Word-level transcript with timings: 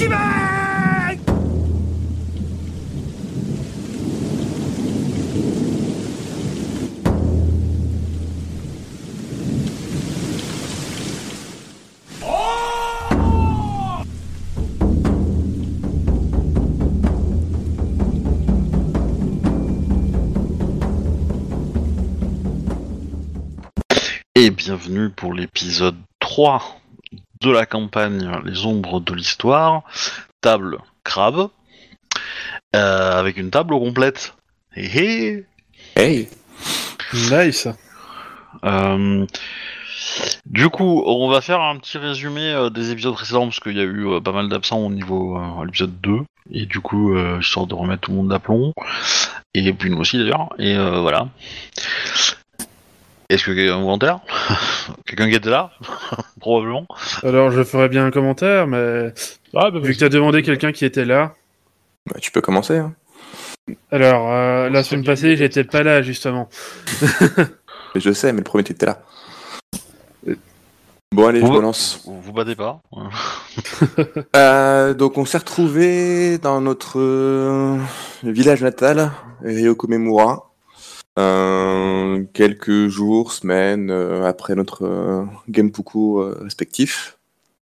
Et 0.00 0.06
bienvenue 24.50 25.10
pour 25.10 25.34
l'épisode 25.34 25.96
3 26.20 26.62
de 27.40 27.50
la 27.50 27.66
campagne 27.66 28.30
Les 28.44 28.66
Ombres 28.66 29.00
de 29.00 29.14
l'Histoire, 29.14 29.82
table 30.40 30.78
crabe, 31.04 31.48
euh, 32.74 33.18
avec 33.18 33.36
une 33.36 33.50
table 33.50 33.74
complète. 33.74 34.34
Hé 34.76 34.84
hé 34.84 35.44
Hey 35.96 36.28
Nice. 37.14 37.68
Euh, 38.64 39.26
Du 40.46 40.68
coup, 40.68 41.02
on 41.06 41.28
va 41.28 41.40
faire 41.40 41.60
un 41.60 41.76
petit 41.76 41.98
résumé 41.98 42.52
euh, 42.52 42.70
des 42.70 42.90
épisodes 42.90 43.14
précédents, 43.14 43.44
parce 43.46 43.60
qu'il 43.60 43.76
y 43.76 43.80
a 43.80 43.84
eu 43.84 44.06
euh, 44.06 44.20
pas 44.20 44.32
mal 44.32 44.48
d'absents 44.48 44.78
au 44.78 44.90
niveau 44.90 45.38
euh, 45.38 45.64
l'épisode 45.64 46.00
2, 46.00 46.20
et 46.52 46.66
du 46.66 46.80
coup, 46.80 47.14
euh, 47.14 47.38
histoire 47.40 47.66
de 47.66 47.74
remettre 47.74 48.02
tout 48.02 48.10
le 48.12 48.16
monde 48.18 48.28
d'aplomb, 48.28 48.72
et 49.54 49.72
puis 49.72 49.90
nous 49.90 49.98
aussi 49.98 50.18
d'ailleurs, 50.18 50.48
et 50.58 50.76
euh, 50.76 51.00
voilà. 51.00 51.28
Est-ce 53.30 53.44
que 53.44 53.50
quelqu'un 53.52 53.74
a 53.74 53.76
un 53.76 53.80
commentaire 53.80 54.20
Quelqu'un 55.06 55.28
qui 55.28 55.34
était 55.36 55.50
là 55.50 55.70
Probablement. 56.40 56.86
Alors, 57.22 57.50
je 57.50 57.62
ferais 57.62 57.88
bien 57.88 58.06
un 58.06 58.10
commentaire, 58.10 58.66
mais 58.66 59.12
Ah, 59.54 59.70
bah, 59.70 59.78
vu 59.82 59.92
que 59.92 59.98
tu 59.98 60.04
as 60.04 60.08
demandé 60.08 60.42
quelqu'un 60.42 60.72
qui 60.72 60.84
était 60.86 61.04
là. 61.04 61.34
Bah, 62.10 62.16
Tu 62.20 62.30
peux 62.30 62.40
commencer. 62.40 62.78
Hein. 62.78 62.94
Alors, 63.92 64.32
euh, 64.32 64.70
la 64.70 64.82
semaine 64.82 65.04
passée, 65.04 65.36
j'étais 65.36 65.64
pas 65.64 65.82
là, 65.82 66.00
justement. 66.00 66.48
Je 67.94 68.12
sais, 68.12 68.32
mais 68.32 68.38
le 68.38 68.44
premier 68.44 68.64
t'étais 68.64 68.86
là. 68.86 69.02
Bon 71.14 71.26
allez, 71.26 71.40
je 71.40 71.46
Vous- 71.46 71.52
me 71.54 71.60
lance. 71.62 72.02
Vous 72.04 72.20
vous 72.20 72.32
battez 72.34 72.54
pas 72.54 72.80
Euh, 74.36 74.92
donc 74.94 75.16
on 75.16 75.24
s'est 75.24 75.38
retrouvé 75.38 76.36
dans 76.38 76.60
notre 76.60 76.98
euh, 77.00 77.78
village 78.22 78.62
natal, 78.62 79.10
Ryokomemura, 79.42 80.47
euh, 81.18 82.22
quelques 82.32 82.88
jours, 82.88 83.32
semaines 83.32 83.90
euh, 83.90 84.24
après 84.24 84.54
notre 84.54 84.84
euh, 84.84 85.24
Genpuku 85.52 86.18
respectif. 86.40 87.18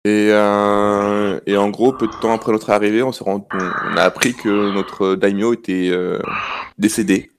Et, 0.06 0.28
et 0.28 1.56
en 1.56 1.70
gros, 1.70 1.92
peu 1.92 2.06
de 2.06 2.12
temps 2.20 2.34
après 2.34 2.52
notre 2.52 2.68
arrivée, 2.68 3.02
on, 3.02 3.10
s'est 3.10 3.24
rendu- 3.24 3.46
on, 3.52 3.96
a 3.96 4.02
appris 4.02 4.34
que 4.34 4.74
notre 4.74 5.14
daimyo 5.14 5.54
était 5.54 5.92
décédé. 6.76 7.30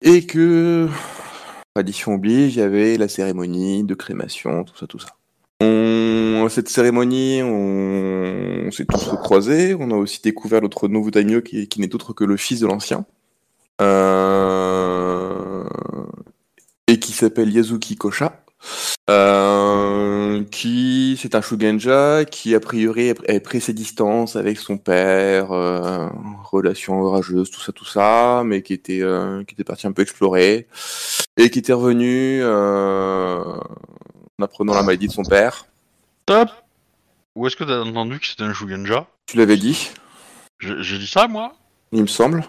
Et 0.00 0.24
que, 0.24 0.88
tradition 1.74 2.14
oblige, 2.14 2.56
il 2.56 2.60
y 2.60 2.62
avait 2.62 2.96
la 2.96 3.08
cérémonie 3.08 3.84
de 3.84 3.94
crémation, 3.94 4.64
tout 4.64 4.74
ça, 4.74 4.86
tout 4.86 4.98
ça. 4.98 5.08
On, 5.60 6.46
cette 6.48 6.70
cérémonie, 6.70 7.42
on, 7.42 8.68
on 8.68 8.70
s'est 8.70 8.86
tous 8.86 9.06
recroisés. 9.08 9.76
On 9.78 9.90
a 9.90 9.94
aussi 9.94 10.22
découvert 10.22 10.62
notre 10.62 10.88
nouveau 10.88 11.10
daimyo 11.10 11.42
qui, 11.42 11.68
qui 11.68 11.78
n'est 11.78 11.94
autre 11.94 12.14
que 12.14 12.24
le 12.24 12.38
fils 12.38 12.60
de 12.60 12.66
l'ancien. 12.66 13.04
Euh, 13.80 14.67
et 16.88 16.98
qui 16.98 17.12
s'appelle 17.12 17.52
Yazuki 17.52 17.96
Kosha. 17.96 18.42
Euh, 19.08 20.42
qui 20.50 21.16
c'est 21.22 21.36
un 21.36 21.40
Shugenja 21.40 22.24
qui 22.24 22.56
a 22.56 22.60
priori 22.60 23.10
a 23.10 23.40
pris 23.40 23.60
ses 23.60 23.72
distances 23.72 24.34
avec 24.34 24.58
son 24.58 24.78
père, 24.78 25.52
euh, 25.52 26.08
relation 26.42 27.00
orageuse, 27.00 27.50
tout 27.50 27.60
ça, 27.60 27.72
tout 27.72 27.84
ça, 27.84 28.42
mais 28.44 28.62
qui 28.62 28.72
était 28.72 29.00
euh, 29.00 29.44
qui 29.44 29.54
était 29.54 29.64
parti 29.64 29.86
un 29.86 29.92
peu 29.92 30.02
explorer 30.02 30.66
et 31.36 31.50
qui 31.50 31.60
était 31.60 31.72
revenu 31.72 32.40
euh, 32.42 33.44
en 33.44 34.42
apprenant 34.42 34.74
la 34.74 34.82
maladie 34.82 35.06
de 35.06 35.12
son 35.12 35.22
père. 35.22 35.66
Top 36.26 36.50
Ou 37.36 37.46
est-ce 37.46 37.56
que 37.56 37.64
t'as 37.64 37.80
entendu 37.80 38.18
que 38.18 38.26
c'était 38.26 38.42
un 38.42 38.52
Shugenja? 38.52 39.06
Tu 39.26 39.36
l'avais 39.36 39.56
dit, 39.56 39.90
J'ai 40.58 40.98
dit 40.98 41.06
ça, 41.06 41.28
moi? 41.28 41.54
Il 41.92 42.02
me 42.02 42.06
semble. 42.08 42.44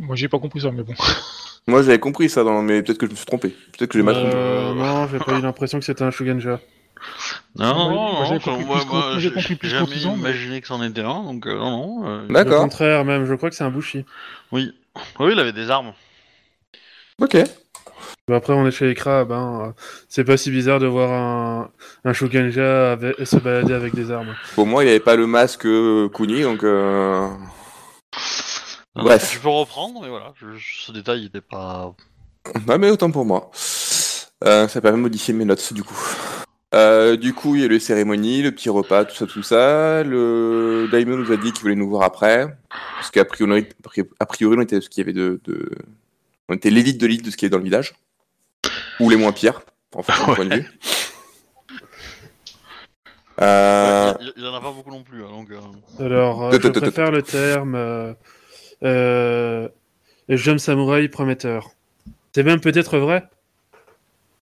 Moi, 0.00 0.16
j'ai 0.16 0.28
pas 0.28 0.38
compris 0.38 0.62
ça, 0.62 0.70
mais 0.70 0.82
bon. 0.82 0.94
Moi, 1.66 1.82
j'avais 1.82 1.98
compris 1.98 2.28
ça, 2.28 2.44
dans... 2.44 2.60
mais 2.62 2.82
peut-être 2.82 2.98
que 2.98 3.06
je 3.06 3.12
me 3.12 3.16
suis 3.16 3.26
trompé. 3.26 3.48
Peut-être 3.76 3.90
que 3.90 3.98
j'ai 3.98 4.02
mal 4.04 4.14
compris. 4.14 4.32
Euh, 4.34 4.74
non, 4.74 5.08
j'ai 5.10 5.18
pas 5.18 5.38
eu 5.38 5.40
l'impression 5.42 5.78
que 5.78 5.84
c'était 5.84 6.02
un 6.04 6.10
Shugenja. 6.10 6.60
Non, 7.56 7.74
non, 7.74 7.90
non, 7.90 8.26
ça- 8.26 8.38
compris 8.38 8.64
moi, 8.64 8.78
plus 8.78 8.86
moi, 8.88 9.04
j'ai 9.14 9.20
j'ai 9.20 9.30
compris 9.30 9.54
plus 9.56 9.68
j'ai 9.68 9.80
mais- 9.80 10.18
imaginé 10.18 10.60
que 10.60 10.66
c'en 10.66 10.82
était 10.82 11.00
un, 11.02 11.22
donc 11.22 11.46
euh, 11.46 11.54
non, 11.56 11.70
non. 11.70 12.06
euh, 12.08 12.24
Au 12.28 12.32
D'accord. 12.32 12.62
contraire, 12.62 13.04
même, 13.04 13.26
je 13.26 13.34
crois 13.34 13.50
que 13.50 13.56
c'est 13.56 13.64
un 13.64 13.70
Bushi. 13.70 14.04
Oui. 14.52 14.72
Oui, 15.20 15.32
il 15.32 15.38
avait 15.40 15.52
des 15.52 15.70
armes. 15.70 15.92
Ok. 17.20 17.36
Bah, 18.28 18.36
après, 18.36 18.52
on 18.54 18.66
est 18.66 18.70
chez 18.70 18.86
les 18.86 18.94
crabes, 18.94 19.32
hein. 19.32 19.64
euh, 19.68 19.72
C'est 20.08 20.24
pas 20.24 20.36
si 20.38 20.50
bizarre 20.50 20.80
de 20.80 20.86
voir 20.86 21.10
un, 21.12 21.70
un 22.04 22.12
Shugenja 22.12 22.92
avec- 22.92 23.26
se 23.26 23.36
balader 23.36 23.74
avec 23.74 23.94
des 23.94 24.10
armes. 24.10 24.34
Pour 24.54 24.66
moi, 24.66 24.82
il 24.82 24.86
n'y 24.86 24.90
avait 24.90 25.00
pas 25.00 25.16
le 25.16 25.26
masque 25.26 25.66
Kuni, 26.14 26.42
donc. 26.42 26.62
Euh... 28.96 29.00
Non, 29.00 29.04
Bref. 29.04 29.30
Tu 29.32 29.38
peux 29.40 29.48
reprendre, 29.48 30.00
mais 30.02 30.08
voilà, 30.08 30.32
je- 30.40 30.58
ce 30.86 30.92
détail 30.92 31.22
il 31.22 31.26
était 31.26 31.40
pas. 31.40 31.92
Ah, 32.68 32.78
mais 32.78 32.90
autant 32.90 33.10
pour 33.10 33.24
moi. 33.24 33.50
Euh, 34.44 34.68
ça 34.68 34.80
permet 34.80 34.98
de 34.98 35.02
modifier 35.02 35.32
mes 35.34 35.44
notes, 35.44 35.72
du 35.72 35.82
coup. 35.82 35.96
Euh, 36.74 37.16
du 37.16 37.32
coup, 37.32 37.54
il 37.54 37.62
y 37.62 37.64
a 37.64 37.68
les 37.68 37.78
cérémonies, 37.80 38.42
le 38.42 38.50
petit 38.52 38.68
repas, 38.68 39.04
tout 39.04 39.14
ça, 39.14 39.26
tout 39.26 39.42
ça. 39.42 40.02
Le 40.02 40.88
Daimyo 40.90 41.16
nous 41.16 41.32
a 41.32 41.36
dit 41.36 41.52
qu'il 41.52 41.62
voulait 41.62 41.76
nous 41.76 41.88
voir 41.88 42.02
après. 42.02 42.46
Parce 42.96 43.10
qu'a 43.10 43.24
priori, 43.24 43.66
a 44.20 44.26
priori, 44.26 44.56
on 44.58 44.60
était 44.62 44.80
ce 44.80 44.88
qu'il 44.88 45.00
y 45.02 45.04
avait 45.04 45.12
de. 45.12 45.40
de... 45.44 45.70
On 46.48 46.54
était 46.54 46.70
l'élite 46.70 47.00
de 47.00 47.06
l'élite 47.06 47.24
de 47.24 47.30
ce 47.30 47.36
qu'il 47.36 47.46
y 47.46 47.48
avait 47.48 47.52
dans 47.52 47.58
le 47.58 47.64
village. 47.64 47.94
Ou 49.00 49.08
les 49.08 49.16
moins 49.16 49.32
pires, 49.32 49.62
en 49.94 50.02
fait, 50.02 50.12
de 50.22 50.26
mon 50.26 50.34
point 50.34 50.44
de 50.46 50.54
vue. 50.56 50.70
Euh, 53.40 54.14
Il 54.36 54.42
y, 54.44 54.46
en 54.46 54.54
a 54.54 54.60
pas 54.60 54.70
beaucoup 54.70 54.90
non 54.90 55.02
plus, 55.02 55.24
hein, 55.24 55.28
donc. 55.30 55.50
euh, 55.50 56.04
Alors, 56.04 56.44
euh, 56.44 56.58
je 56.60 56.68
préfère 56.68 57.10
le 57.10 57.22
terme 57.22 57.74
euh, 58.84 59.68
jeune 60.28 60.58
samouraï 60.58 61.08
prometteur. 61.08 61.70
C'est 62.34 62.42
même 62.42 62.60
peut-être 62.60 62.98
vrai 62.98 63.24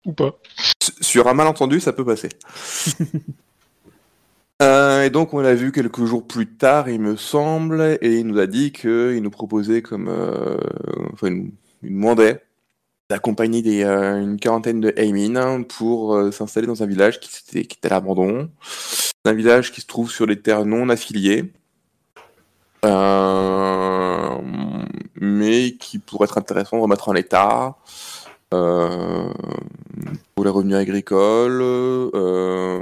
Ou 0.05 0.13
pas. 0.13 0.39
Sur 1.01 1.27
un 1.27 1.33
malentendu, 1.33 1.79
ça 1.79 1.93
peut 1.93 2.05
passer. 2.05 2.29
Euh, 4.61 5.03
et 5.03 5.09
donc, 5.09 5.33
on 5.33 5.39
l'a 5.41 5.53
vu 5.53 5.73
quelques 5.73 6.05
jours 6.05 6.25
plus 6.25 6.47
tard, 6.47 6.87
il 6.87 7.01
me 7.01 7.17
semble, 7.17 7.97
et 8.01 8.19
il 8.19 8.25
nous 8.25 8.39
a 8.39 8.47
dit 8.47 8.71
qu'il 8.71 9.19
nous 9.21 9.29
proposait 9.29 9.81
comme. 9.81 10.07
euh, 10.07 10.57
enfin, 11.11 11.27
il 11.27 11.33
nous, 11.35 11.51
il 11.83 11.89
nous 11.91 11.95
demandait 11.97 12.41
d'accompagner 13.09 13.61
des, 13.61 13.83
euh, 13.83 14.21
une 14.21 14.39
quarantaine 14.39 14.79
de 14.79 14.93
Aimin 14.95 15.63
pour 15.63 16.15
euh, 16.15 16.31
s'installer 16.31 16.67
dans 16.67 16.81
un 16.83 16.85
village 16.85 17.19
qui, 17.19 17.29
s'était- 17.31 17.65
qui 17.65 17.77
était 17.77 17.87
à 17.89 17.95
l'abandon. 17.95 18.49
Un 19.25 19.33
village 19.33 19.73
qui 19.73 19.81
se 19.81 19.87
trouve 19.87 20.09
sur 20.09 20.25
des 20.25 20.41
terres 20.41 20.65
non 20.65 20.87
affiliées. 20.89 21.51
Euh, 22.85 24.37
mais 25.15 25.71
qui 25.73 25.99
pourrait 25.99 26.25
être 26.25 26.37
intéressant 26.37 26.77
de 26.77 26.81
remettre 26.83 27.09
en 27.09 27.15
état. 27.15 27.75
Euh, 28.53 29.33
pour 30.35 30.45
les 30.45 30.51
revenus 30.51 30.75
agricoles. 30.75 31.61
euh, 31.61 32.81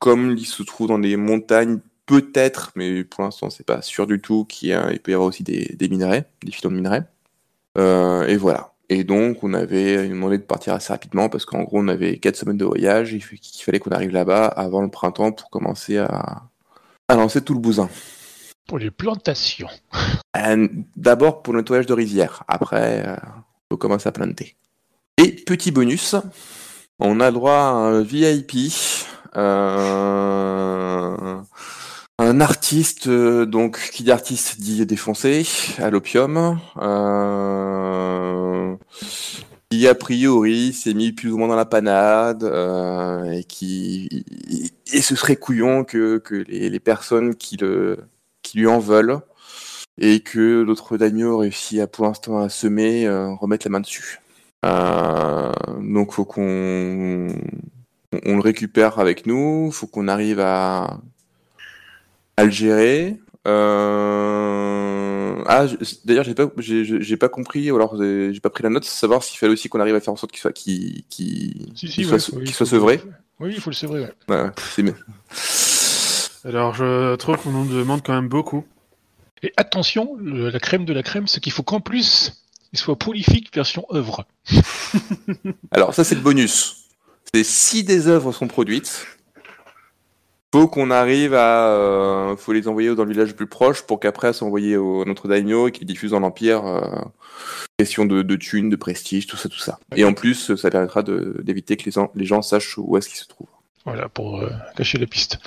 comme 0.00 0.36
il 0.36 0.46
se 0.46 0.62
trouve 0.62 0.88
dans 0.88 0.98
des 0.98 1.16
montagnes, 1.16 1.78
peut-être, 2.06 2.72
mais 2.76 3.04
pour 3.04 3.22
l'instant 3.24 3.50
c'est 3.50 3.66
pas 3.66 3.82
sûr 3.82 4.06
du 4.06 4.20
tout, 4.20 4.44
qu'il 4.44 4.72
peut 5.02 5.12
y 5.12 5.14
avoir 5.14 5.28
aussi 5.28 5.44
des, 5.44 5.76
minerais, 5.88 6.28
des 6.42 6.52
filons 6.52 6.70
de 6.70 6.76
minerais. 6.76 7.04
Euh, 7.78 8.26
et 8.26 8.36
voilà. 8.36 8.72
Et 8.88 9.04
donc 9.04 9.44
on 9.44 9.54
avait 9.54 10.08
demandé 10.08 10.38
de 10.38 10.42
partir 10.42 10.74
assez 10.74 10.92
rapidement 10.92 11.28
parce 11.28 11.44
qu'en 11.44 11.62
gros 11.62 11.78
on 11.80 11.88
avait 11.88 12.18
4 12.18 12.36
semaines 12.36 12.56
de 12.58 12.64
voyage, 12.64 13.12
il, 13.12 13.22
fallait 13.22 13.78
qu'on 13.78 13.92
arrive 13.92 14.10
là-bas 14.10 14.46
avant 14.46 14.82
le 14.82 14.90
printemps 14.90 15.32
pour 15.32 15.50
commencer 15.50 15.98
à 15.98 16.42
lancer 17.10 17.42
tout 17.42 17.54
le 17.54 17.60
bousin. 17.60 17.88
Pour 18.66 18.78
les 18.78 18.90
plantations. 18.90 19.68
Euh, 20.36 20.68
D'abord 20.96 21.42
pour 21.42 21.52
le 21.52 21.60
nettoyage 21.60 21.86
de 21.86 21.92
rivière, 21.92 22.42
après 22.48 23.06
euh, 23.06 23.16
on 23.26 23.42
peut 23.70 23.76
commencer 23.76 24.08
à 24.08 24.12
planter. 24.12 24.56
Et 25.18 25.32
petit 25.32 25.70
bonus, 25.70 26.16
on 26.98 27.20
a 27.20 27.30
droit 27.30 27.52
à 27.52 27.72
un 27.72 28.02
VIP, 28.02 28.72
euh, 29.36 31.16
un 32.18 32.40
artiste, 32.40 33.10
donc 33.10 33.78
qui 33.92 34.04
dit 34.04 34.10
artiste 34.10 34.58
dit 34.60 34.86
défoncé, 34.86 35.46
à 35.78 35.90
l'opium, 35.90 36.58
qui 39.70 39.86
a 39.86 39.94
priori 39.94 40.72
s'est 40.72 40.94
mis 40.94 41.12
plus 41.12 41.30
ou 41.30 41.36
moins 41.36 41.48
dans 41.48 41.56
la 41.56 41.66
panade, 41.66 42.42
et 43.32 43.44
qui 43.44 44.24
et 44.92 45.02
ce 45.02 45.14
serait 45.14 45.36
couillon 45.36 45.84
que, 45.84 46.18
que 46.18 46.34
les 46.34 46.80
personnes 46.80 47.34
qui, 47.34 47.56
le, 47.56 47.98
qui 48.52 48.58
lui 48.58 48.66
en 48.66 48.78
veulent 48.78 49.18
et 49.98 50.20
que 50.20 50.60
l'autre 50.60 50.98
daimyo 50.98 51.38
réussit 51.38 51.80
à, 51.80 51.86
pour 51.86 52.04
l'instant 52.04 52.38
à 52.38 52.50
semer, 52.50 53.06
euh, 53.06 53.32
remettre 53.34 53.66
la 53.66 53.70
main 53.70 53.80
dessus. 53.80 54.20
Euh, 54.66 55.52
donc 55.80 56.12
faut 56.12 56.26
qu'on 56.26 57.28
on, 58.12 58.20
on 58.26 58.36
le 58.36 58.40
récupère 58.40 58.98
avec 58.98 59.24
nous, 59.24 59.72
faut 59.72 59.86
qu'on 59.86 60.06
arrive 60.06 60.38
à 60.38 61.00
à 62.36 62.44
le 62.44 62.50
gérer. 62.50 63.18
Euh... 63.48 65.42
Ah, 65.46 65.66
d'ailleurs, 66.04 66.24
j'ai 66.24 66.34
pas, 66.34 66.50
j'ai, 66.58 67.16
pas 67.16 67.28
compris, 67.28 67.70
ou 67.70 67.76
alors 67.76 67.96
j'ai 67.96 68.40
pas 68.40 68.50
pris 68.50 68.62
la 68.62 68.68
note, 68.70 68.84
savoir 68.84 69.22
s'il 69.22 69.38
fallait 69.38 69.52
aussi 69.52 69.68
qu'on 69.68 69.80
arrive 69.80 69.94
à 69.94 70.00
faire 70.00 70.12
en 70.12 70.16
sorte 70.16 70.32
qu'il 70.32 70.40
soit, 70.40 70.52
qu'il, 70.52 71.04
qu'il, 71.08 71.72
Si, 71.74 71.88
si, 71.88 71.94
qu'il 72.02 72.12
ouais, 72.12 72.18
soit, 72.18 72.38
oui, 72.38 72.48
soit 72.48 72.66
sevré. 72.66 73.00
Oui, 73.40 73.52
il 73.54 73.60
faut 73.60 73.70
le 73.70 73.74
sevrer, 73.74 74.02
ouais. 74.28 74.50
C'est 74.74 74.82
bien. 74.82 74.94
Alors, 76.44 76.74
je 76.74 77.14
trouve 77.16 77.36
qu'on 77.36 77.50
nous 77.50 77.66
demande 77.66 78.02
quand 78.04 78.14
même 78.14 78.28
beaucoup. 78.28 78.64
Et 79.42 79.52
attention, 79.56 80.16
le- 80.20 80.50
la 80.50 80.60
crème 80.60 80.84
de 80.84 80.92
la 80.92 81.02
crème, 81.02 81.26
c'est 81.26 81.40
qu'il 81.40 81.52
faut 81.52 81.62
qu'en 81.62 81.80
plus, 81.80 82.42
il 82.72 82.78
soit 82.78 82.96
prolifique 82.98 83.54
version 83.54 83.84
œuvre. 83.92 84.26
Alors, 85.70 85.94
ça, 85.94 86.04
c'est 86.04 86.14
le 86.14 86.20
bonus. 86.20 86.86
C'est 87.34 87.44
si 87.44 87.84
des 87.84 88.08
œuvres 88.08 88.32
sont 88.32 88.46
produites, 88.48 89.06
faut 90.54 90.68
qu'on 90.68 90.90
arrive 90.90 91.32
à, 91.34 91.68
euh, 91.70 92.36
faut 92.36 92.52
les 92.52 92.68
envoyer 92.68 92.94
dans 92.94 93.04
le 93.04 93.12
village 93.12 93.28
le 93.28 93.34
plus 93.36 93.46
proche 93.46 93.82
pour 93.82 94.00
qu'après 94.00 94.32
s'envoyer 94.32 94.76
au 94.76 95.02
à 95.02 95.04
notre 95.06 95.26
daimyo 95.28 95.68
et 95.68 95.72
qu'il 95.72 95.86
diffuse 95.86 96.10
dans 96.10 96.20
l'empire. 96.20 96.66
euh, 96.66 96.80
question 97.78 98.04
de, 98.04 98.22
de 98.22 98.36
thunes, 98.36 98.68
de 98.68 98.76
prestige, 98.76 99.26
tout 99.26 99.36
ça, 99.36 99.48
tout 99.48 99.58
ça. 99.58 99.78
Et 99.96 100.04
en 100.04 100.12
plus, 100.12 100.54
ça 100.54 100.70
permettra 100.70 101.02
de- 101.02 101.40
d'éviter 101.42 101.76
que 101.76 101.84
les, 101.84 101.90
gens- 101.90 102.12
les 102.14 102.26
gens 102.26 102.42
sachent 102.42 102.76
où 102.78 102.96
est-ce 102.96 103.08
qu'ils 103.08 103.18
se 103.18 103.26
trouvent. 103.26 103.48
Voilà, 103.84 104.08
pour 104.08 104.40
euh, 104.40 104.50
cacher 104.76 104.98
la 104.98 105.06
piste. 105.06 105.38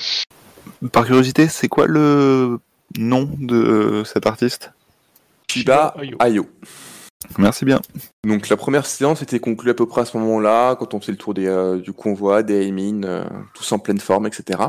Par 0.92 1.06
curiosité, 1.06 1.48
c'est 1.48 1.68
quoi 1.68 1.88
le 1.88 2.60
nom 2.98 3.30
de 3.40 4.04
cet 4.06 4.26
artiste? 4.26 4.72
Shiba 5.48 5.96
Ayo. 6.20 6.48
Merci 7.38 7.66
bien. 7.66 7.82
Donc 8.24 8.50
la 8.50 8.58
première 8.58 8.86
séance 8.86 9.22
était 9.22 9.40
conclue 9.40 9.72
à 9.72 9.74
peu 9.74 9.88
près 9.88 10.02
à 10.02 10.06
ce 10.06 10.18
moment-là, 10.18 10.76
quand 10.76 10.94
on 10.94 11.00
faisait 11.00 11.12
le 11.12 11.18
tour 11.18 11.34
des, 11.34 11.48
euh, 11.48 11.78
du 11.78 11.94
convoi, 11.94 12.44
des 12.44 12.72
mines, 12.72 13.06
euh, 13.06 13.24
tous 13.54 13.72
en 13.72 13.80
pleine 13.80 14.00
forme, 14.00 14.28
etc. 14.28 14.60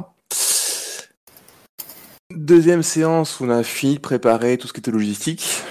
Deuxième 2.35 2.83
séance, 2.83 3.41
on 3.41 3.51
a 3.51 3.63
fini 3.63 3.97
de 3.97 4.01
préparer 4.01 4.59
tout 4.59 4.69
ce 4.69 4.73
qui 4.73 4.81
était 4.81 4.91
logistique 4.91 5.63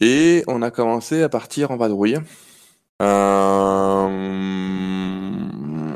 et 0.00 0.44
on 0.46 0.62
a 0.62 0.70
commencé 0.70 1.22
à 1.22 1.28
partir 1.28 1.70
en 1.70 1.76
vadrouille. 1.76 2.18
Euh, 3.02 4.06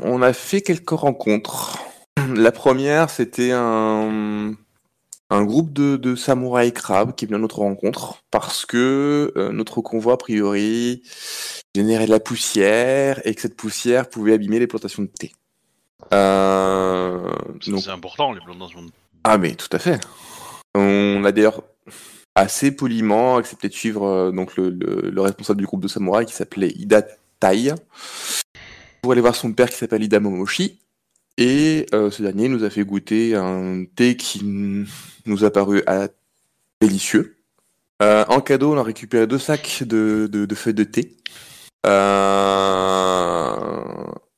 on 0.03 0.21
a 0.21 0.33
fait 0.33 0.61
quelques 0.61 0.89
rencontres. 0.89 1.77
La 2.17 2.51
première, 2.51 3.09
c'était 3.09 3.51
un, 3.51 4.53
un 5.29 5.43
groupe 5.45 5.73
de, 5.73 5.95
de 5.97 6.15
samouraïs 6.15 6.71
crabes 6.73 7.15
qui 7.15 7.25
est 7.25 7.27
venu 7.27 7.37
à 7.37 7.39
notre 7.41 7.59
rencontre 7.59 8.21
parce 8.31 8.65
que 8.65 9.31
euh, 9.35 9.51
notre 9.51 9.81
convoi, 9.81 10.13
a 10.13 10.17
priori, 10.17 11.03
générait 11.75 12.05
de 12.05 12.11
la 12.11 12.19
poussière 12.19 13.21
et 13.25 13.33
que 13.33 13.41
cette 13.41 13.55
poussière 13.55 14.09
pouvait 14.09 14.33
abîmer 14.33 14.59
les 14.59 14.67
plantations 14.67 15.03
de 15.03 15.07
thé. 15.07 15.31
Euh, 16.13 17.31
C'est 17.61 17.71
donc- 17.71 17.87
important, 17.87 18.33
les 18.33 18.41
plantations. 18.41 18.83
de- 18.83 18.91
ah 19.23 19.37
mais 19.37 19.55
tout 19.55 19.69
à 19.71 19.79
fait. 19.79 19.99
On 20.75 21.23
a 21.25 21.31
d'ailleurs 21.31 21.63
assez 22.35 22.71
poliment 22.71 23.37
accepté 23.37 23.67
de 23.67 23.73
suivre 23.73 24.05
euh, 24.05 24.31
donc 24.31 24.55
le, 24.57 24.69
le- 24.69 25.09
le 25.11 25.21
responsable 25.21 25.59
du 25.59 25.65
groupe 25.65 25.81
de 25.83 25.87
samouraïs 25.87 26.27
qui 26.27 26.33
s'appelait 26.35 26.71
Ida 26.71 27.03
Tai 27.39 27.73
pour 29.01 29.11
aller 29.11 29.21
voir 29.21 29.35
son 29.35 29.51
père 29.53 29.69
qui 29.69 29.77
s'appelle 29.77 30.03
Ida 30.03 30.19
Momoshi. 30.19 30.77
Et 31.43 31.87
euh, 31.95 32.11
ce 32.11 32.21
dernier 32.21 32.49
nous 32.49 32.63
a 32.63 32.69
fait 32.69 32.83
goûter 32.83 33.35
un 33.35 33.85
thé 33.95 34.15
qui 34.15 34.45
nous 35.25 35.43
a 35.43 35.49
paru 35.49 35.81
délicieux. 36.79 37.39
Euh, 38.03 38.23
en 38.27 38.41
cadeau, 38.41 38.75
on 38.75 38.77
a 38.77 38.83
récupéré 38.83 39.25
deux 39.25 39.39
sacs 39.39 39.81
de, 39.81 40.47
feuilles 40.53 40.75
de 40.75 40.83
thé. 40.83 41.17
Euh, 41.87 43.73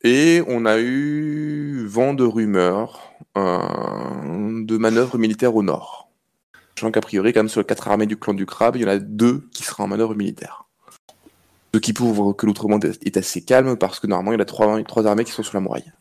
et 0.06 0.44
on 0.48 0.66
a 0.66 0.80
eu 0.80 1.86
vent 1.88 2.14
de 2.14 2.24
rumeurs 2.24 3.12
de 3.36 4.78
manœuvres 4.78 5.18
militaires 5.18 5.58
au 5.58 5.62
nord. 5.62 6.10
Sachant 6.76 6.92
qu'a 6.92 7.02
priori, 7.02 7.34
quand 7.34 7.42
même, 7.42 7.50
sur 7.50 7.60
les 7.60 7.66
quatre 7.66 7.90
armées 7.90 8.06
du 8.06 8.16
clan 8.16 8.34
du 8.34 8.46
crabe, 8.46 8.78
il 8.78 8.84
y 8.84 8.86
en 8.86 8.88
a 8.88 9.00
deux 9.00 9.50
qui 9.52 9.64
seront 9.64 9.84
en 9.84 9.88
manœuvre 9.88 10.16
militaire. 10.16 10.70
Ce 11.74 11.80
qui 11.80 11.92
prouve 11.92 12.34
que 12.34 12.46
l'outre-monde 12.46 12.86
est 12.86 13.18
assez 13.18 13.44
calme 13.44 13.76
parce 13.76 14.00
que 14.00 14.08
normalement, 14.08 14.32
il 14.32 14.40
y 14.40 14.42
a 14.42 14.46
trois 14.46 15.06
armées 15.06 15.26
qui 15.26 15.34
sont 15.34 15.44
sur 15.44 15.56
la 15.56 15.60
muraille. 15.60 15.92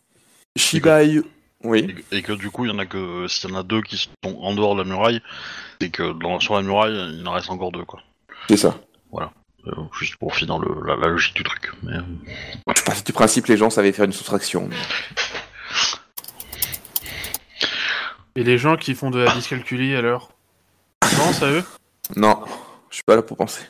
Shiba 0.56 1.02
Inu- 1.04 1.24
Oui. 1.64 1.94
Et, 2.12 2.18
et 2.18 2.22
que 2.22 2.32
du 2.32 2.50
coup, 2.50 2.64
il 2.64 2.70
y 2.70 2.74
en 2.74 2.78
a 2.78 2.86
que 2.86 3.26
s'il 3.28 3.50
y 3.50 3.52
en 3.52 3.56
a 3.56 3.62
deux 3.62 3.82
qui 3.82 3.96
sont 3.96 4.08
en 4.40 4.54
dehors 4.54 4.74
de 4.74 4.82
la 4.82 4.88
muraille, 4.88 5.20
c'est 5.80 5.90
que 5.90 6.12
dans, 6.12 6.40
sur 6.40 6.54
la 6.54 6.62
muraille, 6.62 6.94
il 7.18 7.26
en 7.26 7.32
reste 7.32 7.50
encore 7.50 7.72
deux, 7.72 7.84
quoi. 7.84 8.00
C'est 8.48 8.56
ça. 8.56 8.76
Euh, 9.64 9.70
juste 10.00 10.16
pour 10.16 10.34
finir 10.34 10.58
le, 10.58 10.84
la, 10.84 10.96
la 10.96 11.06
logique 11.06 11.36
du 11.36 11.44
truc. 11.44 11.70
Mais, 11.84 11.92
euh, 11.92 12.02
Je 12.76 12.82
pense 12.82 13.04
du 13.04 13.12
principe 13.12 13.46
les 13.46 13.56
gens 13.56 13.70
savaient 13.70 13.92
faire 13.92 14.06
une 14.06 14.12
soustraction. 14.12 14.68
Et 18.34 18.42
les 18.42 18.58
gens 18.58 18.76
qui 18.76 18.94
font 18.96 19.10
de 19.10 19.20
la 19.20 19.32
dyscalculie, 19.34 19.94
alors? 19.94 20.32
Tu 21.08 21.14
penses 21.14 21.42
à 21.44 21.50
eux? 21.50 21.64
Non, 22.16 22.40
je 22.90 22.96
suis 22.96 23.04
pas 23.06 23.14
là 23.14 23.22
pour 23.22 23.36
penser. 23.36 23.62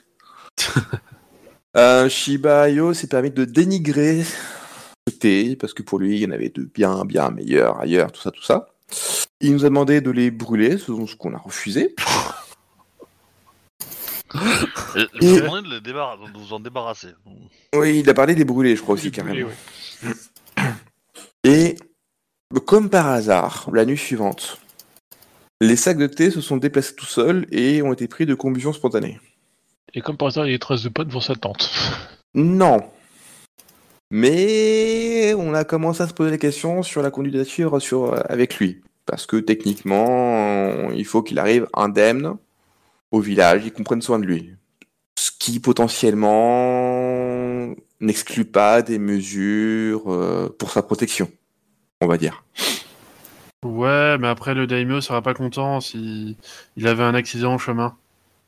euh, 1.76 2.08
Shiba 2.08 2.70
Inu 2.70 2.94
s'est 2.94 3.08
permis 3.08 3.30
de 3.30 3.44
dénigrer 3.44 4.24
parce 5.58 5.74
que 5.74 5.82
pour 5.82 5.98
lui, 5.98 6.16
il 6.16 6.22
y 6.22 6.26
en 6.26 6.30
avait 6.30 6.48
de 6.48 6.62
bien, 6.62 7.04
bien 7.04 7.30
meilleurs 7.30 7.80
ailleurs, 7.80 8.12
tout 8.12 8.20
ça, 8.20 8.30
tout 8.30 8.42
ça. 8.42 8.68
Il 9.40 9.52
nous 9.52 9.64
a 9.64 9.68
demandé 9.68 10.00
de 10.00 10.10
les 10.10 10.30
brûler, 10.30 10.78
ce 10.78 10.92
ce 11.06 11.16
qu'on 11.16 11.34
a 11.34 11.38
refusé. 11.38 11.94
et, 14.34 15.00
Et- 15.20 15.36
je 15.36 15.44
vous 15.44 15.60
de, 15.60 15.78
de 15.80 16.38
vous 16.38 16.52
en 16.52 16.60
débarrasser. 16.60 17.08
Oui, 17.74 18.00
il 18.00 18.08
a 18.10 18.14
parlé 18.14 18.34
des 18.34 18.44
brûlés, 18.44 18.76
je 18.76 18.82
crois 18.82 18.94
aussi, 18.94 19.10
carrément. 19.10 19.48
Et 21.44 21.76
comme 22.66 22.88
par 22.88 23.08
hasard, 23.08 23.68
la 23.72 23.84
nuit 23.84 23.98
suivante, 23.98 24.60
les 25.60 25.76
sacs 25.76 25.98
de 25.98 26.06
thé 26.06 26.30
se 26.30 26.40
sont 26.40 26.56
déplacés 26.56 26.94
tout 26.94 27.06
seuls 27.06 27.46
et 27.50 27.82
ont 27.82 27.92
été 27.92 28.06
pris 28.08 28.26
de 28.26 28.34
combustion 28.34 28.72
spontanée. 28.72 29.20
Et 29.94 30.00
comme 30.00 30.16
par 30.16 30.28
hasard, 30.28 30.46
il 30.46 30.50
y 30.50 30.52
a 30.52 30.56
des 30.56 30.60
traces 30.60 30.82
de 30.82 30.88
pas 30.88 31.04
devant 31.04 31.20
sa 31.20 31.34
tente. 31.34 31.70
Non. 32.34 32.80
Mais 34.14 35.32
on 35.38 35.54
a 35.54 35.64
commencé 35.64 36.02
à 36.02 36.06
se 36.06 36.12
poser 36.12 36.30
la 36.30 36.36
question 36.36 36.82
sur 36.82 37.00
la 37.00 37.10
candidature 37.10 37.80
sur, 37.80 38.14
avec 38.30 38.58
lui. 38.58 38.82
Parce 39.06 39.24
que 39.24 39.38
techniquement, 39.38 40.90
il 40.90 41.06
faut 41.06 41.22
qu'il 41.22 41.38
arrive 41.38 41.66
indemne 41.72 42.36
au 43.10 43.20
village, 43.20 43.62
ils 43.64 43.72
comprennent 43.72 44.02
soin 44.02 44.18
de 44.18 44.26
lui. 44.26 44.54
Ce 45.18 45.30
qui 45.38 45.60
potentiellement 45.60 47.74
n'exclut 48.00 48.44
pas 48.44 48.82
des 48.82 48.98
mesures 48.98 50.12
euh, 50.12 50.54
pour 50.58 50.72
sa 50.72 50.82
protection, 50.82 51.30
on 52.02 52.06
va 52.06 52.18
dire. 52.18 52.44
Ouais, 53.64 54.18
mais 54.18 54.28
après, 54.28 54.52
le 54.54 54.66
daimyo 54.66 55.00
sera 55.00 55.22
pas 55.22 55.32
content 55.32 55.80
si 55.80 56.36
il 56.76 56.86
avait 56.86 57.04
un 57.04 57.14
accident 57.14 57.54
au 57.54 57.58
chemin. 57.58 57.96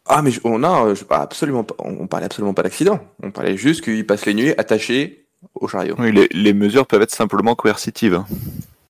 Ah 0.05 0.21
mais 0.21 0.31
je- 0.31 0.41
on 0.45 0.63
a, 0.63 0.95
je, 0.95 1.05
pas 1.05 1.23
absolument 1.23 1.65
pas, 1.65 1.75
on 1.79 2.07
parlait 2.07 2.27
absolument 2.27 2.53
pas 2.53 2.65
d'accident. 2.65 3.01
On 3.23 3.31
parlait 3.31 3.57
juste 3.57 3.83
qu'il 3.83 4.07
passe 4.07 4.27
les 4.27 4.35
nuits 4.35 4.53
attachés 4.59 5.24
au 5.55 5.69
chariot. 5.69 5.97
Oui, 5.99 6.13
les, 6.13 6.29
les 6.33 6.53
mesures 6.53 6.87
peuvent 6.87 7.03
être 7.03 7.15
simplement 7.15 7.55
coercitives. 7.55 8.23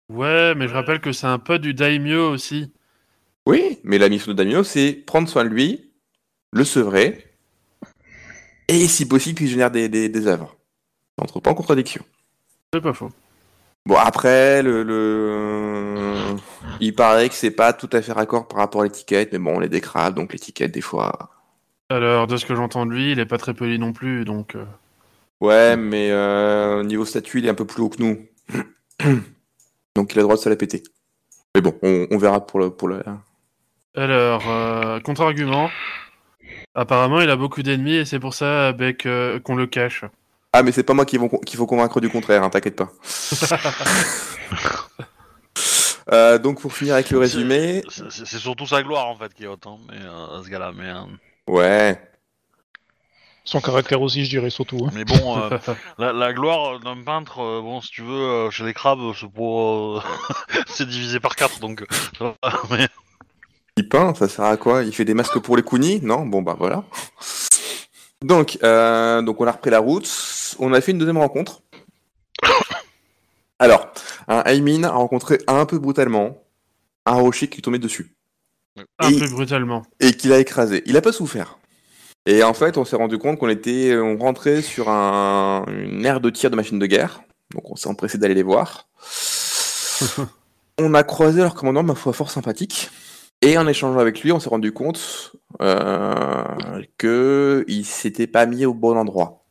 Ouais, 0.08 0.54
mais 0.54 0.68
je 0.68 0.74
rappelle 0.74 1.00
que 1.00 1.12
c'est 1.12 1.26
un 1.26 1.38
pote 1.38 1.62
du 1.62 1.74
daimyo 1.74 2.30
aussi. 2.30 2.72
Oui, 3.46 3.78
mais 3.84 3.98
la 3.98 4.08
mission 4.08 4.32
de 4.32 4.36
Damio, 4.36 4.64
c'est 4.64 4.92
prendre 4.92 5.28
soin 5.28 5.44
de 5.44 5.50
lui, 5.50 5.90
le 6.52 6.64
sevrer, 6.64 7.26
et 8.68 8.86
si 8.86 9.06
possible, 9.06 9.36
qu'il 9.38 9.48
génère 9.48 9.70
des, 9.70 9.88
des, 9.88 10.08
des 10.08 10.26
œuvres. 10.26 10.56
Ça 11.18 11.24
entre 11.24 11.40
pas 11.40 11.50
en 11.50 11.54
contradiction. 11.54 12.02
C'est 12.72 12.80
pas 12.80 12.94
faux. 12.94 13.10
Bon, 13.86 13.96
après, 13.96 14.62
le, 14.62 14.82
le... 14.82 16.36
il 16.80 16.94
paraît 16.94 17.28
que 17.28 17.34
c'est 17.34 17.50
pas 17.50 17.74
tout 17.74 17.90
à 17.92 18.00
fait 18.00 18.12
raccord 18.12 18.48
par 18.48 18.58
rapport 18.58 18.80
à 18.80 18.84
l'étiquette, 18.84 19.30
mais 19.32 19.38
bon, 19.38 19.58
on 19.58 19.60
est 19.60 19.68
des 19.68 19.82
crabes, 19.82 20.14
donc 20.14 20.32
l'étiquette, 20.32 20.72
des 20.72 20.80
fois... 20.80 21.30
Alors, 21.90 22.26
de 22.26 22.38
ce 22.38 22.46
que 22.46 22.54
j'entends 22.54 22.86
de 22.86 22.92
lui, 22.92 23.12
il 23.12 23.18
est 23.18 23.26
pas 23.26 23.36
très 23.36 23.52
poli 23.52 23.78
non 23.78 23.92
plus, 23.92 24.24
donc... 24.24 24.56
euh, 25.44 25.70
Ouais, 25.70 25.76
mais 25.76 26.10
euh, 26.10 26.80
au 26.80 26.82
niveau 26.84 27.04
statut, 27.04 27.38
il 27.38 27.46
est 27.46 27.50
un 27.50 27.54
peu 27.54 27.64
plus 27.66 27.82
haut 27.82 27.88
que 27.88 28.02
nous. 28.02 28.26
donc 29.96 30.12
il 30.12 30.18
a 30.18 30.20
le 30.20 30.22
droit 30.22 30.36
de 30.36 30.40
se 30.40 30.48
la 30.48 30.56
péter. 30.56 30.82
Mais 31.54 31.60
bon, 31.60 31.74
on, 31.82 32.06
on 32.10 32.18
verra 32.18 32.46
pour 32.46 32.58
le... 32.60 32.70
Pour 32.70 32.88
le... 32.88 33.02
Alors, 33.96 34.42
euh, 34.50 35.00
contre-argument. 35.00 35.70
Apparemment, 36.74 37.20
il 37.20 37.30
a 37.30 37.36
beaucoup 37.36 37.62
d'ennemis 37.62 37.94
et 37.94 38.04
c'est 38.04 38.18
pour 38.18 38.34
ça 38.34 38.74
que- 38.98 39.38
qu'on 39.38 39.54
le 39.54 39.66
cache. 39.66 40.04
Ah, 40.52 40.62
mais 40.62 40.72
c'est 40.72 40.82
pas 40.82 40.94
moi 40.94 41.04
qui 41.04 41.16
vont- 41.18 41.28
qu'il 41.28 41.56
faut 41.56 41.66
convaincre 41.66 42.00
du 42.00 42.08
contraire, 42.08 42.42
hein, 42.42 42.50
t'inquiète 42.50 42.76
pas. 42.76 42.90
Euh, 46.12 46.38
donc 46.38 46.60
pour 46.60 46.72
finir 46.72 46.94
avec 46.94 47.08
le 47.10 47.18
résumé, 47.18 47.82
C'est 47.88 48.26
surtout 48.38 48.66
sa 48.66 48.82
gloire 48.82 49.08
en 49.08 49.16
fait 49.16 49.32
qui 49.32 49.44
est 49.44 49.46
haute, 49.46 49.66
hein, 49.66 49.78
mais, 49.88 49.96
euh, 50.04 50.42
ce 50.42 50.50
gars-là. 50.50 50.72
Mais, 50.76 50.90
euh, 50.90 51.04
ouais, 51.48 51.98
Son 53.46 53.60
caractère 53.60 54.00
aussi, 54.00 54.24
je 54.24 54.30
dirais, 54.30 54.48
surtout. 54.50 54.78
hein. 54.86 54.90
mais 54.94 55.04
bon, 55.04 55.38
euh, 55.38 55.58
la, 55.98 56.12
la 56.12 56.32
gloire 56.32 56.80
d'un 56.80 57.02
peintre, 57.02 57.40
euh, 57.40 57.60
bon, 57.60 57.80
si 57.82 57.90
tu 57.90 58.02
veux, 58.02 58.12
euh, 58.14 58.50
chez 58.50 58.64
les 58.64 58.72
crabes, 58.72 59.00
c'est 59.18 59.30
pour, 59.30 59.98
euh, 59.98 60.02
c'est 60.66 60.88
divisé 60.88 61.20
par 61.20 61.36
4 61.36 61.60
donc. 61.60 61.84
ça 62.18 62.34
va, 62.42 62.52
mais- 62.70 62.88
il 63.76 63.88
peint, 63.88 64.14
ça 64.14 64.28
sert 64.28 64.44
à 64.44 64.56
quoi? 64.56 64.82
Il 64.84 64.94
fait 64.94 65.04
des 65.04 65.14
masques 65.14 65.38
pour 65.40 65.56
les 65.56 65.62
kounis? 65.62 66.00
Non? 66.02 66.24
Bon 66.26 66.42
bah 66.42 66.54
voilà. 66.58 66.84
Donc, 68.22 68.56
euh, 68.62 69.20
donc 69.20 69.40
on 69.40 69.46
a 69.46 69.52
repris 69.52 69.70
la 69.70 69.80
route, 69.80 70.08
on 70.60 70.72
a 70.72 70.80
fait 70.80 70.92
une 70.92 70.98
deuxième 70.98 71.18
rencontre. 71.18 71.60
Alors, 73.58 73.88
un 74.28 74.42
Aimin 74.44 74.84
a 74.84 74.90
rencontré 74.90 75.38
un 75.46 75.66
peu 75.66 75.78
brutalement 75.78 76.38
un 77.06 77.14
rocher 77.14 77.48
qui 77.48 77.56
lui 77.56 77.62
tombait 77.62 77.78
dessus. 77.78 78.14
Un 78.98 79.08
Et- 79.10 79.18
peu 79.18 79.28
brutalement. 79.28 79.82
et 80.00 80.12
qu'il 80.14 80.32
a 80.32 80.38
écrasé. 80.38 80.82
Il 80.86 80.96
a 80.96 81.02
pas 81.02 81.12
souffert. 81.12 81.58
Et 82.26 82.42
en 82.42 82.54
fait, 82.54 82.78
on 82.78 82.84
s'est 82.84 82.96
rendu 82.96 83.18
compte 83.18 83.38
qu'on 83.38 83.48
était, 83.48 83.96
on 83.96 84.16
rentrait 84.16 84.62
sur 84.62 84.88
un, 84.88 85.66
une 85.68 86.06
aire 86.06 86.20
de 86.20 86.30
tir 86.30 86.50
de 86.50 86.56
machines 86.56 86.78
de 86.78 86.86
guerre. 86.86 87.22
Donc, 87.54 87.70
on 87.70 87.76
s'est 87.76 87.88
empressé 87.88 88.16
d'aller 88.18 88.34
les 88.34 88.42
voir. 88.42 88.88
on 90.78 90.94
a 90.94 91.02
croisé 91.02 91.42
leur 91.42 91.54
commandant, 91.54 91.82
ma 91.82 91.94
foi, 91.94 92.12
fort 92.12 92.30
sympathique. 92.30 92.90
Et 93.42 93.58
en 93.58 93.68
échangeant 93.68 93.98
avec 93.98 94.22
lui, 94.22 94.32
on 94.32 94.40
s'est 94.40 94.48
rendu 94.48 94.72
compte 94.72 95.32
euh, 95.60 96.44
que 96.96 97.64
il 97.68 97.84
s'était 97.84 98.26
pas 98.26 98.46
mis 98.46 98.64
au 98.64 98.72
bon 98.72 98.96
endroit. 98.96 99.43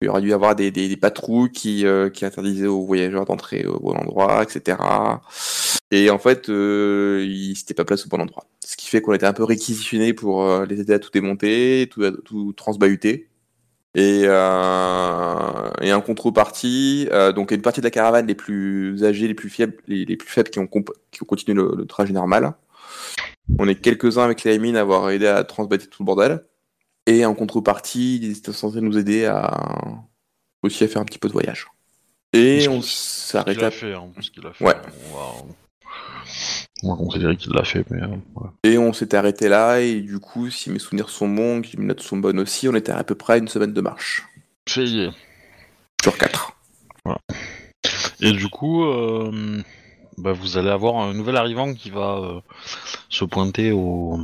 Il 0.00 0.08
aurait 0.08 0.20
dû 0.20 0.30
y 0.30 0.32
avoir 0.32 0.54
des, 0.54 0.70
des, 0.70 0.88
des 0.88 0.96
patrouilles 0.96 1.50
qui, 1.50 1.86
euh, 1.86 2.10
qui 2.10 2.24
interdisaient 2.24 2.66
aux 2.66 2.84
voyageurs 2.84 3.24
d'entrer 3.24 3.64
au 3.64 3.78
bon 3.78 3.94
endroit, 3.94 4.42
etc. 4.42 4.76
Et 5.90 6.10
en 6.10 6.18
fait, 6.18 6.48
euh, 6.48 7.24
il 7.26 7.56
s'était 7.56 7.74
pas 7.74 7.84
placé 7.84 8.06
au 8.06 8.08
bon 8.08 8.20
endroit. 8.20 8.46
Ce 8.64 8.76
qui 8.76 8.88
fait 8.88 9.00
qu'on 9.00 9.12
était 9.14 9.26
un 9.26 9.32
peu 9.32 9.44
réquisitionné 9.44 10.12
pour 10.12 10.42
euh, 10.44 10.66
les 10.66 10.80
aider 10.80 10.92
à 10.94 10.98
tout 10.98 11.10
démonter, 11.12 11.88
tout, 11.90 12.10
tout 12.24 12.52
transbahuter. 12.52 13.28
Et, 13.94 14.22
euh, 14.24 15.70
et 15.80 15.92
en 15.92 16.00
contrepartie, 16.00 17.08
euh, 17.12 17.32
donc 17.32 17.52
une 17.52 17.62
partie 17.62 17.80
de 17.80 17.86
la 17.86 17.92
caravane 17.92 18.26
les 18.26 18.34
plus 18.34 19.04
âgés, 19.04 19.28
les 19.28 19.34
plus 19.34 19.50
faibles, 19.50 19.76
les, 19.86 20.04
plus 20.16 20.28
faibles 20.28 20.50
qui 20.50 20.58
ont, 20.58 20.66
qui 20.66 21.22
ont 21.22 21.26
continué 21.26 21.54
le, 21.54 21.74
le 21.76 21.86
trajet 21.86 22.12
normal. 22.12 22.54
On 23.58 23.68
est 23.68 23.76
quelques-uns 23.76 24.24
avec 24.24 24.42
les 24.42 24.58
mines 24.58 24.76
à 24.76 24.80
avoir 24.80 25.10
aidé 25.10 25.28
à 25.28 25.44
transbattre 25.44 25.88
tout 25.88 26.02
le 26.02 26.06
bordel. 26.06 26.44
Et 27.06 27.24
en 27.26 27.34
contrepartie, 27.34 28.16
ils 28.22 28.38
étaient 28.38 28.52
censés 28.52 28.80
nous 28.80 28.96
aider 28.96 29.26
à 29.26 30.04
aussi 30.64 30.84
à 30.84 30.88
faire 30.88 31.02
un 31.02 31.04
petit 31.04 31.18
peu 31.18 31.28
de 31.28 31.32
voyage. 31.32 31.66
Et 32.32 32.66
on 32.68 32.82
s'est 32.82 33.38
l'a 33.38 33.66
à 33.66 33.70
fait, 33.70 33.92
hein, 33.94 34.10
ce 34.20 34.30
qu'il 34.30 34.44
a 34.46 34.52
fait. 34.52 34.64
Ouais. 34.64 34.74
On 35.12 35.16
va, 35.16 35.44
on 36.82 36.90
va 36.90 36.96
considérer 36.96 37.36
qu'il 37.36 37.52
l'a 37.52 37.64
fait, 37.64 37.84
mais 37.90 38.02
euh, 38.02 38.08
ouais. 38.36 38.50
Et 38.64 38.78
on 38.78 38.92
s'était 38.92 39.16
arrêté 39.16 39.48
là, 39.48 39.80
et 39.80 40.00
du 40.00 40.18
coup, 40.18 40.50
si 40.50 40.70
mes 40.70 40.80
souvenirs 40.80 41.10
sont 41.10 41.28
bons, 41.28 41.62
que 41.62 41.76
mes 41.76 41.86
notes 41.86 42.00
sont 42.00 42.16
bonnes 42.16 42.40
aussi, 42.40 42.68
on 42.68 42.74
était 42.74 42.92
à 42.92 43.04
peu 43.04 43.14
près 43.14 43.34
à 43.34 43.36
une 43.36 43.48
semaine 43.48 43.72
de 43.72 43.80
marche. 43.80 44.24
Est. 44.76 45.10
Sur 46.02 46.18
quatre. 46.18 46.56
Et 48.20 48.32
du 48.32 48.48
coup, 48.48 48.84
euh, 48.84 49.62
bah, 50.16 50.32
vous 50.32 50.56
allez 50.56 50.70
avoir 50.70 50.96
un 50.96 51.14
nouvel 51.14 51.36
arrivant 51.36 51.72
qui 51.74 51.90
va 51.90 52.18
euh, 52.18 52.40
se 53.10 53.24
pointer 53.24 53.70
au, 53.70 54.18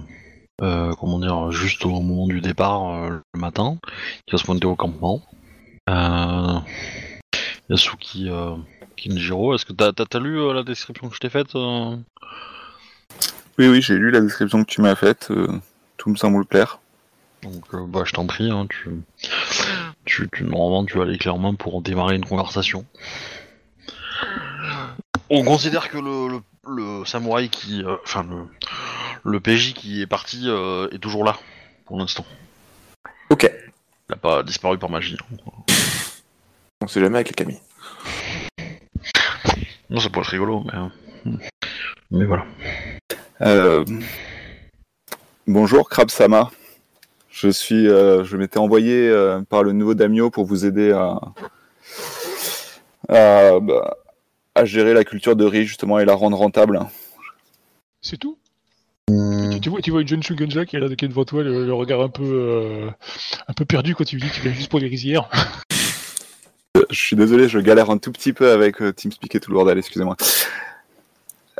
euh, 0.60 0.92
comment 0.94 1.18
dire, 1.18 1.52
juste 1.52 1.84
au 1.86 2.00
moment 2.00 2.26
du 2.26 2.40
départ 2.40 2.90
euh, 2.90 3.20
le 3.32 3.40
matin, 3.40 3.78
qui 4.26 4.32
va 4.32 4.38
se 4.38 4.44
pointer 4.44 4.66
au 4.66 4.76
campement. 4.76 5.22
Euh, 5.88 6.58
Yasuki 7.70 8.28
Kinjiro, 8.96 9.54
est-ce 9.54 9.64
que 9.64 9.72
t'as 9.72 9.90
as, 9.90 10.18
lu 10.18 10.52
la 10.52 10.62
description 10.62 11.08
que 11.08 11.14
je 11.14 11.20
t'ai 11.20 11.30
faite 11.30 11.54
Oui, 11.54 13.68
oui, 13.68 13.80
j'ai 13.80 13.96
lu 13.96 14.10
la 14.10 14.20
description 14.20 14.62
que 14.62 14.70
tu 14.70 14.82
m'as 14.82 14.94
faite. 14.94 15.32
tout 15.96 16.10
me 16.10 16.16
semble 16.16 16.44
clair. 16.44 16.80
Donc, 17.42 17.74
bah, 17.88 18.02
je 18.04 18.12
t'en 18.12 18.26
prie, 18.26 18.50
hein, 18.50 18.66
tu, 18.68 18.90
tu, 20.04 20.28
tu, 20.30 20.44
normalement, 20.44 20.84
tu 20.84 20.98
vas 20.98 21.04
aller 21.04 21.16
clairement 21.16 21.54
pour 21.54 21.80
démarrer 21.80 22.16
une 22.16 22.26
conversation. 22.26 22.84
On 25.30 25.42
considère 25.44 25.88
que 25.88 25.96
le, 25.96 26.28
le, 26.28 26.40
le 26.66 27.04
samouraï 27.06 27.48
qui, 27.48 27.82
enfin 28.04 28.26
le, 28.28 28.44
le 29.24 29.40
PJ 29.40 29.74
qui 29.74 30.02
est 30.02 30.06
parti 30.06 30.44
euh, 30.46 30.88
est 30.90 30.98
toujours 30.98 31.24
là 31.24 31.38
pour 31.86 31.98
l'instant. 31.98 32.24
Ok. 33.30 33.50
Il 33.50 34.12
n'a 34.12 34.16
pas 34.16 34.42
disparu 34.42 34.78
par 34.78 34.90
magie. 34.90 35.16
On 36.80 36.86
sait 36.86 37.00
jamais 37.00 37.16
avec 37.16 37.28
les 37.28 37.34
camis. 37.34 37.60
Non, 39.88 40.00
ça 40.00 40.08
pourrait 40.08 40.24
être 40.24 40.30
rigolo, 40.30 40.64
mais, 40.64 41.32
euh, 41.32 41.36
mais 42.10 42.24
voilà. 42.24 42.46
Euh, 43.42 43.84
Bonjour, 45.46 45.88
Krabsama. 45.88 46.50
Je 47.28 47.48
suis, 47.48 47.88
euh, 47.88 48.22
je 48.22 48.36
m'étais 48.36 48.58
envoyé 48.58 49.08
euh, 49.08 49.40
par 49.42 49.62
le 49.62 49.72
nouveau 49.72 49.94
Damio 49.94 50.30
pour 50.30 50.44
vous 50.44 50.64
aider 50.64 50.92
à, 50.92 51.18
à, 53.08 53.58
bah, 53.60 53.96
à 54.54 54.64
gérer 54.64 54.94
la 54.94 55.04
culture 55.04 55.34
de 55.34 55.44
riz 55.44 55.64
justement 55.64 55.98
et 55.98 56.04
la 56.04 56.14
rendre 56.14 56.36
rentable. 56.36 56.80
C'est 58.00 58.16
tout? 58.16 58.38
Tu, 59.52 59.60
tu 59.60 59.68
vois, 59.68 59.80
tu 59.80 59.90
vois 59.90 60.00
une 60.02 60.08
jeune 60.08 60.22
Shugenja 60.22 60.64
qui 60.66 60.76
est 60.76 60.80
là 60.80 60.88
qui 60.94 61.04
est 61.04 61.08
devant 61.08 61.24
toi, 61.24 61.42
le, 61.42 61.64
le 61.66 61.74
regard 61.74 62.00
un 62.00 62.08
peu, 62.08 62.22
euh, 62.24 62.90
un 63.48 63.52
peu 63.52 63.64
perdu 63.64 63.94
quand 63.94 64.04
tu 64.04 64.16
lui 64.16 64.22
dis 64.22 64.28
que 64.30 64.34
tu 64.34 64.40
viens 64.42 64.52
juste 64.52 64.70
pour 64.70 64.80
les 64.80 64.88
rizières. 64.88 65.28
Euh, 66.76 66.84
Je 66.88 67.00
suis 67.00 67.16
désolé, 67.16 67.48
je 67.48 67.58
galère 67.58 67.90
un 67.90 67.98
tout 67.98 68.12
petit 68.12 68.32
peu 68.32 68.52
avec 68.52 68.80
euh, 68.80 68.92
TeamSpeak 68.92 69.34
et 69.34 69.40
tout 69.40 69.50
le 69.50 69.56
bordel, 69.56 69.76
excusez-moi. 69.76 70.16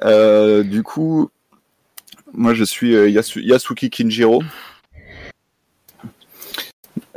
Euh, 0.04 0.62
du 0.62 0.85
coup, 0.85 1.30
moi 2.33 2.54
je 2.54 2.62
suis 2.62 2.95
Yasu- 2.95 3.42
Yasuki 3.42 3.90
Kinjiro. 3.90 4.40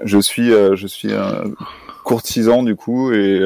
Je 0.03 0.17
suis, 0.19 0.49
je 0.49 0.87
suis 0.87 1.13
un 1.13 1.43
courtisan 2.03 2.63
du 2.63 2.75
coup 2.75 3.11
et 3.13 3.39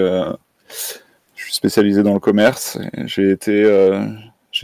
je 1.35 1.43
suis 1.43 1.53
spécialisé 1.53 2.01
dans 2.01 2.13
le 2.13 2.21
commerce. 2.21 2.77
J'ai 3.05 3.29
été, 3.31 3.63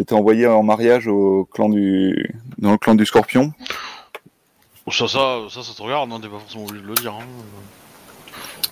été 0.01 0.15
envoyé 0.15 0.47
en 0.47 0.63
mariage 0.63 1.07
au 1.07 1.45
clan 1.51 1.69
du, 1.69 2.33
dans 2.57 2.71
le 2.71 2.77
clan 2.77 2.95
du 2.95 3.05
Scorpion. 3.05 3.53
Ça, 4.91 5.07
ça, 5.07 5.41
ça, 5.49 5.63
ça 5.63 5.73
te 5.73 5.81
regarde, 5.81 6.09
non, 6.09 6.19
t'es 6.19 6.27
pas 6.27 6.39
forcément 6.39 6.65
obligé 6.65 6.81
de 6.83 6.87
le 6.87 6.95
dire. 6.95 7.13
Hein. 7.13 7.25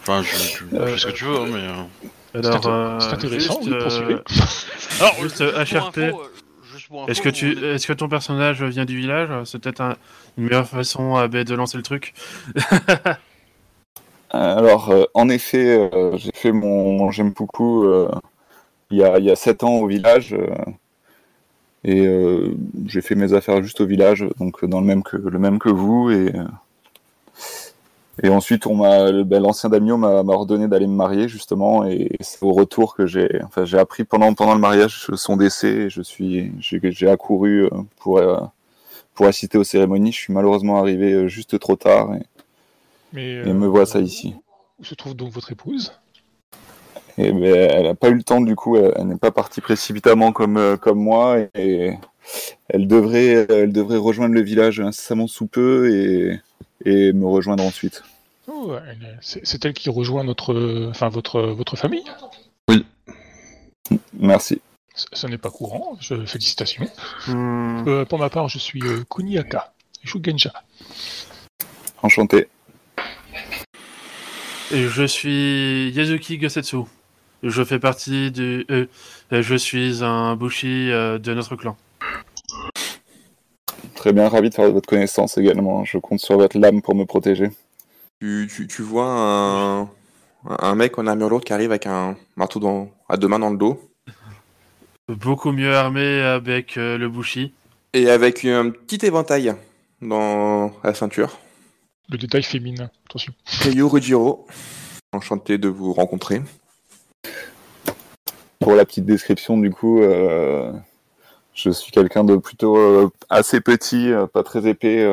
Enfin, 0.02 0.22
je, 0.24 0.36
tu 0.58 0.66
tu 0.70 0.76
fais 0.76 0.98
ce 0.98 1.06
que 1.08 1.12
tu 1.12 1.26
veux, 1.26 1.38
hein, 1.38 1.46
mais. 1.48 1.60
euh, 1.60 2.44
Alors, 2.50 2.64
C'est 2.64 2.70
int- 2.70 2.72
euh, 2.72 3.00
c'est 3.00 3.14
intéressant, 3.14 3.62
juste, 3.62 3.68
oui, 3.68 3.74
euh, 3.74 4.20
Alors, 5.00 5.16
Juste, 5.22 5.42
info, 5.42 6.22
Est-ce 7.08 7.22
que 7.22 7.30
tu, 7.30 7.52
est- 7.52 7.76
est-ce 7.76 7.88
que 7.88 7.94
ton 7.94 8.10
personnage 8.10 8.64
vient 8.64 8.86
du 8.86 8.98
village? 8.98 9.30
C'est 9.46 9.60
peut-être 9.60 9.82
un- 9.82 9.96
une 10.38 10.46
meilleure 10.46 10.68
façon 10.68 11.18
euh, 11.18 11.28
ben, 11.28 11.44
de 11.44 11.54
lancer 11.56 11.78
le 11.78 11.84
truc. 11.84 12.14
Alors, 14.32 14.90
euh, 14.92 15.04
en 15.14 15.30
effet, 15.30 15.90
euh, 15.94 16.16
j'ai 16.18 16.32
fait 16.34 16.52
mon, 16.52 16.94
mon 16.94 17.12
Gempuku 17.12 17.84
euh, 17.86 18.10
il, 18.90 18.98
y 19.00 19.04
a, 19.04 19.18
il 19.20 19.26
y 19.26 19.32
a 19.32 19.36
7 19.36 19.64
ans 19.64 19.74
au 19.76 19.88
village. 19.88 20.36
Euh, 21.86 21.90
et 21.90 22.06
euh, 22.06 22.56
j'ai 22.88 23.02
fait 23.02 23.16
mes 23.16 23.34
affaires 23.34 23.62
juste 23.64 23.82
au 23.82 23.86
village, 23.86 24.26
donc 24.40 24.64
dans 24.66 24.80
le 24.80 24.86
même 24.86 25.04
que, 25.04 25.18
le 25.18 25.40
même 25.40 25.60
que 25.60 25.70
vous. 25.70 26.12
Et, 26.12 26.36
euh, 26.36 26.44
et 28.24 28.30
ensuite, 28.30 28.68
on 28.68 28.76
m'a, 28.76 29.24
ben, 29.24 29.42
l'ancien 29.42 29.70
Damio 29.70 29.98
m'a 29.98 30.22
m'a 30.22 30.34
ordonné 30.34 30.68
d'aller 30.68 30.86
me 30.88 30.96
marier, 30.96 31.28
justement. 31.28 31.86
Et 31.86 32.10
c'est 32.20 32.44
au 32.44 32.54
retour 32.54 32.96
que 32.96 33.08
j'ai, 33.08 33.42
enfin, 33.44 33.66
j'ai 33.66 33.80
appris 33.80 34.04
pendant, 34.04 34.34
pendant 34.34 34.54
le 34.54 34.60
mariage 34.60 35.08
son 35.16 35.38
décès. 35.38 35.74
Et 35.74 35.90
je 35.90 36.02
suis, 36.02 36.52
j'ai 36.60 36.80
j'ai 36.92 37.10
accouru 37.10 37.66
euh, 37.66 37.70
pour, 37.98 38.18
euh, 38.20 38.40
pour 39.16 39.26
assister 39.26 39.58
aux 39.58 39.64
cérémonies. 39.64 40.12
Je 40.12 40.18
suis 40.18 40.34
malheureusement 40.34 40.78
arrivé 40.78 41.14
euh, 41.14 41.28
juste 41.28 41.58
trop 41.60 41.76
tard. 41.76 42.14
Et, 42.14 42.24
Mais, 43.14 43.38
et 43.38 43.54
me 43.54 43.68
voilà 43.68 43.86
ça 43.86 44.00
ici. 44.00 44.36
Où 44.80 44.84
se 44.84 44.96
trouve 44.96 45.16
donc 45.16 45.32
votre 45.32 45.52
épouse? 45.52 45.94
Et 47.18 47.32
ben, 47.32 47.70
elle 47.72 47.84
n'a 47.84 47.96
pas 47.96 48.10
eu 48.10 48.16
le 48.16 48.24
temps 48.24 48.42
du 48.42 48.56
coup, 48.56 48.78
elle, 48.78 48.94
elle 48.96 49.08
n'est 49.08 49.18
pas 49.18 49.32
partie 49.32 49.62
précipitamment 49.62 50.32
comme, 50.32 50.58
euh, 50.58 50.78
comme 50.78 51.00
moi 51.00 51.40
et 51.56 51.94
elle 52.70 52.88
devrait, 52.88 53.46
elle 53.50 53.74
devrait 53.74 53.98
rejoindre 53.98 54.34
le 54.34 54.42
village 54.42 54.80
incessamment 54.80 55.28
sous 55.28 55.48
peu 55.48 55.94
et, 55.94 56.40
et 56.86 57.12
me 57.14 57.28
rejoindre 57.28 57.64
ensuite. 57.66 58.04
Oh, 58.48 58.76
c'est 59.22 59.66
elle 59.66 59.74
qui 59.74 59.90
rejoint 59.90 60.24
notre, 60.24 60.90
enfin 60.90 61.10
votre, 61.10 61.42
votre 61.42 61.76
famille? 61.76 62.06
Merci. 64.14 64.62
Ce, 64.96 65.06
ce 65.12 65.28
n'est 65.28 65.38
pas 65.38 65.50
courant. 65.50 65.98
Je, 66.00 66.26
félicitations. 66.26 66.88
Euh, 67.30 68.06
pour 68.06 68.20
ma 68.20 68.30
part, 68.30 68.48
je 68.48 68.58
suis 68.58 68.82
euh, 68.84 69.04
Kuniaka, 69.10 69.74
Shugenja. 70.04 70.54
Enchanté. 72.02 72.48
Et 74.72 74.88
je 74.88 75.04
suis 75.04 75.92
Yazuki 75.92 76.38
Gosetsu. 76.38 76.86
Je 77.44 77.64
fais 77.64 77.80
partie 77.80 78.32
du. 78.32 78.66
euh, 78.70 78.86
euh, 79.34 79.42
je 79.42 79.56
suis 79.56 80.04
un 80.04 80.36
bushi 80.36 80.92
euh, 80.92 81.18
de 81.18 81.34
notre 81.34 81.56
clan. 81.56 81.76
Très 83.96 84.14
bien, 84.14 84.30
ravi 84.30 84.50
de 84.50 84.54
faire 84.56 84.72
votre 84.72 84.88
connaissance 84.88 85.38
également. 85.38 85.84
Je 85.86 85.98
compte 85.98 86.20
sur 86.20 86.38
votre 86.38 86.58
lame 86.58 86.82
pour 86.82 86.96
me 86.96 87.06
protéger. 87.06 87.50
Tu, 88.20 88.50
tu, 88.54 88.68
tu 88.68 88.82
vois 88.84 89.08
un, 89.08 89.90
un 90.46 90.76
mec 90.76 90.98
en 91.00 91.08
armure 91.08 91.30
lourde 91.30 91.44
qui 91.44 91.54
arrive 91.54 91.72
avec 91.72 91.88
un 91.88 92.16
marteau 92.36 92.60
dans, 92.60 92.90
à 93.10 93.18
deux 93.18 93.28
mains 93.28 93.40
dans 93.40 93.50
le 93.50 93.58
dos 93.58 93.80
Beaucoup 95.08 95.52
mieux 95.52 95.76
armé 95.76 96.22
avec 96.22 96.78
euh, 96.78 96.98
le 96.98 97.10
bushi. 97.10 97.54
et 97.94 98.10
avec 98.10 98.46
un 98.46 98.70
petit 98.70 99.06
éventail 99.06 99.54
dans 100.02 100.72
la 100.84 100.94
ceinture. 100.94 101.38
Le 102.10 102.18
détail 102.18 102.44
féminin. 102.44 102.90
Attention. 103.10 103.34
Ryu 103.62 103.84
Rujiro, 103.84 104.48
enchanté 105.12 105.58
de 105.58 105.68
vous 105.68 105.92
rencontrer. 105.94 106.42
Pour 108.62 108.76
la 108.76 108.86
petite 108.86 109.06
description, 109.06 109.58
du 109.58 109.72
coup, 109.72 110.04
euh, 110.04 110.72
je 111.56 111.72
suis 111.72 111.92
quelqu'un 111.92 112.24
de 112.24 112.36
plutôt 112.36 112.78
euh, 112.78 113.10
assez 113.28 113.60
petit, 113.60 114.14
euh, 114.14 114.28
pas 114.28 114.44
très 114.44 114.68
épais. 114.68 115.10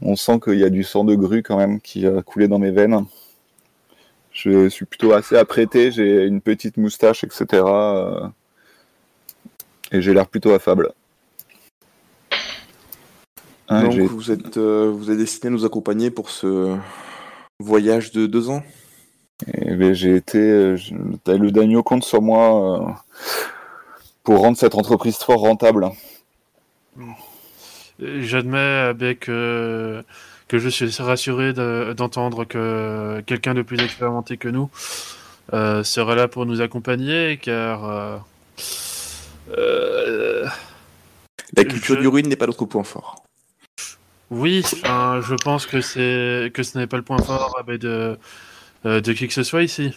on 0.00 0.16
sent 0.16 0.40
qu'il 0.40 0.58
y 0.58 0.64
a 0.64 0.70
du 0.70 0.84
sang 0.84 1.04
de 1.04 1.14
grue 1.14 1.42
quand 1.42 1.58
même 1.58 1.82
qui 1.82 2.06
a 2.06 2.22
coulé 2.22 2.48
dans 2.48 2.58
mes 2.58 2.70
veines. 2.70 3.04
Je 4.32 4.70
suis 4.70 4.86
plutôt 4.86 5.12
assez 5.12 5.36
apprêté, 5.36 5.92
j'ai 5.92 6.24
une 6.24 6.40
petite 6.40 6.78
moustache, 6.78 7.24
etc. 7.24 7.62
et 9.92 10.00
j'ai 10.00 10.14
l'air 10.14 10.26
plutôt 10.26 10.52
affable. 10.52 10.92
Ah, 13.68 13.82
Donc 13.82 14.00
vous 14.00 14.30
êtes, 14.32 14.56
vous 14.56 15.10
êtes 15.10 15.18
destiné 15.18 15.48
à 15.48 15.50
nous 15.50 15.66
accompagner 15.66 16.10
pour 16.10 16.30
ce 16.30 16.74
voyage 17.60 18.12
de 18.12 18.26
deux 18.26 18.48
ans? 18.48 18.62
Eh 19.46 19.74
ben, 19.74 19.92
j'ai 19.94 20.16
été. 20.16 20.38
euh, 20.38 20.76
je- 20.76 20.94
Le 20.94 21.50
Daimyo 21.50 21.82
compte 21.82 22.04
sur 22.04 22.22
moi 22.22 22.88
euh, 22.88 22.92
pour 24.22 24.40
rendre 24.40 24.56
cette 24.56 24.74
entreprise 24.74 25.16
fort 25.16 25.40
rentable. 25.40 25.90
J'admets 28.00 28.58
avec 28.58 29.20
que 29.20 30.04
que 30.46 30.58
je 30.58 30.68
suis 30.68 30.90
rassuré 31.02 31.52
de- 31.52 31.94
d'entendre 31.96 32.44
que 32.44 33.22
quelqu'un 33.26 33.54
de 33.54 33.62
plus 33.62 33.80
expérimenté 33.82 34.36
que 34.36 34.48
nous 34.48 34.68
euh, 35.52 35.82
sera 35.82 36.14
là 36.14 36.28
pour 36.28 36.46
nous 36.46 36.60
accompagner, 36.60 37.38
car 37.38 37.84
euh, 37.84 38.16
euh, 39.56 40.46
La 41.56 41.64
culture 41.64 41.96
Je- 41.96 42.00
du 42.00 42.08
ruine 42.08 42.28
n'est 42.28 42.36
pas 42.36 42.46
notre 42.46 42.64
point 42.66 42.84
fort. 42.84 43.22
oui, 44.30 44.62
je 44.64 45.34
pense 45.44 45.66
que 45.66 45.80
c'est 45.80 46.50
que 46.52 46.62
ce 46.62 46.78
n'est 46.78 46.86
pas 46.86 46.96
le 46.96 47.02
point 47.02 47.18
fort 47.22 47.56
euh, 47.68 47.78
de 47.78 47.88
euh, 47.88 48.16
de 48.84 49.12
qui 49.12 49.26
que 49.28 49.34
ce 49.34 49.42
soit 49.42 49.62
ici. 49.62 49.92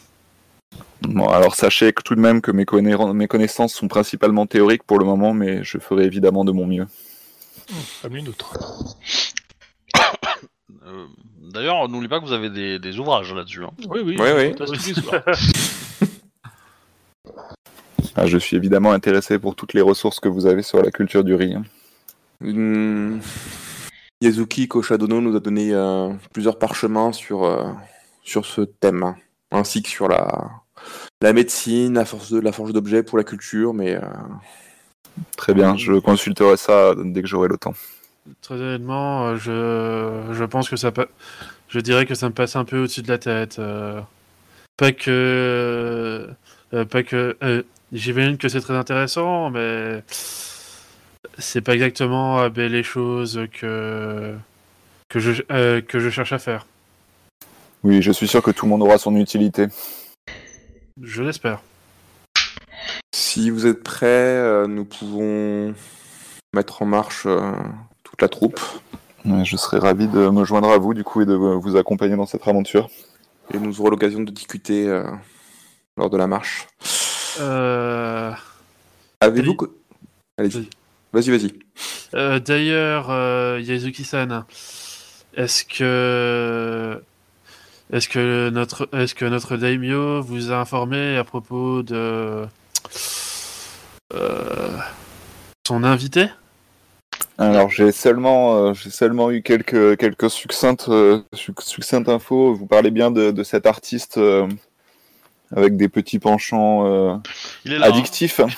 Bon, 1.02 1.28
alors 1.30 1.56
sachez 1.56 1.94
que 1.94 2.02
tout 2.02 2.16
de 2.16 2.20
même 2.20 2.42
que 2.42 2.52
mes, 2.52 2.66
connai- 2.66 2.96
mes 3.14 3.28
connaissances 3.28 3.74
sont 3.74 3.88
principalement 3.88 4.46
théoriques 4.48 4.84
pour 4.84 4.98
le 5.00 5.06
moment, 5.06 5.34
mais 5.34 5.64
je 5.64 5.78
ferai 5.78 6.06
évidemment 6.06 6.44
de 6.46 6.52
mon 6.52 6.66
mieux. 6.68 6.88
Comme 8.02 8.16
les 8.16 8.22
nôtres. 8.22 8.54
Euh, 10.86 11.06
D'ailleurs, 11.54 11.88
n'oubliez 11.90 12.08
pas 12.08 12.20
que 12.22 12.26
vous 12.26 12.32
avez 12.32 12.50
des, 12.50 12.80
des 12.80 12.98
ouvrages 13.00 13.34
là-dessus. 13.34 13.64
hein. 13.64 13.72
Oui, 13.90 14.00
oui. 14.06 14.16
Les 14.18 14.94
soirs. 14.94 15.22
Ah, 18.16 18.26
je 18.26 18.38
suis 18.38 18.56
évidemment 18.56 18.92
intéressé 18.94 19.38
pour 19.38 19.56
toutes 19.56 19.74
les 19.74 19.82
ressources 19.82 20.20
que 20.22 20.30
vous 20.30 20.46
avez 20.46 20.62
sur 20.62 20.82
la 20.82 20.92
culture 20.92 21.24
du 21.26 21.36
riz. 21.36 21.56
hein. 21.56 23.20
Yazuki 24.22 24.68
Koshadono 24.68 25.20
nous 25.22 25.36
a 25.36 25.40
donné 25.40 25.74
euh, 25.74 26.10
plusieurs 26.34 26.58
parchemins 26.58 27.12
sur, 27.12 27.44
euh, 27.44 27.66
sur 28.28 28.46
ce 28.46 28.62
thème, 28.62 29.04
hein, 29.04 29.16
ainsi 29.52 29.82
que 29.82 29.90
sur 29.90 30.08
la, 30.08 30.52
la 31.22 31.34
médecine, 31.34 31.94
la 31.96 32.06
force 32.06 32.32
de 32.32 32.40
la 32.40 32.52
forge 32.52 32.74
d'objets 32.74 33.04
pour 33.04 33.18
la 33.18 33.24
culture, 33.24 33.74
mais 33.74 33.96
euh, 33.96 34.02
Très 35.38 35.54
bien, 35.54 35.78
je 35.78 35.94
consulterai 35.94 36.58
ça 36.58 36.94
dès 36.96 37.22
que 37.22 37.28
j'aurai 37.28 37.48
le 37.48 37.58
temps. 37.58 37.74
Très 38.42 38.56
honnêtement, 38.56 39.28
euh, 39.30 39.36
je, 39.38 40.34
je 40.34 40.44
pense 40.44 40.70
que 40.70 40.76
ça 40.76 40.92
pa- 40.92 41.08
je 41.70 41.80
dirais 41.80 42.06
que 42.06 42.16
ça 42.16 42.28
me 42.30 42.34
passe 42.34 42.56
un 42.58 42.66
peu 42.66 42.80
au-dessus 42.80 43.02
de 43.02 43.08
la 43.10 43.18
tête. 43.18 43.60
euh. 43.60 44.02
Pas 44.78 44.92
que, 44.94 46.30
euh, 46.74 46.86
pas 46.86 47.04
que, 47.04 47.38
euh, 47.44 47.64
j'imagine 47.94 48.38
que 48.38 48.50
c'est 48.50 48.62
très 48.62 48.76
intéressant, 48.76 49.50
mais 49.52 50.04
c'est 51.38 51.62
pas 51.62 51.74
exactement 51.74 52.48
les 52.48 52.84
choses 52.84 53.42
que 53.54 54.36
que 55.10 55.20
je 55.20 55.44
euh, 55.52 55.82
que 55.82 56.00
je 56.00 56.10
cherche 56.10 56.34
à 56.34 56.40
faire. 56.40 56.66
Oui, 57.84 58.02
je 58.02 58.12
suis 58.12 58.28
sûr 58.28 58.42
que 58.42 58.52
tout 58.52 58.66
le 58.66 58.70
monde 58.72 58.82
aura 58.84 58.98
son 58.98 59.16
utilité. 59.16 59.68
Je 61.02 61.22
l'espère. 61.24 61.62
si 63.14 63.50
vous 63.50 63.66
êtes 63.68 63.84
prêts, 63.84 64.08
euh, 64.08 64.68
nous 64.68 64.86
pouvons 64.86 65.74
mettre 66.54 66.82
en 66.82 66.86
marche 66.86 67.24
euh, 67.26 67.52
toute 68.04 68.22
la 68.22 68.28
troupe 68.30 68.60
Ouais, 69.26 69.44
Je 69.46 69.58
serai 69.58 69.78
ravi 69.80 70.08
de 70.08 70.30
me 70.30 70.44
joindre 70.46 70.70
à 70.72 70.78
vous 70.78 70.94
du 70.94 71.04
coup 71.04 71.22
et 71.22 71.26
de 71.26 71.34
vous 71.36 71.76
accompagner 71.76 72.16
dans 72.16 72.26
cette 72.26 72.48
aventure. 72.48 72.90
et 73.54 73.58
nous 73.60 73.80
aurons 73.82 73.90
l'occasion 73.90 74.22
de 74.22 74.32
discuter 74.32 74.88
euh, 74.88 75.04
lors 75.98 76.10
de 76.10 76.18
la 76.18 76.28
marche. 76.28 76.68
Euh, 77.40 78.32
Avez-vous... 79.20 79.56
Allez-y. 80.38 80.70
Vas-y, 81.14 81.30
vas-y. 81.32 81.54
Euh, 82.14 82.40
D'ailleurs, 82.40 83.08
euh, 83.10 83.60
Yazuki-san, 83.62 84.46
est-ce 85.36 85.64
que 85.66 87.02
est-ce 87.92 88.08
que 88.10 88.50
notre 88.50 88.90
est-ce 88.94 89.16
que 89.16 89.26
notre 89.26 89.58
daimyo 89.58 90.22
vous 90.22 90.52
a 90.52 90.58
informé 90.58 91.18
à 91.18 91.24
propos 91.24 91.84
de 91.84 92.46
euh, 94.14 94.78
son 95.68 95.84
invité? 95.84 96.28
Alors 97.38 97.70
j'ai 97.70 97.92
seulement, 97.92 98.56
euh, 98.58 98.74
j'ai 98.74 98.90
seulement 98.90 99.30
eu 99.32 99.42
quelques, 99.44 99.98
quelques 99.98 100.30
succinctes, 100.30 100.90
euh, 100.90 101.22
succinctes 101.34 102.10
infos. 102.10 102.54
Vous 102.56 102.66
parlez 102.66 102.90
bien 102.92 103.12
de, 103.12 103.30
de 103.32 103.44
cet 103.44 103.68
artiste 103.68 104.18
euh, 104.18 104.48
avec 105.56 105.78
des 105.78 105.88
petits 105.88 106.20
penchants 106.20 106.86
euh, 106.88 107.16
Il 107.64 107.74
est 107.74 107.78
là. 107.80 107.86
hein. 107.88 107.90
addictifs. 107.90 108.42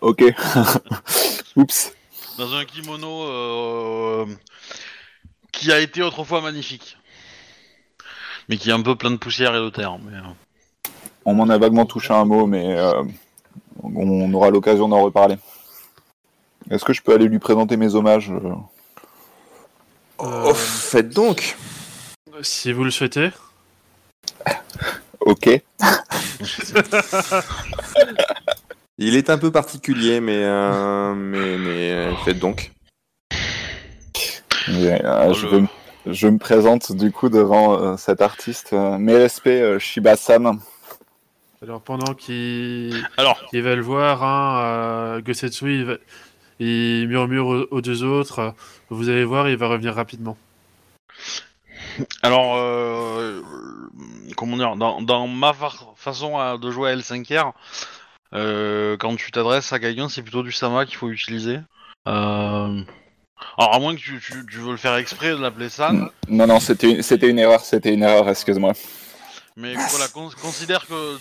Ok. 0.00 0.22
Oups. 1.56 1.92
Dans 2.36 2.52
un 2.54 2.64
kimono 2.64 3.22
euh, 3.22 4.26
qui 5.54 5.72
a 5.72 5.80
été 5.80 6.02
autrefois 6.02 6.40
magnifique. 6.40 6.96
Mais 8.48 8.56
qui 8.56 8.70
est 8.70 8.72
un 8.72 8.82
peu 8.82 8.96
plein 8.96 9.10
de 9.10 9.16
poussière 9.16 9.54
et 9.54 9.60
de 9.60 9.70
terre. 9.70 9.98
Mais, 9.98 10.16
euh, 10.16 10.90
On 11.24 11.34
m'en 11.34 11.48
a 11.48 11.56
vaguement 11.58 11.86
touché 11.86 12.12
un 12.12 12.24
mot, 12.24 12.46
mais 12.46 12.76
euh, 12.78 13.02
on 13.82 14.32
aura 14.34 14.50
l'occasion 14.50 14.88
d'en 14.88 15.02
reparler. 15.02 15.36
Est-ce 16.70 16.84
que 16.84 16.92
je 16.92 17.02
peux 17.02 17.14
aller 17.14 17.28
lui 17.28 17.38
présenter 17.38 17.76
mes 17.76 17.94
hommages 17.94 18.30
euh 18.30 18.54
Oh, 20.18 20.54
faites 20.54 21.10
donc 21.10 21.56
Si 22.42 22.72
vous 22.72 22.84
le 22.84 22.90
souhaitez. 22.90 23.30
Ok. 25.26 25.48
Il 28.98 29.16
est 29.16 29.30
un 29.30 29.38
peu 29.38 29.50
particulier, 29.50 30.20
mais, 30.20 30.42
euh, 30.44 31.14
mais, 31.14 31.56
mais 31.56 32.14
faites 32.26 32.38
donc. 32.38 32.72
Mais, 34.68 35.04
euh, 35.04 35.26
Oh, 35.30 35.34
je, 35.34 35.44
le- 35.46 35.50
veux 35.52 35.60
me- 35.60 35.68
je 36.12 36.28
me 36.28 36.38
présente 36.38 36.92
du 36.92 37.10
coup 37.12 37.28
devant 37.28 37.78
euh, 37.78 37.96
cet 37.96 38.20
artiste. 38.22 38.72
Euh, 38.72 38.98
mes 38.98 39.16
respects, 39.16 39.46
euh, 39.48 39.78
Shiba-san. 39.78 40.58
Alors 41.62 41.80
pendant 41.80 42.12
qu'ils 42.14 43.06
Alors, 43.16 43.40
va 43.52 43.74
le 43.74 43.80
voir, 43.82 44.22
hein, 44.22 44.62
euh, 44.64 45.20
Gosetsu, 45.22 45.74
il, 45.80 45.84
va- 45.84 45.96
il 46.58 47.08
murmure 47.08 47.46
aux, 47.46 47.66
aux 47.70 47.80
deux 47.80 48.04
autres. 48.04 48.38
euh, 48.38 48.50
Vous 48.90 49.08
allez 49.08 49.24
voir, 49.24 49.48
il 49.48 49.56
va 49.56 49.68
revenir 49.68 49.94
rapidement. 49.94 50.36
alors 52.22 52.56
euh, 52.56 53.40
comment 54.36 54.56
dire, 54.56 54.76
dans, 54.76 55.00
dans 55.00 55.26
ma 55.26 55.52
fa- 55.52 55.70
façon 55.96 56.38
à- 56.38 56.58
de 56.58 56.70
jouer 56.70 56.90
à 56.90 56.96
L5R, 56.96 57.52
euh, 58.34 58.96
quand 58.98 59.16
tu 59.16 59.30
t'adresses 59.30 59.72
à 59.72 59.78
quelqu'un, 59.78 60.08
c'est 60.08 60.22
plutôt 60.22 60.42
du 60.42 60.52
Sama 60.52 60.84
qu'il 60.86 60.96
faut 60.96 61.08
utiliser. 61.08 61.60
Euh, 62.08 62.82
Alors, 63.58 63.74
à 63.74 63.78
moins 63.78 63.94
que 63.94 64.00
tu, 64.00 64.20
tu, 64.20 64.44
tu 64.46 64.56
veux 64.58 64.72
le 64.72 64.76
faire 64.76 64.96
exprès 64.96 65.30
de 65.30 65.36
l'appeler 65.36 65.68
San, 65.68 66.08
Non, 66.28 66.46
non, 66.46 66.60
c'était 66.60 66.90
une, 66.90 67.02
c'était 67.02 67.28
une 67.30 67.38
erreur, 67.38 67.60
c'était 67.60 67.92
une 67.94 68.02
erreur, 68.02 68.28
excuse-moi. 68.28 68.72
mais 69.56 69.74
voilà, 69.74 70.08
con- 70.08 70.30
considère 70.40 70.86
que 70.86 71.18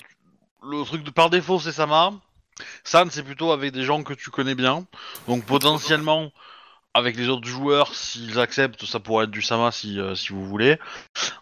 le 0.65 0.83
truc 0.85 1.03
de 1.03 1.09
par 1.11 1.29
défaut 1.29 1.59
c'est 1.59 1.71
Sama. 1.71 2.13
San, 2.83 3.09
c'est 3.11 3.23
plutôt 3.23 3.51
avec 3.51 3.71
des 3.71 3.83
gens 3.83 4.03
que 4.03 4.13
tu 4.13 4.29
connais 4.29 4.55
bien. 4.55 4.85
Donc, 5.27 5.43
potentiellement, 5.43 6.31
avec 6.93 7.17
les 7.17 7.27
autres 7.27 7.47
joueurs, 7.47 7.95
s'ils 7.95 8.39
acceptent, 8.39 8.85
ça 8.85 8.99
pourrait 8.99 9.25
être 9.25 9.31
du 9.31 9.41
Sama 9.41 9.71
si, 9.71 9.99
euh, 9.99 10.13
si 10.13 10.31
vous 10.31 10.45
voulez, 10.45 10.77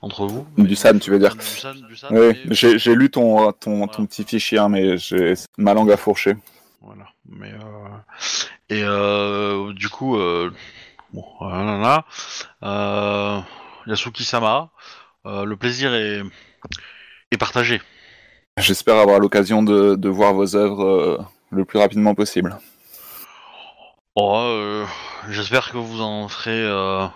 entre 0.02 0.26
vous. 0.26 0.48
Du 0.58 0.76
San, 0.78 0.98
tu 1.00 1.12
veux 1.12 1.20
dire 1.20 1.36
Du 1.36 1.42
San, 1.46 1.76
du 1.82 1.96
San, 1.98 2.18
Oui, 2.18 2.38
mais- 2.46 2.56
j'ai 2.56 2.80
j'ai 2.80 2.96
lu 2.96 3.10
ton, 3.10 3.52
ton, 3.52 3.88
petit 4.06 4.24
fichier, 4.24 4.58
hein, 4.60 4.70
mais 4.70 4.98
j'ai 4.98 5.34
ma 5.58 5.74
langue 5.74 5.92
à 5.92 5.98
fourcher. 5.98 6.36
Voilà. 6.82 7.04
Mais 7.32 7.52
euh... 7.52 7.90
et 8.70 8.84
euh, 8.84 9.74
du 9.74 9.90
coup, 9.90 10.18
euh... 10.18 10.54
bon, 11.14 11.26
là, 11.42 12.06
euh... 12.64 13.40
Yasuki 13.88 14.24
Sama, 14.24 14.70
euh, 15.26 15.44
le 15.46 15.58
plaisir 15.58 15.94
est 15.94 16.22
est 17.32 17.38
partagé. 17.38 17.82
J'espère 18.58 18.98
avoir 18.98 19.20
l'occasion 19.20 19.64
de, 19.64 19.96
de 19.96 20.10
voir 20.10 20.34
vos 20.34 20.56
œuvres 20.56 21.26
le 21.50 21.66
plus 21.66 21.80
rapidement 21.80 22.14
possible. 22.14 22.60
Oh, 24.16 24.38
euh, 24.38 24.86
j'espère 25.30 25.72
que 25.72 25.78
vous 25.78 26.02
en 26.02 26.28
ferez 26.28 26.62
euh... 26.64 27.08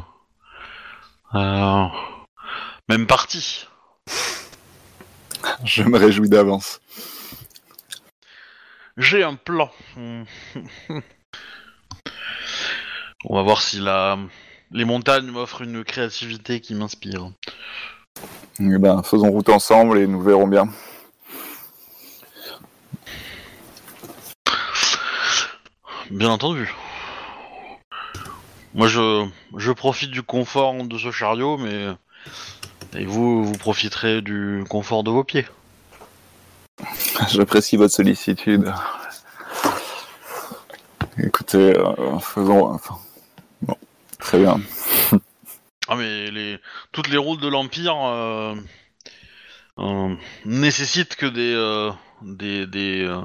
euh, 1.35 1.85
même 2.87 3.05
partie. 3.05 3.67
Je 5.65 5.83
me 5.83 5.97
réjouis 5.97 6.29
d'avance. 6.29 6.79
J'ai 8.97 9.23
un 9.23 9.35
plan. 9.35 9.69
On 9.97 10.25
va 13.35 13.41
voir 13.41 13.61
si 13.61 13.79
la 13.79 14.17
les 14.71 14.85
montagnes 14.85 15.27
m'offrent 15.27 15.61
une 15.61 15.83
créativité 15.83 16.59
qui 16.59 16.73
m'inspire. 16.75 17.31
Eh 18.59 18.77
ben, 18.77 19.03
faisons 19.03 19.31
route 19.31 19.49
ensemble 19.49 19.99
et 19.99 20.07
nous 20.07 20.21
verrons 20.21 20.47
bien. 20.47 20.69
Bien 26.11 26.29
entendu. 26.29 26.73
Moi, 28.73 28.87
je, 28.87 29.25
je 29.57 29.71
profite 29.71 30.11
du 30.11 30.23
confort 30.23 30.73
de 30.73 30.97
ce 30.97 31.11
chariot, 31.11 31.57
mais 31.57 31.87
et 32.95 33.05
vous, 33.05 33.43
vous 33.43 33.57
profiterez 33.57 34.21
du 34.21 34.63
confort 34.69 35.03
de 35.03 35.11
vos 35.11 35.23
pieds. 35.23 35.45
J'apprécie 37.29 37.77
votre 37.77 37.93
sollicitude. 37.93 38.73
Écoute, 41.17 41.55
écoutez, 41.55 41.77
euh, 41.77 42.19
faisons. 42.19 42.79
Bon, 43.61 43.77
très 44.19 44.39
bien. 44.39 44.59
Ah 45.87 45.95
mais 45.95 46.31
les 46.31 46.59
toutes 46.91 47.09
les 47.09 47.17
routes 47.17 47.41
de 47.41 47.47
l'empire 47.47 47.95
euh, 47.95 48.55
euh, 49.77 50.15
nécessitent 50.45 51.15
que 51.15 51.27
des 51.27 51.91
des 52.23 52.65
des, 52.65 53.21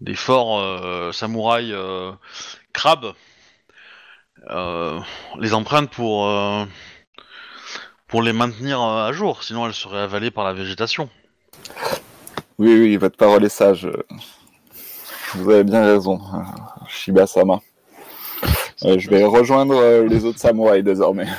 des 0.00 0.14
forts 0.14 1.12
samouraïs 1.12 1.74
crabes 2.72 3.12
les 4.48 5.54
empruntent 5.54 5.90
pour 5.90 6.28
pour 8.06 8.22
les 8.22 8.32
maintenir 8.32 8.80
à 8.80 9.12
jour, 9.12 9.42
sinon 9.42 9.66
elles 9.66 9.74
seraient 9.74 10.02
avalées 10.02 10.30
par 10.30 10.44
la 10.44 10.52
végétation. 10.52 11.10
Oui, 12.58 12.74
oui, 12.74 12.96
votre 12.96 13.16
parole 13.16 13.44
est 13.44 13.48
sage. 13.48 13.88
Vous 15.34 15.50
avez 15.50 15.64
bien 15.64 15.84
raison, 15.84 16.20
euh, 16.34 16.38
Shiba-sama. 16.88 17.60
Euh, 18.84 18.98
je 18.98 19.08
vais 19.08 19.24
rejoindre 19.24 19.74
euh, 19.76 20.06
les 20.06 20.24
autres 20.24 20.38
samouraïs 20.38 20.84
désormais. 20.84 21.26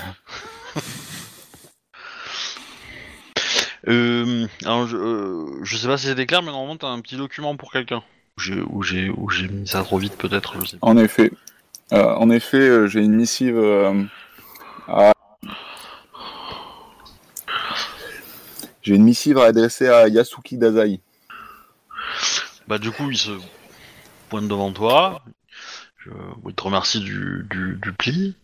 Euh, 3.90 4.48
alors 4.64 4.88
je, 4.88 4.96
euh, 4.96 5.62
je 5.62 5.76
sais 5.76 5.88
pas 5.88 5.98
si 5.98 6.08
c'était 6.08 6.26
clair, 6.26 6.42
mais 6.42 6.52
normalement 6.52 6.78
t'as 6.78 6.88
un 6.88 7.02
petit 7.02 7.18
document 7.18 7.58
pour 7.58 7.70
quelqu'un. 7.70 8.02
Ou 8.70 8.82
j'ai 8.82 9.10
mis 9.50 9.68
ça 9.68 9.84
trop 9.84 9.98
vite 9.98 10.18
peut-être, 10.18 10.56
je 10.62 10.66
sais 10.70 10.78
pas. 10.78 10.88
En 10.88 10.96
effet, 10.96 11.34
en 11.92 12.30
effet, 12.30 12.88
j'ai 12.88 13.02
une 13.02 13.16
missive 13.16 13.62
à... 14.88 15.13
J'ai 18.84 18.96
une 18.96 19.04
missive 19.04 19.38
à 19.38 19.46
adresser 19.46 19.88
à 19.88 20.08
Yasuki 20.08 20.58
Dazai. 20.58 21.00
Bah 22.68 22.78
du 22.78 22.92
coup 22.92 23.10
il 23.10 23.18
se 23.18 23.32
pointe 24.30 24.48
devant 24.48 24.72
toi. 24.72 25.22
Je, 25.98 26.10
il 26.48 26.54
te 26.54 26.64
remercie 26.64 27.00
du, 27.00 27.46
du, 27.50 27.80
du 27.82 27.94
pli. 27.94 28.36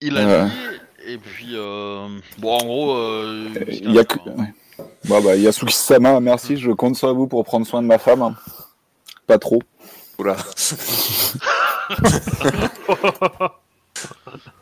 Il 0.00 0.16
a 0.16 0.26
Ouais. 0.26 0.48
dit 0.48 1.12
et 1.12 1.18
puis 1.18 1.50
euh, 1.54 2.08
bon 2.38 2.56
en 2.58 2.64
gros 2.64 2.96
euh, 2.96 3.48
Il 3.68 3.92
y 3.92 3.98
a 3.98 4.04
que... 4.04 4.18
ouais. 4.28 4.52
Bon, 5.06 5.22
bah, 5.22 5.36
Yasuki-sama, 5.36 6.20
merci, 6.20 6.58
je 6.58 6.70
compte 6.70 6.96
sur 6.96 7.14
vous 7.14 7.26
pour 7.28 7.42
prendre 7.44 7.66
soin 7.66 7.80
de 7.80 7.86
ma 7.86 7.96
femme. 7.98 8.20
hein. 8.22 8.34
Pas 9.26 9.38
trop. 9.38 9.62
Oula. 10.18 10.36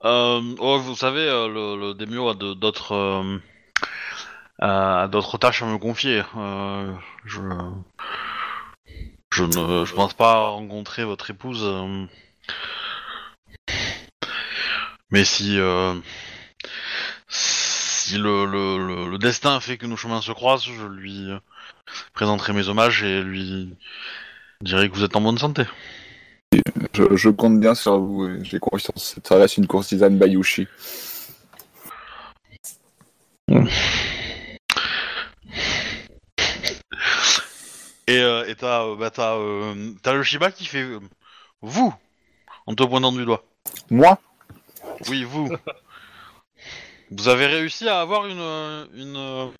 Oh, 0.00 0.78
vous 0.80 0.94
savez, 0.94 1.28
euh, 1.28 1.48
le, 1.48 1.76
le 1.76 1.94
euh, 2.92 3.38
a 4.60 5.08
d'autres 5.08 5.38
tâches 5.38 5.62
à 5.62 5.66
me 5.66 5.78
confier. 5.78 6.22
Je 7.24 7.40
ne 9.42 9.94
pense 9.94 10.14
pas 10.14 10.48
rencontrer 10.48 11.04
votre 11.04 11.30
épouse. 11.30 11.64
mais 15.10 15.24
si 15.24 15.58
si 17.28 18.18
le, 18.18 18.46
le 18.46 19.18
destin 19.18 19.60
fait 19.60 19.78
que 19.78 19.86
nos 19.86 19.96
chemins 19.96 20.22
se 20.22 20.32
croisent, 20.32 20.72
je 20.72 20.86
lui 20.86 21.28
présenterai 22.14 22.52
mes 22.52 22.68
hommages 22.68 23.02
et 23.02 23.22
lui 23.22 23.74
dirai 24.60 24.88
que 24.88 24.94
vous 24.94 25.04
êtes 25.04 25.16
en 25.16 25.20
bonne 25.20 25.38
santé. 25.38 25.64
Je, 26.98 27.16
je 27.16 27.28
compte 27.28 27.60
bien 27.60 27.74
sur 27.74 27.98
vous 28.00 28.26
et 28.26 28.44
j'ai 28.44 28.58
confiance. 28.58 29.16
Ça 29.22 29.36
reste 29.36 29.56
une 29.56 29.66
courtisane 29.66 30.18
Bayushi. 30.18 30.66
Et 38.08 38.18
euh, 38.20 38.52
t'as 38.58 38.84
euh, 38.84 38.96
bah, 38.96 39.10
t'as, 39.10 39.36
euh, 39.36 39.94
le 40.04 40.22
Shiba 40.22 40.50
qui 40.50 40.64
fait 40.64 40.82
euh, 40.82 40.98
vous 41.60 41.94
en 42.66 42.74
te 42.74 42.82
pointant 42.82 43.12
du 43.12 43.24
doigt. 43.24 43.44
Moi? 43.90 44.18
Oui, 45.08 45.24
vous. 45.24 45.48
vous 47.10 47.28
avez 47.28 47.46
réussi 47.46 47.88
à 47.88 48.00
avoir 48.00 48.26
une 48.26 48.40
euh, 48.40 48.86
une 48.94 49.52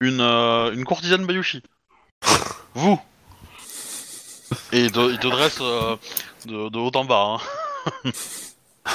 une, 0.00 0.20
euh, 0.20 0.72
une 0.72 0.84
courtisane 0.84 1.26
Bayushi. 1.26 1.62
vous. 2.74 3.00
Et 4.72 4.80
il 4.80 4.92
te, 4.92 5.10
il 5.10 5.18
te 5.18 5.28
dresse 5.28 5.58
euh, 5.60 5.96
de, 6.46 6.68
de 6.68 6.78
haut 6.78 6.90
en 6.94 7.04
bas. 7.04 7.36
Hein. 8.04 8.10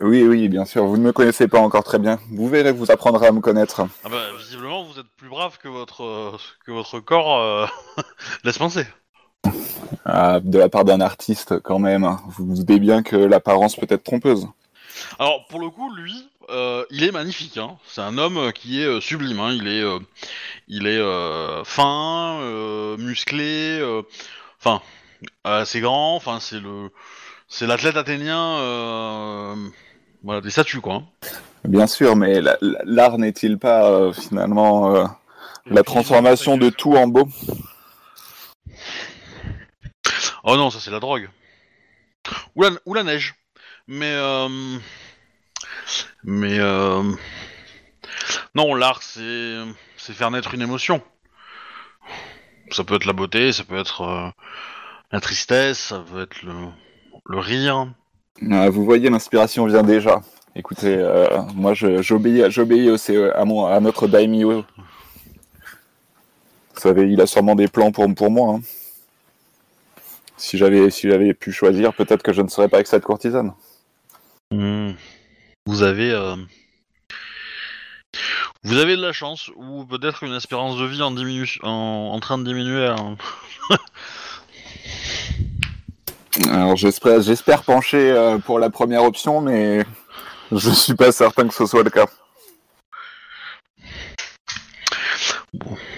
Oui, 0.00 0.24
oui, 0.24 0.48
bien 0.48 0.64
sûr. 0.66 0.84
Vous 0.84 0.96
ne 0.98 1.02
me 1.02 1.12
connaissez 1.12 1.48
pas 1.48 1.60
encore 1.60 1.84
très 1.84 1.98
bien. 1.98 2.18
Vous 2.30 2.48
verrez, 2.48 2.72
vous 2.72 2.90
apprendrez 2.90 3.28
à 3.28 3.32
me 3.32 3.40
connaître. 3.40 3.82
Ah 4.04 4.08
bah, 4.10 4.18
visiblement, 4.38 4.84
vous 4.84 4.98
êtes 4.98 5.06
plus 5.16 5.28
brave 5.28 5.56
que 5.58 5.68
votre 5.68 6.38
que 6.66 6.72
votre 6.72 7.00
corps 7.00 7.38
euh, 7.38 7.66
laisse 8.44 8.58
penser. 8.58 8.86
Ah, 10.04 10.40
de 10.42 10.58
la 10.58 10.68
part 10.68 10.84
d'un 10.84 11.00
artiste, 11.00 11.60
quand 11.60 11.78
même. 11.78 12.04
hein. 12.04 12.20
Vous 12.26 12.46
vous 12.46 12.54
doutez 12.56 12.78
bien 12.78 13.02
que 13.02 13.16
l'apparence 13.16 13.76
peut 13.76 13.86
être 13.88 14.04
trompeuse. 14.04 14.48
Alors 15.18 15.46
pour 15.48 15.60
le 15.60 15.70
coup, 15.70 15.92
lui, 15.94 16.28
euh, 16.50 16.84
il 16.90 17.04
est 17.04 17.12
magnifique. 17.12 17.56
Hein. 17.58 17.76
C'est 17.86 18.00
un 18.00 18.18
homme 18.18 18.52
qui 18.52 18.80
est 18.80 18.86
euh, 18.86 19.00
sublime. 19.00 19.40
Hein. 19.40 19.52
Il 19.52 19.68
est, 19.68 19.82
euh, 19.82 19.98
il 20.68 20.86
est 20.86 20.98
euh, 20.98 21.62
fin, 21.64 22.40
euh, 22.40 22.96
musclé, 22.96 23.78
euh, 23.80 24.02
enfin 24.60 24.80
assez 25.44 25.80
grand. 25.80 26.16
Enfin 26.16 26.38
c'est 26.40 26.60
le, 26.60 26.90
c'est 27.48 27.66
l'athlète 27.66 27.96
athénien. 27.96 28.58
Euh, 28.58 29.54
voilà 30.22 30.40
des 30.40 30.50
statues 30.50 30.80
quoi. 30.80 30.94
hein. 30.94 31.04
Bien 31.64 31.86
sûr, 31.86 32.16
mais 32.16 32.40
la- 32.40 32.56
la- 32.62 32.80
l'art 32.84 33.18
n'est-il 33.18 33.58
pas 33.58 33.84
euh, 33.90 34.12
finalement 34.12 34.94
euh, 34.94 35.04
la 35.66 35.82
transformation 35.82 36.56
de 36.56 36.70
tout 36.70 36.94
en 36.94 37.06
beau? 37.06 37.28
Oh 40.44 40.56
non, 40.56 40.70
ça 40.70 40.80
c'est 40.80 40.90
la 40.90 41.00
drogue. 41.00 41.28
Ou 42.56 42.62
la, 42.62 42.70
ou 42.86 42.94
la 42.94 43.02
neige. 43.02 43.34
Mais 43.92 44.12
euh, 44.14 44.48
mais 46.22 46.60
euh, 46.60 47.02
non, 48.54 48.74
l'art 48.76 49.02
c'est 49.02 49.64
faire 49.98 50.30
naître 50.30 50.54
une 50.54 50.62
émotion. 50.62 51.02
Ça 52.70 52.84
peut 52.84 52.94
être 52.94 53.04
la 53.04 53.12
beauté, 53.12 53.50
ça 53.52 53.64
peut 53.64 53.76
être 53.78 54.02
euh, 54.02 54.28
la 55.10 55.20
tristesse, 55.20 55.78
ça 55.78 56.04
peut 56.08 56.22
être 56.22 56.40
le, 56.44 56.52
le 57.26 57.38
rire. 57.38 57.92
Ah, 58.52 58.70
Vous 58.70 58.84
voyez, 58.84 59.10
l'inspiration 59.10 59.66
vient 59.66 59.82
déjà. 59.82 60.20
Écoutez, 60.54 60.96
moi 61.56 61.74
j'obéis 61.74 62.44
j'obéis 62.48 62.90
aussi 62.90 63.16
euh, 63.16 63.36
à, 63.36 63.44
mon, 63.44 63.66
à 63.66 63.80
notre 63.80 64.06
daimyo. 64.06 64.64
Vous 66.74 66.80
savez, 66.80 67.10
il 67.10 67.20
a 67.20 67.26
sûrement 67.26 67.56
des 67.56 67.66
plans 67.66 67.90
pour, 67.90 68.06
pour 68.14 68.30
moi. 68.30 68.54
hein. 68.54 68.60
Si 70.36 70.56
j'avais 70.58 70.90
si 70.90 71.10
j'avais 71.10 71.34
pu 71.34 71.50
choisir, 71.50 71.92
peut-être 71.92 72.22
que 72.22 72.32
je 72.32 72.40
ne 72.42 72.48
serais 72.48 72.68
pas 72.68 72.76
avec 72.76 72.86
cette 72.86 73.02
courtisane. 73.04 73.52
Hmm. 74.52 74.92
Vous 75.66 75.82
avez 75.82 76.10
euh, 76.10 76.34
vous 78.64 78.76
avez 78.78 78.96
de 78.96 79.02
la 79.02 79.12
chance 79.12 79.50
ou 79.54 79.84
peut-être 79.84 80.24
une 80.24 80.34
espérance 80.34 80.76
de 80.78 80.84
vie 80.86 81.02
en 81.02 81.12
diminu- 81.12 81.60
en, 81.62 82.10
en 82.12 82.20
train 82.20 82.36
de 82.38 82.44
diminuer. 82.44 82.86
hein. 82.86 83.16
Alors 86.48 86.76
j'espère 86.76 87.20
j'espère 87.22 87.62
pencher 87.62 88.10
euh, 88.10 88.38
pour 88.38 88.58
la 88.58 88.70
première 88.70 89.04
option, 89.04 89.40
mais 89.40 89.84
je 90.50 90.70
suis 90.70 90.94
pas 90.94 91.12
certain 91.12 91.46
que 91.46 91.54
ce 91.54 91.66
soit 91.66 91.82
le 91.84 91.90
cas. 91.90 92.06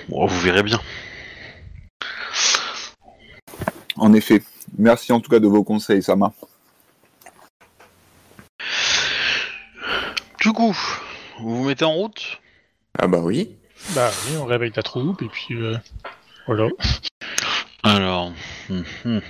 Bon, 0.09 0.27
vous 0.27 0.41
verrez 0.41 0.63
bien. 0.63 0.81
En 3.97 4.13
effet. 4.13 4.43
Merci 4.79 5.13
en 5.13 5.21
tout 5.21 5.31
cas 5.31 5.39
de 5.39 5.47
vos 5.47 5.63
conseils, 5.65 6.03
Sama. 6.03 6.33
Du 10.43 10.53
coup, 10.53 10.77
vous 11.39 11.57
vous 11.57 11.65
mettez 11.69 11.85
en 11.85 11.93
route? 11.93 12.41
Ah 12.99 13.07
bah 13.07 13.21
oui. 13.23 13.55
Bah 13.95 14.11
oui, 14.27 14.37
on 14.37 14.45
réveille 14.45 14.73
la 14.75 14.83
troupe 14.83 15.23
et 15.23 15.29
puis 15.29 15.55
euh, 15.55 15.77
voilà. 16.49 16.67
Alors, 17.85 18.33
hum, 18.69 18.85
hum. 19.05 19.21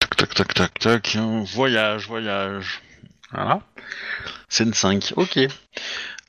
tac 0.00 0.16
tac 0.16 0.34
tac 0.34 0.54
tac 0.54 0.78
tac, 0.80 1.14
hein, 1.14 1.44
voyage, 1.54 2.08
voyage. 2.08 2.82
Voilà. 3.30 3.60
Scène 4.48 4.74
5, 4.74 5.12
ok. 5.14 5.38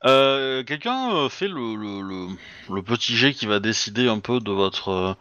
Euh, 0.04 0.62
Quelqu'un 0.62 1.12
euh, 1.16 1.28
fait 1.28 1.48
le, 1.48 1.74
le, 1.74 2.00
le, 2.00 2.28
le 2.72 2.82
petit 2.82 3.16
jet 3.16 3.32
qui 3.32 3.46
va 3.46 3.58
décider 3.58 4.08
un 4.08 4.20
peu 4.20 4.38
de 4.38 4.52
votre 4.52 4.88
euh, 4.90 5.14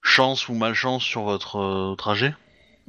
chance 0.00 0.48
ou 0.48 0.54
malchance 0.54 1.02
sur 1.02 1.22
votre 1.22 1.56
euh, 1.58 1.96
trajet? 1.96 2.36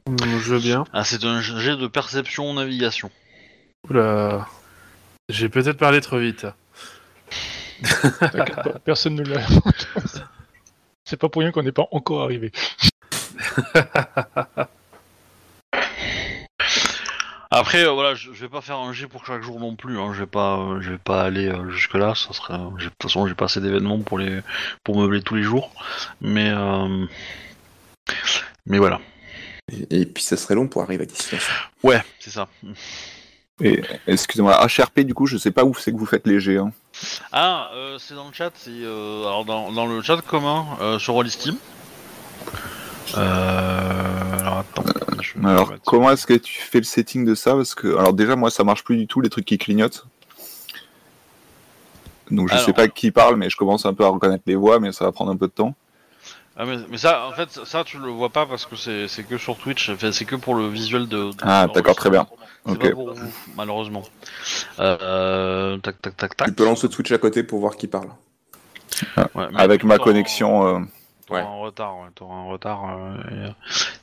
Je 0.07 0.53
veux 0.53 0.59
bien. 0.59 0.83
Ah, 0.93 1.03
c'est 1.03 1.23
un 1.23 1.41
jet 1.41 1.75
de 1.75 1.87
perception 1.87 2.53
navigation. 2.53 3.09
Oula. 3.89 4.45
J'ai 5.29 5.47
peut-être 5.49 5.77
parlé 5.77 6.01
trop 6.01 6.17
vite. 6.19 6.47
T'inquiète 8.19 8.55
pas, 8.55 8.79
Personne 8.85 9.15
ne 9.15 9.23
l'a. 9.23 9.41
C'est 11.05 11.17
pas 11.17 11.29
pour 11.29 11.41
rien 11.41 11.51
qu'on 11.51 11.63
n'est 11.63 11.71
pas 11.71 11.87
encore 11.91 12.23
arrivé. 12.23 12.51
Après, 17.51 17.83
euh, 17.83 17.91
voilà, 17.91 18.13
je, 18.13 18.31
je 18.31 18.41
vais 18.41 18.49
pas 18.49 18.61
faire 18.61 18.77
un 18.77 18.93
G 18.93 19.07
pour 19.07 19.25
chaque 19.25 19.41
jour 19.41 19.59
non 19.59 19.75
plus. 19.75 19.97
Hein. 19.99 20.13
Je 20.13 20.19
vais 20.19 20.27
pas, 20.27 20.57
euh, 20.59 20.81
je 20.81 20.91
vais 20.91 20.97
pas 20.99 21.23
aller 21.23 21.51
jusque 21.69 21.95
là. 21.95 22.13
Ça 22.13 22.31
serait, 22.31 22.53
j'ai- 22.77 22.85
de 22.85 22.89
toute 22.89 23.03
façon, 23.03 23.25
j'ai 23.27 23.33
pas 23.33 23.45
assez 23.45 23.59
d'événements 23.59 23.99
pour 23.99 24.19
les, 24.19 24.41
pour 24.83 24.97
meubler 24.99 25.21
tous 25.23 25.35
les 25.35 25.41
jours. 25.43 25.71
Mais, 26.21 26.49
euh, 26.51 27.05
mais 28.67 28.77
voilà. 28.77 29.01
Et, 29.71 30.01
et 30.01 30.05
puis 30.05 30.23
ça 30.23 30.37
serait 30.37 30.53
long 30.55 30.67
pour 30.67 30.83
arriver 30.83 31.03
à 31.03 31.07
destination. 31.07 31.53
Ouais, 31.83 32.01
c'est 32.19 32.29
ça. 32.31 32.47
Et 33.61 33.81
excusez-moi, 34.07 34.57
HRP 34.65 35.01
du 35.01 35.13
coup, 35.13 35.25
je 35.25 35.37
sais 35.37 35.51
pas 35.51 35.65
où 35.65 35.73
c'est 35.73 35.91
que 35.91 35.97
vous 35.97 36.05
faites 36.05 36.25
les. 36.25 36.57
Hein. 36.57 36.71
Ah, 37.31 37.69
euh, 37.73 37.97
c'est 37.99 38.13
dans 38.15 38.27
le 38.27 38.33
chat. 38.33 38.51
C'est 38.55 38.69
euh, 38.71 39.21
alors 39.27 39.45
dans, 39.45 39.71
dans 39.71 39.85
le 39.85 40.01
chat 40.01 40.21
commun 40.21 40.65
euh, 40.81 40.97
sur 40.99 41.13
Rollisteam. 41.15 41.55
Euh, 43.17 44.39
alors 44.39 44.57
attends. 44.59 44.83
je 45.21 45.33
Alors 45.47 45.73
comment 45.85 46.11
est-ce 46.11 46.27
que 46.27 46.35
tu 46.35 46.59
fais 46.61 46.77
le 46.77 46.83
setting 46.83 47.25
de 47.25 47.35
ça? 47.35 47.53
Parce 47.55 47.75
que 47.75 47.97
alors 47.97 48.13
déjà 48.13 48.35
moi 48.35 48.51
ça 48.51 48.63
marche 48.63 48.83
plus 48.83 48.97
du 48.97 49.07
tout 49.07 49.19
les 49.21 49.29
trucs 49.29 49.45
qui 49.45 49.57
clignotent. 49.57 50.05
Donc 52.31 52.47
je 52.49 52.53
Alors- 52.53 52.65
sais 52.65 52.73
pas 52.73 52.87
qui 52.87 53.11
parle, 53.11 53.35
mais 53.35 53.49
je 53.49 53.57
commence 53.57 53.85
un 53.85 53.93
peu 53.93 54.05
à 54.05 54.09
reconnaître 54.09 54.43
les 54.45 54.55
voix, 54.55 54.79
mais 54.79 54.91
ça 54.91 55.05
va 55.05 55.11
prendre 55.11 55.31
un 55.31 55.37
peu 55.37 55.47
de 55.47 55.51
temps. 55.53 55.75
Ah, 56.61 56.65
mais, 56.65 56.75
mais 56.89 56.97
ça, 56.97 57.25
en 57.25 57.31
fait, 57.31 57.49
ça 57.63 57.85
tu 57.85 57.97
le 57.99 58.09
vois 58.09 58.27
pas 58.29 58.45
parce 58.45 58.65
que 58.65 58.75
c'est 58.75 59.07
c'est 59.07 59.23
que 59.23 59.37
sur 59.37 59.55
Twitch. 59.57 59.89
Enfin, 59.89 60.11
c'est 60.11 60.25
que 60.25 60.35
pour 60.35 60.55
le 60.55 60.67
visuel 60.67 61.07
de. 61.07 61.31
de- 61.31 61.37
Ah, 61.41 61.67
d'accord, 61.73 61.95
très 61.95 62.09
bien. 62.09 62.27
C'est 62.65 62.73
Ok. 62.73 62.79
pas 62.81 62.89
pour 62.91 63.13
vous, 63.13 63.31
malheureusement. 63.55 64.03
Euh, 64.79 65.77
tac, 65.77 66.01
tac, 66.01 66.17
tac, 66.17 66.35
tac. 66.35 66.47
Tu 66.49 66.53
peux 66.53 66.65
lancer 66.65 66.87
le 66.87 66.93
Twitch 66.93 67.11
à 67.13 67.17
côté 67.17 67.43
pour 67.43 67.59
voir 67.61 67.77
qui 67.77 67.87
parle. 67.87 68.09
Ouais, 69.35 69.47
Avec 69.55 69.85
ma 69.85 69.97
connexion. 69.97 70.67
euh, 70.67 70.79
T'auras 71.29 71.41
Ouais. 71.41 71.47
un 71.47 71.61
retard, 71.61 71.97
ouais, 71.99 72.07
t'auras 72.15 72.35
un 72.35 72.45
retard, 72.45 72.89
euh, 72.89 73.15
et, 73.29 73.47
euh, 73.47 73.49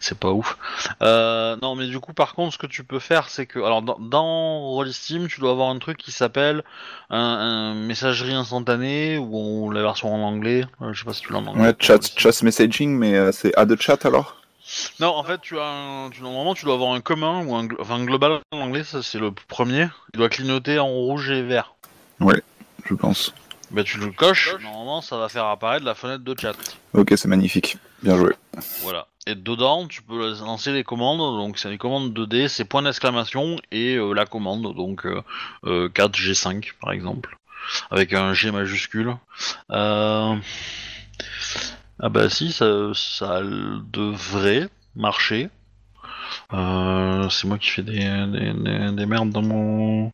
c'est 0.01 0.17
pas 0.19 0.31
ouf. 0.31 0.57
Euh, 1.03 1.57
non, 1.61 1.75
mais 1.75 1.87
du 1.89 1.99
coup, 2.01 2.13
par 2.13 2.35
contre, 2.35 2.53
ce 2.53 2.59
que 2.59 2.67
tu 2.69 2.85
peux 2.85 3.01
faire, 3.01 3.29
c'est 3.29 3.47
que, 3.47 3.59
alors, 3.59 3.83
dans, 3.83 3.99
dans 3.99 4.61
Rollisteam, 4.71 5.27
tu 5.29 5.41
dois 5.41 5.51
avoir 5.51 5.71
un 5.71 5.79
truc 5.79 5.99
qui 5.99 6.13
s'appelle 6.13 6.63
un, 7.11 7.19
un 7.19 7.75
messagerie 7.75 8.33
instantanée 8.35 9.19
ou 9.19 9.37
on- 9.37 9.71
la 9.71 9.83
version 9.83 10.15
en 10.15 10.21
anglais. 10.27 10.65
euh, 10.83 10.93
je 10.93 11.01
sais 11.01 11.05
pas 11.05 11.13
si 11.13 11.23
tu 11.23 11.33
l'as 11.33 11.41
en 11.41 11.47
anglais. 11.49 11.63
Ouais, 11.69 11.75
chat, 11.81 11.99
chat 12.17 12.43
messaging, 12.43 12.97
mais 12.97 13.17
euh, 13.17 13.33
c'est 13.33 13.53
add 13.59 13.73
a 13.73 13.77
chat 13.77 14.07
alors? 14.07 14.37
Non, 15.01 15.09
en 15.15 15.23
fait, 15.23 15.41
tu 15.41 15.59
as 15.59 15.65
un, 15.65 16.11
tu, 16.11 16.23
normalement, 16.23 16.55
tu 16.55 16.65
dois 16.65 16.75
avoir 16.75 16.93
un 16.93 17.01
commun 17.01 17.45
ou 17.45 17.55
un, 17.57 17.69
enfin, 17.81 17.97
un 17.97 18.05
global 18.05 18.41
en 18.53 18.59
anglais, 18.61 18.85
ça 18.85 19.03
c'est 19.03 19.19
le 19.19 19.31
premier. 19.33 19.89
Il 20.15 20.19
doit 20.19 20.29
clignoter 20.29 20.79
en 20.79 20.89
rouge 20.89 21.31
et 21.31 21.43
vert. 21.43 21.75
Je 22.89 22.95
pense. 22.95 23.35
Ben, 23.71 23.83
tu 23.85 23.99
le 23.99 24.13
coches, 24.13 24.55
normalement, 24.63 25.01
ça 25.01 25.17
va 25.17 25.29
faire 25.29 25.47
apparaître 25.47 25.85
la 25.85 25.95
fenêtre 25.95 26.23
de 26.25 26.35
chat. 26.41 26.55
Ok, 26.95 27.13
c'est 27.17 27.29
magnifique. 27.29 27.77
Bien 28.03 28.17
joué. 28.17 28.33
Voilà. 28.83 29.07
Et 29.27 29.35
dedans, 29.35 29.89
tu 29.89 30.03
peux 30.03 30.35
lancer 30.39 30.71
les 30.73 30.85
commandes. 30.85 31.19
Donc, 31.19 31.59
c'est 31.59 31.69
les 31.69 31.79
commandes 31.79 32.17
2D, 32.17 32.47
c'est 32.49 32.65
point 32.65 32.83
d'exclamation 32.83 33.57
et 33.73 33.97
euh, 33.97 34.13
la 34.13 34.25
commande. 34.25 34.73
Donc, 34.77 35.05
euh, 35.05 35.21
euh, 35.65 35.89
4G5 35.89 36.73
par 36.81 36.93
exemple. 36.93 37.37
Avec 37.91 38.13
un 38.13 38.33
G 38.35 38.53
majuscule. 38.53 39.17
Euh... 39.73 40.37
Ah 41.99 42.09
bah 42.11 42.29
si, 42.29 42.53
ça, 42.53 42.67
ça 42.95 43.41
devrait 43.43 44.69
marcher. 44.95 45.49
Euh, 46.53 47.29
c'est 47.31 47.49
moi 47.49 47.59
qui 47.59 47.71
fais 47.71 47.83
des, 47.83 47.99
des, 47.99 48.53
des- 48.53 48.93
des 48.93 49.07
merdes 49.07 49.31
dans 49.31 49.43
mon... 49.43 50.13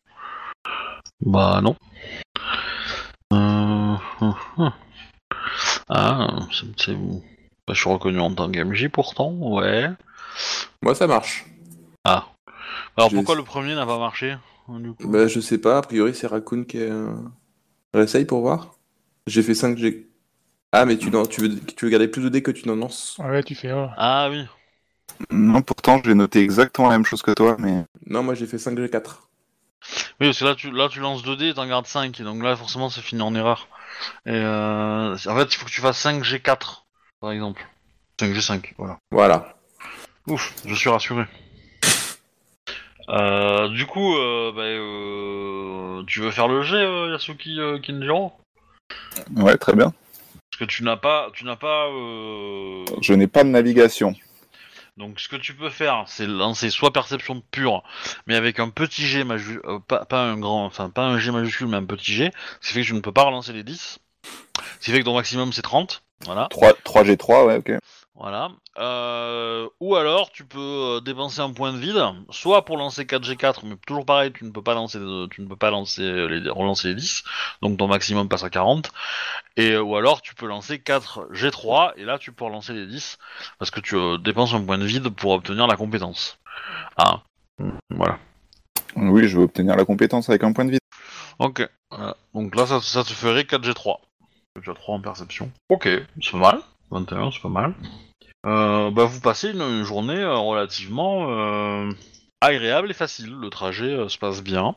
Bah 1.21 1.59
non. 1.61 1.75
Euh... 3.33 3.95
Ah, 5.89 6.27
c'est... 6.77 6.93
bah, 6.95 7.73
je 7.73 7.79
suis 7.79 7.89
reconnu 7.89 8.19
en 8.19 8.33
tant 8.33 8.49
qu'MJ 8.51 8.89
pourtant, 8.89 9.31
ouais. 9.33 9.89
Moi, 10.81 10.95
ça 10.95 11.07
marche. 11.07 11.45
Ah. 12.05 12.27
Alors 12.97 13.09
pourquoi 13.11 13.35
le 13.35 13.43
premier 13.43 13.75
n'a 13.75 13.85
pas 13.85 13.97
marché 13.99 14.35
du 14.69 14.93
coup? 14.93 15.07
Bah, 15.07 15.27
je 15.27 15.39
sais 15.39 15.57
pas, 15.57 15.77
a 15.77 15.81
priori, 15.81 16.13
c'est 16.13 16.27
Raccoon 16.27 16.63
qui 16.63 16.77
est. 16.77 16.89
euh, 16.89 17.13
Réessaye 17.93 18.25
pour 18.25 18.41
voir. 18.41 18.75
J'ai 19.27 19.43
fait 19.43 19.53
5G. 19.53 20.07
Ah, 20.71 20.85
mais 20.85 20.97
tu, 20.97 21.11
n'en- 21.11 21.25
tu, 21.25 21.41
veux, 21.41 21.59
tu 21.59 21.85
veux 21.85 21.91
garder 21.91 22.07
plus 22.07 22.23
de 22.23 22.29
dés 22.29 22.41
que 22.41 22.51
tu 22.51 22.67
n'en 22.67 22.75
lances 22.75 23.17
Ouais, 23.19 23.43
tu 23.43 23.55
fais. 23.55 23.71
Ah 23.97 24.27
oui. 24.31 24.45
Non, 25.31 25.61
pourtant, 25.61 26.01
j'ai 26.03 26.15
noté 26.15 26.39
exactement 26.41 26.89
la 26.89 26.95
même 26.97 27.05
chose 27.05 27.21
que 27.21 27.31
toi, 27.31 27.55
mais. 27.59 27.83
Non, 28.07 28.23
moi 28.23 28.33
j'ai 28.33 28.47
fait 28.47 28.57
5G4. 28.57 29.29
Oui, 30.19 30.27
parce 30.27 30.39
que 30.39 30.45
là 30.45 30.55
tu, 30.55 30.71
là, 30.71 30.89
tu 30.89 30.99
lances 30.99 31.23
2 31.23 31.35
dés 31.35 31.49
et 31.49 31.53
t'en 31.53 31.67
gardes 31.67 31.87
5, 31.87 32.19
et 32.19 32.23
donc 32.23 32.43
là 32.43 32.55
forcément 32.55 32.89
c'est 32.89 33.01
fini 33.01 33.21
en 33.21 33.35
erreur. 33.35 33.67
Et 34.25 34.31
euh, 34.31 35.13
en 35.13 35.35
fait, 35.37 35.53
il 35.53 35.55
faut 35.55 35.65
que 35.65 35.71
tu 35.71 35.81
fasses 35.81 36.03
5G4, 36.05 36.83
par 37.19 37.31
exemple. 37.31 37.67
5G5, 38.19 38.73
voilà. 38.77 38.97
Voilà. 39.11 39.55
Ouf, 40.27 40.53
je 40.65 40.73
suis 40.73 40.89
rassuré. 40.89 41.25
Euh, 43.09 43.67
du 43.69 43.85
coup, 43.85 44.15
euh, 44.15 44.51
bah, 44.55 44.61
euh, 44.61 46.03
tu 46.07 46.21
veux 46.21 46.31
faire 46.31 46.47
le 46.47 46.61
jet, 46.61 47.11
Yasuki 47.11 47.59
Kinjiro 47.81 48.31
Ouais, 49.35 49.57
très 49.57 49.75
bien. 49.75 49.93
Parce 50.51 50.59
que 50.59 50.65
tu 50.65 50.83
n'as 50.83 50.97
pas, 50.97 51.29
tu 51.33 51.45
n'as 51.45 51.55
pas. 51.55 51.87
Je 53.01 53.13
n'ai 53.13 53.27
pas 53.27 53.43
de 53.43 53.49
navigation. 53.49 54.15
Donc, 54.97 55.19
ce 55.19 55.27
que 55.27 55.35
tu 55.35 55.55
peux 55.55 55.71
faire, 55.71 56.03
c'est 56.07 56.27
lancer 56.27 56.69
soit 56.69 56.93
perception 56.93 57.41
pure, 57.51 57.83
mais 58.27 58.35
avec 58.35 58.59
un 58.59 58.69
petit 58.69 59.07
G 59.07 59.23
majuscule, 59.23 59.61
pas, 59.87 60.05
pas 60.05 60.23
un 60.23 60.37
grand, 60.37 60.65
enfin 60.65 60.89
pas 60.89 61.03
un 61.03 61.17
G 61.17 61.31
majuscule, 61.31 61.67
mais 61.67 61.77
un 61.77 61.85
petit 61.85 62.13
G, 62.13 62.31
ce 62.61 62.67
qui 62.67 62.73
fait 62.75 62.81
que 62.81 62.87
tu 62.87 62.93
ne 62.93 62.99
peux 62.99 63.11
pas 63.11 63.23
relancer 63.23 63.53
les 63.53 63.63
10. 63.63 63.99
Ce 64.79 64.85
qui 64.85 64.91
fait 64.91 64.99
que 64.99 65.05
ton 65.05 65.15
maximum 65.15 65.51
c'est 65.51 65.63
30. 65.63 66.03
Voilà. 66.25 66.47
3, 66.51 66.73
3G3, 66.85 67.45
ouais, 67.45 67.57
ok. 67.57 67.79
Voilà. 68.15 68.51
Euh, 68.77 69.67
ou 69.79 69.95
alors, 69.95 70.31
tu 70.31 70.45
peux 70.45 70.59
euh, 70.59 71.01
dépenser 71.01 71.39
un 71.39 71.51
point 71.51 71.73
de 71.73 71.79
vide, 71.79 71.99
soit 72.29 72.63
pour 72.63 72.77
lancer 72.77 73.05
4G4, 73.05 73.61
mais 73.63 73.75
toujours 73.87 74.05
pareil, 74.05 74.31
tu 74.31 74.45
ne 74.45 74.51
peux 74.51 74.61
pas 74.61 74.75
lancer, 74.75 74.99
euh, 74.99 75.27
tu 75.31 75.41
ne 75.41 75.47
peux 75.47 75.55
pas 75.55 75.71
lancer 75.71 76.03
les, 76.03 76.47
relancer 76.49 76.89
les 76.89 76.95
10, 76.95 77.23
donc 77.63 77.77
ton 77.79 77.87
maximum 77.87 78.29
passe 78.29 78.43
à 78.43 78.51
40. 78.51 78.91
Et 79.57 79.71
euh, 79.71 79.81
ou 79.81 79.95
alors, 79.95 80.21
tu 80.21 80.35
peux 80.35 80.45
lancer 80.45 80.77
4G3, 80.77 81.93
et 81.97 82.05
là, 82.05 82.19
tu 82.19 82.31
peux 82.31 82.45
relancer 82.45 82.73
les 82.73 82.85
10, 82.85 83.17
parce 83.57 83.71
que 83.71 83.79
tu 83.79 83.95
euh, 83.95 84.19
dépenses 84.19 84.53
un 84.53 84.63
point 84.63 84.77
de 84.77 84.85
vide 84.85 85.09
pour 85.09 85.31
obtenir 85.31 85.65
la 85.65 85.75
compétence. 85.75 86.37
Ah, 86.97 87.23
voilà. 87.89 88.19
Oui, 88.95 89.27
je 89.27 89.37
veux 89.37 89.45
obtenir 89.45 89.75
la 89.75 89.85
compétence 89.85 90.29
avec 90.29 90.43
un 90.43 90.53
point 90.53 90.65
de 90.65 90.71
vide. 90.71 90.79
Ok. 91.39 91.67
Donc 92.35 92.55
là, 92.55 92.67
ça, 92.67 92.79
ça 92.79 93.03
te 93.03 93.11
ferait 93.11 93.41
4G3. 93.41 93.97
4G3 94.59 94.75
en 94.85 95.01
perception. 95.01 95.51
Ok, 95.69 95.89
c'est 96.21 96.37
mal. 96.37 96.59
21, 96.93 97.31
c'est 97.31 97.41
pas 97.41 97.49
mal. 97.49 97.73
Euh, 98.45 98.91
bah, 98.91 99.05
vous 99.05 99.21
passez 99.21 99.51
une, 99.51 99.61
une 99.61 99.83
journée 99.83 100.19
euh, 100.19 100.35
relativement 100.35 101.29
euh, 101.29 101.91
agréable 102.41 102.91
et 102.91 102.93
facile. 102.93 103.33
Le 103.33 103.49
trajet 103.49 103.91
euh, 103.91 104.09
se 104.09 104.17
passe 104.17 104.43
bien. 104.43 104.75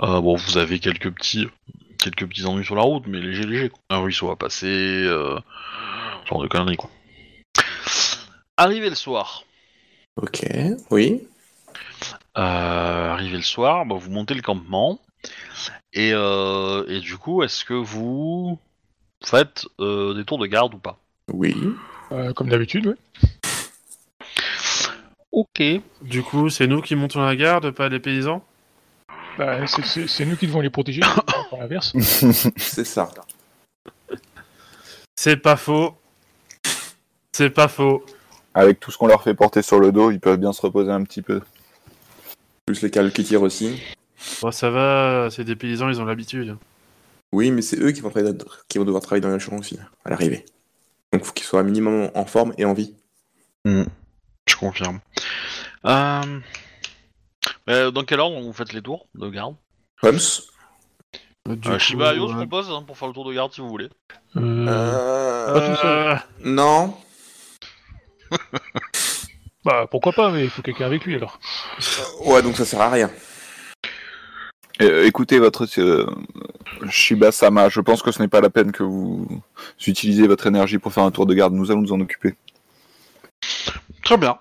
Euh, 0.00 0.20
bon, 0.20 0.36
vous 0.36 0.58
avez 0.58 0.78
quelques 0.78 1.12
petits, 1.12 1.48
quelques 1.98 2.28
petits 2.28 2.44
ennuis 2.44 2.64
sur 2.64 2.76
la 2.76 2.82
route, 2.82 3.04
mais 3.06 3.20
léger, 3.20 3.44
léger. 3.44 3.70
Quoi. 3.70 3.80
Un 3.90 3.98
ruisseau 3.98 4.30
à 4.30 4.36
passer, 4.36 4.66
euh, 4.66 5.38
ce 6.24 6.28
genre 6.28 6.42
de 6.42 6.48
conneries, 6.48 6.76
quoi. 6.76 6.90
Arrivé 8.56 8.88
le 8.88 8.94
soir. 8.94 9.44
Ok, 10.16 10.46
oui. 10.90 11.22
Euh, 12.36 13.10
arrivé 13.10 13.36
le 13.36 13.42
soir, 13.42 13.84
bah, 13.86 13.96
vous 13.98 14.10
montez 14.10 14.34
le 14.34 14.42
campement. 14.42 15.00
Et, 15.92 16.12
euh, 16.12 16.84
et 16.88 17.00
du 17.00 17.16
coup, 17.16 17.42
est-ce 17.42 17.64
que 17.64 17.74
vous 17.74 18.58
faites 19.26 19.66
euh, 19.80 20.14
des 20.14 20.24
tours 20.24 20.38
de 20.38 20.46
garde 20.46 20.74
ou 20.74 20.78
pas 20.78 20.98
Oui. 21.32 21.54
Euh, 22.12 22.32
comme 22.32 22.48
d'habitude, 22.48 22.86
ouais. 22.86 22.96
Ok. 25.32 25.62
Du 26.02 26.22
coup, 26.22 26.48
c'est 26.48 26.66
nous 26.66 26.80
qui 26.80 26.94
montons 26.94 27.22
la 27.24 27.34
garde, 27.36 27.70
pas 27.72 27.88
les 27.88 27.98
paysans? 27.98 28.44
Bah, 29.36 29.66
c'est- 29.66 30.24
nous 30.24 30.36
qui 30.36 30.46
devons 30.46 30.60
les 30.60 30.70
protéger, 30.70 31.00
pas 31.50 31.56
l'inverse. 31.58 31.92
C'est 32.56 32.84
ça. 32.84 33.10
C'est 35.16 35.36
pas 35.36 35.56
faux. 35.56 35.96
C'est 37.32 37.50
pas 37.50 37.66
faux. 37.66 38.04
Avec 38.54 38.78
tout 38.78 38.92
ce 38.92 38.98
qu'on 38.98 39.08
leur 39.08 39.24
fait 39.24 39.34
porter 39.34 39.62
sur 39.62 39.80
le 39.80 39.90
dos, 39.90 40.12
ils 40.12 40.20
peuvent 40.20 40.38
bien 40.38 40.52
se 40.52 40.60
reposer 40.62 40.92
un 40.92 41.02
petit 41.02 41.22
peu. 41.22 41.40
Plus 42.66 42.80
les 42.82 42.90
cales 42.90 43.12
qui 43.12 43.24
tirent 43.24 43.42
aussi. 43.42 43.82
Bon, 44.40 44.52
ça 44.52 44.70
va, 44.70 45.28
c'est 45.30 45.42
des 45.42 45.56
paysans, 45.56 45.88
ils 45.88 46.00
ont 46.00 46.04
l'habitude. 46.04 46.56
Oui, 47.34 47.50
mais 47.50 47.62
c'est 47.62 47.78
eux 47.80 47.90
qui 47.90 48.00
vont, 48.00 48.10
travailler- 48.10 48.36
qui 48.68 48.78
vont 48.78 48.84
devoir 48.84 49.02
travailler 49.02 49.20
dans 49.22 49.32
les 49.32 49.40
champs 49.40 49.56
aussi, 49.56 49.76
à 50.04 50.10
l'arrivée. 50.10 50.44
Donc 51.12 51.22
il 51.22 51.26
faut 51.26 51.32
qu'ils 51.32 51.46
soient 51.46 51.58
un 51.60 51.64
minimum 51.64 52.08
en 52.14 52.24
forme 52.26 52.54
et 52.58 52.64
en 52.64 52.74
vie. 52.74 52.94
Je 53.64 54.56
confirme. 54.56 55.00
Euh... 55.84 56.40
euh, 57.68 57.90
dans 57.90 58.04
quel 58.04 58.20
ordre 58.20 58.40
vous 58.40 58.52
faites 58.52 58.72
les 58.72 58.82
tours 58.82 59.08
de 59.16 59.28
garde? 59.30 59.56
Homs 60.02 60.12
Du 61.48 61.68
euh, 61.68 61.72
coup, 61.72 61.78
Shiba 61.80 62.10
Ayo, 62.10 62.28
je 62.28 62.34
euh, 62.34 62.36
propose 62.36 62.70
hein, 62.70 62.84
pour 62.86 62.96
faire 62.96 63.08
le 63.08 63.14
tour 63.14 63.24
de 63.28 63.34
garde 63.34 63.52
si 63.52 63.60
vous 63.60 63.68
voulez. 63.68 63.88
euh, 64.36 64.66
euh... 64.68 65.52
Pas 65.54 65.60
tout 65.60 65.80
seul. 65.82 65.98
euh, 65.98 66.16
Non. 66.44 66.94
Bah, 69.64 69.86
pourquoi 69.90 70.12
pas, 70.12 70.30
mais 70.30 70.44
il 70.44 70.50
faut 70.50 70.60
quelqu'un 70.60 70.84
avec 70.84 71.06
lui 71.06 71.16
alors. 71.16 71.40
Ouais, 72.26 72.42
donc 72.42 72.54
ça 72.54 72.66
sert 72.66 72.82
à 72.82 72.90
rien. 72.90 73.10
Euh, 74.82 75.04
écoutez, 75.06 75.38
votre 75.38 75.66
euh, 75.78 76.06
Shiba 76.88 77.30
Sama, 77.30 77.68
je 77.68 77.80
pense 77.80 78.02
que 78.02 78.10
ce 78.10 78.20
n'est 78.20 78.28
pas 78.28 78.40
la 78.40 78.50
peine 78.50 78.72
que 78.72 78.82
vous 78.82 79.26
utilisez 79.86 80.26
votre 80.26 80.46
énergie 80.46 80.78
pour 80.78 80.92
faire 80.92 81.04
un 81.04 81.10
tour 81.12 81.26
de 81.26 81.34
garde. 81.34 81.52
Nous 81.54 81.70
allons 81.70 81.82
nous 81.82 81.92
en 81.92 82.00
occuper. 82.00 82.34
Très 84.02 84.16
bien. 84.16 84.36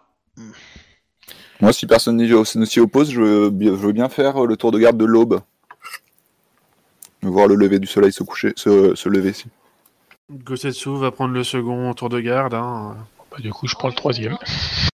Moi, 1.62 1.72
si 1.72 1.86
personne 1.86 2.18
ne 2.18 2.66
s'y 2.66 2.80
oppose, 2.80 3.12
je 3.12 3.22
veux, 3.22 3.50
bi- 3.52 3.68
je 3.68 3.72
veux 3.72 3.92
bien 3.92 4.10
faire 4.10 4.46
le 4.46 4.58
tour 4.58 4.72
de 4.72 4.80
garde 4.80 4.98
de 4.98 5.06
l'aube. 5.06 5.40
Voir 7.22 7.48
le 7.48 7.56
lever 7.56 7.80
du 7.80 7.88
soleil 7.88 8.12
se 8.12 8.24
coucher, 8.24 8.54
se, 8.56 8.96
se 8.96 9.08
lever. 9.10 9.34
Si. 9.34 9.46
Gosetsu 10.32 10.98
va 10.98 11.12
prendre 11.12 11.34
le 11.34 11.44
second 11.44 11.94
tour 11.94 12.10
de 12.10 12.20
garde. 12.20 12.54
Hein. 12.56 12.98
Bah, 13.32 13.38
du 13.40 13.52
coup, 13.52 13.68
je 13.68 13.76
prends 13.76 13.88
le 13.88 13.94
troisième. 13.94 14.38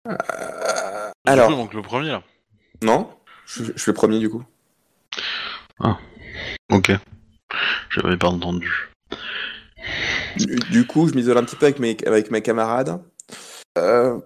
Euh, 0.09 1.11
alors, 1.27 1.51
donc 1.51 1.75
le 1.75 1.83
premier 1.83 2.09
là. 2.09 2.23
non? 2.83 3.11
Je, 3.47 3.63
je 3.65 3.79
suis 3.81 3.91
le 3.91 3.95
premier 3.95 4.19
du 4.19 4.29
coup. 4.31 4.43
Ok. 6.71 6.93
J'avais 7.91 8.17
pas 8.17 8.29
entendu. 8.29 8.91
Du, 10.37 10.57
du 10.71 10.87
coup, 10.87 11.09
je 11.09 11.15
m'isole 11.15 11.39
un 11.39 11.45
petit 11.45 11.57
peu 11.57 11.67
avec 11.67 11.79
mes, 11.79 11.97
avec 12.07 12.31
mes 12.31 12.43
camarades. 12.43 13.01
Euh, 13.79 14.19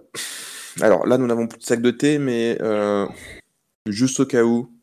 alors 0.81 1.05
là, 1.05 1.17
nous 1.17 1.27
n'avons 1.27 1.47
plus 1.47 1.59
de 1.59 1.63
sac 1.63 1.81
de 1.81 1.91
thé, 1.91 2.17
mais 2.17 2.57
euh, 2.61 3.07
juste 3.87 4.19
au 4.19 4.25
cas 4.25 4.43
où, 4.43 4.73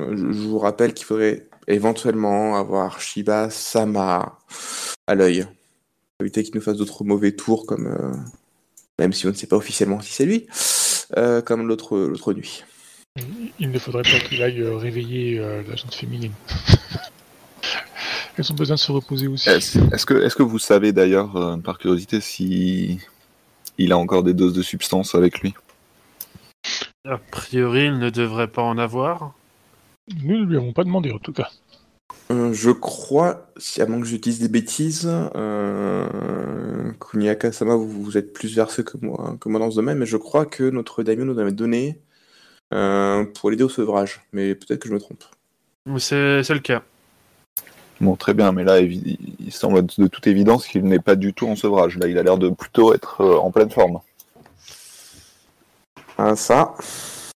euh, 0.00 0.16
je, 0.16 0.32
je 0.32 0.48
vous 0.48 0.58
rappelle 0.58 0.94
qu'il 0.94 1.06
faudrait 1.06 1.48
éventuellement 1.68 2.56
avoir 2.56 3.00
Shiba 3.00 3.50
Sama 3.50 4.38
à 5.06 5.14
l'œil. 5.14 5.44
Pour 5.44 6.26
éviter 6.26 6.42
qu'il 6.42 6.54
nous 6.54 6.60
fasse 6.60 6.76
d'autres 6.76 7.04
mauvais 7.04 7.32
tours, 7.32 7.66
comme 7.66 7.86
euh, 7.86 8.12
même 8.98 9.12
si 9.12 9.26
on 9.26 9.30
ne 9.30 9.34
sait 9.34 9.46
pas 9.46 9.56
officiellement 9.56 10.00
si 10.00 10.12
c'est 10.12 10.26
lui, 10.26 10.46
euh, 11.16 11.40
comme 11.40 11.66
l'autre 11.66 11.96
l'autre 11.96 12.34
nuit. 12.34 12.64
Il 13.58 13.70
ne 13.70 13.78
faudrait 13.78 14.02
pas 14.02 14.20
qu'il 14.20 14.42
aille 14.42 14.60
euh, 14.60 14.76
réveiller 14.76 15.38
euh, 15.38 15.62
la 15.68 15.74
gente 15.74 15.94
féminine. 15.94 16.32
Elles 18.36 18.52
ont 18.52 18.54
besoin 18.54 18.76
de 18.76 18.80
se 18.80 18.92
reposer 18.92 19.26
aussi. 19.26 19.48
Est-ce 19.48 20.06
que, 20.06 20.14
est 20.14 20.34
que 20.34 20.42
vous 20.44 20.60
savez 20.60 20.92
d'ailleurs, 20.92 21.36
euh, 21.36 21.56
par 21.56 21.78
curiosité, 21.78 22.20
si 22.20 23.00
il 23.78 23.92
a 23.92 23.98
encore 23.98 24.22
des 24.22 24.32
doses 24.32 24.54
de 24.54 24.62
substance 24.62 25.14
avec 25.16 25.40
lui? 25.40 25.54
A 27.04 27.18
priori, 27.18 27.86
il 27.86 27.98
ne 27.98 28.10
devrait 28.10 28.48
pas 28.48 28.62
en 28.62 28.78
avoir. 28.78 29.34
Nous 30.22 30.38
ne 30.38 30.44
lui 30.44 30.56
avons 30.56 30.72
pas 30.72 30.84
demandé 30.84 31.10
en 31.10 31.18
tout 31.18 31.32
cas. 31.32 31.50
Euh, 32.30 32.52
je 32.52 32.70
crois, 32.70 33.50
si 33.56 33.82
à 33.82 33.86
moins 33.86 34.00
que 34.00 34.06
j'utilise 34.06 34.38
des 34.38 34.48
bêtises, 34.48 35.10
euh, 35.34 36.92
Kuniaka-sama, 37.00 37.74
vous, 37.74 38.02
vous 38.02 38.16
êtes 38.16 38.32
plus 38.32 38.54
versé 38.54 38.84
que 38.84 38.96
moi, 39.02 39.36
que 39.40 39.48
moi 39.48 39.58
dans 39.58 39.70
ce 39.70 39.76
domaine, 39.76 39.98
mais 39.98 40.06
je 40.06 40.16
crois 40.16 40.46
que 40.46 40.70
notre 40.70 41.02
daimyo 41.02 41.24
nous 41.24 41.38
avait 41.40 41.52
donné 41.52 41.98
euh, 41.98 42.09
pour 42.70 43.50
l'aider 43.50 43.64
au 43.64 43.68
sevrage. 43.68 44.20
Mais 44.32 44.54
peut-être 44.54 44.80
que 44.80 44.88
je 44.88 44.94
me 44.94 45.00
trompe. 45.00 45.24
C'est 45.98 46.42
c'est 46.42 46.54
le 46.54 46.60
cas. 46.60 46.82
Bon, 48.00 48.16
très 48.16 48.32
bien, 48.32 48.50
mais 48.52 48.64
là, 48.64 48.80
évi- 48.80 49.18
il 49.38 49.52
semble 49.52 49.84
de 49.84 50.06
toute 50.06 50.26
évidence 50.26 50.66
qu'il 50.66 50.84
n'est 50.84 51.00
pas 51.00 51.16
du 51.16 51.34
tout 51.34 51.46
en 51.46 51.54
sevrage. 51.56 51.98
Là, 51.98 52.06
il 52.06 52.16
a 52.16 52.22
l'air 52.22 52.38
de 52.38 52.48
plutôt 52.48 52.94
être 52.94 53.20
euh, 53.20 53.36
en 53.36 53.50
pleine 53.50 53.70
forme. 53.70 54.00
Ah, 56.16 56.34
ça. 56.34 56.74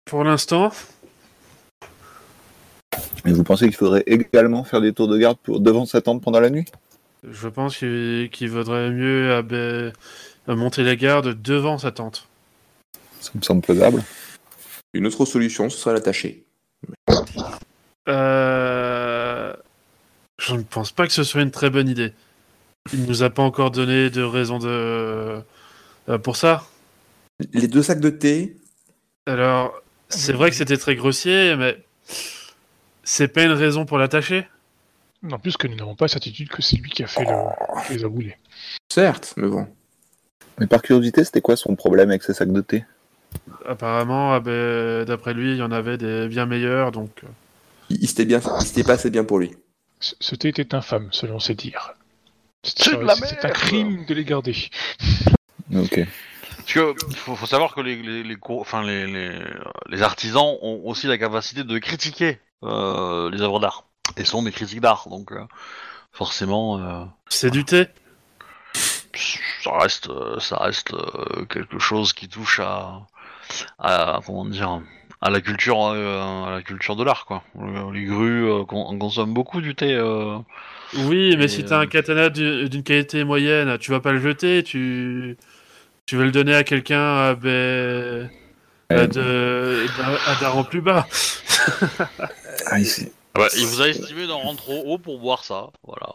Pour 0.05 0.23
l'instant, 0.23 0.71
Et 3.25 3.33
vous 3.33 3.45
pensez 3.45 3.66
qu'il 3.66 3.77
faudrait 3.77 4.05
également 4.07 4.64
faire 4.64 4.81
des 4.81 4.92
tours 4.92 5.09
de 5.09 5.16
garde 5.16 5.38
pour, 5.38 5.61
devant 5.61 5.87
sa 5.87 6.01
tente 6.01 6.23
pendant 6.23 6.40
la 6.40 6.51
nuit? 6.51 6.64
Je 7.29 7.49
pense 7.49 7.77
qu'il 7.77 8.51
vaudrait 8.51 8.90
mieux 8.90 9.33
abe- 9.33 9.92
monter 10.49 10.83
la 10.83 10.97
garde 10.97 11.40
devant 11.40 11.79
sa 11.79 11.92
tente. 11.92 12.27
Ça 13.21 13.31
me 13.35 13.42
semble 13.42 13.64
faisable. 13.64 14.03
Une 14.95 15.07
autre 15.07 15.25
solution, 15.25 15.71
ce 15.71 15.79
serait 15.79 15.95
l'attacher. 15.95 16.45
Euh... 18.09 19.55
Je 20.39 20.55
ne 20.55 20.63
pense 20.63 20.91
pas 20.91 21.07
que 21.07 21.13
ce 21.13 21.23
soit 21.23 21.43
une 21.43 21.51
très 21.51 21.71
bonne 21.71 21.89
idée. 21.89 22.13
Il 22.93 23.05
nous 23.05 23.23
a 23.23 23.31
pas 23.31 23.43
encore 23.43 23.71
donné 23.71 24.11
de 24.11 24.23
raison 24.23 24.59
de 24.59 25.41
euh, 26.09 26.19
pour 26.19 26.37
ça. 26.37 26.67
Les 27.53 27.69
deux 27.69 27.83
sacs 27.83 28.01
de 28.01 28.11
thé, 28.11 28.57
Alors, 29.27 29.81
c'est 30.09 30.33
vrai 30.33 30.51
que 30.51 30.57
c'était 30.57 30.77
très 30.77 30.97
grossier, 30.97 31.55
mais 31.57 31.79
c'est 33.05 33.29
pas 33.29 33.45
une 33.45 33.53
raison 33.53 33.87
pour 33.87 33.99
l'attacher. 33.99 34.49
En 35.31 35.39
plus 35.39 35.57
que 35.57 35.69
nous 35.69 35.77
n'avons 35.77 35.95
pas 35.95 36.09
certitude 36.09 36.49
que 36.49 36.61
c'est 36.61 36.77
lui 36.77 36.91
qui 36.91 37.05
a 37.05 37.07
fait 37.07 37.25
le... 37.25 37.87
qui 37.87 37.95
les 37.95 38.05
a 38.05 38.09
boulés. 38.09 38.37
certes, 38.93 39.35
mais 39.37 39.47
bon. 39.47 39.69
Mais 40.59 40.67
par 40.67 40.83
curiosité, 40.83 41.23
c'était 41.23 41.41
quoi 41.41 41.57
son 41.57 41.77
problème 41.77 42.11
avec 42.11 42.25
ses 42.25 42.35
sacs 42.35 42.53
de 42.53 42.61
thé? 42.61 42.85
Apparemment, 43.66 44.33
ah 44.35 44.40
ben, 44.40 45.05
d'après 45.05 45.35
lui, 45.35 45.53
il 45.53 45.59
y 45.59 45.62
en 45.62 45.73
avait 45.73 45.97
des 45.99 46.29
bien 46.29 46.47
meilleurs, 46.47 46.90
donc. 46.92 47.11
euh, 47.25 47.29
Il, 47.90 48.09
s'était 48.09 48.25
bien, 48.25 48.40
il 48.61 48.66
s'était 48.66 48.85
pas 48.85 48.95
assez 48.95 49.11
bien 49.11 49.25
pour 49.25 49.38
lui. 49.38 49.53
Ce 50.01 50.14
ce 50.21 50.35
thé 50.35 50.49
était 50.49 50.75
infâme, 50.75 51.09
selon 51.12 51.38
ses 51.38 51.55
dires. 51.55 51.95
C'est 52.64 52.83
C'est 52.83 52.97
de 52.97 53.03
la 53.03 53.14
c'est 53.16 53.45
un 53.45 53.49
crime 53.51 54.05
de 54.07 54.14
les 54.14 54.25
garder. 54.25 54.57
Ok. 55.75 56.01
Parce 56.57 56.73
que 56.75 56.95
faut, 57.16 57.35
faut 57.35 57.47
savoir 57.47 57.75
que 57.75 57.81
les, 57.81 57.97
les, 58.23 58.37
enfin, 58.49 58.83
les, 58.85 59.07
les, 59.07 59.38
les 59.88 60.03
artisans 60.03 60.57
ont 60.62 60.81
aussi 60.85 61.07
la 61.09 61.18
capacité 61.18 61.64
de 61.64 61.79
critiquer 61.79 62.38
euh, 62.62 63.31
les 63.31 63.42
œuvres 63.42 63.59
d'art. 63.59 63.85
Et 64.16 64.25
sont 64.25 64.42
des 64.42 64.53
critiques 64.53 64.81
d'art, 64.81 65.09
donc 65.09 65.33
euh, 65.33 65.45
forcément, 66.12 66.79
euh, 66.79 67.05
C'est 67.29 67.51
du 67.51 67.64
thé. 67.64 67.87
ça 69.64 69.79
reste, 69.79 70.09
ça 70.40 70.57
reste 70.59 70.92
quelque 71.49 71.79
chose 71.79 72.12
qui 72.12 72.29
touche 72.29 72.61
à, 72.61 73.07
à 73.79 74.21
comment 74.25 74.45
dire, 74.45 74.81
à 75.21 75.31
la 75.31 75.41
culture, 75.41 75.87
euh, 75.87 76.47
à 76.47 76.51
la 76.53 76.62
culture 76.62 76.97
de 76.97 77.05
l'art, 77.05 77.27
quoi. 77.27 77.43
Les 77.93 78.05
grues 78.05 78.49
euh, 78.51 78.65
con- 78.65 78.99
consomment 78.99 79.35
beaucoup 79.35 79.61
du 79.61 79.75
thé. 79.75 79.95
euh, 79.95 80.37
Oui, 81.07 81.37
mais 81.37 81.45
Et, 81.45 81.49
si 81.49 81.65
t'as 81.65 81.79
un 81.79 81.87
katana 81.87 82.29
du- 82.29 82.69
d'une 82.69 82.83
qualité 82.83 83.25
moyenne, 83.25 83.79
tu 83.79 83.91
vas 83.91 84.01
pas 84.01 84.12
le 84.12 84.21
jeter, 84.21 84.62
tu, 84.62 85.37
tu 86.07 86.17
veux 86.17 86.25
le 86.25 86.33
donner 86.33 86.55
à 86.55 86.65
quelqu'un 86.65 87.35
euh, 87.45 88.27
ben, 88.91 89.07
de... 89.07 89.87
d'un- 89.97 90.41
d'un 90.41 90.49
rang 90.49 90.65
plus 90.65 90.81
bas. 90.83 91.07
Ah, 92.71 92.79
ici. 92.79 93.11
Ah 93.35 93.38
bah, 93.41 93.49
il 93.57 93.67
vous 93.67 93.81
a 93.83 93.88
estimé 93.88 94.27
d'un 94.27 94.35
rang 94.35 94.55
trop 94.55 94.83
haut 94.87 94.99
pour 94.99 95.19
boire 95.19 95.45
ça, 95.45 95.69
voilà. 95.85 96.15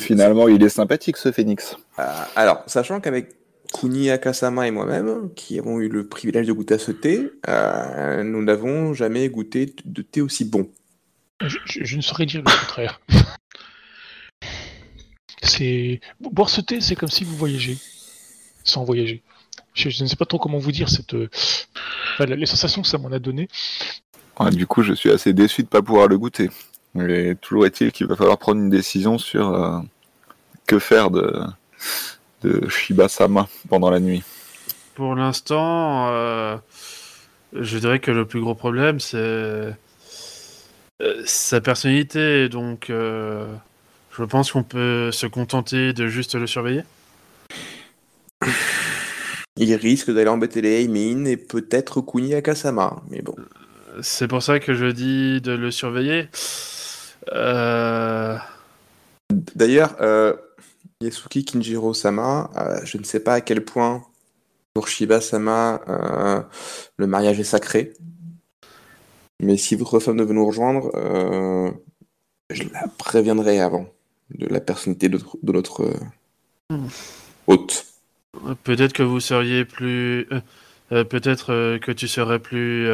Finalement, 0.00 0.48
il 0.48 0.62
est 0.62 0.68
sympathique 0.68 1.16
ce 1.16 1.32
phénix. 1.32 1.76
Euh, 1.98 2.02
alors, 2.36 2.62
sachant 2.66 3.00
qu'avec 3.00 3.30
Kuni 3.72 4.10
Akasama 4.10 4.66
et 4.66 4.70
moi-même, 4.70 5.32
qui 5.34 5.58
avons 5.58 5.78
eu 5.80 5.88
le 5.88 6.06
privilège 6.08 6.46
de 6.46 6.52
goûter 6.52 6.74
à 6.74 6.78
ce 6.78 6.90
thé, 6.92 7.30
euh, 7.48 8.22
nous 8.24 8.42
n'avons 8.42 8.94
jamais 8.94 9.28
goûté 9.28 9.74
de 9.84 10.02
thé 10.02 10.20
aussi 10.20 10.44
bon. 10.44 10.70
Je, 11.40 11.58
je- 11.66 11.84
je 11.84 11.96
ne 11.96 12.02
saurais 12.02 12.26
dire 12.26 12.40
le 12.42 12.50
contraire. 12.50 13.00
C'est 15.42 16.00
boire 16.20 16.50
ce 16.50 16.60
thé, 16.60 16.80
c'est 16.80 16.96
comme 16.96 17.08
si 17.10 17.24
vous 17.24 17.36
voyagez 17.36 17.78
sans 18.64 18.84
voyager. 18.84 19.22
Je, 19.72 19.88
je 19.88 20.02
ne 20.02 20.08
sais 20.08 20.16
pas 20.16 20.24
trop 20.26 20.38
comment 20.38 20.58
vous 20.58 20.72
dire 20.72 20.88
cette 20.88 21.14
euh, 21.14 21.28
enfin, 22.14 22.26
les 22.26 22.46
sensations 22.46 22.82
que 22.82 22.88
ça 22.88 22.98
m'en 22.98 23.12
a 23.12 23.18
donné. 23.18 23.48
Ouais, 24.40 24.50
du 24.50 24.66
coup, 24.66 24.82
je 24.82 24.92
suis 24.94 25.10
assez 25.10 25.32
déçu 25.32 25.62
de 25.62 25.66
ne 25.66 25.70
pas 25.70 25.80
pouvoir 25.82 26.08
le 26.08 26.18
goûter. 26.18 26.50
Mais 26.94 27.34
toujours 27.36 27.66
est-il 27.66 27.92
qu'il 27.92 28.06
va 28.06 28.16
falloir 28.16 28.36
prendre 28.38 28.60
une 28.60 28.70
décision 28.70 29.16
sur 29.18 29.54
euh, 29.54 29.78
que 30.66 30.78
faire 30.78 31.10
de, 31.10 31.40
de 32.42 32.68
Shiba 32.68 33.08
Sama 33.08 33.48
pendant 33.68 33.90
la 33.90 34.00
nuit. 34.00 34.22
Pour 34.94 35.14
l'instant, 35.14 36.08
euh, 36.10 36.56
je 37.52 37.78
dirais 37.78 38.00
que 38.00 38.10
le 38.10 38.26
plus 38.26 38.40
gros 38.40 38.54
problème, 38.54 39.00
c'est 39.00 39.16
euh, 39.16 39.72
sa 41.24 41.60
personnalité. 41.60 42.48
Donc, 42.48 42.90
euh, 42.90 43.46
je 44.16 44.24
pense 44.24 44.52
qu'on 44.52 44.64
peut 44.64 45.12
se 45.12 45.26
contenter 45.26 45.92
de 45.92 46.08
juste 46.08 46.34
le 46.34 46.46
surveiller. 46.46 46.82
Il 49.56 49.74
risque 49.74 50.12
d'aller 50.12 50.28
embêter 50.28 50.60
les 50.60 50.82
Heimin 50.82 51.24
et 51.24 51.36
peut-être 51.36 52.00
Kuni 52.00 52.34
Akasama. 52.34 53.02
Mais 53.10 53.22
bon. 53.22 53.34
C'est 54.02 54.28
pour 54.28 54.42
ça 54.42 54.60
que 54.60 54.74
je 54.74 54.86
dis 54.86 55.40
de 55.40 55.52
le 55.52 55.70
surveiller. 55.70 56.28
Euh, 57.32 58.36
D'ailleurs, 59.54 59.96
Yasuki 61.00 61.44
Kinjiro-sama, 61.44 62.50
euh, 62.56 62.80
je 62.84 62.98
ne 62.98 63.04
sais 63.04 63.20
pas 63.20 63.34
à 63.34 63.40
quel 63.40 63.64
point 63.64 64.02
pour 64.74 64.88
Shiba-sama 64.88 65.80
euh, 65.88 66.42
le 66.96 67.06
mariage 67.06 67.38
est 67.38 67.44
sacré. 67.44 67.92
Mais 69.38 69.56
si 69.56 69.76
votre 69.76 70.00
femme 70.00 70.20
veut 70.20 70.34
nous 70.34 70.44
rejoindre, 70.44 70.90
euh, 70.96 71.70
je 72.50 72.64
la 72.72 72.88
préviendrai 72.98 73.60
avant 73.60 73.86
de 74.34 74.46
la 74.46 74.60
personnalité 74.60 75.08
de, 75.08 75.20
notre 75.44 75.88
hôte. 77.46 77.86
Peut-être 78.64 78.92
que 78.92 79.04
vous 79.04 79.20
seriez 79.20 79.64
plus. 79.64 80.28
Peut-être 80.90 81.78
que 81.78 81.92
tu 81.92 82.08
serais 82.08 82.40
plus. 82.40 82.88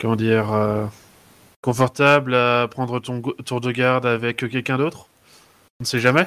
comment 0.00 0.16
dire. 0.16 0.90
confortable 1.62 2.34
à 2.34 2.66
prendre 2.68 2.98
ton 2.98 3.22
tour 3.22 3.60
de 3.60 3.70
garde 3.70 4.06
avec 4.06 4.38
quelqu'un 4.38 4.78
d'autre? 4.78 5.08
On 5.80 5.82
ne 5.82 5.86
sait 5.86 6.00
jamais. 6.00 6.26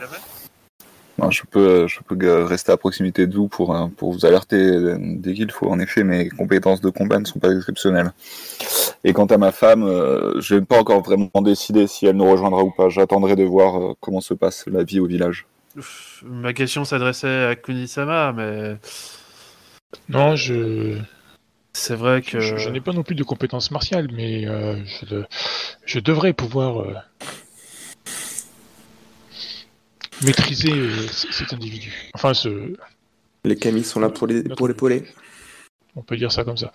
Non, 1.17 1.31
je 1.31 1.41
peux, 1.49 1.87
je 1.87 1.99
peux 2.01 2.15
ga- 2.15 2.45
rester 2.45 2.71
à 2.71 2.77
proximité 2.77 3.27
de 3.27 3.35
vous 3.35 3.47
pour, 3.49 3.75
euh, 3.75 3.87
pour 3.87 4.13
vous 4.13 4.25
alerter 4.25 4.55
euh, 4.55 4.97
dès 4.99 5.33
qu'il 5.33 5.51
faut. 5.51 5.67
En 5.69 5.79
effet, 5.79 6.03
mes 6.03 6.29
compétences 6.29 6.79
de 6.81 6.89
combat 6.89 7.19
ne 7.19 7.25
sont 7.25 7.39
pas 7.39 7.51
exceptionnelles. 7.51 8.13
Et 9.03 9.11
quant 9.11 9.25
à 9.25 9.37
ma 9.37 9.51
femme, 9.51 9.83
euh, 9.83 10.39
je 10.39 10.55
n'ai 10.55 10.61
pas 10.61 10.79
encore 10.79 11.01
vraiment 11.01 11.29
décidé 11.41 11.87
si 11.87 12.05
elle 12.05 12.15
nous 12.15 12.29
rejoindra 12.29 12.63
ou 12.63 12.71
pas. 12.71 12.89
J'attendrai 12.89 13.35
de 13.35 13.43
voir 13.43 13.77
euh, 13.81 13.93
comment 13.99 14.21
se 14.21 14.33
passe 14.33 14.65
la 14.67 14.83
vie 14.83 14.99
au 14.99 15.07
village. 15.07 15.45
Ma 16.23 16.53
question 16.53 16.85
s'adressait 16.85 17.45
à 17.45 17.55
Kunisama, 17.55 18.31
mais 18.33 18.77
Non, 20.07 20.35
je, 20.37 20.99
C'est 21.73 21.95
vrai 21.95 22.21
que. 22.21 22.39
je, 22.39 22.55
je 22.57 22.69
n'ai 22.69 22.81
pas 22.81 22.93
non 22.93 23.03
plus 23.03 23.15
de 23.15 23.23
compétences 23.23 23.71
martiales, 23.71 24.07
mais 24.13 24.47
euh, 24.47 24.75
je, 24.85 25.05
de- 25.05 25.25
je 25.85 25.99
devrais 25.99 26.33
pouvoir 26.33 26.81
euh, 26.81 26.93
maîtriser 30.25 30.71
euh, 30.73 31.07
cet 31.31 31.53
individu. 31.53 31.93
Enfin, 32.13 32.33
ce, 32.33 32.73
Les 33.45 33.55
camis 33.55 33.83
sont 33.83 33.99
là 33.99 34.09
pour 34.09 34.27
les- 34.27 34.43
pour 34.43 34.67
l'épauler. 34.67 35.03
on 35.95 36.01
peut 36.01 36.17
dire 36.17 36.31
ça 36.31 36.43
comme 36.43 36.57
ça. 36.57 36.71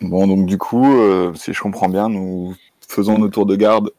Bon, 0.00 0.26
donc 0.26 0.46
du 0.46 0.58
coup, 0.58 0.84
euh, 1.00 1.32
si 1.34 1.52
je 1.52 1.60
comprends 1.60 1.88
bien, 1.88 2.08
nous 2.08 2.54
faisons 2.86 3.18
nos 3.18 3.28
tours 3.28 3.46
de 3.46 3.56
garde 3.56 3.90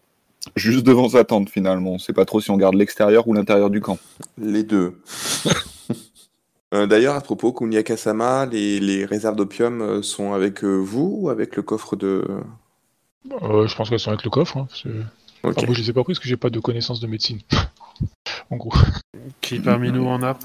juste 0.56 0.86
devant 0.86 1.10
sa 1.10 1.24
tente 1.24 1.50
finalement. 1.50 1.94
On 1.94 1.98
sait 2.00 2.14
pas 2.14 2.26
trop 2.26 2.40
si 2.40 2.52
on 2.52 2.58
garde 2.58 2.76
l'extérieur 2.76 3.28
ou 3.28 3.34
l'intérieur 3.34 3.70
du 3.70 3.82
camp. 3.82 3.98
Les 4.38 4.64
deux. 4.64 5.00
Euh, 6.74 6.88
D'ailleurs, 6.88 7.16
à 7.16 7.22
propos, 7.22 7.54
Kunia 7.54 7.84
Kasama, 7.84 8.48
les, 8.48 8.80
les 8.82 9.06
réserves 9.06 9.36
d'opium 9.38 10.04
sont 10.04 10.34
avec 10.34 10.64
vous 10.64 11.20
ou 11.22 11.30
avec 11.30 11.56
le 11.56 11.62
coffre 11.62 11.96
de? 11.96 12.26
Euh, 13.44 13.68
je 13.68 13.76
pense 13.76 13.90
qu'elles 13.90 14.00
sont 14.00 14.10
avec 14.10 14.24
le 14.26 14.30
coffre. 14.30 14.58
Hein, 14.58 14.66
parce 14.68 14.82
que- 14.82 14.90
Ok. 15.44 15.54
enfin, 15.58 15.68
moi, 15.68 15.76
je 15.76 15.82
les 15.82 15.90
ai 15.92 15.94
pas 15.94 16.04
prises 16.04 16.18
parce 16.18 16.24
que 16.24 16.28
j'ai 16.28 16.36
pas 16.38 16.50
de 16.50 16.60
connaissances 16.60 17.00
de 17.00 17.08
médecine. 17.08 17.40
en 18.50 18.58
gros, 18.58 18.74
Qui 19.42 19.60
parmi 19.60 19.92
nous 19.92 20.08
en 20.08 20.22
a 20.24 20.38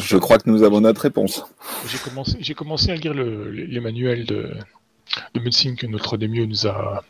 Je 0.00 0.16
crois 0.16 0.38
que 0.38 0.48
nous 0.50 0.62
avons 0.62 0.80
notre 0.80 1.02
réponse. 1.02 1.44
j'ai 1.88 1.98
commencé, 1.98 2.36
j'ai 2.40 2.54
commencé 2.54 2.90
à 2.90 2.96
lire 2.96 3.14
le- 3.14 3.50
les, 3.50 3.80
manuels 3.80 4.26
de, 4.26 4.54
de 5.34 5.40
médecine 5.40 5.76
que 5.76 5.86
notre 5.86 6.16
démieux 6.16 6.46
nous 6.46 6.66
a, 6.66 7.04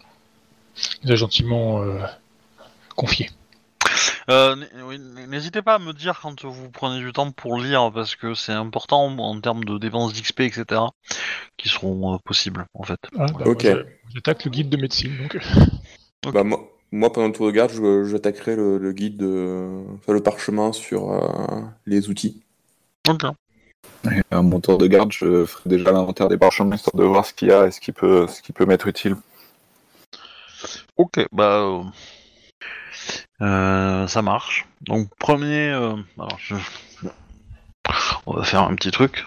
nous 1.05 1.13
a 1.13 1.17
gentiment 1.17 1.83
euh, 1.83 1.99
confiés. 2.97 3.31
Euh, 4.29 4.57
N'hésitez 5.29 5.63
pas 5.63 5.75
à 5.77 5.79
me 5.79 5.93
dire 5.93 6.19
quand 6.21 6.45
vous 6.45 6.69
prenez 6.71 6.99
du 6.99 7.13
temps 7.13 7.31
pour 7.31 7.59
lire, 7.61 7.93
parce 7.93 8.17
que 8.17 8.35
c'est 8.35 8.53
important 8.53 9.07
en 9.07 9.41
termes 9.41 9.63
de 9.65 9.79
dépenses 9.79 10.13
d'XP, 10.15 10.41
etc., 10.41 10.81
qui 11.57 11.69
seront 11.69 12.15
euh, 12.15 12.19
possibles, 12.25 12.67
en 12.75 12.83
fait. 12.83 12.99
Ah, 13.19 13.27
bah, 13.39 13.45
Ok. 13.47 13.67
J'attaque 14.13 14.45
le 14.45 14.51
guide 14.51 14.69
de 14.69 14.77
médecine. 14.77 15.17
Donc. 15.19 15.39
Bah, 16.35 16.43
moi, 16.43 16.59
moi, 16.93 17.12
pendant 17.12 17.26
le 17.26 17.32
tour 17.32 17.47
de 17.47 17.53
garde, 17.53 17.70
je- 17.70 18.05
j'attaquerai 18.05 18.57
le, 18.57 18.78
le 18.78 18.93
guide, 18.93 19.16
de... 19.16 19.84
enfin, 19.97 20.12
le 20.12 20.22
parchemin 20.22 20.72
sur 20.72 21.12
euh, 21.12 21.61
les 21.87 22.09
outils. 22.09 22.43
Ok. 23.09 23.24
Et 24.05 24.22
à 24.30 24.43
mon 24.43 24.61
tour 24.61 24.78
de 24.78 24.87
garde, 24.87 25.12
je 25.12 25.45
ferai 25.45 25.68
déjà 25.68 25.93
l'inventaire 25.93 26.28
des 26.28 26.39
parchemins 26.39 26.74
histoire 26.76 26.97
de 26.97 27.05
voir 27.05 27.26
ce 27.26 27.34
qu'il 27.34 27.49
y 27.49 27.53
a 27.53 27.66
et 27.66 27.70
ce 27.70 27.80
qui 27.80 27.93
peut, 27.93 28.26
ce 28.26 28.43
qui 28.43 28.53
peut 28.53 28.66
m'être 28.66 28.87
utile. 28.87 29.16
Ok, 30.97 31.26
bah... 31.32 31.61
euh, 31.61 31.82
euh, 33.43 34.07
ça 34.07 34.22
marche. 34.22 34.66
Donc, 34.80 35.09
premier... 35.18 35.70
euh, 35.70 35.95
alors, 36.18 36.39
je... 36.39 36.55
On 38.26 38.34
va 38.34 38.43
faire 38.43 38.62
un 38.62 38.74
petit 38.74 38.91
truc. 38.91 39.24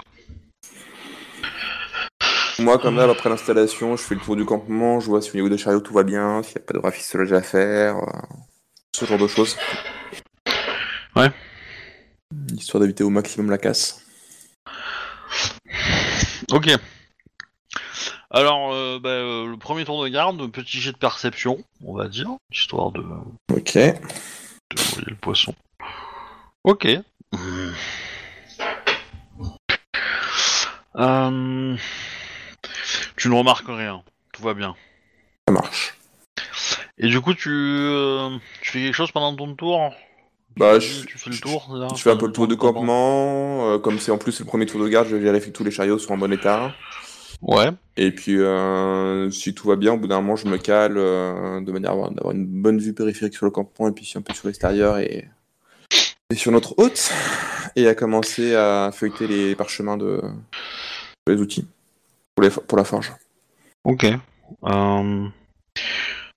Moi, 2.59 2.77
comme 2.77 2.97
d'hab, 2.97 3.09
après 3.09 3.29
l'installation, 3.29 3.95
je 3.95 4.01
fais 4.03 4.15
le 4.15 4.21
tour 4.21 4.35
du 4.35 4.45
campement, 4.45 4.99
je 4.99 5.07
vois 5.07 5.21
si 5.21 5.31
au 5.31 5.35
niveau 5.35 5.49
des 5.49 5.57
chariots 5.57 5.79
tout 5.79 5.93
va 5.93 6.03
bien, 6.03 6.43
s'il 6.43 6.57
n'y 6.57 6.63
a 6.63 6.65
pas 6.65 6.73
de 6.73 6.79
rafistolage 6.79 7.31
à 7.31 7.41
faire, 7.41 7.97
euh, 7.97 8.05
ce 8.95 9.05
genre 9.05 9.17
de 9.17 9.27
choses. 9.27 9.57
Ouais. 11.15 11.31
Histoire 12.53 12.81
d'éviter 12.81 13.03
au 13.03 13.09
maximum 13.09 13.49
la 13.49 13.57
casse. 13.57 14.05
Ok. 16.51 16.69
Alors, 18.31 18.73
euh, 18.73 18.99
bah, 18.99 19.09
euh, 19.09 19.47
le 19.47 19.57
premier 19.57 19.85
tour 19.85 20.03
de 20.03 20.09
garde, 20.09 20.51
petit 20.51 20.79
jet 20.79 20.91
de 20.91 20.97
perception, 20.97 21.63
on 21.83 21.95
va 21.95 22.07
dire, 22.07 22.29
histoire 22.51 22.91
de... 22.91 23.03
Ok. 23.51 23.73
de 23.75 24.81
envoyer 24.81 25.07
le 25.07 25.15
poisson. 25.15 25.55
Ok. 26.63 26.87
Euh, 30.95 31.77
Tu 33.15 33.29
ne 33.29 33.35
remarques 33.35 33.67
rien. 33.67 34.03
Tout 34.33 34.43
va 34.43 34.53
bien. 34.53 34.75
Ça 35.47 35.53
marche. 35.53 35.95
Et 36.97 37.07
du 37.07 37.21
coup, 37.21 37.33
tu, 37.33 37.49
euh, 37.49 38.29
tu 38.61 38.71
fais 38.71 38.79
quelque 38.79 38.93
chose 38.93 39.11
pendant 39.11 39.35
ton 39.35 39.55
tour? 39.55 39.93
Bah, 40.57 40.79
tu, 40.79 40.87
je, 40.87 41.05
tu 41.05 41.17
fais 41.17 41.29
le 41.29 41.37
tour 41.37 41.87
je 41.95 42.01
fais 42.01 42.11
un 42.11 42.17
peu 42.17 42.25
le 42.25 42.33
tour 42.33 42.47
de 42.47 42.55
campement. 42.55 43.71
euh, 43.71 43.79
comme 43.79 43.99
c'est 43.99 44.11
en 44.11 44.17
plus 44.17 44.39
le 44.39 44.45
premier 44.45 44.65
tour 44.65 44.81
de 44.81 44.87
garde, 44.89 45.07
je 45.07 45.15
vérifie 45.15 45.51
que 45.51 45.57
tous 45.57 45.63
les 45.63 45.71
chariots 45.71 45.99
sont 45.99 46.13
en 46.13 46.17
bon 46.17 46.31
état. 46.33 46.73
Ouais. 47.41 47.69
Et 47.95 48.11
puis, 48.11 48.37
euh, 48.37 49.31
si 49.31 49.53
tout 49.53 49.67
va 49.67 49.77
bien, 49.77 49.93
au 49.93 49.97
bout 49.97 50.07
d'un 50.07 50.19
moment, 50.19 50.35
je 50.35 50.47
me 50.47 50.57
cale 50.57 50.95
de 50.95 51.71
manière 51.71 51.91
à 51.91 51.93
avoir, 51.93 52.11
d'avoir 52.11 52.35
une 52.35 52.45
bonne 52.45 52.79
vue 52.79 52.93
périphérique 52.93 53.35
sur 53.35 53.45
le 53.45 53.51
campement 53.51 53.87
et 53.87 53.93
puis 53.93 54.11
un 54.15 54.21
peu 54.21 54.33
sur 54.33 54.47
l'extérieur 54.47 54.97
et, 54.97 55.29
et 56.29 56.35
sur 56.35 56.51
notre 56.51 56.77
hôte. 56.77 57.13
Et 57.77 57.87
à 57.87 57.95
commencer 57.95 58.55
à 58.55 58.91
feuilleter 58.93 59.27
les 59.27 59.55
parchemins 59.55 59.95
de 59.95 60.21
les 61.27 61.35
outils 61.39 61.67
pour, 62.39 62.43
les, 62.47 62.67
pour 62.67 62.77
la 62.77 62.83
forge. 62.85 63.11
Ok. 63.83 64.05
Euh, 64.05 65.27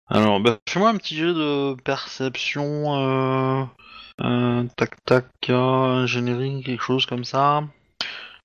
Alors, 0.09 0.41
bah, 0.41 0.59
fais-moi 0.69 0.91
un 0.91 0.97
petit 0.97 1.17
jet 1.17 1.33
de 1.33 1.75
perception. 1.83 2.97
Euh... 2.97 3.65
euh, 4.21 4.65
tac 4.77 5.05
tac, 5.05 5.27
ingénierie, 5.49 6.63
quelque 6.65 6.83
chose 6.83 7.07
comme 7.07 7.25
ça. 7.25 7.63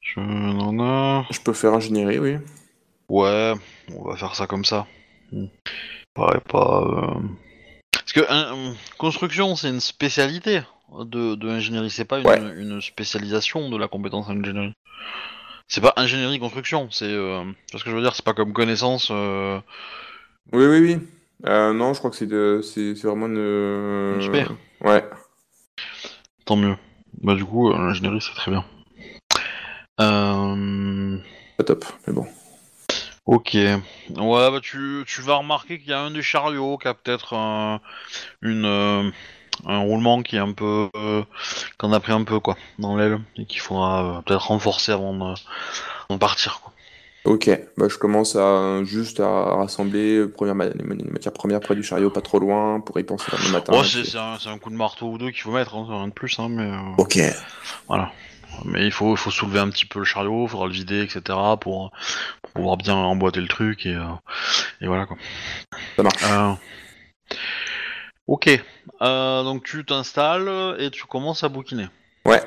Je 0.01 0.19
n'en. 0.19 1.23
Je 1.31 1.39
peux 1.41 1.53
faire 1.53 1.73
ingénierie, 1.73 2.19
oui. 2.19 2.37
Ouais, 3.09 3.53
on 3.95 4.03
va 4.03 4.17
faire 4.17 4.35
ça 4.35 4.47
comme 4.47 4.65
ça. 4.65 4.85
Hmm. 5.31 5.47
Paraît 6.13 6.41
pas. 6.41 7.17
Parce 7.91 8.13
que 8.13 8.21
construction, 8.97 9.55
c'est 9.55 9.69
une 9.69 9.79
spécialité 9.79 10.61
de, 10.99 11.35
de 11.35 11.49
ingénierie, 11.49 11.89
c'est 11.89 12.05
pas 12.05 12.19
une, 12.19 12.27
Ouais. 12.27 12.39
une 12.39 12.81
spécialisation 12.81 13.69
de 13.69 13.77
la 13.77 13.87
compétence 13.87 14.29
ingénierie. 14.29 14.73
C'est 15.67 15.81
pas 15.81 15.93
ingénierie 15.97 16.39
construction, 16.39 16.89
c'est. 16.91 17.05
Euh... 17.05 17.43
ce 17.75 17.83
que 17.83 17.89
je 17.89 17.95
veux 17.95 18.01
dire, 18.01 18.15
c'est 18.15 18.23
pas 18.25 18.33
comme 18.33 18.53
connaissance. 18.53 19.09
euh, 19.11 19.59
Oui, 20.53 20.65
oui, 20.65 20.79
oui. 20.79 20.99
Euh, 21.45 21.73
non, 21.73 21.93
je 21.93 21.99
crois 21.99 22.09
que 22.09 22.15
c'est 22.15 22.95
c'est 22.95 23.07
vraiment 23.07 23.27
une. 23.27 24.15
Une 24.15 24.21
spé. 24.21 24.45
Ouais. 24.81 25.03
Tant 26.45 26.55
mieux. 26.55 26.75
Bah 27.21 27.35
du 27.35 27.43
coup, 27.45 27.71
euh, 27.71 27.77
l'ingénierie 27.77 28.21
c'est 28.21 28.33
très 28.35 28.51
bien. 28.51 28.63
Euh... 29.99 31.17
Pas 31.57 31.63
top, 31.63 31.85
mais 32.05 32.13
bon. 32.13 32.27
Ok. 33.25 33.55
Ouais, 33.55 33.81
bah 34.51 34.59
tu, 34.61 35.03
tu 35.05 35.21
vas 35.21 35.35
remarquer 35.35 35.79
qu'il 35.79 35.89
y 35.89 35.93
a 35.93 35.99
un 35.99 36.11
des 36.11 36.21
chariots 36.21 36.77
qui 36.77 36.87
a 36.87 36.93
peut-être 36.93 37.33
un, 37.33 37.81
une, 38.41 38.63
euh, 38.65 39.09
un 39.65 39.79
roulement 39.79 40.21
qui 40.21 40.35
est 40.35 40.39
un 40.39 40.53
peu... 40.53 40.89
euh, 40.95 41.23
qu'on 41.77 41.91
a 41.93 41.99
pris 41.99 42.11
un 42.13 42.23
peu, 42.23 42.39
quoi, 42.39 42.57
dans 42.79 42.95
l'aile, 42.95 43.19
et 43.37 43.45
qu'il 43.45 43.59
faudra 43.61 44.17
euh, 44.17 44.21
peut-être 44.21 44.47
renforcer 44.47 44.91
avant 44.91 45.13
de, 45.13 45.23
avant 45.23 45.35
de 46.11 46.17
partir, 46.17 46.59
quoi. 46.61 46.73
Ok, 47.25 47.49
bah, 47.75 47.87
je 47.89 47.97
commence 47.97 48.37
à 48.37 48.83
juste 48.85 49.19
à 49.19 49.55
rassembler 49.55 50.15
euh, 50.15 50.31
première 50.31 50.55
ma- 50.55 50.69
les 50.69 50.83
ma- 50.83 50.95
les 50.95 51.03
matières 51.11 51.33
premières 51.33 51.59
près 51.59 51.75
du 51.75 51.83
chariot, 51.83 52.09
pas 52.09 52.21
trop 52.21 52.39
loin, 52.39 52.79
pour 52.79 52.97
y 52.99 53.03
penser 53.03 53.29
le 53.45 53.51
matin. 53.51 53.73
Ouais, 53.73 53.83
c'est 53.83 54.17
un, 54.17 54.57
coup 54.57 54.69
de 54.69 54.75
marteau 54.75 55.07
ou 55.07 55.17
deux 55.17 55.31
qu'il 55.31 55.41
faut 55.41 55.51
mettre, 55.51 55.75
hein, 55.75 55.85
rien 55.89 56.07
de 56.07 56.13
plus, 56.13 56.39
hein, 56.39 56.47
mais... 56.49 56.63
euh, 56.71 56.77
Ok. 56.97 57.19
Voilà. 57.87 58.11
Mais 58.63 58.85
il 58.85 58.91
faut, 58.91 59.15
faut 59.17 59.29
soulever 59.29 59.59
un 59.59 59.69
petit 59.69 59.85
peu 59.85 59.99
le 59.99 60.05
chariot, 60.05 60.45
il 60.45 60.49
faudra 60.49 60.67
le 60.67 60.71
vider, 60.71 61.01
etc. 61.01 61.21
pour, 61.59 61.91
pour 62.41 62.51
pouvoir 62.53 62.77
bien 62.77 62.95
emboîter 62.95 63.41
le 63.41 63.47
truc 63.47 63.85
et, 63.85 63.93
euh, 63.93 64.05
et 64.81 64.87
voilà 64.87 65.05
quoi. 65.05 65.17
Ça 65.95 66.03
marche. 66.03 66.23
Euh, 66.23 66.53
Ok. 68.27 68.49
Euh, 69.01 69.43
donc 69.43 69.63
tu 69.63 69.85
t'installes 69.85 70.75
et 70.79 70.91
tu 70.91 71.05
commences 71.05 71.43
à 71.43 71.49
bouquiner. 71.49 71.87
Ouais. 72.25 72.43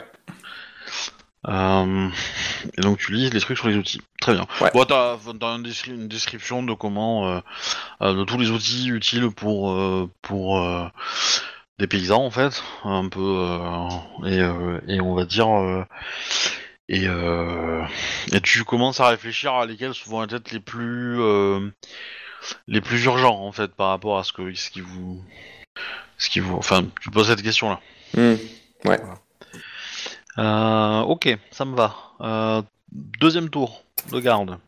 Euh, 1.49 2.09
et 2.77 2.81
donc 2.83 2.99
tu 2.99 3.13
lis 3.13 3.31
les 3.31 3.41
trucs 3.41 3.57
sur 3.57 3.69
les 3.69 3.77
outils. 3.77 4.03
Très 4.21 4.35
bien. 4.35 4.47
Ouais. 4.61 4.71
Bon, 4.75 4.85
t'as 4.85 5.17
t'as 5.17 5.47
un 5.47 5.61
descri- 5.61 5.95
une 5.95 6.07
description 6.09 6.63
de 6.63 6.75
comment, 6.75 7.41
euh, 8.03 8.13
de 8.13 8.25
tous 8.25 8.37
les 8.39 8.51
outils 8.51 8.89
utiles 8.89 9.31
pour 9.31 9.75
pour 10.21 10.63
des 11.79 11.87
paysans 11.87 12.25
en 12.25 12.31
fait, 12.31 12.63
un 12.85 13.09
peu 13.09 13.59
et, 14.27 14.41
et 14.95 15.01
on 15.01 15.15
va 15.15 15.25
dire 15.25 15.49
et 16.91 17.07
et 17.07 18.41
tu 18.43 18.65
commences 18.65 19.01
à 19.01 19.09
réfléchir 19.09 19.55
à 19.55 19.65
lesquels 19.65 19.93
vont 20.07 20.23
être 20.25 20.51
les 20.51 20.61
plus 20.61 21.19
les 22.69 22.81
plus 22.83 23.03
urgents 23.05 23.41
en 23.41 23.53
fait 23.53 23.75
par 23.75 23.89
rapport 23.89 24.19
à 24.19 24.25
ce 24.25 24.35
que 24.35 24.53
ce 24.53 24.69
qui 24.69 24.83
vous 24.83 25.25
ce 26.21 26.31
qui 26.31 26.39
vous 26.39 26.57
enfin 26.57 26.87
tu 27.01 27.11
poses 27.11 27.27
cette 27.27 27.43
question 27.43 27.71
là. 27.71 27.81
Hmm. 28.15 28.37
Euh, 30.39 31.01
ok, 31.01 31.37
ça 31.51 31.65
me 31.65 31.75
va. 31.75 31.97
Euh, 32.21 32.63
deuxième 32.93 33.51
tour 33.51 33.83
de 34.13 34.21
garde. 34.21 34.59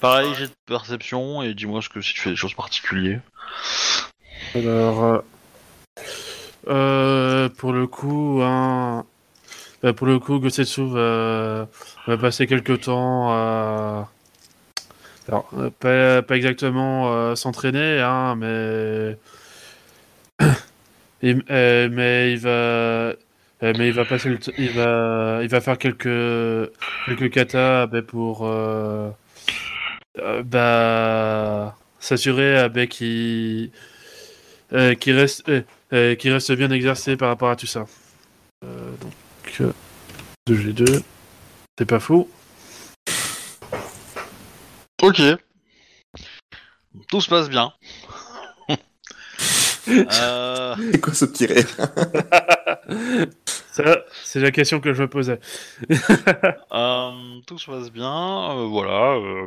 Pareil, 0.00 0.32
j'ai 0.38 0.46
de 0.46 0.52
perception 0.66 1.42
et 1.42 1.54
dis-moi 1.54 1.82
ce 1.82 1.88
que 1.88 2.00
si 2.00 2.14
tu 2.14 2.20
fais 2.20 2.30
des 2.30 2.36
choses 2.36 2.54
particulières. 2.54 3.20
Alors, 4.54 5.22
euh, 6.68 7.48
pour 7.50 7.72
le 7.72 7.86
coup, 7.86 8.40
hein, 8.42 9.04
euh, 9.84 9.92
pour 9.92 10.06
le 10.06 10.18
coup, 10.18 10.38
Gosetsu 10.38 10.88
va, 10.88 11.68
va 12.06 12.16
passer 12.16 12.46
quelques 12.46 12.82
temps 12.82 13.30
à, 13.30 14.08
alors, 15.28 15.48
pas, 15.80 16.22
pas 16.22 16.36
exactement 16.36 17.12
euh, 17.12 17.34
s'entraîner, 17.34 18.00
hein, 18.00 18.36
mais, 18.36 19.16
Et- 21.22 21.36
euh, 21.50 21.88
mais 21.90 22.32
il 22.32 22.38
va, 22.38 23.14
Euh, 23.62 23.72
mais 23.78 23.86
il 23.88 23.94
va 23.94 24.04
passer 24.04 24.28
le 24.28 24.38
il 24.58 24.70
va 24.72 25.38
il 25.42 25.48
va 25.48 25.60
faire 25.60 25.78
quelques 25.78 26.70
quelques 27.06 27.30
katas 27.30 27.86
bah, 27.86 28.02
pour 28.02 28.44
euh, 28.46 29.10
euh, 30.18 30.42
bah 30.42 31.76
s'assurer 32.00 32.68
bah, 32.68 32.86
qu'il 32.86 33.70
qu'il 35.00 35.16
reste 35.16 35.48
euh, 35.48 35.62
euh, 35.92 36.14
qu'il 36.16 36.32
reste 36.32 36.52
bien 36.52 36.70
exercé 36.72 37.16
par 37.16 37.28
rapport 37.28 37.48
à 37.50 37.56
tout 37.56 37.66
ça. 37.68 37.86
Donc 38.62 39.60
euh, 39.60 39.72
2G2 40.48 41.02
c'est 41.78 41.86
pas 41.86 42.00
fou. 42.00 42.28
Ok. 45.02 45.22
Tout 47.08 47.20
se 47.20 47.28
passe 47.28 47.48
bien. 47.48 47.72
Euh, 49.88 50.74
C'est 50.92 51.00
quoi 51.00 51.14
ce 51.14 51.24
petit 51.24 51.46
rire 51.46 51.66
Ça 53.72 54.04
c'est 54.24 54.40
la 54.40 54.50
question 54.50 54.80
que 54.80 54.92
je 54.92 55.02
me 55.02 55.08
posais. 55.08 55.40
euh, 56.72 57.10
tout 57.46 57.58
se 57.58 57.70
passe 57.70 57.90
bien, 57.90 58.50
euh, 58.52 58.66
voilà. 58.66 59.14
Euh, 59.14 59.46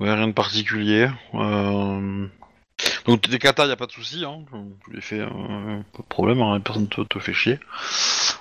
ouais, 0.00 0.12
rien 0.12 0.28
de 0.28 0.32
particulier. 0.32 1.08
Euh, 1.34 2.26
donc 3.06 3.22
tes 3.22 3.38
katas, 3.38 3.66
y 3.66 3.72
a 3.72 3.76
pas 3.76 3.86
de 3.86 3.92
souci, 3.92 4.24
hein. 4.24 4.44
Tu 4.84 4.94
les 4.94 5.00
fais, 5.00 5.20
euh, 5.20 5.28
pas 5.28 6.02
de 6.02 6.08
problème, 6.08 6.42
hein, 6.42 6.60
personne 6.60 6.88
te, 6.88 7.02
te 7.02 7.18
fait 7.18 7.32
chier. 7.32 7.58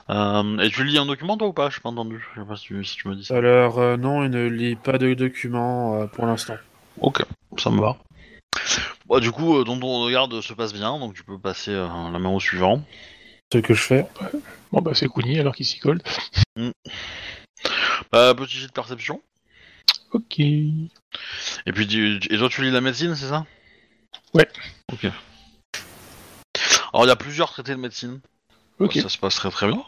Euh, 0.10 0.58
et 0.60 0.70
tu 0.70 0.84
lis 0.84 0.98
un 0.98 1.06
document 1.06 1.38
toi 1.38 1.48
ou 1.48 1.54
pas? 1.54 1.70
J'ai 1.70 1.80
pas 1.82 1.90
entendu. 1.90 2.24
Je 2.36 2.42
sais 2.42 2.48
pas 2.48 2.56
si 2.56 2.66
tu, 2.66 2.84
si 2.84 2.96
tu 2.98 3.08
me 3.08 3.16
dis 3.16 3.26
ça. 3.26 3.38
Alors 3.38 3.80
euh, 3.80 3.98
non, 3.98 4.24
il 4.24 4.30
ne 4.30 4.48
lit 4.48 4.76
pas 4.76 4.98
de 4.98 5.14
documents 5.14 6.02
euh, 6.02 6.06
pour 6.08 6.26
l'instant. 6.26 6.56
Ok, 7.00 7.24
ça 7.58 7.70
me 7.70 7.82
va. 7.82 7.98
Bon, 9.08 9.20
du 9.20 9.32
coup, 9.32 9.58
euh, 9.58 9.64
ton 9.64 9.80
ton 9.80 10.04
regarde 10.04 10.42
se 10.42 10.54
passe 10.54 10.74
bien, 10.74 10.98
donc 11.00 11.14
tu 11.14 11.24
peux 11.24 11.38
passer 11.40 11.72
euh, 11.72 11.88
la 12.12 12.20
main 12.20 12.30
au 12.30 12.40
suivant. 12.40 12.84
Ce 13.54 13.60
que 13.60 13.74
je 13.74 13.82
fais. 13.82 14.08
Bon, 14.72 14.82
bah, 14.82 14.92
c'est 14.96 15.08
Kuni 15.08 15.40
alors 15.40 15.56
qu'il 15.56 15.66
s'y 15.66 15.80
colle. 15.80 16.02
Euh, 16.58 18.34
petit 18.34 18.58
jet 18.58 18.68
de 18.68 18.72
perception. 18.72 19.22
Ok. 20.12 20.40
Et 20.40 21.72
puis, 21.74 21.88
tu- 21.88 22.20
et 22.30 22.38
toi, 22.38 22.50
tu 22.50 22.62
lis 22.64 22.72
la 22.72 22.82
médecine, 22.82 23.16
c'est 23.16 23.28
ça? 23.28 23.46
Ouais. 24.34 24.48
Ok. 24.92 25.06
Alors, 26.94 27.06
il 27.06 27.08
y 27.08 27.12
a 27.12 27.16
plusieurs 27.16 27.52
traités 27.52 27.72
de 27.74 27.80
médecine. 27.80 28.20
Ok. 28.80 28.94
Ça 28.96 29.10
se 29.10 29.18
passe 29.18 29.36
très 29.36 29.50
très 29.52 29.68
bien. 29.68 29.84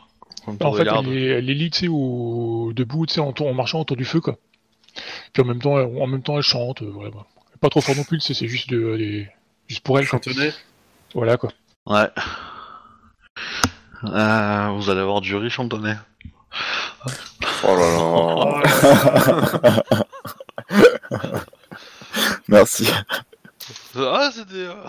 Comme 0.45 0.57
tu 0.57 0.65
en 0.65 0.73
fait, 0.73 0.87
elle 0.87 1.17
est, 1.17 1.25
elle 1.25 1.49
est 1.49 1.53
lit, 1.53 1.69
tu 1.71 1.79
sais, 1.79 1.87
au... 1.87 2.71
debout, 2.73 3.05
tu 3.05 3.15
sais, 3.15 3.19
en, 3.21 3.33
tour- 3.33 3.47
en 3.47 3.53
marchant 3.53 3.79
autour 3.81 3.97
du 3.97 4.05
feu, 4.05 4.21
quoi. 4.21 4.37
Puis 5.33 5.43
en 5.43 5.45
même 5.45 5.61
temps, 5.61 5.77
elle, 5.79 6.01
en 6.01 6.07
même 6.07 6.21
temps, 6.23 6.37
elle 6.37 6.43
chante, 6.43 6.81
euh, 6.81 6.89
voilà. 6.91 7.11
Pas 7.61 7.69
trop 7.69 7.81
fort 7.81 7.95
non 7.95 8.03
plus, 8.03 8.19
c'est 8.21 8.47
juste 8.47 8.69
de, 8.69 8.95
des- 8.97 9.29
juste 9.67 9.81
pour 9.83 9.97
elle. 9.99 10.05
Chantonner. 10.05 10.51
Voilà, 11.13 11.37
quoi. 11.37 11.49
Ouais. 11.85 12.09
Euh, 14.03 14.67
vous 14.75 14.89
allez 14.89 14.99
avoir 15.01 15.21
du 15.21 15.35
riz 15.35 15.49
chantonné. 15.49 15.93
Oh 17.63 17.75
là 17.75 18.61
là. 19.63 19.83
Merci. 22.47 22.87
Ah, 23.95 24.29
c'était 24.33 24.67
euh, 24.67 24.83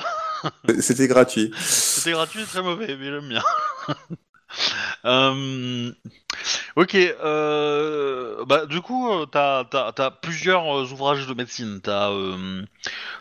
C'était 0.81 1.09
gratuit. 1.09 1.51
c'était 1.59 2.12
gratuit 2.12 2.43
et 2.43 2.47
très 2.47 2.62
mauvais, 2.62 2.97
mais 2.97 3.07
j'aime 3.07 3.29
bien. 3.29 3.43
Euh, 5.05 5.93
ok, 6.76 6.95
euh, 6.95 8.45
bah 8.47 8.66
du 8.66 8.80
coup, 8.80 9.11
euh, 9.11 9.26
t'as 9.26 9.64
t'as 9.64 10.11
plusieurs 10.11 10.64
euh, 10.78 10.84
ouvrages 10.93 11.26
de 11.26 11.34
médecine. 11.34 11.80
T'as 11.82 12.11
euh, 12.11 12.64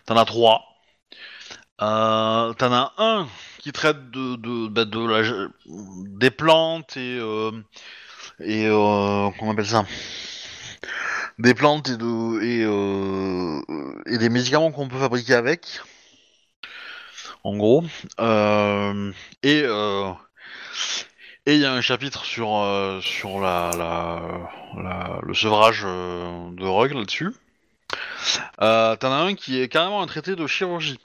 t'en 0.05 0.17
as 0.17 0.25
trois. 0.25 0.63
Euh, 1.81 2.53
t'en 2.53 2.73
as 2.73 2.93
un 2.97 3.27
qui 3.59 3.71
traite 3.71 4.09
de 4.09 4.35
de, 4.37 4.67
bah, 4.67 4.85
de 4.85 4.99
la, 4.99 5.47
des 6.19 6.31
plantes 6.31 6.97
et 6.97 7.19
euh, 7.21 7.51
et 8.41 8.67
euh, 8.67 9.29
comment 9.39 9.51
on 9.51 9.53
appelle 9.53 9.67
ça? 9.67 9.85
Des 11.39 11.53
plantes 11.53 11.89
et 11.89 11.97
de 11.97 12.41
et 12.43 12.63
euh, 12.63 13.61
et 14.05 14.17
des 14.17 14.29
médicaments 14.29 14.71
qu'on 14.71 14.87
peut 14.87 14.99
fabriquer 14.99 15.33
avec. 15.35 15.81
En 17.43 17.57
gros, 17.57 17.83
euh, 18.19 19.11
et 19.43 19.61
euh, 19.63 20.11
et 21.47 21.55
il 21.55 21.61
y 21.61 21.65
a 21.65 21.71
un 21.71 21.79
chapitre 21.81 22.25
sur, 22.25 22.55
euh, 22.57 22.99
sur 23.01 23.39
la, 23.39 23.71
la, 23.77 24.21
la- 24.83 25.19
le 25.23 25.33
sevrage 25.33 25.81
euh, 25.85 26.49
de 26.51 26.65
Rogue 26.65 26.91
là-dessus. 26.93 27.31
Euh, 28.61 28.95
T'en 28.97 29.11
as 29.13 29.15
un 29.23 29.33
qui 29.33 29.59
est 29.61 29.69
carrément 29.69 30.01
un 30.01 30.07
traité 30.07 30.35
de 30.35 30.45
chirurgie. 30.45 30.99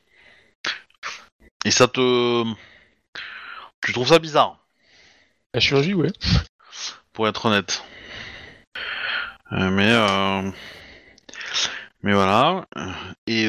Et 1.65 1.71
ça 1.71 1.87
te. 1.87 2.45
Tu 3.81 3.93
trouves 3.93 4.09
ça 4.09 4.19
bizarre, 4.19 4.59
La 5.55 5.61
chirurgie, 5.61 5.95
ouais. 5.95 6.11
pour 7.13 7.29
être 7.29 7.47
honnête. 7.47 7.85
Mais. 9.53 9.93
euh, 9.93 10.51
Mais 12.03 12.15
voilà. 12.15 12.67
Et. 13.29 13.47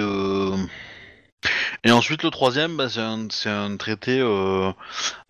Et 1.83 1.91
ensuite, 1.91 2.23
le 2.23 2.29
troisième, 2.29 2.77
bah, 2.77 2.87
c'est 2.89 3.01
un, 3.01 3.27
c'est 3.29 3.49
un 3.49 3.75
traité, 3.77 4.19
euh, 4.19 4.71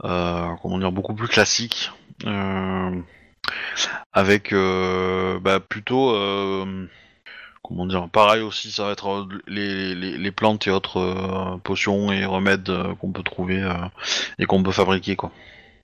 euh, 0.04 0.48
comment 0.62 0.78
dire, 0.78 0.92
beaucoup 0.92 1.16
plus 1.16 1.28
classique, 1.28 1.92
euh, 2.26 2.92
avec 4.14 4.54
bah, 4.54 5.60
plutôt, 5.60 6.16
comment 7.64 7.86
dire, 7.88 8.08
pareil 8.10 8.42
aussi, 8.42 8.72
ça 8.72 8.86
va 8.86 8.92
être 8.92 9.28
les, 9.48 9.96
les, 9.96 10.18
les 10.18 10.32
plantes 10.32 10.68
et 10.68 10.72
autres 10.72 11.60
potions 11.64 12.12
et 12.12 12.26
remèdes 12.26 12.72
qu'on 13.00 13.12
peut 13.12 13.24
trouver 13.24 13.68
et 14.38 14.46
qu'on 14.46 14.62
peut 14.64 14.72
fabriquer, 14.72 15.16
quoi. 15.16 15.32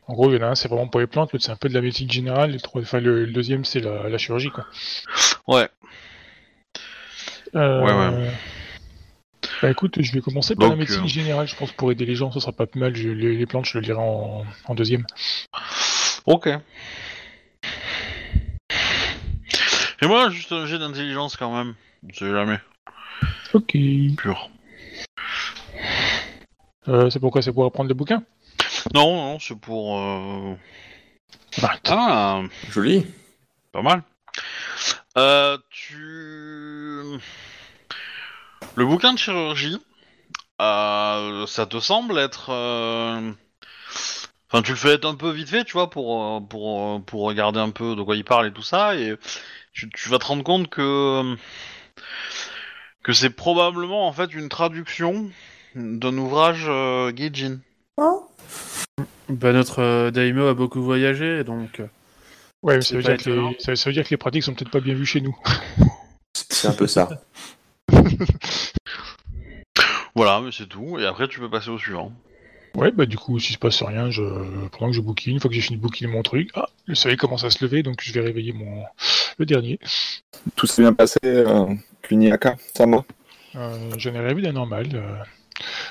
En 0.07 0.13
gros, 0.13 0.31
il 0.31 0.37
y 0.37 0.43
en 0.43 0.47
a 0.47 0.49
un, 0.49 0.55
c'est 0.55 0.67
vraiment 0.67 0.87
pour 0.87 0.99
les 0.99 1.07
plantes, 1.07 1.31
l'autre, 1.33 1.45
c'est 1.45 1.51
un 1.51 1.55
peu 1.55 1.69
de 1.69 1.73
la 1.75 1.81
médecine 1.81 2.09
générale, 2.11 2.49
et 2.49 2.53
le, 2.53 2.59
trois- 2.59 2.81
enfin, 2.81 2.99
le, 2.99 3.25
le 3.25 3.31
deuxième, 3.31 3.63
c'est 3.63 3.79
la, 3.79 4.09
la 4.09 4.17
chirurgie, 4.17 4.49
quoi. 4.49 4.65
Ouais. 5.47 5.69
Euh, 7.55 7.83
Ouais, 7.83 7.93
ouais. 7.93 8.31
Bah 9.61 9.69
écoute, 9.69 10.01
je 10.01 10.11
vais 10.13 10.21
commencer 10.21 10.55
par 10.55 10.69
la 10.69 10.75
médecine 10.77 11.03
euh, 11.03 11.07
générale, 11.07 11.47
je 11.47 11.55
pense, 11.55 11.71
pour 11.73 11.91
aider 11.91 12.05
les 12.05 12.15
gens, 12.15 12.31
ça 12.31 12.39
sera 12.39 12.53
pas 12.53 12.65
plus 12.65 12.79
mal. 12.79 12.95
Je- 12.95 13.09
les, 13.09 13.35
les 13.35 13.45
plantes, 13.45 13.65
je 13.65 13.77
le 13.77 13.83
lirai 13.83 13.99
en, 13.99 14.45
en 14.65 14.75
deuxième. 14.75 15.05
Ok. 16.25 16.47
Et 20.01 20.07
moi, 20.07 20.29
juste 20.29 20.51
un 20.53 20.65
jet 20.65 20.79
d'intelligence 20.79 21.35
quand 21.35 21.53
même. 21.53 21.75
On 22.09 22.13
sait 22.13 22.31
jamais. 22.31 22.59
Ok. 23.53 23.75
Pur. 24.17 24.49
Euh, 26.87 27.09
c'est 27.09 27.19
pourquoi 27.19 27.41
C'est 27.41 27.51
pour 27.51 27.65
apprendre 27.65 27.89
le 27.89 27.95
bouquin? 27.95 28.23
Non, 28.93 29.15
non, 29.33 29.39
c'est 29.39 29.59
pour. 29.59 29.99
Euh... 29.99 30.55
Bah, 31.61 31.73
Ah, 31.89 32.41
Joli. 32.71 33.05
pas 33.73 33.81
mal. 33.81 34.03
Euh, 35.17 35.57
tu. 35.69 37.01
Le 38.75 38.85
bouquin 38.85 39.13
de 39.13 39.19
chirurgie, 39.19 39.77
euh, 40.61 41.45
ça 41.47 41.65
te 41.65 41.79
semble 41.79 42.17
être. 42.17 42.49
euh, 42.51 43.31
Enfin, 44.51 44.63
tu 44.63 44.71
le 44.71 44.77
fais 44.77 45.05
un 45.05 45.13
peu 45.13 45.29
vite 45.29 45.49
fait, 45.49 45.63
tu 45.63 45.73
vois, 45.73 45.91
pour, 45.91 46.23
euh, 46.23 46.39
pour, 46.39 46.95
euh, 46.95 46.99
pour 46.99 47.21
regarder 47.21 47.59
un 47.59 47.69
peu 47.69 47.95
de 47.95 48.01
quoi 48.01 48.15
il 48.15 48.23
parle 48.23 48.47
et 48.47 48.51
tout 48.51 48.63
ça, 48.63 48.95
et 48.95 49.15
tu, 49.73 49.89
tu 49.89 50.09
vas 50.09 50.17
te 50.17 50.25
rendre 50.25 50.43
compte 50.43 50.69
que. 50.69 51.35
que 53.03 53.13
c'est 53.13 53.29
probablement 53.29 54.07
en 54.07 54.11
fait 54.13 54.33
une 54.33 54.49
traduction 54.49 55.29
d'un 55.75 56.17
ouvrage 56.17 56.65
euh, 56.67 57.11
Gaijin. 57.11 57.59
Bah, 59.29 59.53
notre 59.53 59.83
euh, 59.83 60.09
Daimyo 60.11 60.47
a 60.47 60.55
beaucoup 60.55 60.81
voyagé, 60.81 61.43
donc. 61.43 61.79
euh, 61.79 61.87
Ouais, 62.63 62.75
mais 62.75 62.81
ça 62.81 62.95
veut, 62.95 63.03
dire 63.03 63.17
que 63.17 63.29
les, 63.29 63.75
ça 63.75 63.89
veut 63.89 63.93
dire 63.93 64.03
que 64.03 64.09
les 64.09 64.17
pratiques 64.17 64.43
sont 64.43 64.53
peut-être 64.53 64.71
pas 64.71 64.81
bien 64.81 64.93
vues 64.93 65.05
chez 65.05 65.21
nous. 65.21 65.37
C'est 66.33 66.67
un 66.67 66.73
peu 66.73 66.87
ça. 66.87 67.07
Voilà, 70.15 70.41
mais 70.41 70.51
c'est 70.51 70.67
tout, 70.67 70.97
et 70.99 71.05
après 71.05 71.27
tu 71.27 71.39
peux 71.39 71.49
passer 71.49 71.69
au 71.69 71.77
suivant. 71.77 72.11
Ouais, 72.75 72.91
bah 72.91 73.05
du 73.05 73.17
coup, 73.17 73.39
si 73.39 73.53
se 73.53 73.57
passe 73.57 73.81
rien, 73.81 74.11
je, 74.11 74.21
pendant 74.69 74.91
que 74.91 74.95
je 74.95 75.01
bouquine, 75.01 75.33
une 75.33 75.39
fois 75.39 75.49
que 75.49 75.55
j'ai 75.55 75.61
fini 75.61 75.77
de 75.77 75.81
bouquiner 75.81 76.11
mon 76.11 76.21
truc, 76.21 76.49
ah, 76.53 76.67
le 76.85 76.95
soleil 76.95 77.17
commence 77.17 77.43
à 77.43 77.49
se 77.49 77.63
lever, 77.63 77.81
donc 77.83 77.99
je 78.01 78.13
vais 78.13 78.21
réveiller 78.21 78.53
mon 78.53 78.83
le 79.37 79.45
dernier. 79.45 79.79
Tout 80.55 80.67
s'est 80.67 80.81
bien 80.83 80.93
passé, 80.93 81.17
euh, 81.23 81.65
Kuniaka, 82.03 82.57
Samo. 82.75 83.05
Euh, 83.55 83.77
J'en 83.97 84.13
ai 84.13 84.19
rêvé 84.19 84.41
d'un 84.43 84.51
normal. 84.53 84.87
euh, 84.93 85.15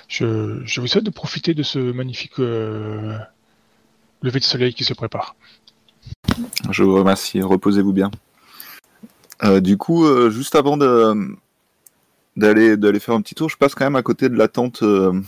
je, 0.06 0.60
je 0.64 0.80
vous 0.80 0.86
souhaite 0.86 1.04
de 1.04 1.10
profiter 1.10 1.54
de 1.54 1.62
ce 1.62 1.78
magnifique 1.78 2.38
euh, 2.38 3.18
lever 4.22 4.38
de 4.38 4.44
soleil 4.44 4.72
qui 4.72 4.84
se 4.84 4.94
prépare. 4.94 5.34
Je 6.70 6.84
vous 6.84 6.94
remercie, 6.94 7.42
reposez-vous 7.42 7.92
bien. 7.92 8.10
Euh, 9.44 9.60
du 9.60 9.76
coup, 9.76 10.04
euh, 10.04 10.30
juste 10.30 10.54
avant 10.54 10.76
de- 10.76 11.36
d'aller 12.38 12.76
d'aller 12.76 13.00
faire 13.00 13.14
un 13.14 13.20
petit 13.20 13.34
tour, 13.34 13.50
je 13.50 13.56
passe 13.56 13.74
quand 13.74 13.84
même 13.84 13.96
à 13.96 14.02
côté 14.02 14.28
de 14.28 14.36
la 14.36 14.48
tente 14.48 14.82
euh, 14.82 15.20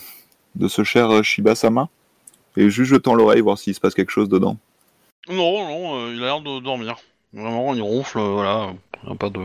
de 0.54 0.68
ce 0.68 0.84
cher 0.84 1.10
euh, 1.10 1.22
Shiba-sama. 1.22 1.88
Et 2.56 2.70
juste 2.70 2.90
je 2.90 2.96
tends 2.96 3.14
l'oreille, 3.14 3.40
voir 3.40 3.58
s'il 3.58 3.74
se 3.74 3.80
passe 3.80 3.94
quelque 3.94 4.10
chose 4.10 4.28
dedans. 4.28 4.56
Non, 5.28 5.68
non, 5.68 5.96
euh, 5.96 6.14
il 6.14 6.22
a 6.22 6.26
l'air 6.26 6.40
de 6.40 6.60
dormir. 6.60 6.96
Vraiment, 7.32 7.74
il 7.74 7.82
ronfle, 7.82 8.18
voilà. 8.18 8.72
Y 9.06 9.12
a 9.12 9.14
pas 9.14 9.30
de. 9.30 9.40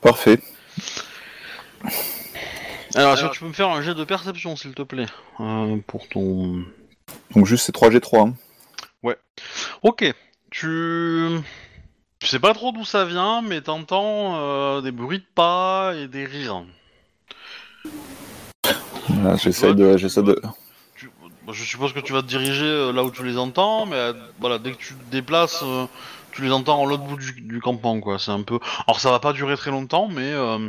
Parfait. 0.00 0.40
Alors, 2.94 3.14
est-ce 3.14 3.24
que 3.26 3.32
tu 3.32 3.40
peux 3.40 3.48
me 3.48 3.52
faire 3.52 3.68
un 3.68 3.82
jet 3.82 3.94
de 3.94 4.04
perception, 4.04 4.56
s'il 4.56 4.74
te 4.74 4.82
plaît 4.82 5.06
euh, 5.40 5.76
Pour 5.86 6.08
ton. 6.08 6.64
Donc 7.34 7.46
juste 7.46 7.66
c'est 7.66 7.74
3G3. 7.74 8.28
hein. 8.28 8.34
Ok, 9.82 10.04
tu... 10.50 11.28
tu 12.22 12.28
sais 12.28 12.38
pas 12.38 12.54
trop 12.54 12.70
d'où 12.70 12.84
ça 12.84 13.04
vient, 13.04 13.42
mais 13.42 13.60
t'entends 13.62 14.36
euh, 14.36 14.80
des 14.80 14.92
bruits 14.92 15.18
de 15.18 15.24
pas 15.34 15.92
et 15.96 16.06
des 16.06 16.24
rires. 16.24 16.62
Voilà, 19.08 19.36
J'essaie 19.36 19.74
de, 19.74 19.96
j'essaie 19.96 20.22
de. 20.22 20.40
Tu- 20.94 21.10
bon, 21.44 21.52
Je 21.52 21.64
suppose 21.64 21.92
que 21.92 21.98
tu 21.98 22.12
vas 22.12 22.22
te 22.22 22.28
diriger 22.28 22.64
euh, 22.64 22.92
là 22.92 23.02
où 23.02 23.10
tu 23.10 23.24
les 23.24 23.38
entends, 23.38 23.86
mais 23.86 23.96
euh, 23.96 24.12
voilà, 24.38 24.60
dès 24.60 24.70
que 24.70 24.76
tu 24.78 24.94
te 24.94 25.10
déplaces, 25.10 25.64
euh, 25.64 25.86
tu 26.30 26.42
les 26.42 26.52
entends 26.52 26.80
en 26.80 26.86
l'autre 26.86 27.02
bout 27.02 27.16
du, 27.16 27.32
du 27.40 27.60
campement, 27.60 27.98
quoi. 27.98 28.20
C'est 28.20 28.30
un 28.30 28.42
peu. 28.42 28.60
Alors 28.86 29.00
ça 29.00 29.10
va 29.10 29.18
pas 29.18 29.32
durer 29.32 29.56
très 29.56 29.72
longtemps, 29.72 30.06
mais 30.06 30.22
euh, 30.32 30.68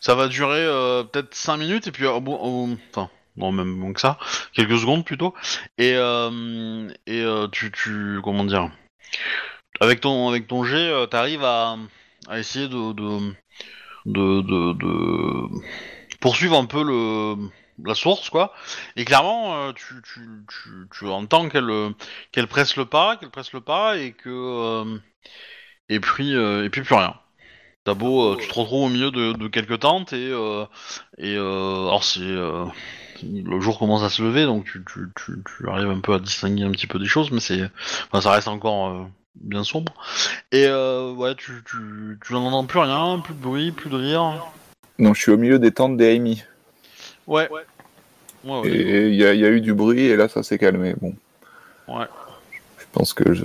ça 0.00 0.16
va 0.16 0.26
durer 0.26 0.58
euh, 0.58 1.04
peut-être 1.04 1.36
5 1.36 1.58
minutes 1.58 1.86
et 1.86 1.92
puis 1.92 2.04
au 2.04 2.20
bout, 2.20 2.34
au- 2.34 2.68
enfin, 2.90 3.08
non 3.36 3.52
même 3.52 3.68
moins 3.68 3.92
que 3.92 4.00
ça, 4.00 4.18
quelques 4.54 4.76
secondes 4.78 5.04
plutôt. 5.04 5.34
Et 5.78 5.92
euh, 5.94 6.88
et 7.06 7.20
euh, 7.22 7.46
tu 7.46 7.70
tu 7.70 8.18
comment 8.24 8.44
dire, 8.44 8.68
avec 9.80 10.00
ton 10.00 10.28
avec 10.28 10.46
ton 10.46 10.64
jet, 10.64 10.88
euh, 10.88 11.06
t'arrives 11.06 11.44
à 11.44 11.76
à 12.28 12.38
essayer 12.38 12.68
de 12.68 12.92
de 12.92 13.34
de, 14.06 14.72
de, 14.72 15.48
poursuivre 16.20 16.56
un 16.56 16.64
peu 16.64 16.82
le 16.82 17.48
la 17.84 17.94
source 17.94 18.30
quoi. 18.30 18.52
Et 18.96 19.04
clairement 19.04 19.54
euh, 19.54 19.72
tu, 19.72 19.94
tu, 20.02 20.20
tu, 20.48 20.70
tu 20.90 21.06
entends 21.06 21.48
qu'elle 21.48 21.70
qu'elle 22.32 22.48
presse 22.48 22.76
le 22.76 22.86
pas 22.86 23.16
qu'elle 23.16 23.30
presse 23.30 23.52
le 23.52 23.60
pas 23.60 23.98
et 23.98 24.12
que 24.12 24.28
euh, 24.28 24.98
et 25.88 26.00
puis 26.00 26.34
euh, 26.34 26.64
et 26.64 26.70
puis 26.70 26.82
plus 26.82 26.94
rien. 26.94 27.14
T'as 27.84 27.94
beau 27.94 28.36
tu 28.36 28.48
te 28.48 28.54
retrouves 28.54 28.84
au 28.84 28.88
milieu 28.88 29.10
de, 29.10 29.32
de 29.32 29.48
quelques 29.48 29.80
tentes 29.80 30.12
et 30.12 30.30
et 31.18 31.36
alors 31.36 32.04
c'est 32.04 32.20
le 32.20 33.60
jour 33.60 33.78
commence 33.78 34.02
à 34.02 34.10
se 34.10 34.22
lever 34.22 34.44
donc 34.44 34.64
tu, 34.64 34.84
tu, 34.84 35.08
tu, 35.16 35.32
tu 35.44 35.68
arrives 35.68 35.88
un 35.88 36.00
peu 36.00 36.14
à 36.14 36.18
distinguer 36.18 36.64
un 36.64 36.70
petit 36.70 36.86
peu 36.86 36.98
des 36.98 37.06
choses 37.06 37.30
mais 37.30 37.40
c'est 37.40 37.62
enfin, 38.08 38.20
ça 38.20 38.32
reste 38.32 38.48
encore 38.48 39.08
bien 39.36 39.64
sombre 39.64 39.92
et 40.52 40.66
euh, 40.66 41.12
ouais 41.12 41.34
tu 41.36 41.62
tu 41.64 42.18
tu 42.24 42.32
n'entends 42.32 42.64
plus 42.66 42.80
rien 42.80 43.20
plus 43.20 43.34
de 43.34 43.40
bruit 43.40 43.72
plus 43.72 43.90
de 43.90 43.96
rire 43.96 44.46
Donc 44.98 45.14
je 45.16 45.20
suis 45.22 45.32
au 45.32 45.36
milieu 45.36 45.58
des 45.58 45.70
tentes 45.72 45.96
des 45.96 46.14
Amy. 46.16 46.44
ouais 47.26 47.48
ouais, 47.50 47.62
ouais. 48.44 48.68
Et 48.68 49.08
il 49.08 49.14
y, 49.14 49.18
y 49.18 49.24
a 49.24 49.50
eu 49.50 49.60
du 49.60 49.74
bruit 49.74 50.06
et 50.06 50.16
là 50.16 50.28
ça 50.28 50.42
s'est 50.42 50.58
calmé. 50.58 50.94
Bon. 51.00 51.14
Ouais. 51.88 52.06
Je 52.78 52.84
pense 52.92 53.12
que 53.12 53.34
je... 53.34 53.44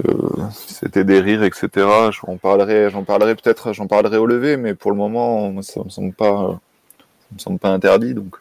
c'était 0.68 1.04
des 1.04 1.20
rires, 1.20 1.44
etc. 1.44 1.70
J'en 2.12 2.38
parlerai, 2.38 2.90
j'en 2.90 3.04
parlerai 3.04 3.36
peut-être, 3.36 3.74
j'en 3.74 3.88
parlerai 3.88 4.18
au 4.18 4.26
lever, 4.26 4.58
mais 4.58 4.74
pour 4.74 4.90
le 4.92 4.98
moment, 4.98 5.62
ça 5.62 5.84
me 5.84 5.90
semble 5.90 6.14
pas, 6.14 6.60
ça 6.98 7.34
me 7.34 7.40
semble 7.40 7.60
pas 7.60 7.70
interdit, 7.70 8.14
donc. 8.14 8.38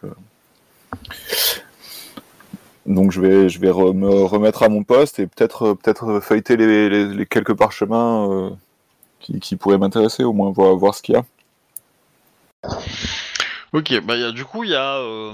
Euh, 2.87 2.93
Donc 2.93 3.11
je 3.11 3.21
vais, 3.21 3.49
je 3.49 3.59
vais 3.59 3.69
me 3.71 4.23
remettre 4.23 4.63
à 4.63 4.69
mon 4.69 4.83
poste 4.83 5.19
et 5.19 5.27
peut-être, 5.27 5.73
peut-être 5.73 6.19
feuilleter 6.19 6.57
les, 6.57 7.25
quelques 7.25 7.55
parchemins 7.55 8.29
euh, 8.31 8.49
qui, 9.19 9.55
pourraient 9.55 9.77
m'intéresser, 9.77 10.23
au 10.23 10.33
moins 10.33 10.51
voir, 10.51 10.75
voir 10.75 10.95
ce 10.95 11.01
qu'il 11.01 11.15
y 11.15 11.17
a. 11.17 11.25
Ok, 13.73 13.99
bah 14.01 14.31
du 14.31 14.45
coup 14.45 14.63
il 14.63 14.69
y 14.69 14.75
a, 14.75 14.97
euh, 14.97 15.33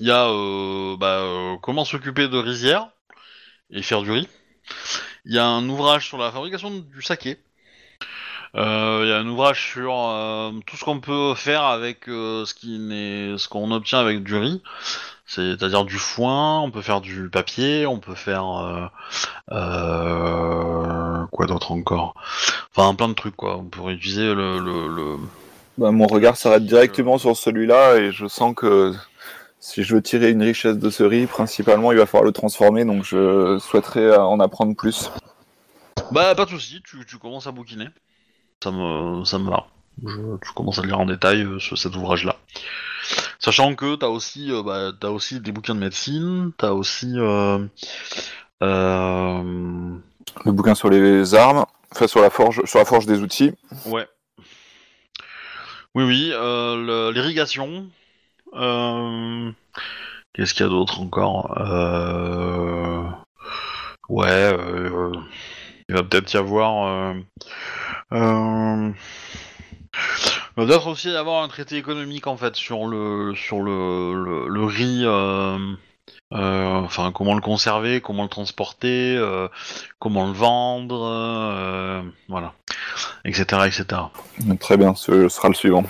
euh, 0.00 0.96
bah, 0.96 1.20
euh, 1.20 1.56
comment 1.62 1.84
s'occuper 1.84 2.28
de 2.28 2.38
rizières 2.38 2.88
et 3.70 3.82
faire 3.82 4.02
du 4.02 4.10
riz. 4.10 4.28
Il 5.24 5.34
y 5.34 5.38
a 5.38 5.46
un 5.46 5.68
ouvrage 5.68 6.06
sur 6.08 6.18
la 6.18 6.32
fabrication 6.32 6.70
du 6.70 7.02
saké. 7.02 7.38
Euh, 8.56 9.02
Il 9.04 9.08
y 9.08 9.12
a 9.12 9.18
un 9.18 9.28
ouvrage 9.28 9.70
sur 9.72 9.92
euh, 9.94 10.52
tout 10.66 10.76
ce 10.76 10.84
qu'on 10.84 11.00
peut 11.00 11.34
faire 11.34 11.62
avec 11.62 12.08
euh, 12.08 12.44
ce 12.46 13.48
qu'on 13.48 13.70
obtient 13.70 14.00
avec 14.00 14.22
du 14.24 14.36
riz, 14.36 14.62
c'est-à-dire 15.30 15.84
du 15.84 15.96
foin. 15.98 16.60
On 16.60 16.70
peut 16.70 16.82
faire 16.82 17.00
du 17.00 17.30
papier, 17.30 17.86
on 17.86 17.98
peut 17.98 18.16
faire 18.16 18.44
euh, 18.58 18.86
euh, 19.52 21.24
quoi 21.30 21.46
d'autre 21.46 21.72
encore? 21.72 22.14
Enfin 22.74 22.94
plein 22.94 23.08
de 23.08 23.14
trucs 23.14 23.36
quoi. 23.36 23.56
On 23.58 23.64
pourrait 23.64 23.94
utiliser 23.94 24.34
le, 24.34 24.58
le, 24.58 24.88
le... 24.88 25.16
Bah, 25.78 25.92
mon 25.92 26.06
regard 26.06 26.36
s'arrête 26.36 26.66
directement 26.66 27.16
sur 27.18 27.36
celui-là 27.36 27.96
et 27.96 28.12
je 28.12 28.26
sens 28.26 28.54
que 28.54 28.92
si 29.60 29.82
je 29.82 29.94
veux 29.94 30.02
tirer 30.02 30.30
une 30.30 30.42
richesse 30.42 30.78
de 30.78 30.90
ce 30.90 31.02
riz, 31.02 31.26
principalement, 31.26 31.92
il 31.92 31.98
va 31.98 32.06
falloir 32.06 32.24
le 32.24 32.32
transformer, 32.32 32.84
donc 32.84 33.04
je 33.04 33.58
souhaiterais 33.58 34.16
en 34.16 34.40
apprendre 34.40 34.74
plus. 34.74 35.10
Bah 36.10 36.34
pas 36.34 36.46
de 36.46 36.50
souci, 36.50 36.82
tu, 36.84 37.04
tu 37.06 37.18
commences 37.18 37.46
à 37.46 37.52
bouquiner. 37.52 37.86
Ça 38.62 38.70
me 38.70 39.24
ça 39.24 39.38
me 39.38 39.48
va. 39.50 39.66
Je, 40.04 40.16
tu 40.42 40.52
commences 40.54 40.78
à 40.78 40.82
lire 40.82 40.98
en 40.98 41.06
détail 41.06 41.42
euh, 41.42 41.58
ce- 41.58 41.76
cet 41.76 41.94
ouvrage-là. 41.94 42.36
Sachant 43.40 43.74
que 43.74 43.96
t'as 43.96 44.08
aussi 44.08 44.52
euh, 44.52 44.62
bah, 44.62 44.92
t'as 45.00 45.08
aussi 45.08 45.40
des 45.40 45.50
bouquins 45.50 45.74
de 45.74 45.80
médecine, 45.80 46.52
t'as 46.58 46.72
aussi 46.72 47.12
euh, 47.16 47.58
euh, 48.62 49.42
Le 50.44 50.52
bouquin 50.52 50.74
sur 50.74 50.90
les 50.90 51.34
armes, 51.34 51.64
enfin 51.92 52.06
sur 52.06 52.20
la 52.20 52.30
forge, 52.30 52.62
sur 52.64 52.78
la 52.78 52.84
forge 52.84 53.06
des 53.06 53.20
outils. 53.22 53.52
ouais. 53.86 54.06
Oui 55.94 56.04
oui, 56.04 56.30
euh, 56.32 56.76
le- 56.76 57.12
l'irrigation. 57.12 57.86
Euh, 58.54 59.50
Qu'est-ce 60.32 60.54
qu'il 60.54 60.64
y 60.64 60.68
a 60.68 60.70
d'autre 60.70 61.00
encore 61.00 61.58
euh, 61.58 63.02
Ouais. 64.08 64.26
euh, 64.28 65.12
il 65.88 65.94
va 65.96 66.02
peut-être 66.04 66.32
y 66.32 66.36
avoir. 66.36 66.86
euh, 66.86 67.14
euh, 68.12 68.92
peut-être 70.66 70.86
aussi 70.86 71.10
y 71.10 71.16
avoir 71.16 71.42
un 71.42 71.48
traité 71.48 71.76
économique 71.76 72.26
en 72.26 72.36
fait 72.36 72.56
sur 72.56 72.86
le 72.86 73.34
sur 73.34 73.62
le, 73.62 74.46
le, 74.48 74.64
riz. 74.64 75.02
euh, 75.04 75.58
euh, 76.32 76.74
enfin, 76.76 77.10
comment 77.12 77.34
le 77.34 77.40
conserver, 77.40 78.00
comment 78.00 78.22
le 78.22 78.28
transporter, 78.28 79.16
euh, 79.16 79.48
comment 79.98 80.26
le 80.26 80.32
vendre, 80.32 82.04
voilà, 82.28 82.54
etc., 83.24 83.44
etc. 83.66 84.02
Très 84.60 84.76
bien, 84.76 84.94
ce 84.94 85.28
sera 85.28 85.48
le 85.48 85.54
suivant. 85.54 85.84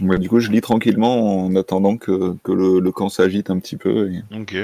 Du 0.00 0.28
coup, 0.30 0.40
je 0.40 0.50
lis 0.50 0.62
tranquillement 0.62 1.44
en 1.44 1.54
attendant 1.56 1.96
que, 1.96 2.36
le, 2.46 2.90
camp 2.90 3.08
s'agite 3.10 3.50
un 3.50 3.58
petit 3.58 3.76
peu. 3.76 4.10
et- 4.10 4.22
Ok. 4.34 4.56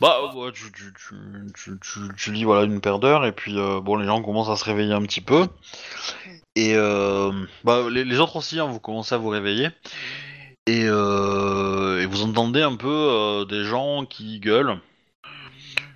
Bah, 0.00 0.32
ouais, 0.34 0.50
tu, 0.52 0.72
tu, 0.72 1.78
tu, 2.16 2.32
lis 2.32 2.44
voilà 2.44 2.64
une 2.64 2.80
paire 2.80 2.98
d'heures 2.98 3.26
et 3.26 3.32
puis 3.32 3.58
euh, 3.58 3.80
bon, 3.80 3.96
les 3.96 4.06
gens 4.06 4.22
commencent 4.22 4.48
à 4.48 4.56
se 4.56 4.64
réveiller 4.64 4.94
un 4.94 5.02
petit 5.02 5.20
peu. 5.20 5.46
Et 6.56 6.74
euh, 6.74 7.30
bah, 7.64 7.88
les, 7.90 8.18
autres 8.18 8.36
aussi, 8.36 8.58
hein, 8.58 8.66
vous 8.66 8.80
commencez 8.80 9.14
à 9.14 9.18
vous 9.18 9.28
réveiller. 9.28 9.68
Et, 10.66 10.84
euh, 10.86 12.00
et 12.02 12.06
vous 12.06 12.22
entendez 12.22 12.62
un 12.62 12.76
peu 12.76 12.88
euh, 12.88 13.44
des 13.44 13.64
gens 13.64 14.06
qui 14.06 14.40
gueulent. 14.40 14.78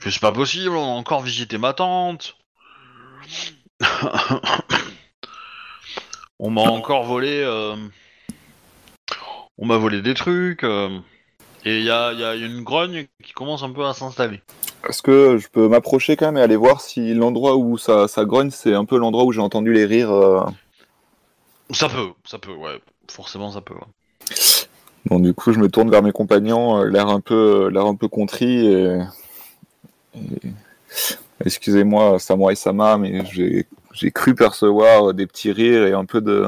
C'est 0.01 0.21
pas 0.21 0.33
possible, 0.33 0.77
on 0.77 0.83
a 0.83 0.99
encore 0.99 1.23
visité 1.23 1.57
ma 1.59 1.73
tante. 1.73 2.37
on 6.39 6.51
m'a 6.51 6.63
encore 6.63 7.05
volé. 7.05 7.43
On 9.63 9.67
m'a 9.67 9.77
volé 9.77 10.03
des 10.03 10.15
trucs. 10.15 10.65
euh, 10.65 10.89
et 11.65 11.79
il 11.79 11.85
y 11.85 11.91
a, 11.91 12.13
y 12.13 12.25
a 12.25 12.35
une 12.35 12.65
grogne 12.65 13.07
qui 13.23 13.33
commence 13.33 13.63
un 13.63 13.71
peu 13.71 13.85
à 13.87 13.95
s'installer. 13.95 14.41
Est-ce 14.89 15.03
que 15.03 15.39
je 15.39 15.47
peux 15.47 15.69
m'approcher 15.69 16.17
quand 16.17 16.27
même 16.27 16.39
et 16.39 16.41
aller 16.41 16.57
voir 16.57 16.81
si 16.81 17.15
l'endroit 17.15 17.55
où 17.57 17.79
ça, 17.79 18.09
ça 18.09 18.25
grogne, 18.25 18.51
c'est 18.51 18.75
un 18.75 18.85
peu 18.85 18.99
l'endroit 18.99 19.23
où 19.23 19.31
j'ai 19.31 19.41
entendu 19.41 19.73
les 19.73 19.87
rires 19.87 20.11
euh, 20.11 20.45
Ça 21.71 21.89
peut, 21.89 22.09
ça 22.25 22.41
peut, 22.41 22.53
ouais. 22.55 22.81
Forcément, 23.09 23.53
ça 23.53 23.61
peut. 23.61 23.75
ouais. 23.75 24.35
Bon, 25.07 25.21
du 25.21 25.33
coup, 25.33 25.53
je 25.53 25.61
me 25.61 25.69
tourne 25.69 25.93
vers 25.93 26.03
mes 26.03 26.11
compagnons, 26.11 26.81
euh, 26.81 26.89
l'air 26.89 27.07
un 27.07 27.21
peu, 27.21 27.69
l'air 27.69 27.87
un 27.87 27.95
peu 27.95 28.09
contrit. 28.09 28.67
Et... 28.67 28.99
et- 30.17 30.53
Excusez-moi, 31.45 32.19
Samurai 32.19 32.57
Sama, 32.57 32.99
mais 32.99 33.25
j'ai, 33.27 33.67
j'ai 33.93 34.11
cru 34.11 34.35
percevoir 34.35 35.15
des 35.15 35.27
petits 35.29 35.53
rires 35.53 35.87
et 35.87 35.93
un 35.93 36.05
peu 36.05 36.21
de, 36.21 36.47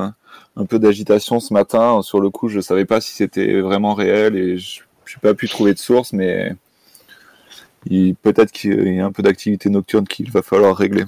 un 0.57 0.67
peu 0.67 0.79
d'agitation 0.79 1.41
ce 1.41 1.53
matin. 1.53 2.03
Sur 2.03 2.21
le 2.21 2.31
coup, 2.31 2.49
je 2.49 2.61
savais 2.61 2.85
pas 2.85 3.01
si 3.01 3.13
c'était 3.13 3.61
vraiment 3.61 3.95
réel 3.95 4.37
et 4.37 4.59
je 4.59 4.81
n'ai 4.81 5.21
pas 5.21 5.35
pu 5.35 5.49
trouver 5.49 5.75
de 5.75 5.79
source, 5.79 6.13
mais 6.13 6.55
il, 7.87 8.15
peut-être 8.15 8.53
qu'il 8.53 8.95
y 8.95 9.01
a 9.01 9.05
un 9.05 9.13
peu 9.13 9.23
d'activité 9.23 9.69
nocturne 9.69 10.07
qu'il 10.07 10.31
va 10.31 10.43
falloir 10.43 10.77
régler. 10.77 11.05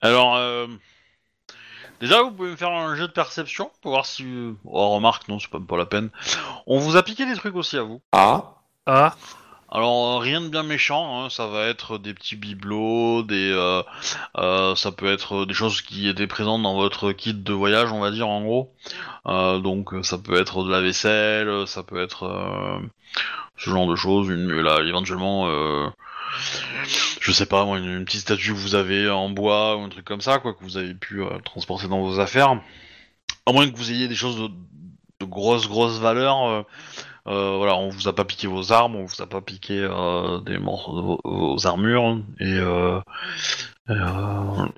Alors, 0.00 0.36
euh, 0.36 0.66
déjà, 2.00 2.22
vous 2.22 2.32
pouvez 2.32 2.50
me 2.50 2.56
faire 2.56 2.70
un 2.72 2.96
jeu 2.96 3.06
de 3.06 3.12
perception 3.12 3.70
pour 3.82 3.92
voir 3.92 4.06
si. 4.06 4.24
Oh, 4.64 4.88
remarque, 4.90 5.28
non, 5.28 5.38
c'est 5.38 5.50
pas, 5.50 5.60
pas 5.60 5.76
la 5.76 5.86
peine. 5.86 6.10
On 6.66 6.78
vous 6.78 6.96
a 6.96 7.02
piqué 7.02 7.26
des 7.26 7.34
trucs 7.34 7.54
aussi 7.54 7.76
à 7.76 7.82
vous. 7.82 8.00
Ah, 8.12 8.54
Ah, 8.86 9.14
Alors, 9.74 10.16
euh, 10.16 10.18
rien 10.18 10.42
de 10.42 10.48
bien 10.48 10.64
méchant, 10.64 11.24
hein, 11.24 11.30
ça 11.30 11.46
va 11.46 11.64
être 11.64 11.96
des 11.96 12.12
petits 12.12 12.36
bibelots, 12.36 13.22
des, 13.22 13.50
euh, 13.50 13.82
euh, 14.36 14.74
ça 14.74 14.92
peut 14.92 15.10
être 15.10 15.46
des 15.46 15.54
choses 15.54 15.80
qui 15.80 16.08
étaient 16.08 16.26
présentes 16.26 16.62
dans 16.62 16.74
votre 16.74 17.12
kit 17.12 17.32
de 17.32 17.52
voyage, 17.54 17.90
on 17.90 18.00
va 18.00 18.10
dire, 18.10 18.28
en 18.28 18.42
gros. 18.42 18.74
Euh, 19.26 19.60
donc, 19.60 19.94
ça 20.02 20.18
peut 20.18 20.38
être 20.38 20.62
de 20.62 20.70
la 20.70 20.82
vaisselle, 20.82 21.66
ça 21.66 21.82
peut 21.82 22.02
être 22.02 22.82
ce 23.56 23.70
genre 23.70 23.86
de 23.86 23.96
choses, 23.96 24.28
une, 24.28 24.60
là, 24.60 24.80
éventuellement, 24.86 25.48
je 27.20 27.32
sais 27.32 27.46
pas, 27.46 27.64
moi, 27.64 27.78
une, 27.78 27.88
une 27.88 28.04
petite 28.04 28.20
statue 28.20 28.52
que 28.52 28.58
vous 28.58 28.74
avez 28.74 29.08
en 29.08 29.30
bois 29.30 29.76
ou 29.76 29.84
un 29.84 29.88
truc 29.88 30.04
comme 30.04 30.20
ça, 30.20 30.38
quoi, 30.38 30.52
que 30.52 30.62
vous 30.64 30.76
avez 30.76 30.92
pu 30.92 31.22
transporter 31.46 31.88
dans 31.88 32.02
vos 32.02 32.20
affaires. 32.20 32.60
À 33.46 33.52
moins 33.52 33.70
que 33.70 33.74
vous 33.74 33.90
ayez 33.90 34.06
des 34.06 34.14
choses 34.14 34.36
de, 34.36 34.48
de 35.20 35.24
grosses, 35.24 35.66
grosses 35.66 35.98
valeurs. 35.98 36.66
Euh, 37.28 37.56
voilà, 37.56 37.76
on 37.76 37.88
vous 37.88 38.08
a 38.08 38.14
pas 38.14 38.24
piqué 38.24 38.46
vos 38.46 38.72
armes, 38.72 38.96
on 38.96 39.04
vous 39.04 39.22
a 39.22 39.26
pas 39.26 39.40
piqué 39.40 39.78
euh, 39.80 40.40
des 40.40 40.58
morceaux 40.58 40.96
de 40.96 41.02
vos, 41.02 41.20
vos 41.24 41.66
armures 41.66 42.18
et 42.40 42.58
euh, 42.58 43.00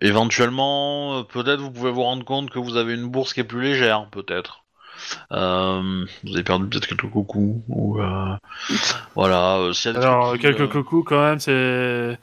éventuellement, 0.00 1.24
peut-être 1.24 1.60
vous 1.60 1.70
pouvez 1.70 1.90
vous 1.90 2.02
rendre 2.02 2.24
compte 2.24 2.50
que 2.50 2.58
vous 2.58 2.76
avez 2.76 2.94
une 2.94 3.08
bourse 3.08 3.32
qui 3.32 3.40
est 3.40 3.44
plus 3.44 3.62
légère, 3.62 4.08
peut-être. 4.10 4.64
Euh, 5.32 6.06
vous 6.24 6.34
avez 6.34 6.44
perdu 6.44 6.68
peut-être 6.68 6.86
quelques 6.86 7.10
coucous 7.10 7.62
ou 7.68 8.00
euh, 8.00 8.36
voilà. 9.14 9.58
euh, 9.58 9.72
s'il 9.72 9.92
y 9.92 9.96
a 9.96 9.98
des 9.98 10.04
Alors, 10.04 10.28
trucs 10.28 10.40
quelques 10.40 10.70
coucous, 10.70 11.04
quand 11.04 11.20
même, 11.22 11.40
c'est. 11.40 12.18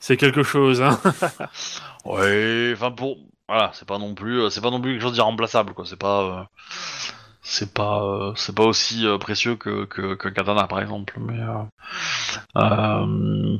C'est 0.00 0.16
quelque 0.16 0.42
chose, 0.42 0.82
hein. 0.82 0.98
Ouais, 2.04 2.72
enfin 2.74 2.90
pour 2.90 3.18
voilà, 3.48 3.70
c'est 3.74 3.86
pas 3.86 3.98
non 3.98 4.14
plus 4.14 4.50
c'est 4.50 4.60
pas 4.60 4.70
non 4.70 4.80
plus 4.80 4.92
quelque 4.92 5.02
chose 5.02 5.12
d'irremplaçable 5.12 5.74
quoi, 5.74 5.84
c'est 5.86 5.96
pas 5.98 6.48
c'est 7.42 7.74
pas 7.74 8.02
euh, 8.04 8.32
c'est 8.36 8.54
pas 8.54 8.64
aussi 8.64 9.06
euh, 9.06 9.18
précieux 9.18 9.56
que 9.56 9.84
que 9.84 10.14
que 10.14 10.28
katana 10.28 10.66
par 10.66 10.80
exemple, 10.80 11.18
mais 11.20 11.40
euh, 11.40 11.62
euh, 12.56 13.58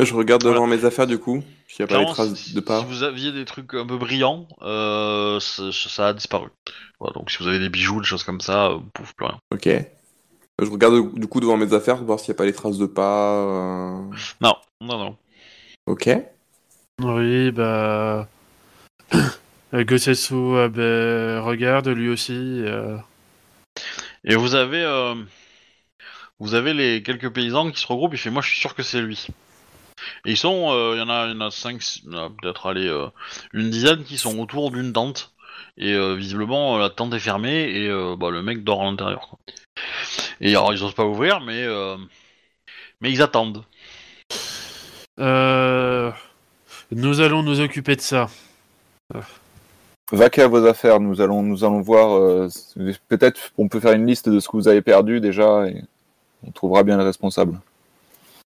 Je 0.00 0.14
regarde 0.14 0.44
devant 0.44 0.66
mes 0.66 0.84
affaires 0.84 1.06
du 1.06 1.18
coup, 1.18 1.42
s'il 1.68 1.84
n'y 1.86 1.92
a 1.92 1.96
pas 1.96 2.00
les 2.02 2.06
traces 2.12 2.34
si, 2.34 2.54
de 2.54 2.60
pas. 2.60 2.80
si 2.80 2.86
vous 2.86 3.02
aviez 3.02 3.32
des 3.32 3.44
trucs 3.44 3.72
un 3.74 3.86
peu 3.86 3.96
brillants, 3.96 4.46
euh, 4.62 5.40
ça, 5.40 5.70
ça 5.72 6.08
a 6.08 6.12
disparu. 6.12 6.48
Voilà, 7.00 7.14
donc 7.14 7.30
si 7.30 7.38
vous 7.42 7.48
avez 7.48 7.58
des 7.58 7.68
bijoux, 7.68 8.00
des 8.00 8.06
choses 8.06 8.22
comme 8.24 8.40
ça, 8.40 8.66
euh, 8.66 8.78
pouf, 8.94 9.14
plus 9.14 9.26
rien. 9.26 9.38
Ok. 9.52 9.68
Je 10.58 10.70
regarde 10.70 11.14
du 11.14 11.26
coup 11.26 11.40
devant 11.40 11.58
mes 11.58 11.74
affaires 11.74 11.96
pour 11.98 12.06
voir 12.06 12.18
s'il 12.20 12.30
n'y 12.32 12.36
a 12.36 12.38
pas 12.38 12.46
les 12.46 12.54
traces 12.54 12.78
de 12.78 12.86
pas. 12.86 13.34
euh, 13.34 14.02
Non, 14.40 14.56
non, 14.80 14.98
non. 14.98 15.16
Ok. 15.86 16.08
Oui, 17.02 17.50
bah. 17.52 18.26
Euh, 19.76 20.68
bah, 20.68 21.40
regarde 21.42 21.88
lui 21.88 22.08
aussi. 22.08 22.32
euh, 22.32 22.96
Et 24.24 24.34
vous 24.34 24.54
avez, 24.54 24.82
euh, 24.82 25.14
vous 26.38 26.54
avez 26.54 26.72
les 26.74 27.02
quelques 27.02 27.30
paysans 27.30 27.70
qui 27.70 27.80
se 27.80 27.86
regroupent. 27.86 28.14
Il 28.14 28.18
fait, 28.18 28.30
moi, 28.30 28.42
je 28.42 28.48
suis 28.48 28.58
sûr 28.58 28.74
que 28.74 28.82
c'est 28.82 29.00
lui. 29.00 29.26
Et 30.24 30.32
ils 30.32 30.36
sont, 30.36 30.72
il 30.94 30.98
y 30.98 31.02
en 31.02 31.08
a, 31.08 31.28
y 31.28 31.32
en 31.32 31.40
a 31.40 31.50
cinq, 31.50 31.80
peut-être 32.40 32.66
allez, 32.66 32.88
une 33.52 33.70
dizaine 33.70 34.04
qui 34.04 34.18
sont 34.18 34.38
autour 34.38 34.70
d'une 34.70 34.92
tente. 34.92 35.32
Et 35.78 35.92
euh, 35.92 36.14
visiblement, 36.14 36.78
la 36.78 36.90
tente 36.90 37.12
est 37.14 37.18
fermée 37.18 37.64
et 37.70 37.88
euh, 37.88 38.16
bah, 38.16 38.30
le 38.30 38.42
mec 38.42 38.64
dort 38.64 38.82
à 38.82 38.84
l'intérieur. 38.84 39.36
Et 40.40 40.50
alors, 40.50 40.72
ils 40.72 40.82
osent 40.82 40.94
pas 40.94 41.04
ouvrir, 41.04 41.40
mais 41.40 41.62
euh, 41.64 41.96
mais 43.00 43.10
ils 43.10 43.22
attendent. 43.22 43.64
euh, 45.18 46.10
Nous 46.90 47.20
allons 47.20 47.42
nous 47.42 47.60
occuper 47.60 47.96
de 47.96 48.00
ça. 48.00 48.28
Vaquez 50.12 50.42
à 50.42 50.48
vos 50.48 50.64
affaires, 50.66 51.00
nous 51.00 51.20
allons, 51.20 51.42
nous 51.42 51.64
allons 51.64 51.80
voir. 51.80 52.16
euh, 52.16 52.48
Peut-être 53.08 53.50
on 53.58 53.68
peut 53.68 53.80
faire 53.80 53.92
une 53.92 54.06
liste 54.06 54.28
de 54.28 54.38
ce 54.38 54.48
que 54.48 54.56
vous 54.56 54.68
avez 54.68 54.82
perdu 54.82 55.20
déjà 55.20 55.66
et 55.68 55.82
on 56.46 56.52
trouvera 56.52 56.84
bien 56.84 56.96
le 56.96 57.02
responsable. 57.02 57.58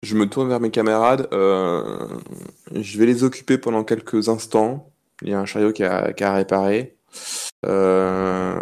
Je 0.02 0.16
me 0.16 0.26
tourne 0.28 0.48
vers 0.48 0.61
mes 0.61 0.70
camarades. 0.70 1.28
euh, 1.32 2.07
je 2.74 2.98
vais 2.98 3.07
les 3.07 3.22
occuper 3.24 3.57
pendant 3.57 3.84
quelques 3.84 4.28
instants. 4.28 4.90
Il 5.22 5.28
y 5.30 5.32
a 5.34 5.38
un 5.40 5.44
chariot 5.46 5.72
qui 5.72 5.84
a, 5.84 6.12
qui 6.12 6.24
a 6.24 6.34
réparé. 6.34 6.96
Euh, 7.64 8.59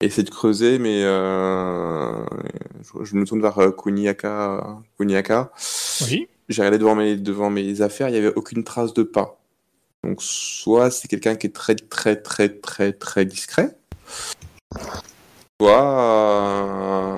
essayer 0.00 0.24
de 0.24 0.30
creuser, 0.30 0.78
mais 0.78 1.02
euh, 1.04 2.24
je, 2.80 3.04
je 3.04 3.14
me 3.16 3.24
tourne 3.26 3.42
vers 3.42 3.58
Kuniaka. 3.76 4.78
Kuniaka. 4.98 5.52
Oui. 6.02 6.26
J'ai 6.48 6.62
regardé 6.62 6.78
devant 6.78 6.94
mes, 6.96 7.16
devant 7.16 7.50
mes 7.50 7.82
affaires, 7.82 8.08
il 8.08 8.12
n'y 8.12 8.18
avait 8.18 8.34
aucune 8.34 8.64
trace 8.64 8.94
de 8.94 9.02
pas. 9.02 9.41
Donc, 10.04 10.20
soit 10.20 10.90
c'est 10.90 11.06
quelqu'un 11.08 11.36
qui 11.36 11.46
est 11.46 11.50
très, 11.50 11.76
très, 11.76 12.16
très, 12.16 12.48
très, 12.48 12.92
très 12.92 13.24
discret. 13.24 13.76
Soit. 15.60 15.82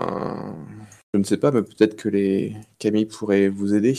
euh, 0.01 0.53
je 1.15 1.19
ne 1.19 1.25
sais 1.25 1.39
pas, 1.39 1.51
mais 1.51 1.63
peut-être 1.63 1.97
que 1.97 2.09
les 2.09 2.57
Camille 2.79 3.07
pourraient 3.07 3.49
vous 3.49 3.75
aider. 3.75 3.97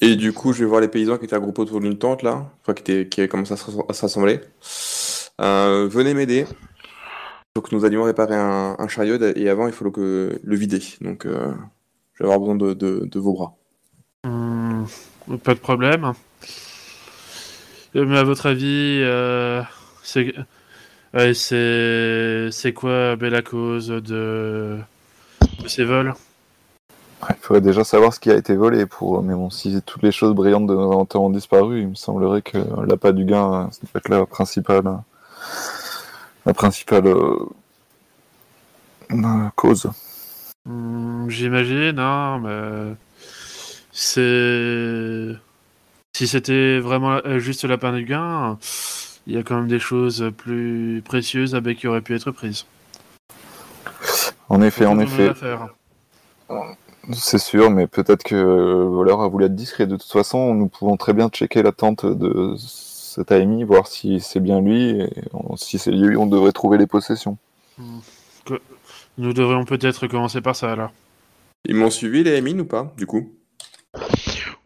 Et 0.00 0.16
du 0.16 0.32
coup, 0.32 0.52
je 0.52 0.60
vais 0.60 0.66
voir 0.66 0.80
les 0.80 0.88
paysans 0.88 1.16
qui 1.18 1.26
étaient 1.26 1.36
regroupés 1.36 1.62
autour 1.62 1.80
d'une 1.80 1.98
tente 1.98 2.22
là, 2.22 2.50
qui, 2.64 2.70
étaient, 2.70 3.08
qui 3.08 3.28
commencé 3.28 3.54
à 3.54 3.56
se. 3.56 4.40
Euh, 5.40 5.88
venez 5.88 6.14
m'aider. 6.14 6.46
Il 6.48 7.58
faut 7.58 7.62
que 7.62 7.74
nous 7.74 7.84
allions 7.84 8.02
réparer 8.02 8.34
un, 8.34 8.88
chariot 8.88 9.22
et 9.22 9.48
avant 9.48 9.66
il 9.66 9.72
faut 9.72 9.90
que 9.90 10.40
le 10.42 10.56
vider. 10.56 10.82
Donc 11.00 11.24
euh, 11.24 11.52
je 12.14 12.24
vais 12.24 12.32
avoir 12.32 12.40
besoin 12.40 12.74
de 12.74 13.18
vos 13.18 13.32
bras. 13.32 13.56
Pas 15.42 15.54
de 15.54 15.58
problème. 15.58 16.12
Mais 17.94 18.18
à 18.18 18.24
votre 18.24 18.46
avis, 18.46 19.00
euh, 19.02 19.62
c'est 20.02 20.34
ouais, 21.14 21.32
quoi 22.74 23.16
ben, 23.16 23.30
la 23.32 23.42
cause 23.42 23.88
de, 23.88 24.78
de 25.62 25.68
ces 25.68 25.84
vols? 25.84 26.14
Il 27.30 27.36
faudrait 27.40 27.62
déjà 27.62 27.82
savoir 27.82 28.12
ce 28.12 28.20
qui 28.20 28.30
a 28.30 28.36
été 28.36 28.54
volé 28.54 28.86
pour. 28.86 29.22
Mais 29.22 29.34
bon, 29.34 29.50
si 29.50 29.80
toutes 29.82 30.02
les 30.02 30.12
choses 30.12 30.34
brillantes 30.34 30.66
de 30.66 30.74
nos 30.74 30.92
inventaires 30.92 31.22
ont 31.22 31.30
disparu, 31.30 31.80
il 31.80 31.88
me 31.88 31.94
semblerait 31.94 32.42
que 32.42 32.58
l'appât 32.86 33.12
du 33.12 33.24
gain, 33.24 33.68
ça 33.72 33.80
doit 33.82 33.98
être 33.98 34.08
la 34.08 34.26
principale, 34.26 34.84
la 36.44 36.54
principale 36.54 37.06
euh, 37.06 37.36
euh, 39.12 39.48
cause. 39.56 39.90
Hmm, 40.66 41.28
J'imagine, 41.30 41.98
hein, 41.98 42.40
mais 42.42 42.94
c'est 43.98 45.34
si 46.12 46.28
c'était 46.28 46.78
vraiment 46.80 47.18
euh, 47.24 47.38
juste 47.38 47.64
la 47.64 47.78
peine 47.78 47.96
du 47.96 48.04
gain, 48.04 48.58
il 49.26 49.34
y 49.34 49.38
a 49.38 49.42
quand 49.42 49.56
même 49.56 49.68
des 49.68 49.78
choses 49.78 50.30
plus 50.36 51.02
précieuses 51.02 51.54
avec 51.54 51.78
qui 51.78 51.86
auraient 51.86 52.02
pu 52.02 52.14
être 52.14 52.30
prises. 52.30 52.66
En 54.50 54.60
effet, 54.60 54.84
en 54.84 54.98
effet. 54.98 55.32
C'est 57.14 57.38
sûr, 57.38 57.70
mais 57.70 57.86
peut-être 57.86 58.22
que 58.22 58.34
le 58.34 58.84
voleur 58.84 59.22
a 59.22 59.28
voulu 59.28 59.46
être 59.46 59.54
discret. 59.54 59.86
De 59.86 59.96
toute 59.96 60.12
façon, 60.12 60.54
nous 60.54 60.68
pouvons 60.68 60.98
très 60.98 61.14
bien 61.14 61.30
checker 61.30 61.62
la 61.62 61.72
tente 61.72 62.04
de 62.04 62.54
cet 62.58 63.32
ami, 63.32 63.64
voir 63.64 63.86
si 63.86 64.20
c'est 64.20 64.40
bien 64.40 64.60
lui. 64.60 65.00
Et 65.00 65.10
si 65.56 65.78
c'est 65.78 65.90
lui, 65.90 66.18
on 66.18 66.26
devrait 66.26 66.52
trouver 66.52 66.76
les 66.76 66.86
possessions. 66.86 67.38
Nous 69.16 69.32
devrions 69.32 69.64
peut-être 69.64 70.06
commencer 70.06 70.42
par 70.42 70.54
ça 70.54 70.72
alors. 70.72 70.92
Ils 71.64 71.76
m'ont 71.76 71.90
suivi 71.90 72.24
les 72.24 72.40
mines 72.42 72.60
ou 72.60 72.66
pas, 72.66 72.92
du 72.98 73.06
coup? 73.06 73.30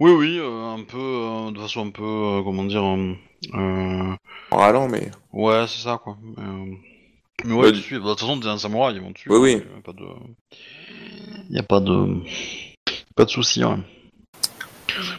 Oui, 0.01 0.13
oui, 0.13 0.39
euh, 0.39 0.75
un 0.75 0.83
peu, 0.83 0.99
euh, 0.99 1.51
de 1.51 1.59
façon 1.61 1.87
un 1.87 1.91
peu, 1.91 2.03
euh, 2.03 2.43
comment 2.43 2.65
dire, 2.65 2.83
euh, 2.85 4.15
En 4.51 4.57
râlant, 4.57 4.89
mais. 4.89 5.11
ouais, 5.33 5.65
c'est 5.69 5.83
ça 5.83 5.99
quoi. 6.03 6.17
Mais, 6.23 6.43
euh, 6.43 6.75
mais 7.45 7.53
ouais, 7.53 7.61
Ouais, 7.61 7.69
ils 7.71 7.73
te 7.75 7.79
suivent. 7.79 8.01
Bah, 8.01 8.07
De 8.07 8.11
toute 8.11 8.21
façon, 8.21 8.41
t'es 8.41 8.49
un 8.49 8.59
samouraï, 8.59 8.95
ils 8.97 9.03
vont 9.03 9.13
te 9.13 9.19
suivre. 9.21 9.39
Oui, 9.39 9.57
oui. 9.57 9.63
Il 9.63 9.77
y 9.77 9.79
a 9.79 9.83
pas 9.83 9.93
de, 9.93 10.07
il 11.51 11.57
y 11.57 11.59
a 11.59 11.63
pas 11.63 11.81
de, 11.81 12.23
pas 13.15 13.25
de 13.25 13.31
souci. 13.31 13.65
Ouais. 13.65 13.77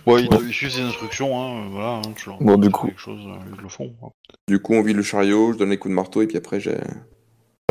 Ouais, 0.06 0.22
ils, 0.24 0.30
te- 0.30 0.44
ils 0.44 0.54
suivent 0.54 0.70
ces 0.72 0.82
instructions, 0.82 1.40
hein, 1.40 1.70
voilà. 1.72 1.98
Hein, 1.98 2.14
tu 2.16 2.30
leur 2.30 2.40
Bon, 2.42 2.58
du 2.58 2.70
coup. 2.70 2.88
quelque 2.88 3.00
chose, 3.00 3.22
euh, 3.26 3.52
ils 3.56 3.62
le 3.62 3.70
font. 3.70 3.90
quoi. 4.00 4.12
Du 4.48 4.60
coup, 4.60 4.74
on 4.74 4.82
vide 4.82 4.98
le 4.98 5.04
chariot, 5.04 5.54
je 5.54 5.58
donne 5.60 5.70
les 5.70 5.78
coups 5.78 5.92
de 5.92 5.96
marteau 5.96 6.22
et 6.22 6.28
puis 6.28 6.38
après 6.38 6.60
j'ai. 6.60 6.78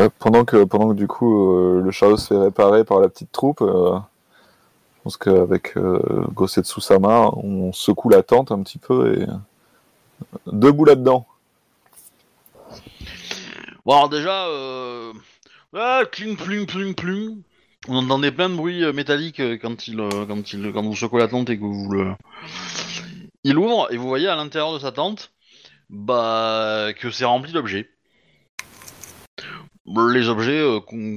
Euh, 0.01 0.09
pendant 0.19 0.45
que, 0.45 0.63
pendant 0.63 0.89
que 0.89 0.95
du 0.95 1.07
coup 1.07 1.51
euh, 1.53 1.81
le 1.83 1.91
chariot 1.91 2.17
se 2.17 2.27
fait 2.33 2.39
réparer 2.39 2.83
par 2.85 2.99
la 2.99 3.09
petite 3.09 3.31
troupe, 3.31 3.61
euh, 3.61 3.97
je 5.01 5.03
pense 5.05 5.17
qu'avec 5.17 5.77
euh, 5.77 5.99
Gosetsu 6.31 6.79
Sama, 6.79 7.31
on 7.33 7.73
secoue 7.73 8.09
la 8.09 8.21
tente 8.21 8.51
un 8.51 8.61
petit 8.61 8.77
peu 8.77 9.17
et 9.17 9.23
euh, 9.23 9.33
debout 10.45 10.85
là-dedans. 10.85 11.25
Bon, 13.83 13.93
alors 13.93 14.09
déjà, 14.09 14.45
euh... 14.45 15.11
ah, 15.75 16.03
cling, 16.11 16.37
pling, 16.37 16.67
pling, 16.67 16.93
pling. 16.93 17.41
On 17.87 17.95
entendait 17.95 18.31
plein 18.31 18.47
de 18.47 18.53
bruits 18.53 18.83
euh, 18.83 18.93
métalliques 18.93 19.39
euh, 19.39 19.57
quand 19.59 19.87
il, 19.87 19.97
quand 20.27 20.53
il, 20.53 20.71
quand 20.71 20.83
vous 20.83 20.95
secouez 20.95 21.19
la 21.19 21.27
tente 21.27 21.49
et 21.49 21.57
que 21.57 21.63
vous 21.63 21.89
le, 21.91 22.11
il 23.43 23.57
ouvre 23.57 23.91
et 23.91 23.97
vous 23.97 24.07
voyez 24.07 24.27
à 24.27 24.35
l'intérieur 24.35 24.71
de 24.71 24.77
sa 24.77 24.91
tente, 24.91 25.31
bah, 25.89 26.89
que 26.99 27.09
c'est 27.09 27.25
rempli 27.25 27.53
d'objets. 27.53 27.89
Les 29.87 30.29
objets 30.29 30.63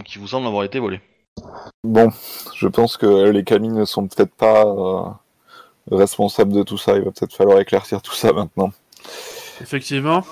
qui 0.06 0.18
vous 0.18 0.28
semblent 0.28 0.46
avoir 0.46 0.64
été 0.64 0.78
volés. 0.78 1.02
Bon, 1.82 2.10
je 2.54 2.68
pense 2.68 2.96
que 2.96 3.30
les 3.30 3.44
Kami 3.44 3.68
ne 3.68 3.84
sont 3.84 4.06
peut-être 4.06 4.34
pas 4.34 4.64
euh, 4.64 5.02
responsables 5.90 6.52
de 6.52 6.62
tout 6.62 6.78
ça. 6.78 6.96
Il 6.96 7.02
va 7.02 7.10
peut-être 7.10 7.34
falloir 7.34 7.58
éclaircir 7.60 8.00
tout 8.02 8.14
ça 8.14 8.32
maintenant. 8.32 8.72
Effectivement. 9.60 10.24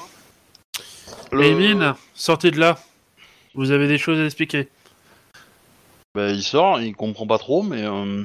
Le- 1.30 1.44
Emin, 1.44 1.96
sortez 2.14 2.50
de 2.50 2.58
là. 2.58 2.78
Vous 3.54 3.70
avez 3.70 3.86
des 3.88 3.98
choses 3.98 4.18
à 4.18 4.24
expliquer. 4.24 4.68
Bah, 6.14 6.30
il 6.30 6.42
sort, 6.42 6.80
il 6.80 6.94
comprend 6.94 7.26
pas 7.26 7.38
trop, 7.38 7.62
mais 7.62 7.82
euh, 7.84 8.24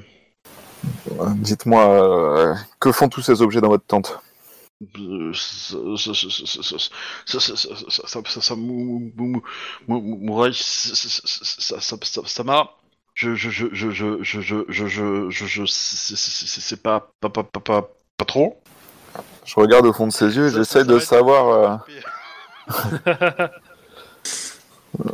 Euh, 1.19 1.25
Dites-moi, 1.35 1.83
euh, 1.83 2.55
que 2.79 2.91
font 2.91 3.09
tous 3.09 3.21
ces 3.21 3.41
objets 3.41 3.61
dans 3.61 3.69
votre 3.69 3.85
tente? 3.85 4.19
Euh, 4.81 5.31
ça. 5.33 5.77
Je, 13.15 13.33
je, 13.33 13.49
je, 13.49 13.89
je, 15.31 15.65
c'est- 15.65 16.81
pas, 16.81 17.09
trop. 18.27 18.61
Je 19.45 19.55
regarde 19.55 19.85
au 19.87 19.93
fond 19.93 20.05
de 20.07 20.11
ses 20.11 20.35
yeux 20.35 20.47
et 20.47 20.51
j'essaie 20.51 20.83
de 20.83 20.99
savoir. 20.99 21.47
euh, 21.49 21.77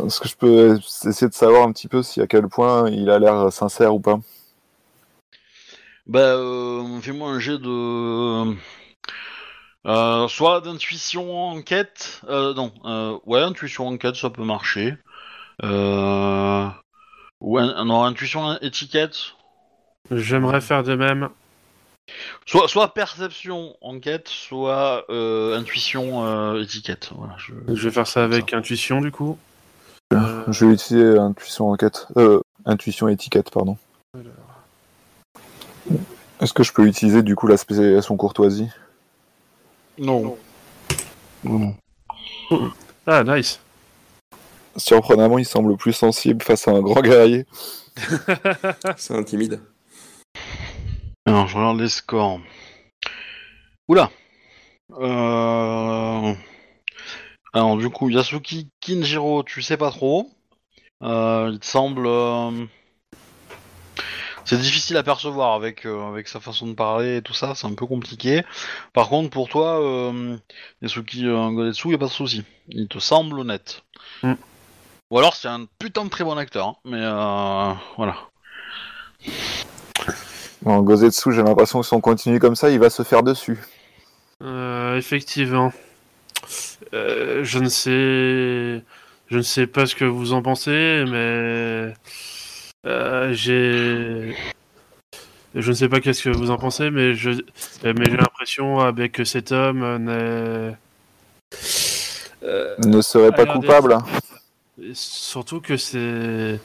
Est-ce 0.05 0.19
que 0.19 0.27
je 0.27 0.35
peux 0.35 0.79
essayer 1.07 1.29
de 1.29 1.33
savoir 1.33 1.67
un 1.67 1.71
petit 1.71 1.87
peu 1.87 2.03
si 2.03 2.19
à 2.21 2.27
quel 2.27 2.47
point 2.47 2.89
il 2.89 3.09
a 3.09 3.19
l'air 3.19 3.51
sincère 3.53 3.93
ou 3.95 3.99
pas 3.99 4.19
Bah, 6.05 6.19
euh, 6.19 6.99
fais-moi 7.01 7.29
un 7.29 7.39
jet 7.39 7.57
de. 7.57 8.55
Euh, 9.85 10.27
soit 10.27 10.61
d'intuition 10.61 11.49
enquête. 11.49 12.21
Euh, 12.29 12.53
non, 12.53 12.71
euh, 12.85 13.17
ouais, 13.25 13.41
intuition 13.41 13.87
enquête, 13.87 14.15
ça 14.15 14.29
peut 14.29 14.43
marcher. 14.43 14.95
Euh, 15.63 16.67
ou 17.41 17.57
un- 17.57 17.83
non, 17.85 18.03
intuition 18.03 18.57
étiquette. 18.61 19.17
J'aimerais 20.11 20.61
faire 20.61 20.83
de 20.83 20.95
même. 20.95 21.29
Soit, 22.45 22.67
soit 22.67 22.93
perception 22.93 23.75
enquête, 23.81 24.27
soit 24.27 25.05
euh, 25.09 25.57
intuition 25.57 26.25
euh, 26.25 26.61
étiquette. 26.61 27.11
Voilà, 27.15 27.35
je... 27.37 27.53
Je 27.67 27.83
vais 27.87 27.91
faire 27.93 28.07
ça 28.07 28.23
avec 28.23 28.53
intuition 28.53 28.99
du 29.01 29.11
coup. 29.11 29.37
Euh, 30.13 30.43
Je 30.49 30.65
vais 30.65 30.73
utiliser 30.73 31.17
intuition 31.17 31.71
enquête. 31.71 32.07
Euh, 32.17 32.39
intuition 32.65 33.07
étiquette, 33.07 33.51
pardon. 33.51 33.77
Est-ce 36.41 36.53
que 36.53 36.63
je 36.63 36.73
peux 36.73 36.85
utiliser 36.85 37.23
du 37.23 37.35
coup 37.35 37.47
la 37.47 37.57
spécialisation 37.57 38.17
courtoisie? 38.17 38.69
Non. 39.97 40.37
Ah, 43.05 43.23
nice. 43.23 43.59
Surprenamment, 44.75 45.37
il 45.37 45.45
semble 45.45 45.77
plus 45.77 45.93
sensible 45.93 46.41
face 46.41 46.67
à 46.67 46.71
un 46.71 46.81
grand 46.81 47.01
guerrier. 47.01 47.45
C'est 48.97 49.13
intimide. 49.13 49.61
Alors, 51.25 51.47
je 51.47 51.57
regarde 51.57 51.79
les 51.79 51.89
scores. 51.89 52.39
Oula 53.87 54.09
euh... 54.93 56.33
Alors, 57.53 57.77
du 57.77 57.89
coup, 57.89 58.09
Yasuki 58.09 58.69
Kinjiro, 58.79 59.43
tu 59.43 59.61
sais 59.61 59.77
pas 59.77 59.91
trop. 59.91 60.31
Euh, 61.03 61.51
il 61.51 61.59
te 61.59 61.65
semble... 61.65 62.07
C'est 64.45 64.57
difficile 64.57 64.97
à 64.97 65.03
percevoir 65.03 65.53
avec, 65.53 65.85
euh, 65.85 66.09
avec 66.09 66.27
sa 66.27 66.39
façon 66.39 66.67
de 66.67 66.73
parler 66.73 67.17
et 67.17 67.21
tout 67.21 67.33
ça, 67.33 67.55
c'est 67.55 67.67
un 67.67 67.73
peu 67.73 67.85
compliqué. 67.85 68.43
Par 68.93 69.09
contre, 69.09 69.29
pour 69.29 69.49
toi, 69.49 69.81
euh, 69.81 70.37
Yasuki 70.81 71.25
euh, 71.27 71.49
Godetsu, 71.49 71.91
y 71.91 71.93
a 71.95 71.97
pas 71.97 72.05
de 72.05 72.11
souci. 72.11 72.43
Il 72.69 72.87
te 72.87 72.99
semble 72.99 73.39
honnête. 73.39 73.83
Mm. 74.21 74.33
Ou 75.11 75.19
alors, 75.19 75.35
c'est 75.35 75.47
un 75.47 75.65
putain 75.79 76.05
de 76.05 76.09
très 76.09 76.23
bon 76.23 76.37
acteur, 76.37 76.67
hein, 76.67 76.75
mais 76.85 77.01
euh, 77.01 77.73
voilà. 77.97 78.15
En 80.65 80.81
Gozetsu, 80.81 81.31
j'ai 81.33 81.43
l'impression 81.43 81.81
que 81.81 81.85
si 81.85 81.93
on 81.93 82.01
continue 82.01 82.39
comme 82.39 82.55
ça, 82.55 82.69
il 82.69 82.79
va 82.79 82.89
se 82.89 83.03
faire 83.03 83.21
dessus. 83.21 83.59
Euh, 84.41 84.97
effectivement. 84.97 85.71
Euh, 86.93 87.43
je 87.43 87.59
ne 87.59 87.69
sais, 87.69 88.83
je 89.29 89.37
ne 89.37 89.41
sais 89.41 89.67
pas 89.67 89.85
ce 89.85 89.95
que 89.95 90.05
vous 90.05 90.33
en 90.33 90.41
pensez, 90.41 91.05
mais 91.07 91.93
euh, 92.85 93.33
j'ai, 93.33 94.35
je 95.55 95.69
ne 95.69 95.73
sais 95.75 95.89
pas 95.89 95.99
qu'est-ce 95.99 96.23
que 96.23 96.29
vous 96.29 96.51
en 96.51 96.57
pensez, 96.57 96.89
mais 96.89 97.13
je, 97.13 97.31
mais 97.83 98.05
j'ai 98.05 98.17
l'impression 98.17 98.79
avec 98.79 99.13
que 99.13 99.23
cet 99.23 99.51
homme 99.51 99.83
euh, 99.83 100.69
n'est, 100.71 100.75
euh, 102.43 102.75
Ne 102.85 103.01
serait 103.01 103.31
pas 103.31 103.45
coupable. 103.45 103.97
surtout 104.93 105.61
que 105.61 105.77
c'est, 105.77 106.59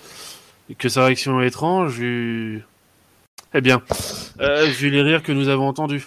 que 0.78 0.88
sa 0.88 1.04
réaction 1.06 1.40
est 1.40 1.48
étrange. 1.48 1.92
vu- 1.98 2.64
Eh 3.54 3.60
bien, 3.60 3.80
euh, 4.40 4.64
vu 4.66 4.90
les 4.90 5.02
rires 5.02 5.22
que 5.22 5.32
nous 5.32 5.48
avons 5.48 5.68
entendus. 5.68 6.06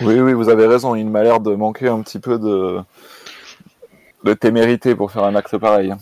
Oui, 0.00 0.18
oui, 0.20 0.32
vous 0.32 0.48
avez 0.48 0.66
raison. 0.66 0.94
Il 0.94 1.10
m'a 1.10 1.22
l'air 1.22 1.40
de 1.40 1.54
manquer 1.54 1.88
un 1.88 2.00
petit 2.00 2.18
peu 2.18 2.38
de... 2.38 2.78
de 4.24 4.32
témérité 4.34 4.94
pour 4.94 5.12
faire 5.12 5.24
un 5.24 5.34
acte 5.34 5.58
pareil. 5.58 5.92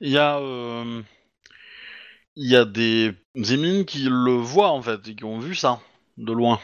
Il 0.00 0.10
y 0.10 0.18
a, 0.18 0.38
euh, 0.38 1.00
il 2.36 2.50
y 2.50 2.56
a 2.56 2.64
des 2.64 3.12
émines 3.34 3.84
qui 3.84 4.04
le 4.08 4.32
voient 4.32 4.70
en 4.70 4.82
fait 4.82 5.00
et 5.08 5.14
qui 5.14 5.24
ont 5.24 5.38
vu 5.38 5.54
ça 5.54 5.80
de 6.18 6.32
loin 6.32 6.58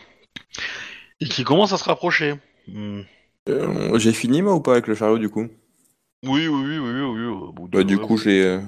et 1.21 1.27
qui 1.27 1.45
commencent 1.45 1.73
à 1.73 1.79
se 1.79 1.85
rapprocher. 1.85 2.35
Hmm. 2.69 3.01
Euh, 3.49 3.99
J'ai 3.99 4.13
fini 4.13 4.43
moi 4.43 4.55
ou 4.55 4.61
pas 4.61 4.73
avec 4.73 4.87
le 4.87 4.95
chariot 4.95 5.19
du 5.19 5.29
coup? 5.29 5.47
Oui, 6.25 6.47
oui, 6.49 6.49
oui, 6.49 6.79
oui, 6.79 7.01
oui. 7.03 7.25
au 7.25 7.53
bout 7.53 7.69
de- 7.69 7.79
Bah, 7.79 7.85
Du 7.85 7.99
coup, 7.99 8.17
j'ai 8.17 8.45
euh, 8.45 8.61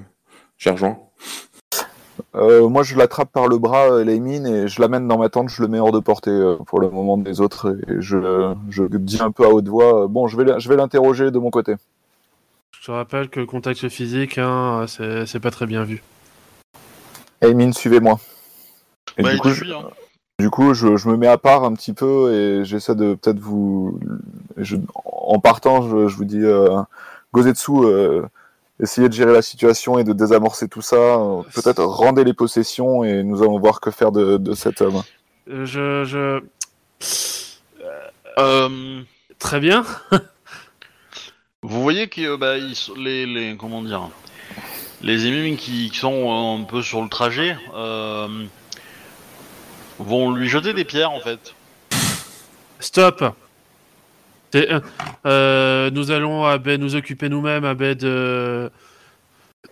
j'ai 0.57 0.69
rejoint. 0.71 0.97
Euh, 2.35 2.67
moi, 2.67 2.83
je 2.83 2.95
l'attrape 2.95 3.31
par 3.31 3.47
le 3.47 3.57
bras, 3.57 3.91
euh, 3.91 4.03
Laymin, 4.03 4.45
et 4.45 4.67
je 4.67 4.81
l'amène 4.81 5.07
dans 5.07 5.17
ma 5.17 5.29
tente. 5.29 5.49
Je 5.49 5.61
le 5.61 5.67
mets 5.67 5.79
hors 5.79 5.91
de 5.91 5.99
portée 5.99 6.31
euh, 6.31 6.57
pour 6.57 6.79
le 6.79 6.89
moment 6.89 7.17
des 7.17 7.41
autres. 7.41 7.75
Et 7.87 7.95
je, 8.01 8.53
je 8.69 8.83
dis 8.85 9.21
un 9.21 9.31
peu 9.31 9.45
à 9.45 9.49
haute 9.49 9.67
voix 9.67 10.03
euh, 10.03 10.07
Bon, 10.07 10.27
je 10.27 10.37
vais, 10.37 10.59
je 10.59 10.69
vais 10.69 10.75
l'interroger 10.75 11.31
de 11.31 11.39
mon 11.39 11.51
côté. 11.51 11.75
Je 12.79 12.87
te 12.87 12.91
rappelle 12.91 13.29
que 13.29 13.39
le 13.39 13.45
contact 13.45 13.87
physique, 13.87 14.37
hein, 14.37 14.85
c'est 14.87 15.25
c'est 15.25 15.39
pas 15.39 15.51
très 15.51 15.65
bien 15.65 15.83
vu. 15.83 16.01
Laymin, 17.43 17.71
suivez-moi. 17.73 18.19
Et 19.17 19.23
Bah, 19.23 19.33
du 19.33 19.39
coup, 19.39 19.49
je, 19.49 19.65
hein. 19.65 19.89
du 20.39 20.49
coup 20.49 20.73
je, 20.73 20.95
je 20.97 21.09
me 21.09 21.17
mets 21.17 21.27
à 21.27 21.37
part 21.37 21.63
un 21.65 21.73
petit 21.73 21.93
peu 21.93 22.33
et 22.33 22.65
j'essaie 22.65 22.95
de 22.95 23.13
peut-être 23.15 23.39
vous. 23.39 23.99
je- 24.57 24.77
en 25.05 25.39
partant, 25.39 25.81
je, 25.87 26.07
je 26.07 26.15
vous 26.15 26.25
dis 26.25 26.41
euh, 26.43 26.81
Gozetsu, 27.33 27.71
euh, 27.83 28.23
essayez 28.79 29.09
de 29.09 29.13
gérer 29.13 29.33
la 29.33 29.41
situation 29.41 29.99
et 29.99 30.03
de 30.03 30.13
désamorcer 30.13 30.67
tout 30.67 30.81
ça. 30.81 30.95
euh, 30.95 31.41
Peut-être 31.53 31.83
rendez 31.83 32.23
les 32.23 32.33
possessions 32.33 33.03
et 33.03 33.23
nous 33.23 33.41
allons 33.43 33.59
voir 33.59 33.79
que 33.81 33.91
faire 33.91 34.11
de, 34.11 34.37
de 34.37 34.53
cet 34.53 34.81
homme. 34.81 35.03
Euh, 35.49 35.65
Je, 35.65 36.03
je... 36.05 36.41
Euh, 38.39 39.01
Très 39.39 39.59
bien. 39.59 39.83
vous 41.61 41.81
voyez 41.83 42.07
que 42.07 42.21
euh, 42.21 42.37
bah, 42.37 42.57
ils 42.57 42.75
sont- 42.75 42.95
les, 42.95 43.25
les 43.25 43.57
comment 43.57 43.83
dire 43.83 44.09
les 45.03 45.27
émines 45.27 45.57
qui, 45.57 45.89
qui 45.91 45.97
sont 45.97 46.59
un 46.59 46.63
peu 46.63 46.81
sur 46.81 47.01
le 47.01 47.09
trajet 47.09 47.55
euh, 47.75 48.45
vont 49.99 50.31
lui 50.31 50.47
jeter 50.49 50.73
des 50.73 50.85
pierres 50.85 51.11
en 51.11 51.19
fait. 51.19 51.53
Stop. 52.79 53.23
Euh, 54.55 54.79
euh, 55.25 55.89
nous 55.91 56.11
allons 56.11 56.45
à 56.45 56.57
baie- 56.57 56.77
nous 56.77 56.95
occuper 56.95 57.27
nous-mêmes 57.29 57.65
à 57.65 57.73
baie 57.73 57.95
de... 57.95 58.69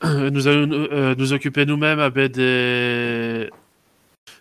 Nous 0.04 0.48
allons 0.48 0.72
euh, 0.92 1.14
nous 1.16 1.34
occuper 1.34 1.66
nous-mêmes 1.68 2.00
à 2.00 2.10
baie 2.10 2.30
des... 2.30 3.50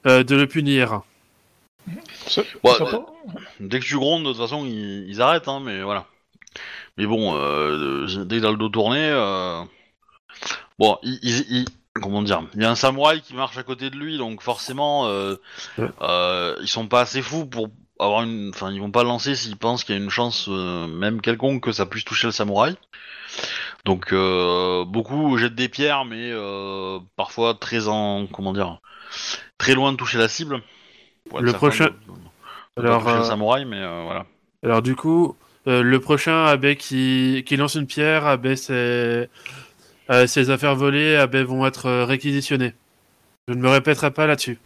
euh, 0.07 0.23
de 0.25 0.35
le 0.37 0.47
punir. 0.47 1.03
Ça- 2.27 2.43
Ouais, 2.65 2.73
ça 2.79 2.85
ouais. 2.85 2.91
va 2.93 3.01
Dès 3.59 3.81
que 3.81 3.85
tu 3.85 3.97
grondes, 3.97 4.23
de 4.25 4.29
toute 4.31 4.41
façon, 4.41 4.65
ils, 4.65 5.07
ils 5.11 5.21
arrêtent, 5.21 5.49
hein, 5.49 5.61
mais 5.63 5.83
voilà. 5.83 6.07
Mais 6.97 7.05
bon, 7.05 7.35
euh, 7.37 8.07
dès 8.25 8.37
qu'il 8.37 8.47
a 8.47 8.51
le 8.51 8.57
dos 8.57 8.71
tourné, 8.71 9.01
euh... 9.03 9.61
bon, 10.81 10.99
il, 11.05 11.19
il- 11.23 11.47
il- 11.51 11.69
comment 12.01 12.23
dire, 12.23 12.43
il 12.55 12.63
y 12.63 12.65
a 12.65 12.71
un 12.71 12.75
samouraï 12.75 13.21
qui 13.21 13.35
marche 13.35 13.59
à 13.59 13.63
côté 13.63 13.91
de 13.91 13.97
lui, 13.97 14.17
donc 14.19 14.43
forcément, 14.43 15.07
euh, 15.07 15.37
Ouais. 15.79 15.89
euh, 16.03 16.57
ils 16.63 16.69
sont 16.69 16.89
pas 16.89 17.03
assez 17.03 17.23
fous 17.23 17.47
pour 17.47 17.69
avoir 17.99 18.23
une, 18.23 18.51
enfin, 18.55 18.73
ils 18.73 18.81
vont 18.81 18.91
pas 18.91 19.05
lancer 19.05 19.35
s'ils 19.37 19.57
pensent 19.59 19.85
qu'il 19.85 19.95
y 19.95 19.99
a 19.99 20.03
une 20.03 20.09
chance, 20.11 20.47
euh, 20.49 20.87
même 20.87 21.21
quelconque, 21.21 21.63
que 21.63 21.73
ça 21.73 21.85
puisse 21.87 22.05
toucher 22.05 22.27
le 22.29 22.33
samouraï. 22.33 22.75
Donc, 23.85 24.13
euh, 24.13 24.85
beaucoup 24.85 25.37
jettent 25.37 25.55
des 25.55 25.69
pierres, 25.69 26.05
mais 26.05 26.33
parfois 27.17 27.55
très 27.55 27.89
en, 27.89 28.27
comment 28.27 28.53
dire, 28.53 28.81
très 29.59 29.75
loin 29.75 29.93
de 29.93 29.97
toucher 29.99 30.19
la 30.19 30.29
cible. 30.29 30.63
Le 31.39 31.53
prochain- 31.53 31.87
de- 32.77 32.83
de 32.83 32.87
Alors, 32.87 33.19
le 33.19 33.25
samouraï, 33.25 33.65
mais 33.67 33.81
voilà. 34.05 34.27
Alors 34.63 34.83
du 34.83 34.97
coup, 34.97 35.37
le 35.67 35.99
prochain 35.99 36.47
abbé 36.47 36.77
qui, 36.77 37.43
qui 37.47 37.57
lance 37.57 37.75
une 37.75 37.87
pierre, 37.87 38.27
abbé 38.27 38.57
ses, 38.57 39.29
euh, 40.11 40.27
ses 40.27 40.51
affaires 40.51 40.75
volées, 40.77 41.17
abbé 41.17 41.43
vont 41.45 41.67
être 41.67 41.87
euh, 41.87 42.05
réquisitionnées. 42.05 42.75
Je 43.49 43.55
ne 43.55 43.61
me 43.61 43.69
répéterai 43.69 44.11
pas 44.11 44.27
là-dessus. 44.27 44.59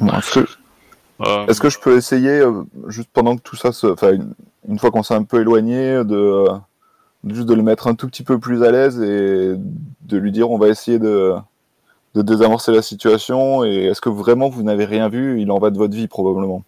Bon, 0.00 0.12
Est-ce 0.18 0.40
que, 0.40 0.46
Euh, 1.20 1.46
est-ce 1.46 1.60
que 1.60 1.70
je 1.70 1.78
peux 1.78 1.96
essayer, 1.96 2.40
euh, 2.40 2.64
juste 2.88 3.08
pendant 3.12 3.36
que 3.36 3.42
tout 3.42 3.56
ça 3.56 3.70
se. 3.72 3.86
Enfin, 3.86 4.14
une, 4.14 4.34
une 4.68 4.78
fois 4.78 4.90
qu'on 4.90 5.02
s'est 5.04 5.14
un 5.14 5.22
peu 5.22 5.40
éloigné, 5.40 6.04
de. 6.04 6.14
euh, 6.16 6.48
juste 7.26 7.46
de 7.48 7.54
le 7.54 7.62
mettre 7.62 7.86
un 7.86 7.94
tout 7.94 8.06
petit 8.08 8.22
peu 8.24 8.38
plus 8.38 8.64
à 8.64 8.70
l'aise 8.70 9.00
et 9.00 9.54
de 10.02 10.16
lui 10.18 10.30
dire 10.32 10.50
on 10.50 10.58
va 10.58 10.68
essayer 10.68 10.98
de, 10.98 11.32
de 12.14 12.22
désamorcer 12.22 12.70
la 12.72 12.82
situation 12.82 13.64
et 13.64 13.86
est-ce 13.86 14.00
que 14.02 14.10
vraiment 14.10 14.48
vous 14.50 14.62
n'avez 14.62 14.84
rien 14.84 15.08
vu? 15.08 15.40
Il 15.40 15.50
en 15.50 15.58
va 15.58 15.70
de 15.70 15.78
votre 15.78 15.94
vie 15.94 16.08
probablement. 16.08 16.62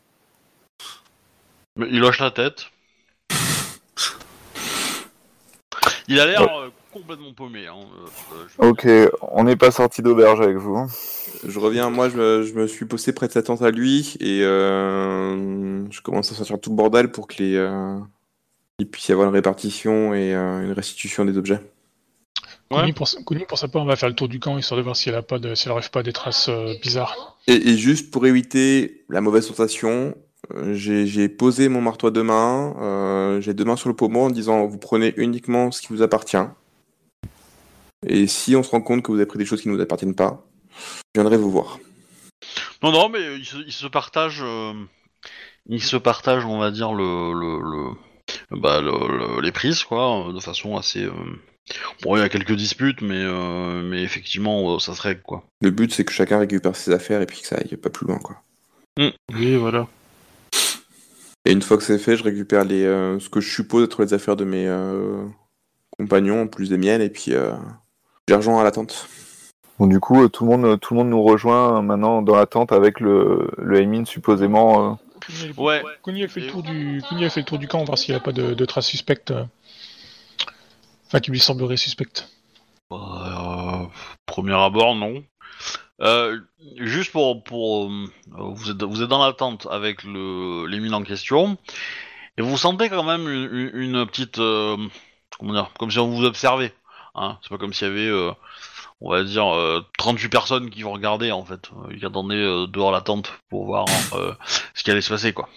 mais 1.77 1.87
il 1.91 2.03
hoche 2.05 2.21
la 2.21 2.31
tête. 2.31 2.71
Il 6.09 6.21
a 6.21 6.27
l'air 6.27 6.43
euh, 6.43 6.69
complètement 6.93 7.33
paumé. 7.33 7.67
Hein. 7.67 7.75
euh, 7.77 8.37
euh, 8.37 8.47
je- 8.49 8.69
Ok, 8.69 9.13
on 9.33 9.45
n'est 9.45 9.57
pas 9.57 9.71
sorti 9.71 10.03
d'auberge 10.03 10.41
avec 10.41 10.57
vous. 10.57 10.77
hein. 10.77 10.87
Je 11.47 11.59
reviens, 11.59 11.91
moi 11.91 12.09
je 12.09 12.17
me, 12.17 12.43
je 12.43 12.55
me 12.55 12.67
suis 12.67 12.87
posté 12.87 13.13
près 13.13 13.27
de 13.29 13.33
sa 13.33 13.43
tente 13.43 13.63
à 13.63 13.71
lui 13.71 14.15
et 14.21 14.43
euh, 14.43 15.85
je 15.91 16.01
commence 16.01 16.31
à 16.33 16.35
sortir 16.35 16.59
tout 16.61 16.71
le 16.71 16.77
bordel 16.77 17.11
pour 17.11 17.27
que 17.29 17.43
les, 17.43 17.57
euh, 17.57 17.99
il 18.79 18.89
puisse 18.89 19.09
y 19.09 19.13
avoir 19.13 19.29
une 19.29 19.35
répartition 19.35 20.15
et 20.15 20.35
euh, 20.35 20.63
une 20.65 20.73
restitution 20.73 21.25
des 21.25 21.37
objets. 21.37 21.61
Ouais. 22.71 22.81
Kuni, 22.81 22.93
pour, 22.95 23.07
sa- 23.07 23.23
Kuni, 23.23 23.45
pour 23.47 23.59
sa 23.59 23.69
part, 23.69 23.83
on 23.83 23.87
va 23.87 23.97
faire 23.97 24.09
le 24.09 24.15
tour 24.15 24.29
du 24.29 24.41
camp 24.41 24.59
histoire 24.59 24.79
de 24.79 24.83
voir 24.83 24.97
si 24.97 25.09
elle 25.09 25.15
a 25.15 25.23
pas 25.23 25.39
de, 25.39 25.55
si 25.55 25.69
elle 25.69 25.73
arrive 25.73 25.91
pas 25.91 26.01
à 26.01 26.03
des 26.03 26.13
traces 26.13 26.49
euh, 26.49 26.75
bizarres. 26.83 27.39
Et, 27.47 27.55
et 27.55 27.77
juste 27.77 28.11
pour 28.11 28.27
éviter 28.27 29.05
la 29.09 29.21
mauvaise 29.21 29.47
sensation, 29.47 30.17
j'ai 30.73 31.07
j'ai 31.07 31.29
posé 31.29 31.69
mon 31.69 31.81
marteau 31.81 32.07
à 32.09 32.11
deux 32.11 32.23
mains, 32.23 32.75
euh, 32.81 33.41
j'ai 33.41 33.55
deux 33.55 33.65
mains 33.65 33.77
sur 33.77 33.89
le 33.89 33.97
pommeau 33.97 34.21
en 34.21 34.31
disant 34.31 34.67
vous 34.67 34.79
prenez 34.79 35.15
uniquement 35.17 35.71
ce 35.71 35.81
qui 35.81 35.89
vous 35.89 36.03
appartient. 36.03 36.37
Et 38.07 38.27
si 38.27 38.55
on 38.57 38.63
se 38.63 38.71
rend 38.71 38.81
compte 38.81 39.03
que 39.03 39.11
vous 39.11 39.17
avez 39.19 39.27
pris 39.27 39.39
des 39.39 39.47
choses 39.47 39.63
qui 39.63 39.69
ne 39.69 39.75
vous 39.75 39.81
appartiennent 39.81 40.15
pas, 40.15 40.45
je 41.15 41.21
viendrai 41.21 41.37
vous 41.37 41.51
voir. 41.51 41.79
Non, 42.83 42.93
non, 42.93 43.09
mais 43.09 43.37
ils 43.39 43.45
se, 43.45 43.57
ils 43.57 43.73
se 43.73 43.87
partagent. 43.87 44.43
euh, 44.45 44.73
ils 45.69 45.83
se 45.83 45.97
partagent, 45.97 46.45
on 46.45 46.59
va 46.59 46.71
dire, 46.71 46.93
le, 46.93 47.33
le, 47.33 47.59
le- 47.61 48.57
bah, 48.61 48.81
le- 48.81 48.91
le- 49.37 49.41
les 49.41 49.51
prises, 49.53 49.83
quoi, 49.83 50.29
euh, 50.29 50.33
de 50.33 50.41
façon 50.41 50.77
assez. 50.77 51.05
euh, 51.05 51.13
Bon, 52.03 52.17
il 52.17 52.21
y 52.21 52.23
a 52.23 52.29
quelques 52.29 52.53
disputes, 52.55 53.01
mais, 53.03 53.19
euh, 53.25 53.83
mais 53.83 54.03
effectivement, 54.05 54.77
euh, 54.77 54.79
ça 54.79 54.95
se 54.95 55.03
règle, 55.03 55.23
quoi. 55.23 55.43
Le 55.63 55.71
but 55.71 55.93
c'est 55.93 56.05
que 56.05 56.13
chacun 56.13 56.39
récupère 56.39 56.77
ses 56.77 56.93
affaires 56.93 57.21
et 57.23 57.27
puis 57.27 57.41
que 57.41 57.47
ça 57.49 57.57
aille 57.57 57.77
pas 57.77 57.91
plus 57.91 58.07
loin 58.07 58.19
quoi. 58.19 58.37
Oui, 58.99 59.57
voilà. 59.57 59.89
Et 61.47 61.53
une 61.53 61.63
fois 61.63 61.77
que 61.77 61.85
c'est 61.85 61.99
fait, 61.99 62.17
je 62.17 62.25
récupère 62.25 62.65
les, 62.65 62.85
euh, 62.85 63.21
ce 63.21 63.29
que 63.31 63.41
je 63.41 63.49
suppose 63.49 63.85
être 63.85 64.03
les 64.03 64.13
affaires 64.13 64.35
de 64.35 64.45
mes 64.45 64.67
euh, 64.67 65.25
compagnons, 65.97 66.43
en 66.43 66.47
plus 66.49 66.69
des 66.71 66.77
miennes, 66.77 67.01
et 67.01 67.09
puis 67.09 67.35
euh, 67.35 67.53
rejoins 68.31 68.61
à 68.61 68.65
la 68.65 68.73
tente. 68.73 69.09
Bon, 69.79 69.87
du 69.87 70.01
coup, 70.01 70.23
euh, 70.25 70.29
tout 70.29 70.45
le 70.45 70.57
monde, 70.57 70.81
tout 70.81 70.95
le 70.95 70.99
monde 70.99 71.11
nous 71.11 71.23
rejoint 71.23 71.83
maintenant 71.83 72.21
dans 72.21 72.35
la 72.35 72.47
tente 72.47 72.73
avec 72.73 72.99
le, 72.99 73.49
le 73.59 73.81
Aimin 73.81 74.05
supposément. 74.05 74.91
euh, 74.91 74.95
Ouais. 75.57 75.83
Kuni 76.05 76.25
a 76.25 76.29
fait 76.29 76.41
le 76.41 76.47
tour 76.49 76.63
du, 76.63 77.03
Kuni 77.09 77.25
a 77.25 77.31
fait 77.31 77.41
le 77.41 77.47
tour 77.47 77.59
du 77.59 77.69
camp, 77.69 77.85
voir 77.85 77.97
s'il 77.97 78.15
n'y 78.15 78.21
a 78.21 78.23
pas 78.23 78.33
de, 78.33 78.55
de 78.55 78.65
traces 78.65 78.87
suspectes. 78.87 79.33
Enfin, 81.07 81.21
qui 81.21 81.31
lui 81.31 81.39
semblerait 81.39 81.77
suspectes. 81.77 82.29
Euh, 82.93 83.85
premier 84.27 84.55
abord, 84.55 84.97
non. 84.97 85.23
Euh, 86.03 86.41
juste 86.77 87.13
pour, 87.13 87.43
euh, 87.55 87.89
vous 88.27 88.71
êtes 88.71 88.83
vous 88.83 89.03
êtes 89.03 89.09
dans 89.09 89.25
la 89.25 89.33
tente 89.33 89.67
avec 89.71 90.05
le 90.05 90.67
les 90.67 90.79
mines 90.79 90.93
en 90.93 91.03
question 91.03 91.57
et 92.37 92.43
vous 92.43 92.59
sentez 92.59 92.91
quand 92.91 93.03
même 93.03 93.27
une, 93.27 94.05
petite 94.07 94.39
euh, 94.39 94.77
comment 95.39 95.55
dire 95.55 95.71
comme 95.79 95.91
si 95.91 95.99
on 95.99 96.11
vous 96.11 96.25
observait. 96.25 96.75
Hein 97.15 97.39
c'est 97.43 97.49
pas 97.49 97.57
comme 97.57 97.73
s'il 97.73 97.89
y 97.89 97.91
avait 97.91 98.35
on 99.01 99.11
va 99.11 99.25
dire 99.25 99.55
euh, 99.55 99.81
38 99.97 100.29
personnes 100.29 100.71
qui 100.71 100.83
vous 100.83 100.93
regardaient 100.93 101.33
en 101.33 101.45
fait, 101.45 101.71
qui 101.99 102.05
attendaient 102.05 102.67
dehors 102.69 102.93
la 102.93 103.01
tente 103.01 103.33
pour 103.49 103.65
voir 103.65 103.87
ce 104.75 104.85
qui 104.85 104.91
allait 104.91 105.01
se 105.01 105.11
passer 105.11 105.33
quoi. 105.33 105.49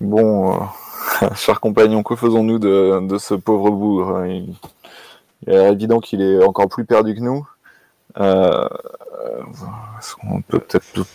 Bon, 0.00 0.58
cher 1.36 1.60
compagnon, 1.60 2.02
que 2.02 2.16
faisons-nous 2.16 2.58
de, 2.58 3.06
de 3.06 3.18
ce 3.18 3.34
pauvre 3.34 3.70
bougre? 3.70 4.26
Il, 4.26 4.54
il 5.46 5.52
est 5.52 5.72
évident 5.72 6.00
qu'il 6.00 6.20
est 6.20 6.42
encore 6.42 6.68
plus 6.68 6.84
perdu 6.84 7.14
que 7.14 7.20
nous. 7.20 7.46
Euh, 8.18 8.68
euh, 9.24 9.42
on 10.28 10.40
peut 10.42 10.58
peut-être 10.58 11.06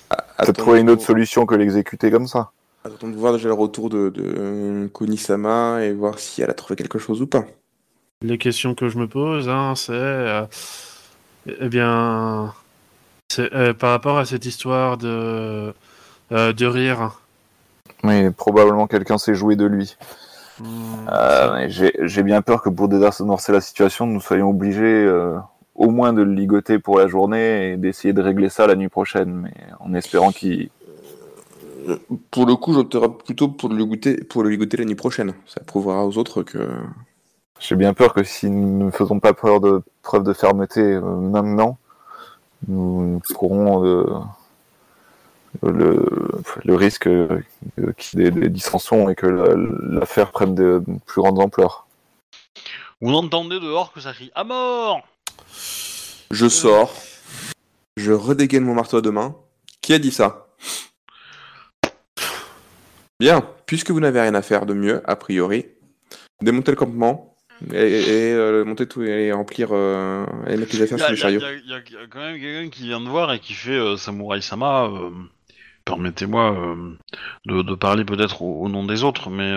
peut 0.46 0.54
trouver 0.54 0.80
une 0.82 0.90
autre 0.90 1.04
solution 1.04 1.46
que 1.46 1.56
l'exécuter 1.56 2.10
comme 2.12 2.28
ça. 2.28 2.52
Attendons 2.84 3.10
de 3.14 3.18
voir 3.18 3.34
déjà 3.34 3.50
le 3.50 3.54
retour 3.54 3.90
de, 3.90 4.10
de 4.10 4.90
Konisama 4.94 5.84
et 5.84 5.94
voir 5.94 6.20
si 6.20 6.42
elle 6.42 6.50
a 6.50 6.54
trouvé 6.54 6.76
quelque 6.76 7.00
chose 7.00 7.22
ou 7.22 7.28
pas. 7.28 7.44
Les 8.22 8.38
questions 8.38 8.74
que 8.76 8.90
je 8.90 8.98
me 8.98 9.08
pose, 9.08 9.48
hein, 9.50 9.74
c'est. 9.76 9.92
euh, 9.94 10.46
eh 11.46 11.70
bien. 11.70 12.54
euh, 13.40 13.74
par 13.74 13.92
rapport 13.92 14.18
à 14.18 14.26
cette 14.26 14.46
histoire 14.46 14.98
de. 14.98 15.74
euh, 16.32 16.54
de 16.54 16.66
rire. 16.66 17.20
Mais 18.04 18.32
probablement 18.32 18.88
quelqu'un 18.88 19.18
s'est 19.18 19.36
joué 19.36 19.56
de 19.56 19.66
lui. 19.66 19.98
Hmm, 20.60 20.66
Euh, 21.12 21.68
J'ai 21.70 22.24
bien 22.24 22.42
peur 22.42 22.62
que 22.62 22.70
pour 22.70 22.88
désamorcer 22.88 23.52
la 23.52 23.62
situation, 23.62 24.06
nous 24.08 24.22
soyons 24.22 24.50
obligés 24.50 24.82
euh, 25.06 25.38
au 25.78 25.90
moins 25.90 26.12
de 26.12 26.22
le 26.24 26.34
ligoter 26.34 26.80
pour 26.80 26.98
la 27.00 27.08
journée 27.08 27.72
et 27.72 27.78
d'essayer 27.78 28.14
de 28.14 28.22
régler 28.22 28.50
ça 28.50 28.68
la 28.68 28.76
nuit 28.76 28.90
prochaine, 28.90 29.32
mais 29.44 29.54
en 29.80 29.94
espérant 29.94 30.32
qu'il... 30.32 30.70
Pour 32.32 32.46
le 32.46 32.56
coup, 32.58 32.74
j'opterai 32.74 33.08
plutôt 33.26 33.48
pour 33.48 33.70
le 33.70 33.86
goûter, 33.86 34.22
pour 34.24 34.44
le 34.44 34.50
ligoter 34.50 34.76
la 34.78 34.84
nuit 34.86 34.96
prochaine. 34.96 35.34
Ça 35.46 35.62
prouvera 35.62 36.06
aux 36.06 36.18
autres 36.18 36.44
que. 36.44 36.68
J'ai 37.60 37.76
bien 37.76 37.94
peur 37.94 38.14
que 38.14 38.24
si 38.24 38.50
nous 38.50 38.88
ne 38.88 38.92
faisons 38.92 39.20
pas 39.22 39.34
peur 39.34 39.62
de, 39.62 39.82
preuve 40.04 40.24
de 40.24 40.34
fermeté 40.34 40.82
euh, 40.82 41.02
maintenant, 41.02 41.78
nous 42.68 43.22
courons 43.34 43.86
euh, 43.86 44.04
le, 45.64 46.06
le 46.66 46.76
risque 46.76 47.08
euh, 47.08 47.42
qu'il 47.98 48.20
y 48.20 48.26
ait 48.26 48.32
des 48.32 48.50
dissensions 48.50 49.10
et 49.10 49.16
que 49.16 49.26
la- 49.26 49.56
l'affaire 50.00 50.32
prenne 50.32 50.56
de 50.56 50.84
plus 51.06 51.22
grandes 51.22 51.40
ampleurs. 51.40 51.88
Vous 53.02 53.14
entendez 53.14 53.60
dehors 53.60 53.94
que 53.94 54.02
ça 54.02 54.12
crie 54.12 54.32
à 54.36 54.44
mort. 54.44 55.02
Je 56.32 56.48
sors, 56.50 56.94
je 57.96 58.12
redégaine 58.12 58.64
mon 58.64 58.74
marteau 58.74 58.98
à 58.98 59.02
deux 59.02 59.12
mains. 59.12 59.36
Qui 59.82 59.94
a 59.94 60.00
dit 60.00 60.12
ça? 60.12 60.48
Bien, 63.20 63.44
puisque 63.66 63.92
vous 63.92 64.00
n'avez 64.00 64.22
rien 64.22 64.36
à 64.36 64.42
faire 64.42 64.66
de 64.66 64.74
mieux, 64.74 65.02
a 65.10 65.16
priori, 65.16 65.66
démontez 66.42 66.72
le 66.72 66.78
campement 66.78 67.36
et, 67.74 67.76
et, 68.02 68.34
euh, 68.34 68.64
monter 68.64 68.88
tout 68.88 69.02
et 69.02 69.32
remplir 69.32 69.70
euh, 69.72 70.26
et 70.48 70.56
mettre 70.58 70.76
les 70.76 70.84
affaires 70.84 71.10
Il 71.10 71.14
y, 71.14 71.18
sur 71.18 71.28
a- 71.28 71.32
le 71.32 71.40
chariot. 71.40 71.40
y 71.40 71.74
a- 71.74 71.78
y 71.78 71.96
a- 72.04 72.08
quand 72.12 72.20
même 72.20 72.40
quelqu'un 72.40 72.70
qui 72.70 72.84
vient 72.84 73.02
de 73.02 73.10
voir 73.10 73.34
et 73.34 73.40
qui 73.40 73.54
fait 73.54 73.72
euh, 73.72 73.98
Samurai 73.98 74.42
Sama. 74.42 74.90
Permettez-moi 75.86 76.76
de, 77.46 77.62
de 77.64 77.76
parler 77.76 78.04
peut-être 78.06 78.42
au, 78.44 78.62
au 78.64 78.70
nom 78.70 78.86
des 78.86 79.04
autres, 79.04 79.30
mais 79.32 79.52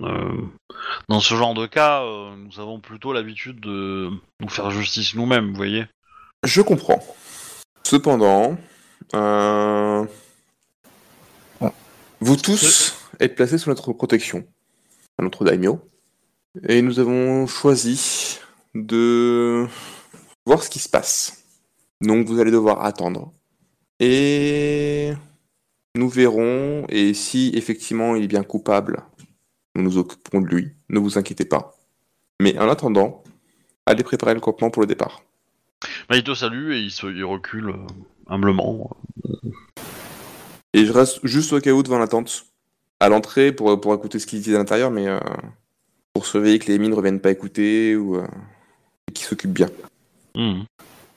dans 0.00 1.20
ce 1.20 1.34
genre 1.34 1.54
de 1.54 1.66
cas, 1.66 2.02
euh, 2.02 2.36
nous 2.36 2.60
avons 2.60 2.80
plutôt 2.80 3.12
l'habitude 3.12 3.60
de 3.60 4.10
nous 4.40 4.48
faire 4.48 4.70
justice 4.70 5.14
nous-mêmes, 5.14 5.50
vous 5.50 5.56
voyez. 5.56 5.86
Je 6.44 6.62
comprends. 6.62 7.04
Cependant, 7.84 8.56
euh, 9.14 10.04
vous 12.20 12.36
tous 12.36 12.94
êtes 13.20 13.34
placés 13.34 13.58
sous 13.58 13.70
notre 13.70 13.92
protection, 13.92 14.46
à 15.18 15.22
notre 15.22 15.44
daimyo, 15.44 15.80
et 16.68 16.82
nous 16.82 17.00
avons 17.00 17.46
choisi 17.46 18.38
de 18.74 19.66
voir 20.46 20.62
ce 20.62 20.70
qui 20.70 20.78
se 20.78 20.88
passe. 20.88 21.44
Donc 22.00 22.26
vous 22.26 22.38
allez 22.38 22.50
devoir 22.50 22.84
attendre. 22.84 23.32
Et 24.00 25.12
nous 25.96 26.08
verrons, 26.08 26.86
et 26.88 27.14
si 27.14 27.50
effectivement 27.54 28.14
il 28.14 28.24
est 28.24 28.28
bien 28.28 28.44
coupable, 28.44 29.02
nous 29.78 29.84
nous 29.84 29.98
occuperons 29.98 30.40
de 30.40 30.46
lui, 30.46 30.72
ne 30.88 30.98
vous 30.98 31.18
inquiétez 31.18 31.44
pas. 31.44 31.74
Mais 32.40 32.58
en 32.58 32.68
attendant, 32.68 33.22
allez 33.86 34.02
préparer 34.02 34.34
le 34.34 34.40
campement 34.40 34.70
pour 34.70 34.82
le 34.82 34.86
départ. 34.86 35.22
Bah, 36.08 36.16
il 36.16 36.24
te 36.24 36.34
salue 36.34 36.72
et 36.72 36.80
il, 36.80 36.90
se, 36.90 37.06
il 37.06 37.24
recule 37.24 37.70
euh, 37.70 37.86
humblement. 38.28 38.90
Et 40.74 40.84
je 40.84 40.92
reste 40.92 41.20
juste 41.24 41.52
au 41.52 41.60
cas 41.60 41.70
où 41.72 41.82
devant 41.82 41.98
la 41.98 42.08
tente, 42.08 42.46
à 43.00 43.08
l'entrée, 43.08 43.52
pour, 43.52 43.80
pour 43.80 43.94
écouter 43.94 44.18
ce 44.18 44.26
qu'ils 44.26 44.40
disent 44.40 44.54
à 44.54 44.58
l'intérieur, 44.58 44.90
mais 44.90 45.06
euh, 45.08 45.20
pour 46.12 46.26
surveiller 46.26 46.58
que 46.58 46.66
les 46.66 46.78
mines 46.78 46.90
ne 46.90 46.96
reviennent 46.96 47.20
pas 47.20 47.30
écouter 47.30 47.96
ou 47.96 48.16
euh, 48.16 48.26
et 49.08 49.12
qu'ils 49.12 49.26
s'occupent 49.26 49.52
bien. 49.52 49.68
Mhm. 50.34 50.64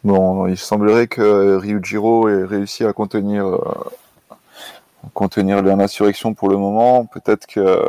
Bon, 0.03 0.47
il 0.47 0.57
semblerait 0.57 1.07
que 1.07 1.55
Ryujiro 1.57 2.27
ait 2.27 2.45
réussi 2.45 2.83
à 2.83 2.93
contenir, 2.93 3.45
euh, 3.45 3.57
à 4.31 5.09
contenir 5.13 5.61
l'insurrection 5.61 6.33
pour 6.33 6.49
le 6.49 6.57
moment. 6.57 7.05
Peut-être 7.05 7.45
que 7.45 7.87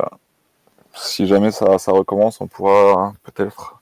si 0.95 1.27
jamais 1.27 1.51
ça, 1.51 1.79
ça 1.79 1.93
recommence, 1.93 2.41
on 2.41 2.47
pourra 2.47 3.15
peut-être 3.23 3.81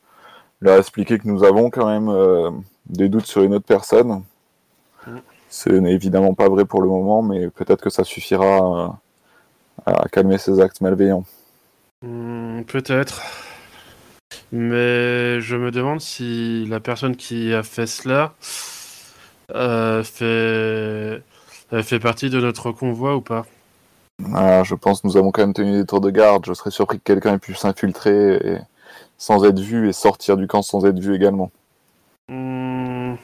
leur 0.61 0.78
expliquer 0.78 1.18
que 1.18 1.26
nous 1.26 1.44
avons 1.44 1.70
quand 1.70 1.86
même 1.86 2.08
euh, 2.08 2.50
des 2.86 3.08
doutes 3.08 3.26
sur 3.26 3.42
une 3.42 3.54
autre 3.54 3.66
personne. 3.66 4.22
Mm. 5.06 5.18
Ce 5.48 5.70
n'est 5.70 5.92
évidemment 5.92 6.34
pas 6.34 6.48
vrai 6.48 6.64
pour 6.64 6.82
le 6.82 6.88
moment, 6.88 7.22
mais 7.22 7.48
peut-être 7.48 7.82
que 7.82 7.90
ça 7.90 8.04
suffira 8.04 8.96
euh, 9.86 9.92
à 9.92 10.08
calmer 10.08 10.38
ces 10.38 10.61
actes 10.61 10.80
malveillants. 10.80 11.24
Hmm, 12.02 12.62
Peut-être. 12.62 13.22
Mais 14.52 15.40
je 15.40 15.56
me 15.56 15.70
demande 15.70 16.00
si 16.00 16.66
la 16.66 16.80
personne 16.80 17.16
qui 17.16 17.52
a 17.52 17.62
fait 17.62 17.86
cela 17.86 18.34
euh, 19.54 20.02
fait, 20.04 21.22
fait 21.82 21.98
partie 22.00 22.30
de 22.30 22.40
notre 22.40 22.72
convoi 22.72 23.16
ou 23.16 23.20
pas. 23.20 23.46
Ah, 24.35 24.62
je 24.64 24.75
pense 24.75 25.01
que 25.03 25.07
nous 25.07 25.16
avons 25.16 25.31
quand 25.31 25.43
même 25.43 25.55
tenu 25.55 25.73
des 25.81 25.87
tours 25.87 26.01
de 26.01 26.11
garde. 26.11 26.45
Je 26.47 26.53
serais 26.53 26.71
surpris 26.71 26.99
que 26.99 27.05
quelqu'un 27.05 27.35
ait 27.35 27.39
pu 27.39 27.55
s'infiltrer 27.55 28.35
et- 28.37 28.59
sans 29.18 29.45
être 29.45 29.59
vu 29.59 29.89
et 29.89 29.93
sortir 29.93 30.37
du 30.37 30.47
camp 30.47 30.62
sans 30.62 30.87
être 30.87 30.99
vu 30.99 31.14
également. 31.14 31.51
Hmm. 32.29 33.14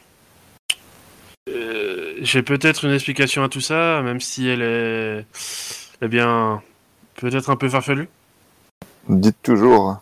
Euh, 1.49 2.15
J'ai 2.21 2.43
peut-être 2.43 2.85
une 2.85 2.93
explication 2.93 3.43
à 3.45 3.49
tout 3.49 3.61
ça, 3.61 4.03
même 4.03 4.21
si 4.21 4.49
elle 4.49 4.63
est, 4.63 5.27
eh 6.03 6.09
bien, 6.09 6.63
peut-être 7.15 7.51
un 7.51 7.57
peu 7.57 7.69
farfelue. 7.69 8.09
Dites 9.09 9.41
toujours. 9.43 10.01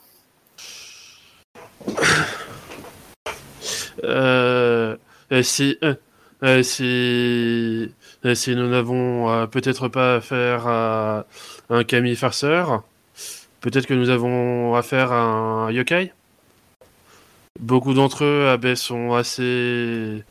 Euh, 4.02 4.96
euh, 5.32 5.42
si, 5.42 5.76
euh, 5.82 5.94
euh, 6.42 6.62
si, 6.62 7.92
euh, 8.24 8.34
si 8.34 8.56
nous 8.56 8.68
n'avons 8.68 9.30
euh, 9.30 9.46
peut-être 9.46 9.88
pas 9.88 10.16
affaire 10.16 10.66
à 10.66 11.26
un 11.68 11.84
kami 11.84 12.16
farceur, 12.16 12.82
peut-être 13.60 13.86
que 13.86 13.94
nous 13.94 14.08
avons 14.08 14.74
affaire 14.74 15.12
à 15.12 15.22
un 15.22 15.70
yokai? 15.70 16.12
Beaucoup 17.60 17.94
d'entre 17.94 18.24
eux 18.24 18.74
sont 18.76 19.12
assez 19.12 20.24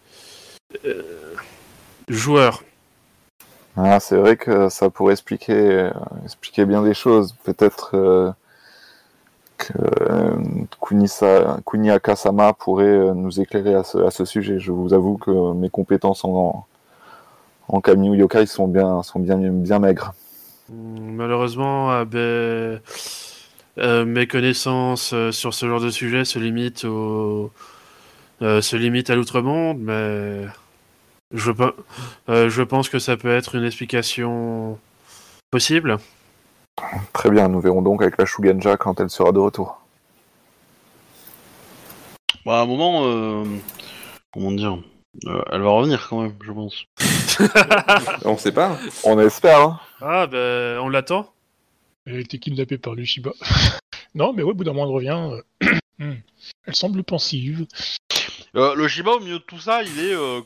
euh, 0.86 1.04
joueurs. 2.10 2.64
Ah, 3.78 4.00
c'est 4.00 4.18
vrai 4.18 4.38
que 4.38 4.70
ça 4.70 4.90
pourrait 4.90 5.14
expliquer, 5.14 5.54
euh, 5.54 6.66
bien 6.66 6.84
des 6.84 6.94
choses. 6.94 7.36
Peut-être 7.44 8.36
que 9.58 9.74
Kunisa, 10.82 11.60
Kuni 11.66 11.92
Akasama 11.92 12.54
pourrait 12.54 13.14
nous 13.16 13.40
éclairer 13.40 13.76
à 13.76 13.84
ce, 13.84 14.00
à 14.00 14.12
ce 14.12 14.26
sujet. 14.26 14.60
Je 14.60 14.72
vous 14.72 14.94
avoue 14.94 15.18
que 15.18 15.54
mes 15.54 15.70
compétences 15.70 16.26
en, 16.26 16.66
en 17.68 17.82
kami 17.82 18.10
ou 18.10 18.16
yokai 18.16 18.46
sont 18.46 18.68
bien, 18.68 19.04
sont 19.04 19.20
bien, 19.20 19.38
bien 19.38 19.80
maigres. 19.80 20.14
Hmm, 20.70 21.16
Malheureusement, 21.16 21.92
euh, 21.92 22.06
ben, 22.06 22.82
euh, 23.80 24.06
mes 24.06 24.28
connaissances 24.28 25.14
euh, 25.14 25.32
sur 25.32 25.54
ce 25.54 25.68
genre 25.68 25.82
de 25.82 25.90
sujet 25.90 26.26
se 26.26 26.40
limitent 26.40 26.86
au, 26.86 27.52
euh, 28.42 28.62
se 28.62 28.76
limitent 28.76 29.10
à 29.10 29.16
l'outre-monde, 29.16 29.80
mais 29.80 30.46
je, 31.34 31.52
pe- 31.52 31.76
euh, 32.30 32.50
je 32.50 32.62
pense 32.62 32.90
que 32.90 33.00
ça 33.00 33.18
peut 33.18 33.36
être 33.36 33.56
une 33.56 33.64
explication 33.66 34.78
possible. 35.52 35.98
Très 37.14 37.30
bien, 37.30 37.48
nous 37.48 37.60
verrons 37.62 37.82
donc 37.82 38.02
avec 38.02 38.18
la 38.18 38.26
Shugenja 38.26 38.78
quand 38.78 39.00
elle 39.00 39.10
sera 39.10 39.32
de 39.32 39.40
retour. 39.40 39.80
Bah, 42.46 42.60
à 42.60 42.64
un 42.64 42.66
moment, 42.66 43.04
euh, 43.06 43.44
comment 44.34 44.52
dire, 44.52 44.78
euh, 45.28 45.42
elle 45.52 45.62
va 45.62 45.70
revenir 45.70 46.08
quand 46.10 46.22
même, 46.24 46.34
je 46.44 46.52
pense. 46.52 46.86
On 48.26 48.38
sait 48.38 48.52
pas. 48.52 48.78
On 49.04 49.20
espère, 49.20 49.60
hein 49.62 49.80
Ah, 50.02 50.28
ben, 50.28 50.80
on 50.80 50.90
l'attend. 50.90 51.32
Elle 52.06 52.16
a 52.16 52.20
été 52.20 52.38
kidnappée 52.40 52.78
par 52.78 52.96
le 52.96 53.04
Shiba. 53.06 53.32
non, 54.16 54.34
mais 54.34 54.44
ouais, 54.44 54.52
au 54.52 54.54
bout 54.54 54.64
d'un 54.64 54.74
moment, 54.74 54.86
elle 54.88 54.96
revient. 54.96 55.42
euh, 55.64 55.72
hmm. 56.00 56.16
Elle 56.66 56.76
semble 56.76 57.04
pensive. 57.04 57.66
Euh, 58.56 58.76
le 58.76 58.88
Shiba, 58.88 59.12
au 59.12 59.20
milieu 59.20 59.40
de 59.40 59.44
tout 59.44 59.60
ça, 59.60 59.82
il 59.84 60.00
est, 60.00 60.14
euh, 60.14 60.42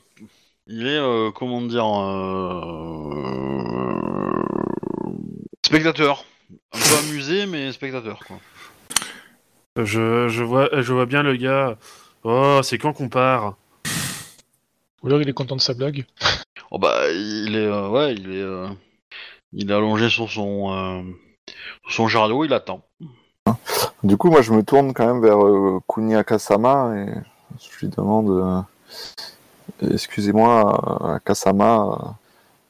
il 0.67 0.87
est, 0.87 0.97
euh, 0.97 1.31
comment 1.31 1.61
dire, 1.61 1.85
euh, 1.85 3.17
spectateur. 5.65 6.25
Un 6.73 6.79
peu 6.79 6.97
amusé, 7.07 7.45
mais 7.45 7.71
spectateur, 7.71 8.19
quoi. 8.25 8.37
Je, 9.77 10.27
je, 10.29 10.43
vois, 10.43 10.69
je 10.81 10.93
vois 10.93 11.05
bien 11.05 11.21
le 11.23 11.35
gars. 11.35 11.77
Oh, 12.23 12.61
c'est 12.63 12.77
quand 12.77 12.93
qu'on 12.93 13.09
part? 13.09 13.55
Ou 15.03 15.07
alors 15.07 15.21
il 15.21 15.29
est 15.29 15.33
content 15.33 15.55
de 15.55 15.61
sa 15.61 15.73
blague. 15.73 16.05
Oh 16.71 16.79
bah, 16.79 17.09
il 17.11 17.55
est, 17.55 17.65
euh, 17.65 17.89
ouais, 17.89 18.13
il 18.13 18.31
est, 18.31 18.41
euh, 18.41 18.67
il 19.53 19.71
est 19.71 19.73
allongé 19.73 20.09
sur 20.09 20.29
son, 20.29 20.71
euh, 20.73 21.01
il 22.45 22.53
attend. 22.53 22.81
Du 24.03 24.17
coup, 24.17 24.29
moi, 24.29 24.41
je 24.41 24.51
me 24.51 24.63
tourne 24.63 24.93
quand 24.93 25.05
même 25.05 25.21
vers 25.21 25.43
euh, 25.45 25.79
Kuni 25.87 26.15
Akasama 26.15 26.93
et 26.95 27.13
je 27.59 27.79
lui 27.79 27.87
demande 27.87 28.65
Excusez-moi, 29.81 31.19
euh, 32.03 32.11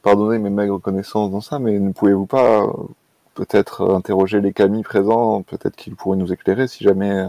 pardonnez 0.02 0.38
mes 0.38 0.50
maigres 0.50 0.80
connaissances 0.80 1.30
dans 1.30 1.40
ça, 1.40 1.58
mais 1.58 1.78
ne 1.78 1.92
pouvez-vous 1.92 2.26
pas 2.26 2.66
peut-être 3.34 3.94
interroger 3.94 4.40
les 4.40 4.52
kami 4.52 4.82
présents? 4.82 5.42
Peut-être 5.42 5.76
qu'ils 5.76 5.96
pourraient 5.96 6.18
nous 6.18 6.32
éclairer 6.32 6.68
si 6.68 6.84
jamais 6.84 7.26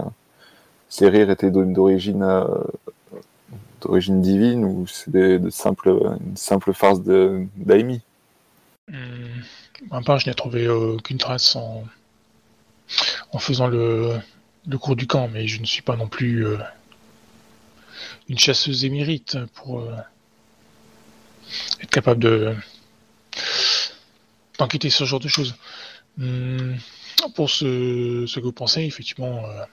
ces 0.88 1.08
rires 1.08 1.30
étaient 1.30 1.50
d'o- 1.50 1.64
d'origine 1.64 2.22
d'origine 3.80 4.20
divine 4.20 4.64
ou 4.64 4.86
c'est 4.86 5.10
une 5.14 5.50
simple 5.50 6.72
farce 6.72 7.00
d'Aimi. 7.02 8.00
Part, 10.04 10.18
je 10.18 10.28
n'ai 10.28 10.34
trouvé 10.34 10.68
aucune 10.68 11.18
trace 11.18 11.56
en, 11.56 11.84
faisant 13.38 13.68
le, 13.68 14.20
cours 14.80 14.96
du 14.96 15.06
camp, 15.06 15.28
mais 15.28 15.46
je 15.46 15.60
ne 15.60 15.66
suis 15.66 15.82
pas 15.82 15.96
non 15.96 16.08
plus 16.08 16.46
euh, 16.46 16.58
une 18.28 18.38
chasseuse 18.38 18.84
émérite 18.84 19.38
pour 19.54 19.80
euh, 19.80 19.94
être 21.80 21.90
capable 21.90 22.22
de 22.22 22.54
d'enquêter 24.58 24.90
ce 24.90 25.04
genre 25.04 25.20
de 25.20 25.28
choses. 25.28 25.56
Hmm. 26.18 26.74
Pour 27.34 27.50
ce, 27.50 28.24
ce 28.26 28.40
que 28.40 28.44
vous 28.44 28.52
pensez, 28.52 28.82
effectivement, 28.82 29.44
euh, 29.46 29.64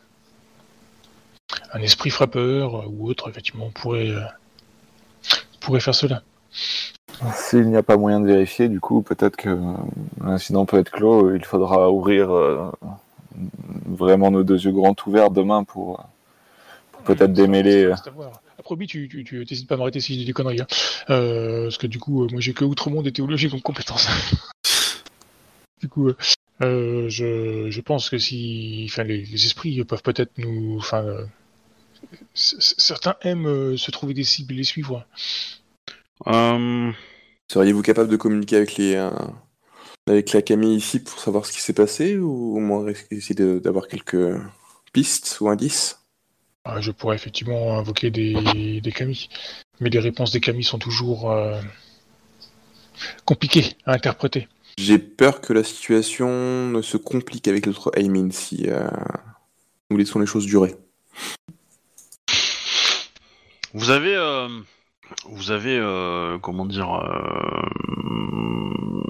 un 1.73 1.81
esprit 1.81 2.09
frappeur 2.09 2.75
euh, 2.75 2.85
ou 2.87 3.09
autre, 3.09 3.29
effectivement, 3.29 3.69
pourrait, 3.71 4.09
euh, 4.09 4.21
pourrait 5.59 5.79
faire 5.79 5.95
cela. 5.95 6.23
S'il 7.33 7.67
n'y 7.67 7.77
a 7.77 7.83
pas 7.83 7.97
moyen 7.97 8.19
de 8.19 8.27
vérifier, 8.27 8.69
du 8.69 8.79
coup, 8.79 9.01
peut-être 9.01 9.35
que 9.35 9.49
euh, 9.49 9.73
l'incident 10.23 10.65
peut 10.65 10.77
être 10.77 10.91
clos. 10.91 11.33
Il 11.35 11.43
faudra 11.43 11.91
ouvrir 11.91 12.31
euh, 12.31 12.71
vraiment 13.85 14.29
nos 14.29 14.43
deux 14.43 14.65
yeux 14.65 14.71
grands 14.71 14.95
ouverts 15.05 15.31
demain 15.31 15.63
pour, 15.63 16.05
pour 16.91 17.01
peut-être 17.03 17.33
démêler. 17.33 17.91
oui, 18.69 18.87
tu, 18.87 19.45
t'hésites 19.47 19.67
pas 19.67 19.75
à 19.75 19.77
m'arrêter 19.77 19.99
si 19.99 20.13
je 20.13 20.19
dis 20.19 20.25
des 20.25 20.33
conneries. 20.33 20.61
Hein. 20.61 20.67
Euh, 21.09 21.63
parce 21.63 21.77
que 21.77 21.87
du 21.87 21.99
coup, 21.99 22.27
moi 22.29 22.39
j'ai 22.39 22.53
que 22.53 22.65
Outre-Monde 22.65 23.07
et 23.07 23.11
théologie 23.11 23.49
comme 23.49 23.61
compétence. 23.61 24.07
du 25.81 25.89
coup, 25.89 26.11
euh, 26.61 27.09
je, 27.09 27.67
je 27.71 27.81
pense 27.81 28.09
que 28.11 28.19
si. 28.19 28.87
Enfin, 28.91 29.03
les, 29.03 29.23
les 29.23 29.45
esprits 29.45 29.83
peuvent 29.85 30.03
peut-être 30.03 30.37
nous. 30.37 30.77
Enfin. 30.77 31.03
Certains 32.33 33.15
aiment 33.21 33.47
euh, 33.47 33.77
se 33.77 33.91
trouver 33.91 34.13
des 34.13 34.23
cibles 34.23 34.53
et 34.53 34.57
les 34.57 34.63
suivre. 34.63 35.05
Euh, 36.27 36.91
Seriez-vous 37.51 37.81
capable 37.81 38.09
de 38.09 38.17
communiquer 38.17 38.57
avec 38.57 38.75
les 38.75 38.95
euh, 38.95 39.09
avec 40.07 40.31
la 40.33 40.41
Camille 40.41 40.75
ici 40.75 40.99
pour 40.99 41.19
savoir 41.19 41.45
ce 41.45 41.51
qui 41.51 41.61
s'est 41.61 41.73
passé 41.73 42.17
ou 42.17 42.57
au 42.57 42.59
moins 42.59 42.85
essayer 43.11 43.35
d'avoir 43.59 43.87
quelques 43.87 44.39
pistes 44.93 45.37
ou 45.41 45.49
indices? 45.49 45.99
Euh, 46.67 46.81
je 46.81 46.91
pourrais 46.91 47.15
effectivement 47.15 47.77
invoquer 47.77 48.09
des, 48.09 48.81
des 48.81 48.91
camis. 48.91 49.29
Mais 49.79 49.89
les 49.89 49.99
réponses 49.99 50.31
des 50.31 50.39
camis 50.39 50.63
sont 50.63 50.79
toujours 50.79 51.31
euh, 51.31 51.59
compliquées 53.25 53.75
à 53.85 53.93
interpréter. 53.93 54.47
J'ai 54.77 54.99
peur 54.99 55.41
que 55.41 55.53
la 55.53 55.63
situation 55.63 56.69
ne 56.69 56.81
se 56.81 56.97
complique 56.97 57.47
avec 57.47 57.65
notre 57.65 57.91
Aimin 57.97 58.29
si 58.31 58.65
euh, 58.67 58.87
nous 59.89 59.97
laissons 59.97 60.19
les 60.19 60.25
choses 60.25 60.45
durer. 60.45 60.75
Vous 63.77 63.91
avez, 63.91 64.15
euh, 64.15 64.47
vous 65.25 65.51
avez, 65.51 65.77
euh, 65.77 66.39
comment 66.39 66.65
dire, 66.65 66.95
euh, 66.95 69.03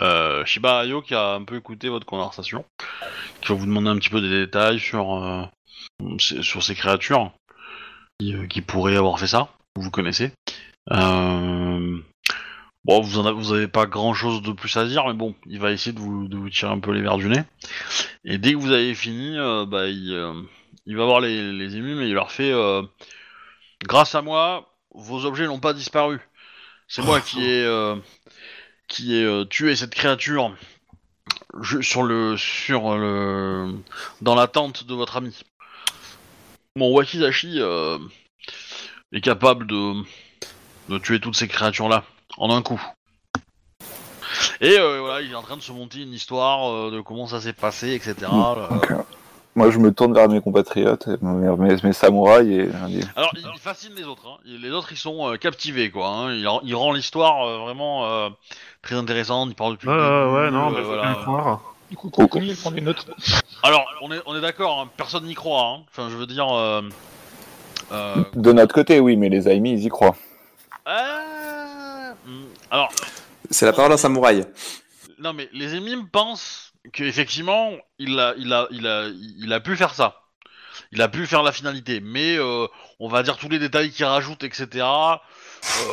euh, 0.00 0.44
Shiba 0.44 0.84
Ayo 0.84 1.02
qui 1.02 1.16
a 1.16 1.32
un 1.32 1.42
peu 1.42 1.56
écouté 1.56 1.88
votre 1.88 2.06
conversation, 2.06 2.64
qui 3.40 3.48
va 3.48 3.54
vous 3.56 3.66
demander 3.66 3.88
un 3.88 3.96
petit 3.96 4.08
peu 4.08 4.20
des 4.20 4.30
détails 4.30 4.78
sur, 4.78 5.16
euh, 5.16 5.42
sur 6.18 6.62
ces 6.62 6.76
créatures 6.76 7.32
qui, 8.20 8.32
euh, 8.32 8.46
qui 8.46 8.60
pourraient 8.60 8.96
avoir 8.96 9.18
fait 9.18 9.26
ça. 9.26 9.48
Vous 9.74 9.90
connaissez. 9.90 10.30
Bon, 10.88 12.04
vous 12.84 13.18
en 13.18 13.26
avez, 13.26 13.36
vous 13.36 13.52
avez 13.52 13.66
pas 13.66 13.86
grand 13.86 14.14
chose 14.14 14.40
de 14.40 14.52
plus 14.52 14.76
à 14.76 14.86
dire, 14.86 15.04
mais 15.08 15.14
bon, 15.14 15.34
il 15.46 15.58
va 15.58 15.72
essayer 15.72 15.92
de 15.92 15.98
vous, 15.98 16.28
de 16.28 16.36
vous 16.36 16.48
tirer 16.48 16.70
un 16.70 16.78
peu 16.78 16.92
les 16.92 17.02
verres 17.02 17.18
du 17.18 17.28
nez. 17.28 17.42
Et 18.24 18.38
dès 18.38 18.52
que 18.52 18.58
vous 18.58 18.70
avez 18.70 18.94
fini, 18.94 19.36
bah, 19.66 19.88
il, 19.88 20.12
euh, 20.12 20.40
il 20.86 20.96
va 20.96 21.06
voir 21.06 21.18
les, 21.18 21.52
les 21.52 21.76
émus, 21.76 21.96
mais 21.96 22.06
il 22.06 22.14
leur 22.14 22.30
fait. 22.30 22.52
Grâce 23.84 24.14
à 24.14 24.22
moi, 24.22 24.72
vos 24.94 25.24
objets 25.24 25.46
n'ont 25.46 25.60
pas 25.60 25.72
disparu. 25.72 26.20
C'est 26.88 27.02
moi 27.02 27.20
qui 27.20 27.44
ai 27.48 27.64
euh, 27.64 27.96
qui 28.88 29.14
ai 29.14 29.24
euh, 29.24 29.44
tué 29.44 29.76
cette 29.76 29.94
créature 29.94 30.54
je- 31.60 31.80
sur 31.80 32.02
le 32.02 32.36
sur 32.36 32.96
le 32.96 33.74
dans 34.20 34.34
la 34.34 34.46
tente 34.48 34.84
de 34.84 34.94
votre 34.94 35.16
ami. 35.16 35.36
Mon 36.76 36.92
Wakizashi 36.92 37.60
euh, 37.60 37.98
est 39.12 39.20
capable 39.20 39.66
de 39.66 39.94
de 40.88 40.98
tuer 40.98 41.20
toutes 41.20 41.36
ces 41.36 41.48
créatures 41.48 41.88
là 41.88 42.04
en 42.36 42.50
un 42.54 42.62
coup. 42.62 42.80
Et 44.60 44.78
euh, 44.78 45.00
voilà, 45.00 45.22
il 45.22 45.30
est 45.30 45.34
en 45.34 45.42
train 45.42 45.56
de 45.56 45.62
se 45.62 45.72
monter 45.72 46.02
une 46.02 46.12
histoire 46.12 46.90
de 46.90 47.00
comment 47.00 47.26
ça 47.26 47.40
s'est 47.40 47.52
passé, 47.52 47.92
etc. 47.94 48.14
moi, 49.56 49.70
je 49.70 49.78
me 49.78 49.92
tourne 49.92 50.14
vers 50.14 50.28
mes 50.28 50.40
compatriotes, 50.40 51.08
mes, 51.22 51.48
mes- 51.56 51.76
mes 51.82 51.92
samouraïs, 51.92 52.48
et 52.50 52.66
je 52.72 52.76
leur 52.78 52.86
dis, 52.88 53.00
Alors, 53.16 53.32
il 53.36 53.60
fascine 53.60 53.92
les 53.96 54.04
autres. 54.04 54.26
Hein. 54.26 54.38
Les 54.44 54.70
autres, 54.70 54.92
ils 54.92 54.96
sont 54.98 55.28
euh, 55.32 55.36
captivés, 55.36 55.90
quoi. 55.90 56.08
Hein. 56.08 56.32
Il, 56.34 56.48
il 56.64 56.74
rend 56.74 56.92
l'histoire 56.92 57.46
euh, 57.46 57.58
vraiment 57.58 58.06
euh, 58.06 58.28
très 58.82 58.94
intéressante. 58.96 59.48
Il 59.50 59.54
parle 59.56 59.72
le 59.72 59.76
début. 59.78 59.88
ouais, 59.88 59.96
ouais, 60.44 60.50
non, 60.50 60.68
euh, 60.68 60.76
mais 60.76 60.82
voilà. 60.82 61.14
croire. 61.22 61.60
Du 61.90 61.96
coup, 61.96 62.10
Oh. 62.16 62.26
Prend 62.28 62.70
des 62.70 62.80
notes. 62.80 63.04
Alors, 63.64 63.84
on 64.02 64.12
est, 64.12 64.20
on 64.26 64.36
est 64.36 64.40
d'accord. 64.40 64.80
hein. 64.80 64.88
Personne 64.96 65.24
n'y 65.24 65.34
croit. 65.34 65.62
Hein. 65.64 65.82
Enfin, 65.90 66.08
je 66.08 66.16
veux 66.16 66.26
dire. 66.26 66.48
euh, 66.48 66.82
euh, 67.90 68.14
De 68.34 68.52
notre 68.52 68.72
côté, 68.72 69.00
oui, 69.00 69.16
mais 69.16 69.28
les 69.28 69.48
Aimi, 69.48 69.72
ils 69.72 69.84
y 69.84 69.88
croient. 69.88 70.14
euh, 70.86 72.12
hmm, 72.26 72.44
alors, 72.70 72.90
C'est 73.50 73.66
la 73.66 73.72
parole 73.72 73.90
d'un 73.90 73.96
samouraï. 73.96 74.44
non, 75.18 75.32
mais 75.32 75.48
les 75.52 75.74
émimes 75.74 76.06
pensent 76.08 76.69
qu'effectivement, 76.92 77.72
il 77.98 78.18
a, 78.18 78.34
il 78.38 78.52
a, 78.52 78.66
il 78.70 78.86
a, 78.86 79.08
il 79.38 79.52
a 79.52 79.60
pu 79.60 79.76
faire 79.76 79.94
ça. 79.94 80.16
Il 80.92 81.02
a 81.02 81.08
pu 81.08 81.26
faire 81.26 81.42
la 81.42 81.52
finalité, 81.52 82.00
mais 82.00 82.36
euh, 82.38 82.66
on 83.00 83.08
va 83.08 83.22
dire 83.22 83.36
tous 83.36 83.48
les 83.48 83.58
détails 83.58 83.90
qu'il 83.90 84.04
rajoute, 84.06 84.42
etc. 84.44 84.68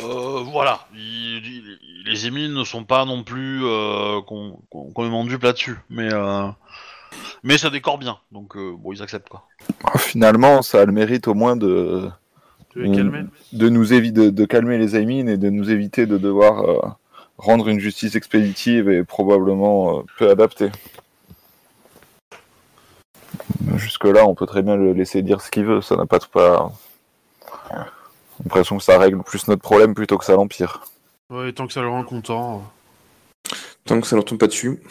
Euh, 0.04 0.40
voilà, 0.44 0.86
Il- 0.94 1.44
il- 1.46 1.78
les 2.06 2.26
émines 2.26 2.54
ne 2.54 2.64
sont 2.64 2.84
pas 2.84 3.04
non 3.04 3.22
plus 3.22 3.60
euh, 3.64 4.20
qu'on 4.22 5.24
dupes 5.24 5.42
là-dessus, 5.42 5.76
mais 5.90 6.08
euh, 6.12 6.48
mais 7.42 7.58
ça 7.58 7.68
décore 7.70 7.98
bien, 7.98 8.18
donc 8.32 8.56
euh, 8.56 8.72
bon, 8.78 8.92
ils 8.92 9.02
acceptent 9.02 9.28
quoi. 9.28 9.44
Finalement, 9.98 10.62
ça 10.62 10.80
a 10.80 10.84
le 10.86 10.92
mérite 10.92 11.28
au 11.28 11.34
moins 11.34 11.54
de, 11.56 12.08
Tu 12.70 12.80
veux 12.80 12.94
calmer 12.94 13.24
de 13.52 13.68
nous 13.68 13.92
évi- 13.92 14.12
de, 14.12 14.30
de 14.30 14.44
calmer 14.46 14.78
les 14.78 14.96
Aimin 14.96 15.26
et 15.26 15.36
de 15.36 15.50
nous 15.50 15.70
éviter 15.70 16.06
de 16.06 16.16
devoir 16.18 16.60
euh, 16.64 16.80
rendre 17.38 17.68
une 17.68 17.78
justice 17.78 18.16
expéditive 18.16 18.90
est 18.90 19.04
probablement 19.04 19.98
euh, 19.98 20.02
peu 20.18 20.30
adapté. 20.30 20.70
Jusque-là, 23.76 24.26
on 24.26 24.34
peut 24.34 24.46
très 24.46 24.62
bien 24.62 24.76
le 24.76 24.92
laisser 24.92 25.22
dire 25.22 25.40
ce 25.40 25.50
qu'il 25.50 25.64
veut, 25.64 25.80
ça 25.80 25.96
n'a 25.96 26.06
pas 26.06 26.18
de 26.18 26.24
pas. 26.24 26.72
l'impression 28.42 28.76
que 28.76 28.82
ça 28.82 28.98
règle 28.98 29.22
plus 29.22 29.46
notre 29.48 29.62
problème 29.62 29.94
plutôt 29.94 30.18
que 30.18 30.24
ça 30.24 30.34
l'empire. 30.34 30.82
Ouais, 31.30 31.52
tant 31.52 31.66
que 31.66 31.72
ça 31.72 31.80
le 31.80 31.88
rend 31.88 32.04
content. 32.04 32.62
Tant 33.84 34.00
que 34.00 34.06
ça 34.06 34.16
ne 34.16 34.22
tombe 34.22 34.38
pas 34.38 34.46
dessus. 34.46 34.82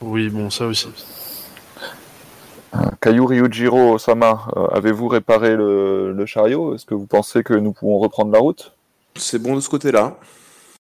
Oui, 0.00 0.28
bon, 0.28 0.50
ça 0.50 0.66
aussi. 0.66 0.88
Kayu 3.00 3.22
Ryujiro 3.22 3.98
Sama, 3.98 4.48
euh, 4.56 4.66
avez-vous 4.68 5.08
réparé 5.08 5.54
le, 5.54 6.12
le 6.12 6.26
chariot? 6.26 6.74
Est-ce 6.74 6.84
que 6.84 6.94
vous 6.94 7.06
pensez 7.06 7.42
que 7.42 7.54
nous 7.54 7.72
pouvons 7.72 7.98
reprendre 7.98 8.32
la 8.32 8.40
route? 8.40 8.74
C'est 9.16 9.40
bon 9.40 9.54
de 9.54 9.60
ce 9.60 9.68
côté-là. 9.68 10.18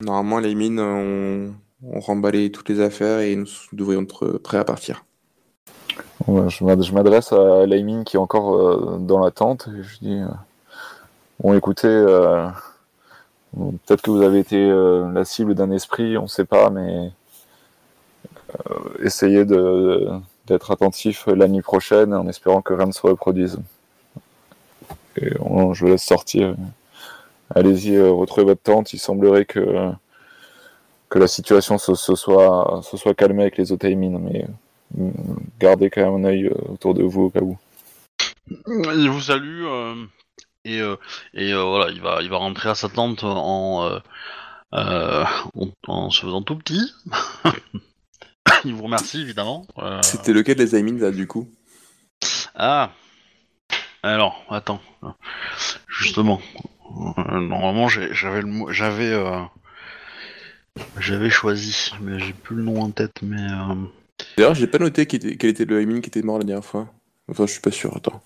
Normalement, 0.01 0.39
les 0.39 0.55
mines 0.55 0.79
ont, 0.79 1.53
ont 1.83 1.99
remballé 1.99 2.51
toutes 2.51 2.69
les 2.69 2.81
affaires 2.81 3.19
et 3.19 3.35
nous 3.35 3.47
devrions 3.71 4.01
être 4.03 4.27
prêts 4.43 4.57
à 4.57 4.65
partir. 4.65 5.05
Je 6.27 6.63
m'ad- 6.63 6.81
je 6.83 6.93
m'adresse 6.93 7.31
à 7.33 7.65
Laimine 7.65 8.03
qui 8.03 8.17
est 8.17 8.19
encore 8.19 8.55
euh, 8.55 8.97
dans 8.99 9.23
la 9.23 9.31
tente 9.31 9.67
et 9.69 9.83
je 9.83 9.99
dis 9.99 10.19
euh, 10.21 10.27
Bon, 11.39 11.53
écoutez, 11.53 11.87
euh, 11.87 12.47
peut-être 13.53 14.01
que 14.01 14.11
vous 14.11 14.21
avez 14.21 14.39
été 14.39 14.57
euh, 14.57 15.11
la 15.13 15.23
cible 15.25 15.55
d'un 15.55 15.71
esprit, 15.71 16.17
on 16.17 16.23
ne 16.23 16.27
sait 16.27 16.45
pas, 16.45 16.69
mais 16.69 17.11
euh, 18.69 18.79
essayez 19.03 19.45
d'être 19.45 20.71
attentif 20.71 21.27
la 21.27 21.47
nuit 21.47 21.61
prochaine 21.61 22.13
en 22.13 22.27
espérant 22.27 22.61
que 22.61 22.73
rien 22.73 22.87
ne 22.87 22.91
se 22.91 23.01
reproduise. 23.01 23.59
Et 25.21 25.31
on- 25.39 25.73
je 25.73 25.85
vous 25.85 25.91
laisse 25.91 26.03
sortir. 26.03 26.55
Allez-y, 27.53 27.95
euh, 27.95 28.11
retrouvez 28.11 28.45
votre 28.45 28.61
tente. 28.61 28.93
Il 28.93 28.99
semblerait 28.99 29.45
que, 29.45 29.91
que 31.09 31.19
la 31.19 31.27
situation 31.27 31.77
se, 31.77 31.95
se 31.95 32.15
soit, 32.15 32.81
se 32.83 32.97
soit 32.97 33.13
calmée 33.13 33.43
avec 33.43 33.57
les 33.57 33.71
Otaimines, 33.71 34.19
mais 34.19 34.47
euh, 34.99 35.09
gardez 35.59 35.89
quand 35.89 36.01
même 36.11 36.25
un 36.25 36.29
œil 36.29 36.45
euh, 36.45 36.55
autour 36.69 36.93
de 36.93 37.03
vous 37.03 37.23
au 37.23 37.29
cas 37.29 37.41
où. 37.41 37.57
Il 38.67 39.09
vous 39.09 39.21
salue 39.21 39.65
euh, 39.65 40.05
et, 40.63 40.79
euh, 40.79 40.95
et 41.33 41.53
euh, 41.53 41.63
voilà, 41.63 41.91
il 41.91 42.01
va, 42.01 42.21
il 42.21 42.29
va 42.29 42.37
rentrer 42.37 42.69
à 42.69 42.75
sa 42.75 42.89
tente 42.89 43.23
en, 43.23 43.85
euh, 43.85 43.99
euh, 44.73 45.25
en, 45.55 45.69
en 45.87 46.09
se 46.09 46.21
faisant 46.21 46.41
tout 46.41 46.57
petit. 46.57 46.93
il 48.65 48.73
vous 48.73 48.83
remercie 48.83 49.21
évidemment. 49.21 49.65
Euh, 49.77 50.01
C'était 50.01 50.33
lequel 50.33 50.55
des 50.57 50.75
Aimins, 50.75 50.99
là, 50.99 51.11
du 51.11 51.27
coup? 51.27 51.47
Ah. 52.55 52.91
Alors, 54.03 54.43
attends. 54.49 54.81
Justement. 55.87 56.39
Euh, 56.91 57.39
normalement, 57.39 57.87
j'ai- 57.87 58.13
j'avais 58.13 58.41
le 58.41 58.47
mot- 58.47 58.71
j'avais 58.71 59.11
euh, 59.11 59.41
j'avais 60.99 61.29
choisi, 61.29 61.91
mais 62.01 62.19
j'ai 62.19 62.33
plus 62.33 62.55
le 62.55 62.63
nom 62.63 62.81
en 62.81 62.91
tête. 62.91 63.21
Mais 63.21 63.41
euh, 63.41 63.75
D'ailleurs, 64.37 64.55
j'ai 64.55 64.67
pas 64.67 64.77
noté 64.77 65.05
qui 65.07 65.15
était- 65.17 65.35
quel 65.37 65.49
était 65.49 65.65
le 65.65 65.81
Aimin 65.81 66.01
qui 66.01 66.07
était 66.09 66.21
mort 66.21 66.37
la 66.37 66.43
dernière 66.45 66.65
fois. 66.65 66.87
Enfin, 67.29 67.45
je 67.47 67.51
suis 67.53 67.61
pas 67.61 67.71
sûr, 67.71 67.95
attends. 67.95 68.21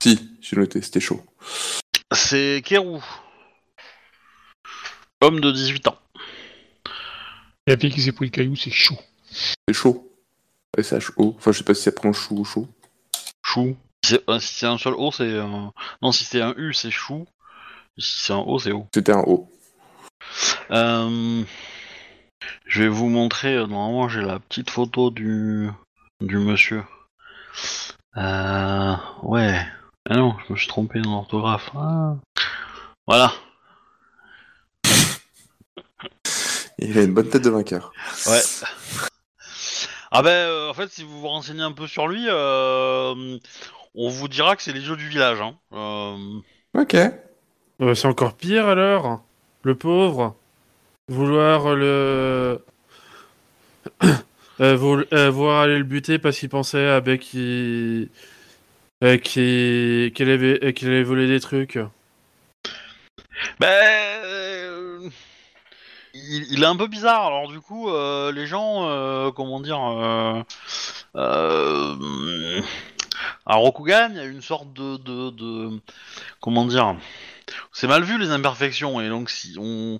Si, 0.00 0.36
j'ai 0.40 0.56
noté, 0.56 0.80
c'était 0.82 1.00
chaud. 1.00 1.22
c'est 2.12 2.62
Keru, 2.64 3.00
homme 5.20 5.40
de 5.40 5.50
18 5.50 5.86
ans. 5.88 5.98
La 7.66 7.76
fille 7.76 7.90
qui 7.92 8.02
s'est 8.02 8.12
pris 8.12 8.26
le 8.26 8.30
caillou, 8.30 8.56
c'est 8.56 8.70
chaud. 8.70 8.98
C'est 9.30 9.74
chaud. 9.74 10.06
S-H-O. 10.76 11.34
Enfin, 11.36 11.52
je 11.52 11.58
sais 11.58 11.64
pas 11.64 11.74
si 11.74 11.82
ça 11.82 11.92
prend 11.92 12.12
chou 12.12 12.36
ou 12.38 12.44
chaud. 12.44 12.68
Chou. 13.44 13.76
Si 14.40 14.54
c'est- 14.54 14.66
un 14.66 14.78
seul 14.78 14.94
O, 14.96 15.10
c'est 15.12 15.22
euh, 15.24 15.46
non. 16.02 16.12
Si 16.12 16.24
c'est 16.24 16.40
un 16.42 16.54
U, 16.56 16.72
c'est 16.74 16.90
chou. 16.90 17.26
Si 17.98 18.20
c'est 18.26 18.32
un 18.32 18.38
O, 18.38 18.58
c'est 18.58 18.72
O. 18.72 18.86
C'était 18.94 19.12
un 19.12 19.22
O. 19.26 19.48
Euh, 20.70 21.42
je 22.66 22.82
vais 22.82 22.88
vous 22.88 23.08
montrer. 23.08 23.54
euh, 23.56 23.66
Normalement, 23.66 24.08
j'ai 24.08 24.20
la 24.22 24.38
petite 24.40 24.70
photo 24.70 25.10
du 25.10 25.70
du 26.20 26.38
monsieur. 26.38 26.84
Euh, 28.16 28.94
ouais. 29.22 29.66
Ah 30.08 30.16
non, 30.16 30.34
je 30.46 30.52
me 30.52 30.58
suis 30.58 30.68
trompé 30.68 31.00
dans 31.00 31.10
l'orthographe. 31.12 31.70
Ah. 31.76 32.14
Voilà. 33.06 33.32
Il 36.78 36.96
a 36.98 37.02
une 37.02 37.12
bonne 37.14 37.28
tête 37.28 37.42
de 37.44 37.50
vainqueur. 37.50 37.92
Ouais. 38.26 38.40
Ah 40.10 40.22
ben, 40.22 40.30
euh, 40.30 40.70
en 40.70 40.74
fait, 40.74 40.90
si 40.90 41.02
vous 41.04 41.20
vous 41.20 41.28
renseignez 41.28 41.62
un 41.62 41.72
peu 41.72 41.86
sur 41.86 42.08
lui, 42.08 42.24
euh, 42.28 43.38
on 43.94 44.08
vous 44.08 44.28
dira 44.28 44.56
que 44.56 44.62
c'est 44.62 44.72
les 44.72 44.80
jeux 44.80 44.96
du 44.96 45.08
village. 45.08 45.40
Hein. 45.40 45.54
Euh, 45.72 46.40
Ok. 46.74 46.94
Euh, 47.80 47.94
c'est 47.94 48.06
encore 48.08 48.34
pire 48.34 48.68
alors 48.68 49.22
Le 49.62 49.74
pauvre 49.74 50.36
Vouloir 51.08 51.74
le. 51.74 52.62
euh, 54.60 54.76
vou- 54.76 55.02
euh, 55.12 55.30
vouloir 55.30 55.62
aller 55.62 55.78
le 55.78 55.84
buter 55.84 56.18
parce 56.18 56.38
qu'il 56.38 56.48
pensait 56.48 56.86
à 56.88 57.00
Beck 57.00 57.20
qui. 57.20 58.08
euh, 59.02 59.16
qui- 59.16 60.12
qu'il 60.14 60.30
avait, 60.30 60.62
euh, 60.64 60.72
qu'il 60.72 60.88
avait 60.88 61.02
volé 61.02 61.26
des 61.26 61.40
trucs. 61.40 61.78
Ben, 63.58 65.10
il, 66.14 66.46
il 66.52 66.62
est 66.62 66.66
un 66.66 66.76
peu 66.76 66.86
bizarre. 66.86 67.26
Alors 67.26 67.48
du 67.48 67.60
coup, 67.60 67.88
euh, 67.90 68.30
les 68.32 68.46
gens, 68.46 68.88
euh, 68.88 69.30
comment 69.30 69.60
dire, 69.60 69.80
euh, 69.82 70.42
euh, 71.16 72.60
à 73.50 73.56
Rokugan, 73.56 74.10
il 74.12 74.16
y 74.16 74.20
a 74.20 74.26
une 74.26 74.42
sorte 74.42 74.72
de, 74.74 74.96
de, 74.98 75.30
de- 75.30 75.80
comment 76.40 76.64
dire, 76.66 76.96
c'est 77.72 77.88
mal 77.88 78.04
vu 78.04 78.16
les 78.16 78.30
imperfections. 78.30 79.00
Et 79.00 79.08
donc 79.08 79.28
si 79.28 79.56
on, 79.58 79.98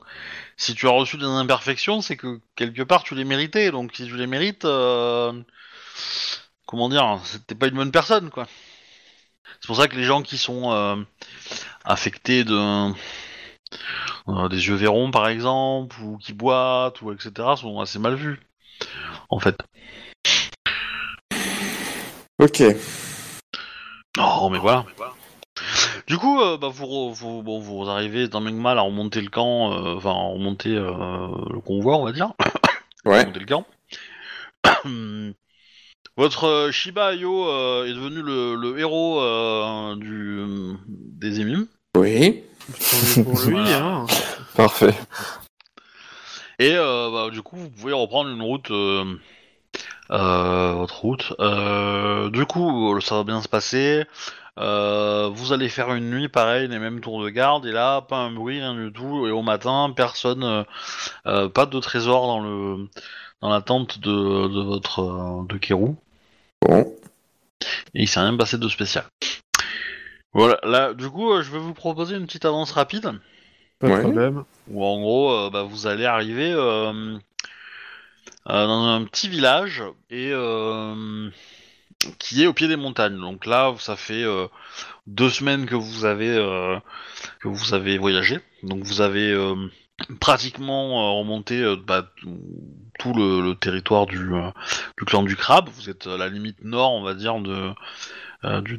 si 0.56 0.74
tu 0.76 0.86
as 0.86 0.92
reçu 0.92 1.18
des 1.18 1.24
imperfections, 1.24 2.00
c'est 2.00 2.16
que 2.16 2.40
quelque 2.54 2.82
part 2.82 3.02
tu 3.02 3.16
les 3.16 3.24
méritais. 3.24 3.72
Donc 3.72 3.90
si 3.96 4.06
tu 4.06 4.16
les 4.16 4.28
mérites, 4.28 4.64
euh, 4.64 5.32
comment 6.64 6.88
dire, 6.88 7.18
t'es 7.48 7.56
pas 7.56 7.66
une 7.66 7.74
bonne 7.74 7.90
personne, 7.90 8.30
quoi. 8.30 8.46
C'est 9.60 9.66
pour 9.66 9.76
ça 9.76 9.88
que 9.88 9.96
les 9.96 10.04
gens 10.04 10.22
qui 10.22 10.38
sont 10.38 10.70
euh, 10.72 10.96
affectés 11.84 12.44
de 12.44 12.92
euh, 14.28 14.48
des 14.48 14.68
yeux 14.68 14.76
verrons 14.76 15.10
par 15.10 15.26
exemple, 15.28 16.00
ou 16.00 16.18
qui 16.18 16.32
boitent, 16.34 17.02
ou 17.02 17.12
etc., 17.12 17.32
sont 17.56 17.80
assez 17.80 17.98
mal 17.98 18.14
vus, 18.14 18.38
en 19.28 19.40
fait. 19.40 19.56
Ok. 22.38 22.62
Oh, 24.18 24.48
mais 24.50 24.58
voilà. 24.58 24.84
Du 26.06 26.16
coup, 26.18 26.40
euh, 26.40 26.56
bah, 26.56 26.68
vous, 26.72 26.86
re- 26.86 27.12
vous, 27.12 27.42
bon, 27.42 27.60
vous 27.60 27.88
arrivez 27.88 28.28
que 28.50 28.56
mal 28.56 28.78
à 28.78 28.82
remonter 28.82 29.20
le 29.20 29.28
camp, 29.30 29.72
euh, 29.72 29.96
enfin, 29.96 30.10
à 30.10 30.32
remonter 30.32 30.70
euh, 30.74 31.28
le 31.52 31.60
convoi, 31.60 31.96
on 31.96 32.04
va 32.04 32.12
dire. 32.12 32.32
Ouais. 33.06 33.20
Remonter 33.20 33.40
le 33.40 33.46
camp. 33.46 33.64
Votre 36.18 36.68
Shiba 36.70 37.12
Ayo 37.12 37.48
euh, 37.48 37.86
est 37.86 37.94
devenu 37.94 38.20
le, 38.20 38.54
le 38.56 38.78
héros 38.78 39.20
euh, 39.22 39.96
du, 39.96 40.44
des 40.86 41.40
émimes. 41.40 41.66
Oui. 41.96 42.42
Pour 43.24 43.40
lui, 43.46 43.52
Voilà. 43.56 43.84
hein. 43.86 44.06
Parfait. 44.54 44.94
Et 46.58 46.74
euh, 46.76 47.10
bah, 47.10 47.30
du 47.30 47.40
coup, 47.40 47.56
vous 47.56 47.70
pouvez 47.70 47.94
reprendre 47.94 48.28
une 48.28 48.42
route, 48.42 48.70
votre 50.18 51.00
route. 51.00 51.32
Euh, 51.40 52.30
du 52.30 52.44
coup, 52.46 52.98
ça 53.00 53.16
va 53.16 53.24
bien 53.24 53.40
se 53.40 53.48
passer. 53.48 54.04
Euh, 54.58 55.30
vous 55.32 55.52
allez 55.52 55.68
faire 55.68 55.94
une 55.94 56.10
nuit 56.10 56.28
pareil, 56.28 56.68
les 56.68 56.78
mêmes 56.78 57.00
tours 57.00 57.22
de 57.22 57.30
garde, 57.30 57.64
et 57.66 57.72
là, 57.72 58.02
pas 58.02 58.16
un 58.16 58.30
bruit, 58.30 58.60
rien 58.60 58.74
du 58.74 58.92
tout. 58.92 59.26
Et 59.26 59.30
au 59.30 59.42
matin, 59.42 59.92
personne, 59.94 60.42
euh, 60.44 60.62
euh, 61.26 61.48
pas 61.48 61.66
de 61.66 61.78
trésor 61.78 62.26
dans 62.26 62.40
le 62.40 62.88
dans 63.40 63.48
la 63.48 63.62
tente 63.62 64.00
de, 64.00 64.10
de 64.48 64.60
votre 64.62 65.00
euh, 65.00 65.46
de 65.48 65.56
Keru. 65.56 65.94
Bon. 66.60 66.80
Et 67.94 68.02
il 68.02 68.08
s'est 68.08 68.20
rien 68.20 68.36
passé 68.36 68.58
de 68.58 68.68
spécial. 68.68 69.04
Voilà, 70.34 70.58
là, 70.62 70.94
du 70.94 71.08
coup, 71.08 71.32
euh, 71.32 71.42
je 71.42 71.50
vais 71.50 71.58
vous 71.58 71.74
proposer 71.74 72.16
une 72.16 72.26
petite 72.26 72.44
avance 72.44 72.72
rapide. 72.72 73.12
Pas 73.78 73.86
de 73.88 73.92
Ouais. 73.92 74.00
problème. 74.00 74.44
Où 74.68 74.84
en 74.84 75.00
gros, 75.00 75.32
euh, 75.32 75.50
bah, 75.50 75.62
vous 75.62 75.86
allez 75.86 76.04
arriver 76.04 76.52
euh, 76.52 76.92
euh, 76.92 77.18
dans 78.46 78.86
un 78.86 79.04
petit 79.04 79.28
village 79.28 79.82
et 80.10 80.30
euh, 80.32 81.30
qui 82.18 82.42
est 82.42 82.46
au 82.46 82.52
pied 82.52 82.68
des 82.68 82.76
montagnes. 82.76 83.18
Donc 83.18 83.46
là, 83.46 83.74
ça 83.78 83.96
fait 83.96 84.22
euh, 84.22 84.46
deux 85.06 85.30
semaines 85.30 85.66
que 85.66 85.74
vous 85.74 86.04
avez 86.04 86.30
euh, 86.30 86.78
que 87.40 87.48
vous 87.48 87.74
avez 87.74 87.98
voyagé. 87.98 88.40
Donc 88.62 88.82
vous 88.84 89.00
avez 89.00 89.30
euh, 89.32 89.54
pratiquement 90.20 91.00
euh, 91.00 91.18
remonté 91.18 91.62
euh, 91.62 91.76
bah, 91.76 92.10
tout 92.98 93.12
le, 93.14 93.54
territoire 93.54 94.06
du, 94.06 94.34
euh, 94.34 94.50
clan 95.06 95.22
du 95.22 95.36
crabe. 95.36 95.68
Vous 95.74 95.90
êtes 95.90 96.06
à 96.06 96.16
la 96.16 96.28
limite 96.28 96.64
nord, 96.64 96.92
on 96.92 97.02
va 97.02 97.14
dire, 97.14 97.38
de 97.40 97.72
euh, 98.44 98.60
du, 98.62 98.78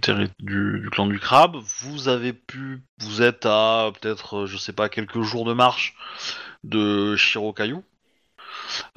clan 0.90 1.06
du 1.08 1.20
crabe. 1.20 1.58
Vous 1.82 2.08
avez 2.08 2.34
pu, 2.34 2.82
vous 3.00 3.22
êtes 3.22 3.46
à 3.46 3.92
peut-être, 4.00 4.40
euh, 4.40 4.46
je 4.48 4.58
sais 4.58 4.74
pas, 4.74 4.90
quelques 4.90 5.22
jours 5.22 5.46
de 5.46 5.54
marche 5.54 5.96
de 6.64 7.16
Shirokayu. 7.16 7.78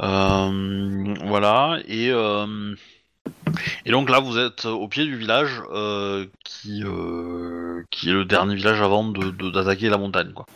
Euh, 0.01 1.15
voilà, 1.25 1.79
et, 1.87 2.11
euh, 2.11 2.75
et 3.87 3.91
donc 3.91 4.11
là 4.11 4.21
vous 4.21 4.39
êtes 4.39 4.65
au 4.65 4.89
pied 4.89 5.05
du 5.05 5.17
village 5.17 5.63
euh, 5.73 6.27
qui, 6.45 6.83
qui 7.91 8.09
est 8.11 8.13
le 8.13 8.25
dernier 8.25 8.55
village 8.55 8.81
avant 8.83 9.05
de- 9.05 9.31
de- 9.31 9.51
d'attaquer 9.51 9.89
la 9.89 9.99
montagne. 9.99 10.33
Quoi. 10.33 10.47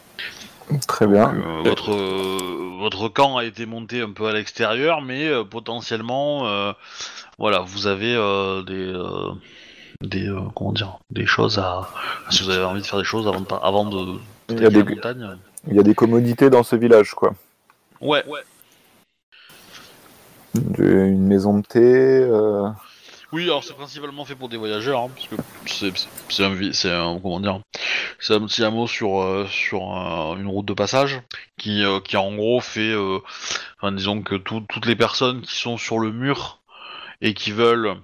Très 0.86 1.06
bien. 1.06 1.34
Votre, 1.64 1.92
votre 2.78 3.08
camp 3.08 3.36
a 3.38 3.44
été 3.44 3.64
monté 3.66 4.02
un 4.02 4.10
peu 4.10 4.26
à 4.26 4.32
l'extérieur, 4.32 5.00
mais 5.00 5.30
potentiellement, 5.48 6.42
voilà, 7.38 7.60
vous 7.60 7.86
avez 7.86 8.12
des, 8.66 8.92
des, 10.02 10.28
euh, 10.28 10.40
comment 10.54 10.72
dire, 10.72 10.98
des 11.10 11.24
choses 11.26 11.58
à. 11.58 11.88
Si 12.30 12.42
vous 12.42 12.50
avez 12.50 12.64
envie 12.64 12.82
de 12.82 12.86
faire 12.86 12.98
des 12.98 13.04
choses 13.04 13.26
avant 13.26 13.40
de, 13.40 13.46
avant 13.62 13.84
de 13.86 14.18
Il 14.50 14.60
y, 14.60 14.64
a 14.64 14.68
attaquer 14.68 14.70
des, 14.70 14.78
la 14.90 14.94
montagne. 14.94 15.38
il 15.68 15.76
y 15.76 15.80
a 15.80 15.82
des 15.82 15.94
commodités 15.94 16.50
dans 16.50 16.62
ce 16.62 16.76
village, 16.76 17.14
quoi. 17.14 17.34
Ouais, 18.00 18.24
ouais. 18.26 18.40
Une 20.78 21.26
maison 21.26 21.58
de 21.58 21.66
thé. 21.66 21.80
euh, 21.82 22.68
Oui, 23.32 23.44
alors 23.44 23.62
c'est 23.64 23.74
principalement 23.74 24.24
fait 24.24 24.34
pour 24.34 24.48
des 24.48 24.56
voyageurs, 24.56 25.00
hein, 25.02 25.10
parce 25.14 25.28
que 25.28 25.36
c'est 26.30 26.44
un, 26.44 26.72
c'est 26.72 26.90
un, 26.92 27.18
comment 27.20 27.40
dire, 27.40 27.60
c'est 28.18 28.34
un 28.34 28.40
petit 28.40 28.64
hameau 28.64 28.86
sur 28.86 29.20
euh, 29.20 29.46
sur 29.48 29.82
une 29.82 30.46
route 30.46 30.66
de 30.66 30.74
passage 30.74 31.20
qui 31.58 31.84
euh, 31.84 32.00
qui 32.00 32.16
en 32.16 32.34
gros 32.34 32.60
fait, 32.60 32.94
enfin 33.80 33.92
disons 33.92 34.22
que 34.22 34.34
tout- 34.36 34.64
toutes 34.68 34.86
les 34.86 34.96
personnes 34.96 35.42
qui 35.42 35.56
sont 35.56 35.76
sur 35.76 35.98
le 35.98 36.10
mur 36.12 36.60
et 37.20 37.34
qui 37.34 37.52
veulent 37.52 37.96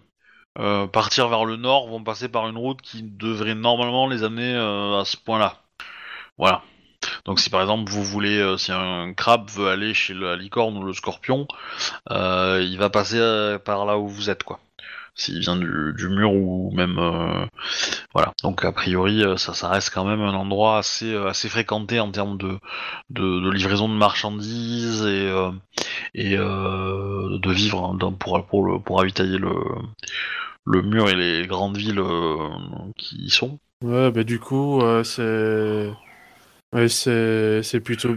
partir 0.93 1.29
vers 1.29 1.45
le 1.45 1.57
nord 1.57 1.89
vont 1.89 2.05
passer 2.05 2.29
par 2.29 2.49
une 2.49 2.57
route 2.59 2.81
qui 2.81 3.03
devrait 3.03 3.57
normalement 3.57 4.07
les 4.07 4.23
amener 4.23 4.55
à 4.55 5.03
ce 5.05 5.17
point-là. 5.17 5.57
Voilà. 6.39 6.63
Donc 7.25 7.41
si 7.41 7.51
par 7.51 7.63
exemple 7.63 7.91
vous 7.91 8.03
voulez, 8.03 8.39
euh, 8.39 8.57
si 8.57 8.73
un 8.73 9.15
crabe 9.15 9.49
veut 9.51 9.69
aller 9.69 9.95
chez 9.95 10.15
la 10.15 10.37
licorne 10.37 10.77
ou 10.77 10.85
le 10.85 10.93
scorpion, 10.93 11.47
euh, 12.11 12.63
il 12.63 12.79
va 12.79 12.91
passer 12.91 13.19
euh, 13.19 13.59
par 13.59 13.87
là 13.87 13.99
où 13.99 14.09
vous 14.09 14.31
êtes, 14.31 14.43
quoi 14.43 14.61
s'il 15.17 15.39
vient 15.39 15.55
du, 15.55 16.09
mur 16.09 16.33
ou 16.33 16.73
même 16.75 16.97
voilà 18.13 18.33
donc 18.43 18.65
a 18.65 18.73
priori 18.73 19.23
ça 19.37 19.69
reste 19.69 19.95
quand 19.95 20.05
même 20.05 20.21
un 20.21 20.35
endroit 20.35 20.79
assez 20.79 21.15
assez 21.15 21.49
fréquenté 21.49 22.01
en 22.01 22.11
termes 22.11 22.37
de 22.37 23.51
livraison 23.53 23.89
de 23.89 23.95
marchandises 23.95 25.07
et 25.07 25.33
et 26.15 26.37
de 26.37 27.53
vivre 27.53 27.85
hein, 27.85 28.13
pour 28.19 28.45
pour 28.45 28.65
le 28.67 28.81
pour 28.81 28.99
ravitailler 28.99 29.39
le 29.39 30.83
mur 30.83 31.09
et 31.09 31.15
les 31.15 31.47
grandes 31.47 31.77
villes 31.77 32.03
qui 32.97 33.15
y 33.15 33.31
sont 33.31 33.61
Ouais, 33.85 34.11
bah 34.11 34.25
du 34.25 34.41
coup, 34.41 34.81
c'est. 35.05 35.93
Ouais, 36.75 36.89
c'est 36.89 37.63
c'est 37.63 37.81
plutôt 37.81 38.11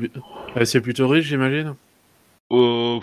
ouais, 0.55 0.65
c'est 0.65 0.81
plutôt 0.81 1.07
riche, 1.07 1.27
j'imagine. 1.27 1.75
Euh, 2.51 2.99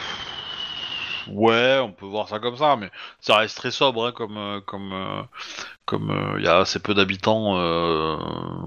ouais, 1.28 1.78
on 1.82 1.92
peut 1.92 2.06
voir 2.06 2.28
ça 2.28 2.38
comme 2.38 2.56
ça, 2.56 2.76
mais 2.76 2.90
ça 3.20 3.36
reste 3.38 3.56
très 3.56 3.70
sobre, 3.70 4.06
hein, 4.06 4.12
comme 4.12 4.36
euh, 4.36 4.60
comme 4.60 4.92
euh, 4.92 5.22
comme 5.86 6.12
il 6.38 6.44
y 6.44 6.48
a 6.48 6.58
assez 6.58 6.80
peu 6.80 6.94
d'habitants, 6.94 7.58
euh, 7.58 8.16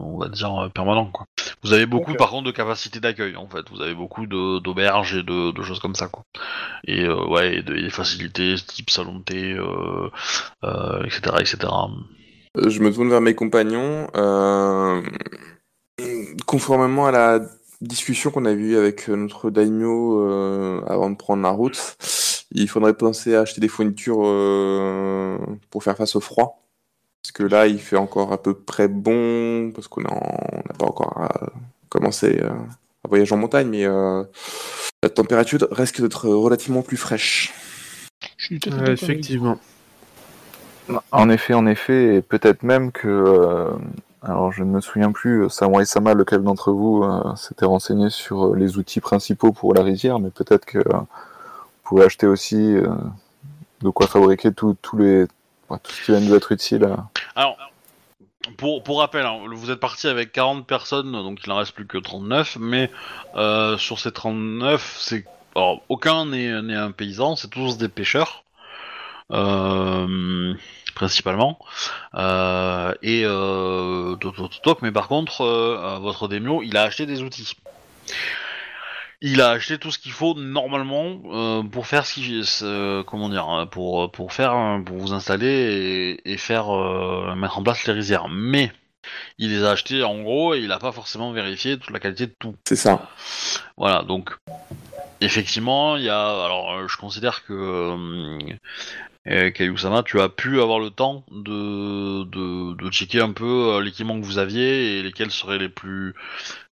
on 0.01 0.17
va 0.19 0.29
dire 0.29 0.55
euh, 0.65 0.69
permanents, 0.69 1.07
quoi. 1.11 1.25
Vous 1.63 1.73
avez 1.73 1.85
beaucoup, 1.87 2.15
par 2.15 2.29
contre, 2.29 2.45
de 2.45 2.51
capacité 2.51 2.99
d'accueil, 2.99 3.35
en 3.37 3.47
fait. 3.49 3.69
Vous 3.71 3.81
avez 3.81 3.95
beaucoup 3.95 4.27
d'auberges 4.27 5.15
et 5.15 5.23
de, 5.23 5.51
de 5.51 5.63
choses 5.63 5.79
comme 5.79 5.95
ça, 5.95 6.07
quoi. 6.09 6.23
Et 6.85 7.03
euh, 7.05 7.25
ouais, 7.27 7.57
et 7.57 7.63
des 7.63 7.89
facilités 7.89 8.55
type 8.55 8.89
salon 8.91 9.19
de 9.19 9.23
thé, 9.23 9.53
euh, 9.53 10.09
euh, 10.65 11.03
etc., 11.05 11.37
etc. 11.41 11.73
Euh, 12.57 12.69
Je 12.69 12.81
me 12.81 12.93
tourne 12.93 13.09
vers 13.09 13.21
mes 13.21 13.35
compagnons. 13.35 14.07
Euh, 16.01 16.23
Conformément 16.45 17.07
à 17.07 17.11
la 17.11 17.39
discussion 17.81 18.31
qu'on 18.31 18.45
a 18.45 18.51
eue 18.51 18.75
avec 18.75 19.07
notre 19.07 19.49
daimyo 19.49 20.21
euh, 20.21 20.81
avant 20.87 21.09
de 21.09 21.15
prendre 21.15 21.43
la 21.43 21.51
route, 21.51 21.97
il 22.51 22.67
faudrait 22.67 22.95
penser 22.95 23.35
à 23.35 23.41
acheter 23.41 23.61
des 23.61 23.67
fournitures 23.67 24.21
euh, 24.23 25.37
pour 25.69 25.83
faire 25.83 25.97
face 25.97 26.15
au 26.15 26.19
froid. 26.21 26.63
Parce 27.21 27.31
que 27.31 27.43
là, 27.43 27.67
il 27.67 27.79
fait 27.79 27.97
encore 27.97 28.31
à 28.31 28.41
peu 28.41 28.53
près 28.53 28.87
bon, 28.87 29.71
parce 29.73 29.87
qu'on 29.87 30.01
n'a 30.01 30.09
pas 30.77 30.85
encore 30.85 31.21
euh, 31.21 31.47
commencé 31.89 32.39
euh, 32.41 32.49
à 33.03 33.07
voyager 33.07 33.33
en 33.33 33.37
montagne, 33.37 33.67
mais 33.67 33.85
euh, 33.85 34.23
la 35.03 35.09
température 35.09 35.67
risque 35.71 36.01
d'être 36.01 36.29
relativement 36.29 36.83
plus 36.83 36.97
fraîche. 36.97 37.53
Je 38.37 38.45
suis 38.45 38.59
tout 38.59 38.69
à 38.69 38.71
fait 38.71 38.77
Ouais, 38.77 38.79
d'accord 38.79 38.87
avec 38.87 39.03
effectivement. 39.03 39.59
En 41.11 41.29
effet, 41.29 41.53
en 41.53 41.67
effet, 41.67 42.15
et 42.15 42.21
peut-être 42.21 42.63
même 42.63 42.93
que. 42.93 43.71
Euh, 44.23 44.27
alors, 44.27 44.51
je 44.51 44.63
ne 44.63 44.69
me 44.69 44.81
souviens 44.81 45.11
plus, 45.11 45.49
Samurai 45.49 45.85
Sama, 45.85 46.13
lequel 46.13 46.41
d'entre 46.43 46.71
vous 46.71 47.03
euh, 47.03 47.35
s'était 47.35 47.65
renseigné 47.65 48.09
sur 48.09 48.47
euh, 48.47 48.55
les 48.55 48.77
outils 48.77 48.99
principaux 49.01 49.51
pour 49.51 49.73
la 49.73 49.83
rizière, 49.83 50.19
mais 50.19 50.29
peut-être 50.29 50.65
que 50.65 50.79
euh, 50.79 50.83
vous 50.97 51.83
pouvez 51.83 52.03
acheter 52.05 52.27
aussi 52.27 52.55
euh, 52.75 52.87
de 53.81 53.89
quoi 53.89 54.07
fabriquer 54.07 54.51
tout- 54.53 54.75
tous 54.81 54.97
les, 54.97 55.27
tout 55.27 55.91
ce 55.91 56.05
qui 56.05 56.11
va 56.11 56.19
nous 56.19 56.33
être 56.35 56.51
utile. 56.51 56.87
Alors, 57.35 57.57
pour, 58.57 58.81
pour 58.83 58.99
rappel, 58.99 59.25
hein, 59.25 59.39
vous 59.51 59.71
êtes 59.71 59.79
parti 59.79 60.07
avec 60.07 60.31
40 60.31 60.65
personnes, 60.65 61.11
donc 61.11 61.39
il 61.45 61.51
en 61.51 61.57
reste 61.57 61.73
plus 61.73 61.85
que 61.85 61.97
39, 61.97 62.57
mais 62.59 62.89
euh, 63.35 63.77
sur 63.77 63.99
ces 63.99 64.11
39, 64.11 64.97
c'est... 64.99 65.25
Aucun 65.89 66.27
n'est 66.27 66.51
un 66.51 66.91
paysan, 66.91 67.35
c'est 67.35 67.47
tous 67.49 67.79
des 67.79 67.89
pêcheurs, 67.89 68.43
euh, 69.31 70.53
principalement. 70.97 71.59
Euh, 72.15 72.91
et 73.03 73.21
euh, 73.23 74.15
toc, 74.15 74.35
toc, 74.35 74.49
toc, 74.49 74.61
toc, 74.63 74.81
mais 74.81 74.91
par 74.91 75.07
contre, 75.07 75.41
euh, 75.41 75.99
votre 75.99 76.27
démio, 76.27 76.63
il 76.63 76.75
a 76.75 76.83
acheté 76.83 77.05
des 77.05 77.21
outils. 77.21 77.53
Il 79.21 79.41
a 79.41 79.49
acheté 79.49 79.77
tout 79.77 79.91
ce 79.91 79.99
qu'il 79.99 80.11
faut 80.11 80.33
normalement 80.35 81.63
pour 81.71 81.87
faire 81.87 82.05
ce 82.05 83.01
comment 83.03 83.29
dire, 83.29 83.49
euh, 83.49 83.65
pour 83.65 84.11
pour 84.11 84.33
faire, 84.33 84.55
euh, 84.55 84.79
pour 84.79 84.97
vous 84.97 85.13
installer 85.13 86.19
et, 86.25 86.31
et 86.31 86.37
faire 86.37 86.67
mettre 87.35 87.59
en 87.59 87.63
place 87.63 87.85
les 87.85 87.93
rizières. 87.93 88.27
Mais 88.29 88.71
il 89.37 89.49
les 89.51 89.63
a 89.63 89.71
achetés 89.71 90.03
en 90.03 90.21
gros 90.21 90.55
et 90.55 90.59
il 90.59 90.67
n'a 90.67 90.79
pas 90.79 90.91
forcément 90.91 91.31
vérifié 91.31 91.77
toute 91.77 91.91
la 91.91 91.99
qualité 91.99 92.25
de 92.25 92.35
tout. 92.39 92.55
C'est 92.67 92.75
ça. 92.75 93.07
Voilà, 93.77 94.03
donc 94.03 94.35
effectivement, 95.21 95.97
il 95.97 96.03
y 96.03 96.09
a. 96.09 96.45
Alors, 96.45 96.73
euh, 96.73 96.87
je 96.87 96.97
considère 96.97 97.45
que 97.45 97.53
euh, 97.53 98.37
euh, 99.27 99.51
Kayusama, 99.51 100.03
tu 100.03 100.21
as 100.21 100.29
pu 100.29 100.61
avoir 100.61 100.79
le 100.79 100.89
temps 100.89 101.25
de, 101.31 102.23
de, 102.23 102.89
checker 102.91 103.19
un 103.21 103.33
peu 103.33 103.75
euh, 103.75 103.81
l'équipement 103.81 104.19
que 104.19 104.25
vous 104.25 104.37
aviez 104.37 104.99
et 104.99 105.03
lesquels 105.03 105.31
seraient 105.31 105.57
les 105.57 105.69
plus 105.69 106.15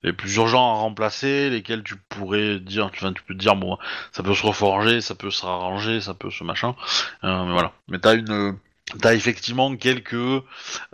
les 0.04 0.12
plus 0.12 0.36
urgents 0.36 0.74
à 0.74 0.78
remplacer, 0.78 1.50
lesquels 1.50 1.82
tu 1.82 1.96
pourrais 1.96 2.60
dire, 2.60 2.86
enfin, 2.86 3.12
tu 3.12 3.22
peux 3.22 3.34
te 3.34 3.40
dire 3.40 3.56
bon, 3.56 3.78
ça 4.12 4.22
peut 4.22 4.34
se 4.34 4.46
reforger, 4.46 5.00
ça 5.00 5.14
peut 5.14 5.30
se 5.30 5.44
arranger, 5.44 6.00
ça 6.00 6.14
peut 6.14 6.30
se 6.30 6.44
machin, 6.44 6.76
Euh, 7.24 7.44
mais 7.44 7.52
voilà. 7.52 7.72
Mais 7.88 7.98
t'as 7.98 8.14
une 8.16 8.56
T'as 9.00 9.14
effectivement 9.14 9.74
quelques 9.76 10.14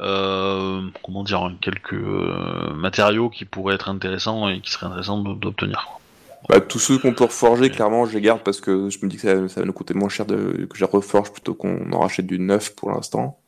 euh, 0.00 0.90
comment 1.02 1.24
dire 1.24 1.52
quelques 1.60 1.92
euh, 1.94 2.72
matériaux 2.72 3.30
qui 3.30 3.44
pourraient 3.44 3.74
être 3.74 3.88
intéressants 3.88 4.48
et 4.48 4.60
qui 4.60 4.70
seraient 4.70 4.86
intéressants 4.86 5.18
d'obtenir. 5.18 5.99
Bah, 6.48 6.60
tous 6.60 6.78
ceux 6.78 6.98
qu'on 6.98 7.12
peut 7.14 7.24
reforger, 7.24 7.70
clairement, 7.70 8.06
je 8.06 8.14
les 8.14 8.20
garde 8.20 8.42
parce 8.42 8.60
que 8.60 8.88
je 8.90 8.98
me 9.02 9.08
dis 9.08 9.16
que 9.16 9.22
ça, 9.22 9.48
ça 9.48 9.60
va 9.60 9.66
nous 9.66 9.72
coûter 9.72 9.94
moins 9.94 10.08
cher 10.08 10.26
de, 10.26 10.66
que 10.68 10.76
je 10.76 10.84
les 10.84 10.90
reforge 10.90 11.30
plutôt 11.32 11.54
qu'on 11.54 11.92
en 11.92 12.00
rachète 12.00 12.26
du 12.26 12.38
neuf 12.38 12.74
pour 12.74 12.90
l'instant. 12.90 13.38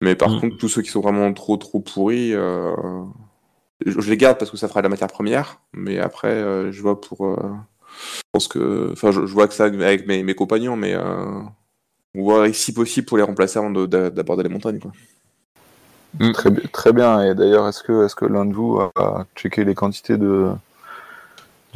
Mais 0.00 0.14
par 0.16 0.30
Mm. 0.30 0.40
contre, 0.40 0.56
tous 0.56 0.68
ceux 0.68 0.82
qui 0.82 0.90
sont 0.90 1.00
vraiment 1.00 1.32
trop 1.32 1.56
trop 1.56 1.80
pourris, 1.80 2.34
euh, 2.34 2.74
je, 3.84 4.00
je 4.00 4.10
les 4.10 4.16
garde 4.16 4.38
parce 4.38 4.50
que 4.50 4.56
ça 4.56 4.68
fera 4.68 4.80
de 4.80 4.84
la 4.86 4.88
matière 4.90 5.08
première. 5.08 5.60
Mais 5.72 5.98
après, 5.98 6.28
euh, 6.32 6.72
je 6.72 6.82
vois 6.82 7.00
pour. 7.00 7.26
euh, 7.26 7.36
je 8.16 8.22
pense 8.32 8.48
que. 8.48 8.90
Enfin, 8.92 9.10
je, 9.12 9.26
je 9.26 9.32
vois 9.32 9.46
que 9.48 9.54
ça 9.54 9.64
avec 9.66 10.06
mes, 10.06 10.22
mes 10.22 10.34
compagnons, 10.34 10.76
mais. 10.76 10.94
Euh, 10.94 11.40
on 12.18 12.22
voit 12.22 12.50
si 12.52 12.72
possible 12.72 13.06
pour 13.06 13.18
les 13.18 13.22
remplacer 13.22 13.58
avant 13.58 13.70
de- 13.70 13.84
d'a- 13.84 14.08
d'aborder 14.08 14.42
les 14.42 14.48
montagnes. 14.48 14.78
Quoi. 14.78 14.90
Très, 16.32 16.50
bi- 16.50 16.66
très 16.72 16.92
bien. 16.94 17.22
Et 17.22 17.34
d'ailleurs, 17.34 17.68
est-ce 17.68 17.82
que, 17.82 18.06
est-ce 18.06 18.14
que 18.14 18.24
l'un 18.24 18.46
de 18.46 18.54
vous 18.54 18.80
a 18.96 19.26
checké 19.36 19.64
les 19.64 19.74
quantités 19.74 20.16
de, 20.16 20.50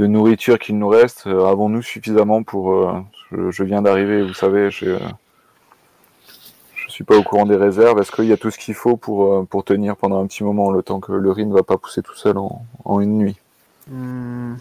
de 0.01 0.07
nourriture 0.07 0.59
qu'il 0.59 0.79
nous 0.79 0.89
reste 0.89 1.25
Euh, 1.27 1.45
Avons-nous 1.45 1.83
suffisamment 1.83 2.43
pour. 2.43 2.73
euh, 2.73 3.51
je, 3.51 3.63
viens 3.63 3.83
d'arriver, 3.83 4.23
vous 4.23 4.33
savez, 4.33 4.71
je, 4.71 4.99
je 6.75 6.89
suis 6.89 7.05
pas 7.05 7.17
au 7.17 7.23
courant 7.23 7.45
des 7.45 7.57
réserves. 7.57 8.01
Est-ce 8.01 8.11
qu'il 8.11 8.25
y 8.25 8.33
a 8.33 8.39
tout 8.39 8.51
ce 8.51 8.59
qu'il 8.59 8.75
faut 8.75 8.97
pour, 8.97 9.35
euh, 9.35 9.45
pour 9.45 9.63
tenir 9.63 9.97
pendant 9.97 10.23
un 10.23 10.27
petit 10.27 10.43
moment, 10.43 10.71
le 10.71 10.83
temps 10.83 11.01
que 11.01 11.13
le 11.13 11.31
riz 11.31 11.45
ne 11.45 11.53
va 11.53 11.63
pas 11.63 11.77
pousser 11.77 12.01
tout 12.03 12.17
seul 12.17 12.39
en, 12.39 12.65
en 12.87 13.01
une 13.01 13.19
nuit? 13.19 13.37
Hmm. 13.89 14.55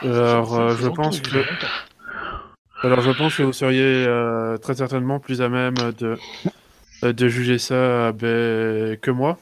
Alors, 0.00 0.70
je 0.76 0.88
pense 0.88 1.20
que. 1.20 1.38
Alors, 2.82 3.02
je 3.02 3.10
pense 3.12 3.36
que 3.36 3.42
vous 3.42 3.52
seriez 3.52 4.06
très 4.62 4.74
certainement 4.74 5.20
plus 5.20 5.42
à 5.42 5.48
même 5.48 5.74
de, 5.98 6.18
de 7.02 7.28
juger 7.28 7.58
ça 7.58 8.12
ben, 8.12 8.96
que 8.96 9.10
moi. 9.10 9.38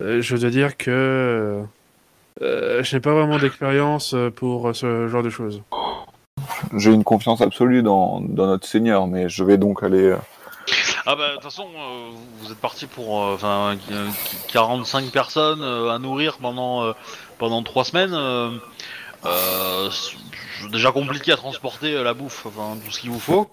Je 0.00 0.36
dois 0.36 0.50
dire 0.50 0.76
que 0.76 1.62
euh, 2.40 2.82
je 2.82 2.96
n'ai 2.96 3.00
pas 3.00 3.12
vraiment 3.12 3.38
d'expérience 3.38 4.14
euh, 4.14 4.30
pour 4.30 4.74
ce 4.74 5.08
genre 5.08 5.22
de 5.22 5.30
choses. 5.30 5.62
J'ai 6.76 6.92
une 6.92 7.04
confiance 7.04 7.40
absolue 7.40 7.82
dans, 7.82 8.20
dans 8.20 8.46
notre 8.46 8.66
Seigneur, 8.66 9.06
mais 9.06 9.28
je 9.28 9.44
vais 9.44 9.58
donc 9.58 9.82
aller. 9.82 10.02
euh, 10.02 10.16
Ah 11.06 11.14
bah 11.16 11.28
de 11.30 11.34
toute 11.34 11.42
façon, 11.44 11.66
euh, 11.76 12.10
vous 12.40 12.50
êtes 12.52 12.58
parti 12.60 12.86
pour 12.86 13.22
euh, 13.22 13.34
enfin 13.34 13.76
euh, 13.90 14.08
45 14.48 15.10
personnes 15.10 15.62
euh, 15.62 15.90
à 15.90 15.98
nourrir 15.98 16.38
pendant 16.38 16.82
euh, 16.84 16.92
pendant 17.38 17.62
trois 17.62 17.84
semaines. 17.84 18.14
euh, 18.14 18.50
euh, 19.24 19.90
déjà 20.72 20.90
compliqué 20.92 21.32
à 21.32 21.36
transporter 21.36 21.94
euh, 21.94 22.02
la 22.04 22.14
bouffe, 22.14 22.46
enfin 22.46 22.76
tout 22.84 22.90
ce 22.90 23.00
qu'il 23.00 23.10
vous 23.10 23.20
faut. 23.20 23.48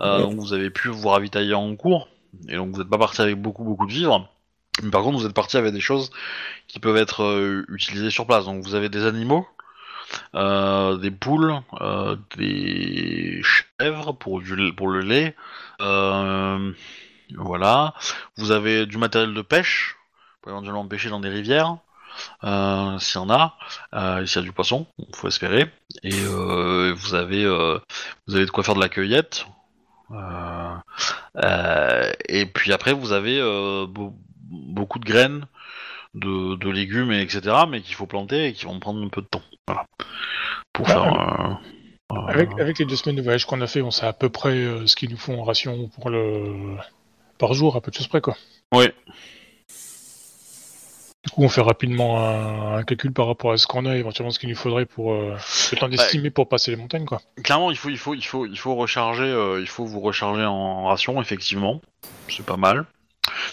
Euh, 0.00 0.20
donc 0.20 0.34
vous 0.34 0.52
avez 0.52 0.70
pu 0.70 0.88
vous 0.88 1.08
ravitailler 1.08 1.54
en 1.54 1.74
cours 1.76 2.08
et 2.48 2.56
donc 2.56 2.70
vous 2.72 2.78
n'êtes 2.78 2.90
pas 2.90 2.98
parti 2.98 3.22
avec 3.22 3.36
beaucoup 3.40 3.64
beaucoup 3.64 3.86
de 3.86 3.92
vivres. 3.92 4.28
Par 4.92 5.02
contre, 5.02 5.18
vous 5.18 5.26
êtes 5.26 5.34
parti 5.34 5.56
avec 5.56 5.72
des 5.72 5.80
choses 5.80 6.10
qui 6.68 6.78
peuvent 6.80 6.96
être 6.96 7.22
euh, 7.22 7.64
utilisées 7.68 8.10
sur 8.10 8.26
place. 8.26 8.44
Donc 8.44 8.62
vous 8.62 8.74
avez 8.74 8.88
des 8.88 9.04
animaux, 9.04 9.46
euh, 10.34 10.96
des 10.96 11.10
poules, 11.10 11.60
euh, 11.80 12.16
des 12.36 13.42
chèvres 13.42 14.12
pour, 14.12 14.40
le 14.40 15.00
lait. 15.00 15.36
voilà. 17.36 17.94
Vous 18.36 18.50
avez 18.50 18.86
du 18.86 18.96
matériel 18.98 19.34
de 19.34 19.42
pêche, 19.42 19.96
pour 20.42 20.52
éventuellement 20.52 20.86
pêcher 20.86 21.10
dans 21.10 21.20
des 21.20 21.28
rivières. 21.28 21.76
S'il 22.42 22.48
y 22.48 23.18
en 23.18 23.30
a, 23.30 23.56
euh, 23.94 24.26
s'il 24.26 24.40
y 24.40 24.44
a 24.44 24.44
du 24.44 24.52
poisson, 24.52 24.86
faut 25.14 25.28
espérer. 25.28 25.70
Et 26.02 26.24
vous 26.92 27.14
avez 27.14 27.46
vous 28.26 28.34
avez 28.34 28.46
de 28.46 28.50
quoi 28.50 28.64
faire 28.64 28.74
de 28.74 28.80
la 28.80 28.88
cueillette. 28.88 29.46
Et 32.28 32.46
puis 32.46 32.72
après 32.72 32.92
vous 32.92 33.12
avez 33.12 33.40
beaucoup 34.50 34.98
de 34.98 35.04
graines, 35.04 35.46
de, 36.14 36.56
de 36.56 36.70
légumes, 36.70 37.12
et 37.12 37.20
etc. 37.22 37.40
Mais 37.68 37.80
qu'il 37.80 37.94
faut 37.94 38.06
planter 38.06 38.46
et 38.46 38.52
qui 38.52 38.64
vont 38.66 38.78
prendre 38.80 39.02
un 39.02 39.08
peu 39.08 39.22
de 39.22 39.26
temps. 39.26 39.42
Voilà. 39.66 39.86
Pour 40.72 40.86
faire. 40.86 41.04
euh, 41.04 41.54
euh, 42.12 42.26
Avec, 42.26 42.50
avec 42.58 42.78
les 42.78 42.84
deux 42.84 42.96
semaines 42.96 43.16
de 43.16 43.22
voyage 43.22 43.46
qu'on 43.46 43.60
a 43.60 43.66
fait, 43.66 43.82
on 43.82 43.90
sait 43.90 44.06
à 44.06 44.12
peu 44.12 44.28
près 44.28 44.50
euh, 44.56 44.86
ce 44.86 44.96
qu'ils 44.96 45.10
nous 45.10 45.16
font 45.16 45.40
en 45.40 45.44
ration 45.44 45.88
pour 45.88 46.10
le 46.10 46.76
par 47.38 47.54
jour, 47.54 47.76
à 47.76 47.80
peu 47.80 47.90
de 47.90 47.96
choses 47.96 48.08
près, 48.08 48.20
quoi. 48.20 48.36
Ouais. 48.74 48.92
Du 51.24 51.30
coup, 51.32 51.42
on 51.42 51.48
fait 51.48 51.60
rapidement 51.60 52.18
un, 52.18 52.76
un 52.78 52.82
calcul 52.82 53.12
par 53.12 53.26
rapport 53.26 53.52
à 53.52 53.56
ce 53.58 53.66
qu'on 53.66 53.84
a, 53.86 53.94
éventuellement 53.96 54.30
ce 54.30 54.38
qu'il 54.38 54.48
nous 54.48 54.56
faudrait 54.56 54.86
pour 54.86 55.12
euh, 55.12 55.36
le 55.70 55.76
temps 55.78 55.88
d'estimer 55.88 56.30
pour 56.30 56.48
passer 56.48 56.70
les 56.70 56.76
montagnes, 56.78 57.04
quoi. 57.04 57.20
Clairement, 57.42 57.70
il 57.70 57.76
faut, 57.76 57.90
il 57.90 57.98
faut, 57.98 58.14
il 58.14 58.24
faut, 58.24 58.46
il 58.46 58.58
faut 58.58 58.74
recharger, 58.74 59.24
euh, 59.24 59.60
il 59.60 59.66
faut 59.66 59.84
vous 59.84 60.00
recharger 60.00 60.44
en 60.44 60.84
ration, 60.86 61.20
effectivement. 61.20 61.80
C'est 62.28 62.44
pas 62.44 62.56
mal. 62.56 62.86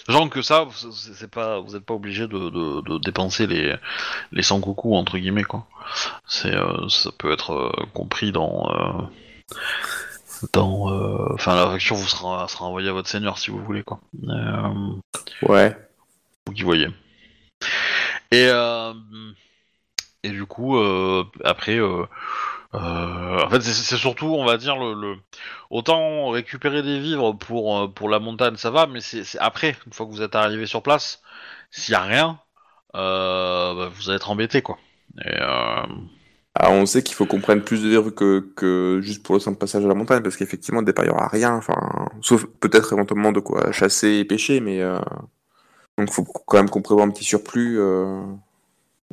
Sachant 0.08 0.30
que 0.30 0.40
ça, 0.40 0.66
c'est 0.90 1.30
pas, 1.30 1.60
vous 1.60 1.74
n'êtes 1.74 1.84
pas 1.84 1.92
obligé 1.92 2.26
de, 2.26 2.48
de, 2.48 2.80
de 2.80 2.98
dépenser 2.98 3.46
les, 3.46 3.76
les 4.32 4.42
100 4.42 4.62
coucous 4.62 4.94
entre 4.96 5.18
guillemets 5.18 5.44
quoi. 5.44 5.66
C'est, 6.26 6.54
euh, 6.54 6.88
ça 6.88 7.10
peut 7.18 7.30
être 7.30 7.52
euh, 7.52 7.86
compris 7.92 8.32
dans, 8.32 8.70
euh, 8.70 9.02
dans, 10.54 10.86
enfin 11.34 11.54
la 11.54 11.70
facture 11.70 11.96
vous 11.96 12.08
sera, 12.08 12.48
sera 12.48 12.64
envoyée 12.64 12.88
à 12.88 12.92
votre 12.92 13.08
seigneur 13.08 13.36
si 13.36 13.50
vous 13.50 13.62
voulez 13.62 13.82
quoi. 13.82 14.00
Ouais. 15.42 15.76
vous 16.46 16.54
qui 16.54 16.62
voyez. 16.62 16.88
Et, 18.30 18.48
et 20.22 20.30
du 20.30 20.46
coup, 20.46 20.78
après, 21.44 21.78
euh, 22.74 23.44
en 23.44 23.50
fait, 23.50 23.60
c'est- 23.62 23.96
surtout, 23.96 24.26
on 24.26 24.44
va 24.44 24.58
dire, 24.58 24.76
le, 24.78 25.16
autant 25.70 26.28
récupérer 26.30 26.82
des 26.82 27.00
vivres 27.00 27.32
pour, 27.32 27.78
euh, 27.78 27.88
pour 27.88 28.08
la 28.10 28.18
montagne, 28.18 28.56
ça 28.56 28.70
va, 28.70 28.86
mais 28.86 29.00
c'est 29.00 29.24
après, 29.38 29.76
une 29.86 29.92
fois 29.92 30.06
que 30.06 30.10
vous 30.12 30.22
êtes 30.22 30.34
arrivé 30.36 30.66
sur 30.66 30.82
place, 30.82 31.22
s'il 31.70 31.92
y 31.92 31.94
a 31.96 32.02
rien, 32.02 32.40
euh, 32.96 33.74
bah, 33.74 33.88
vous 33.94 34.10
allez 34.10 34.16
être 34.16 34.30
embêté, 34.30 34.62
quoi. 34.62 34.78
Alors, 36.54 36.72
on 36.72 36.86
sait 36.86 37.02
qu'il 37.02 37.14
faut 37.14 37.26
qu'on 37.26 37.40
prenne 37.40 37.62
plus 37.62 37.82
de 37.82 37.88
vivres 37.88 38.10
que, 38.10 38.40
que 38.56 38.98
juste 39.02 39.22
pour 39.22 39.34
le 39.36 39.40
simple 39.40 39.58
passage 39.58 39.84
à 39.84 39.88
la 39.88 39.94
montagne, 39.94 40.22
parce 40.22 40.36
qu'effectivement, 40.36 40.80
au 40.80 40.82
départ, 40.84 41.04
il 41.04 41.08
n'y 41.08 41.14
aura 41.14 41.28
rien, 41.28 41.54
enfin, 41.54 41.76
sauf 42.20 42.46
peut-être 42.60 42.92
éventuellement 42.92 43.30
de 43.32 43.40
quoi 43.40 43.70
chasser 43.72 44.08
et 44.18 44.24
pêcher, 44.24 44.60
mais 44.60 44.82
donc 45.96 46.10
faut 46.10 46.24
quand 46.24 46.58
même 46.58 46.70
qu'on 46.70 46.82
prévoit 46.82 47.04
un 47.04 47.10
petit 47.10 47.24
surplus, 47.24 47.78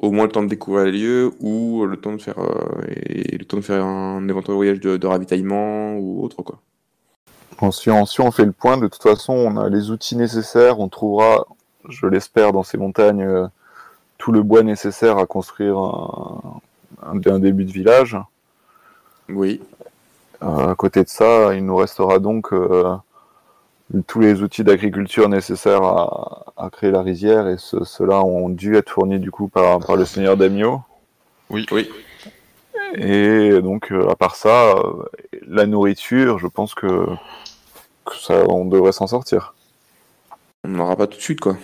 au 0.02 0.12
moins 0.12 0.26
le 0.26 0.32
temps 0.32 0.44
de 0.44 0.48
découvrir 0.48 0.86
les 0.86 0.92
lieux, 0.92 1.34
ou 1.40 1.86
le 1.86 1.98
temps 1.98 2.14
de 2.14 2.22
faire, 2.22 2.40
euh, 2.40 2.82
et 2.88 3.38
le 3.38 3.46
temps 3.46 3.58
de 3.58 3.62
faire 3.62 3.86
un 3.86 4.28
éventuel 4.28 4.56
voyage 4.56 4.80
de, 4.80 4.98
de 4.98 5.08
ravitaillement 5.08 5.96
ou 5.98 6.24
autre, 6.24 6.42
quoi. 6.42 6.60
Bon, 7.62 7.72
si, 7.72 7.90
on, 7.90 8.06
si 8.06 8.20
on 8.20 8.32
fait 8.32 8.44
le 8.46 8.52
point, 8.52 8.76
de 8.78 8.88
toute 8.88 9.02
façon, 9.02 9.34
on 9.34 9.56
a 9.58 9.70
les 9.70 9.90
outils 9.90 10.18
nécessaires. 10.18 10.80
On 10.82 10.90
trouvera, 10.90 11.46
je 11.88 12.06
l'espère, 12.06 12.52
dans 12.52 12.64
ces 12.64 12.78
montagnes, 12.78 13.24
euh, 13.24 13.48
tout 14.18 14.34
le 14.34 14.44
bois 14.44 14.62
nécessaire 14.64 15.18
à 15.18 15.26
construire 15.26 15.78
un, 15.78 16.60
un- 17.04 17.32
un 17.32 17.40
début 17.40 17.64
de 17.64 17.72
village. 17.72 18.18
Oui. 19.30 19.62
Euh, 20.44 20.68
à 20.72 20.76
côté 20.76 21.02
de 21.04 21.08
ça, 21.08 21.54
il 21.56 21.66
nous 21.66 21.78
restera 21.78 22.20
donc 22.20 22.52
euh, 22.52 22.94
tous 24.08 24.20
les 24.20 24.42
outils 24.42 24.64
d'agriculture 24.64 25.30
nécessaires 25.30 25.84
à, 25.84 26.54
à 26.58 26.70
créer 26.70 26.92
la 26.92 27.02
rizière, 27.02 27.48
et 27.48 27.58
ce- 27.58 27.84
ceux-là 27.84 28.24
ont 28.24 28.50
dû 28.50 28.76
être 28.76 28.90
fournis 28.90 29.20
du 29.20 29.32
coup 29.32 29.48
par, 29.48 29.80
par 29.80 29.96
le 29.96 30.06
seigneur 30.06 30.38
Damio. 30.38 30.82
oui, 31.50 31.66
Oui. 31.72 31.90
Et 32.98 33.62
donc, 33.62 33.92
euh, 33.92 34.08
à 34.10 34.16
part 34.16 34.36
ça, 34.36 34.72
euh, 34.72 35.04
la 35.48 35.66
nourriture, 35.66 36.40
je 36.40 36.48
pense 36.48 36.74
que, 36.74 37.06
que 38.06 38.16
ça, 38.16 38.46
on 38.48 38.66
devrait 38.66 38.94
s'en 38.94 39.08
sortir. 39.08 39.54
On 40.64 40.70
n'aura 40.70 40.96
pas 40.96 41.06
tout 41.08 41.18
de 41.18 41.22
suite, 41.22 41.42
quoi. 41.42 41.58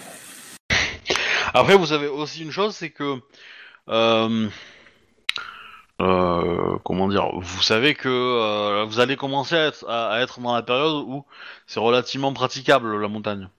Après, 1.54 1.76
vous 1.78 1.94
avez 1.94 2.08
aussi 2.08 2.44
une 2.44 2.52
chose, 2.52 2.76
c'est 2.76 2.90
que, 2.90 3.16
euh, 3.90 4.48
euh, 6.02 6.78
comment 6.84 7.08
dire, 7.08 7.30
vous 7.40 7.62
savez 7.62 7.94
que 7.94 8.10
euh, 8.10 8.86
vous 8.86 9.00
allez 9.00 9.16
commencer 9.16 9.56
à 9.56 9.68
être, 9.68 9.86
à- 9.88 10.10
à 10.12 10.20
être 10.22 10.40
dans 10.42 10.54
la 10.56 10.64
période 10.64 11.04
où 11.08 11.26
c'est 11.68 11.80
relativement 11.80 12.34
praticable 12.34 13.00
la 13.00 13.08
montagne. 13.08 13.50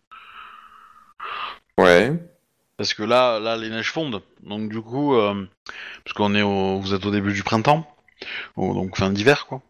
Ouais. 1.78 2.12
Parce 2.76 2.94
que 2.94 3.02
là, 3.02 3.38
là, 3.38 3.56
les 3.56 3.70
neiges 3.70 3.90
fondent. 3.92 4.22
Donc 4.42 4.68
du 4.68 4.80
coup, 4.80 5.14
euh, 5.14 5.46
parce 6.04 6.14
qu'on 6.14 6.34
est 6.34 6.42
au, 6.42 6.78
vous 6.80 6.94
êtes 6.94 7.06
au 7.06 7.10
début 7.10 7.32
du 7.32 7.42
printemps, 7.44 7.86
au- 8.56 8.74
donc 8.74 8.96
fin 8.96 9.10
d'hiver, 9.10 9.46
quoi. 9.46 9.62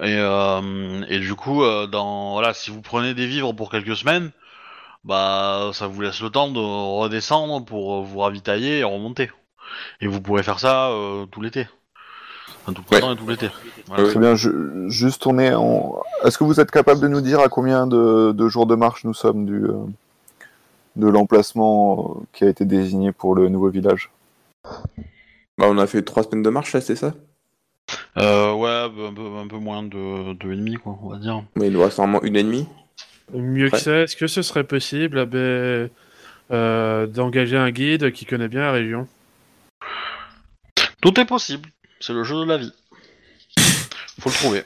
Et, 0.00 0.16
euh, 0.18 1.04
et 1.08 1.18
du 1.20 1.34
coup, 1.34 1.62
dans, 1.88 2.32
voilà, 2.32 2.54
si 2.54 2.70
vous 2.70 2.82
prenez 2.82 3.14
des 3.14 3.26
vivres 3.26 3.52
pour 3.52 3.70
quelques 3.70 3.96
semaines, 3.96 4.32
bah, 5.04 5.70
ça 5.74 5.86
vous 5.86 6.00
laisse 6.00 6.20
le 6.20 6.30
temps 6.30 6.50
de 6.50 6.58
redescendre 6.58 7.64
pour 7.64 8.02
vous 8.02 8.18
ravitailler 8.20 8.80
et 8.80 8.84
remonter. 8.84 9.30
Et 10.00 10.06
vous 10.06 10.20
pourrez 10.20 10.42
faire 10.42 10.60
ça 10.60 10.90
tout 11.30 11.40
l'été. 11.40 11.66
Enfin, 12.62 12.72
tout 12.72 12.82
le 12.90 13.00
printemps 13.00 13.12
et. 13.12 13.50
Voilà. 13.86 14.02
Ouais. 14.04 14.10
Très 14.10 14.20
bien, 14.20 14.34
je- 14.34 14.88
juste 14.88 15.26
on 15.26 15.38
est 15.38 15.54
en... 15.54 16.02
Est-ce 16.24 16.38
que 16.38 16.44
vous 16.44 16.60
êtes 16.60 16.70
capable 16.70 17.00
de 17.00 17.08
nous 17.08 17.20
dire 17.20 17.40
à 17.40 17.48
combien 17.48 17.86
de, 17.86 18.32
de 18.32 18.48
jours 18.48 18.66
de 18.66 18.74
marche 18.74 19.04
nous 19.04 19.14
sommes 19.14 19.44
du, 19.44 19.64
euh, 19.64 19.74
de 20.96 21.08
l'emplacement 21.08 22.16
euh, 22.20 22.24
qui 22.32 22.44
a 22.44 22.48
été 22.48 22.64
désigné 22.64 23.12
pour 23.12 23.34
le 23.34 23.48
nouveau 23.48 23.68
village? 23.68 24.10
Bah, 25.58 25.66
on 25.68 25.78
a 25.78 25.86
fait 25.86 26.02
trois 26.02 26.22
semaines 26.22 26.42
de 26.42 26.50
marche, 26.50 26.72
là, 26.72 26.80
c'est 26.80 26.96
ça? 26.96 27.14
Euh, 28.16 28.52
ouais, 28.54 28.70
un 28.70 29.12
peu, 29.12 29.26
un 29.36 29.46
peu 29.48 29.58
moins 29.58 29.82
de 29.82 30.32
deux 30.34 30.52
et 30.52 30.56
demi, 30.56 30.76
quoi, 30.76 30.96
on 31.02 31.08
va 31.10 31.18
dire. 31.18 31.42
Mais 31.56 31.66
il 31.66 31.72
nous 31.72 31.82
reste 31.82 31.98
normalement 31.98 32.22
une 32.22 32.36
et 32.36 32.42
demie. 32.42 32.66
Mieux 33.34 33.70
que 33.70 33.78
ça, 33.78 34.02
est-ce 34.02 34.16
que 34.16 34.26
ce 34.26 34.42
serait 34.42 34.64
possible 34.64 35.18
eh 35.18 35.26
ben, 35.26 35.90
euh, 36.50 37.06
d'engager 37.06 37.56
un 37.56 37.70
guide 37.70 38.12
qui 38.12 38.26
connaît 38.26 38.48
bien 38.48 38.60
la 38.60 38.72
région? 38.72 39.08
Tout 41.00 41.18
est 41.18 41.24
possible. 41.24 41.68
C'est 42.02 42.12
le 42.12 42.24
jeu 42.24 42.34
de 42.40 42.44
la 42.48 42.58
vie. 42.58 42.72
Faut 44.20 44.28
le 44.28 44.34
trouver. 44.34 44.64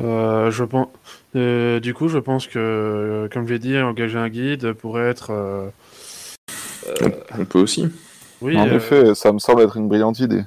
Euh, 0.00 0.50
je 0.50 0.64
pense, 0.64 0.88
euh, 1.34 1.80
du 1.80 1.94
coup, 1.94 2.08
je 2.08 2.18
pense 2.18 2.46
que, 2.46 2.58
euh, 2.58 3.28
comme 3.32 3.46
je 3.48 3.54
l'ai 3.54 3.58
dit, 3.58 3.78
engager 3.78 4.18
un 4.18 4.28
guide 4.28 4.72
pourrait 4.74 5.08
être. 5.08 5.30
euh, 5.30 5.70
On 7.38 7.46
peut 7.46 7.58
aussi. 7.60 7.88
oui, 8.42 8.54
En 8.56 8.68
euh, 8.68 8.76
effet, 8.76 9.14
ça 9.14 9.32
me 9.32 9.38
semble 9.38 9.62
être 9.62 9.78
une 9.78 9.88
brillante 9.88 10.20
idée. 10.20 10.44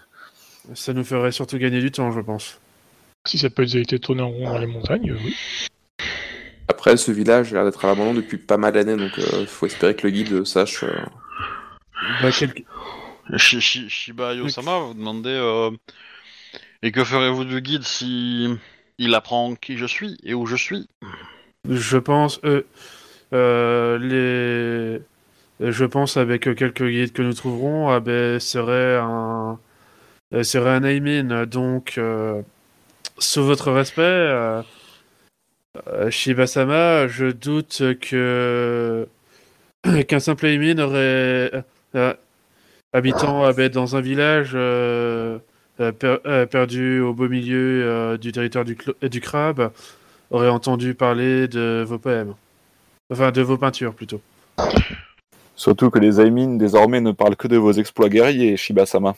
ça 0.76 0.94
nous 0.94 1.04
ferait 1.04 1.32
surtout 1.32 1.58
gagner 1.58 1.80
du 1.82 1.92
temps, 1.92 2.12
je 2.12 2.22
pense. 2.22 2.60
Si 3.28 3.40
ça 3.40 3.50
peut 3.50 3.66
être 3.74 3.98
tourné 3.98 4.22
en 4.22 4.30
rond 4.30 4.52
dans 4.52 4.60
les 4.60 4.68
montagnes, 4.68 5.16
oui. 5.26 5.36
Après, 6.68 6.98
ce 6.98 7.12
village 7.12 7.52
a 7.52 7.56
l'air 7.56 7.66
d'être 7.66 7.84
à 7.84 7.88
l'abandon 7.88 8.14
depuis 8.14 8.38
pas 8.38 8.58
mal 8.58 8.74
d'années, 8.74 8.96
donc 8.96 9.12
il 9.18 9.48
faut 9.48 9.66
espérer 9.66 9.96
que 9.96 10.06
le 10.06 10.12
guide 10.12 10.46
sache. 10.46 10.84
euh, 10.84 10.94
Bah, 12.22 12.30
quel- 12.32 12.54
Shi- 13.38 13.90
Shiba 13.90 14.34
Yosama 14.34 14.80
vous 14.80 14.94
demandez 14.94 15.30
euh, 15.30 15.72
et 16.82 16.92
que 16.92 17.04
ferez-vous 17.04 17.46
du 17.46 17.62
guide 17.62 17.84
si 17.84 18.48
il 18.98 19.16
apprend 19.16 19.56
qui 19.56 19.78
je 19.78 19.86
suis 19.86 20.18
et 20.24 20.34
où 20.34 20.46
je 20.46 20.56
suis? 20.56 20.88
Je 21.70 21.98
pense, 21.98 22.40
euh, 22.44 22.64
euh, 23.34 23.98
les, 25.60 25.72
je 25.72 25.86
pense 25.86 26.18
avec 26.18 26.42
quelques 26.56 26.88
guides 26.88 27.14
que 27.14 27.22
nous 27.22 27.34
trouverons, 27.34 27.90
ah 27.90 28.00
ben, 28.00 28.40
serait 28.40 28.98
un, 29.00 29.60
serait 30.44 30.72
un 30.72 30.84
Aimin. 30.84 31.46
Donc, 31.46 32.00
sous 33.20 33.44
votre 33.44 33.72
respect, 33.72 34.64
Shiba-sama, 36.10 37.08
je 37.08 37.28
doute 37.28 37.82
que 38.02 39.08
qu'un 40.08 40.20
simple 40.20 40.48
Aimin 40.48 40.80
aurait 40.80 41.64
euh, 41.96 42.14
habitant 42.94 43.44
ah 43.44 43.54
ben, 43.54 43.70
dans 43.70 43.96
un 43.96 44.02
village. 44.02 44.52
euh, 44.54 45.40
euh, 45.80 45.92
per- 45.92 46.20
euh, 46.26 46.46
perdu 46.46 47.00
au 47.00 47.14
beau 47.14 47.28
milieu 47.30 47.84
euh, 47.86 48.18
du 48.18 48.32
territoire 48.32 48.66
du, 48.66 48.76
clo- 48.76 48.94
euh, 49.04 49.10
du 49.10 49.22
crabe, 49.22 49.72
aurait 50.30 50.50
entendu 50.50 50.94
parler 50.94 51.48
de 51.48 51.84
vos 51.88 51.98
poèmes. 51.98 52.36
Enfin, 53.12 53.32
de 53.32 53.42
vos 53.42 53.58
peintures, 53.58 53.94
plutôt. 53.96 54.22
Surtout 55.56 55.90
que 55.90 55.98
les 56.00 56.20
Aimin 56.22 56.56
désormais 56.58 57.02
ne 57.02 57.12
parlent 57.12 57.36
que 57.36 57.48
de 57.48 57.58
vos 57.58 57.72
exploits 57.72 58.10
guerriers, 58.10 58.58
Shiba-sama. 58.58 59.16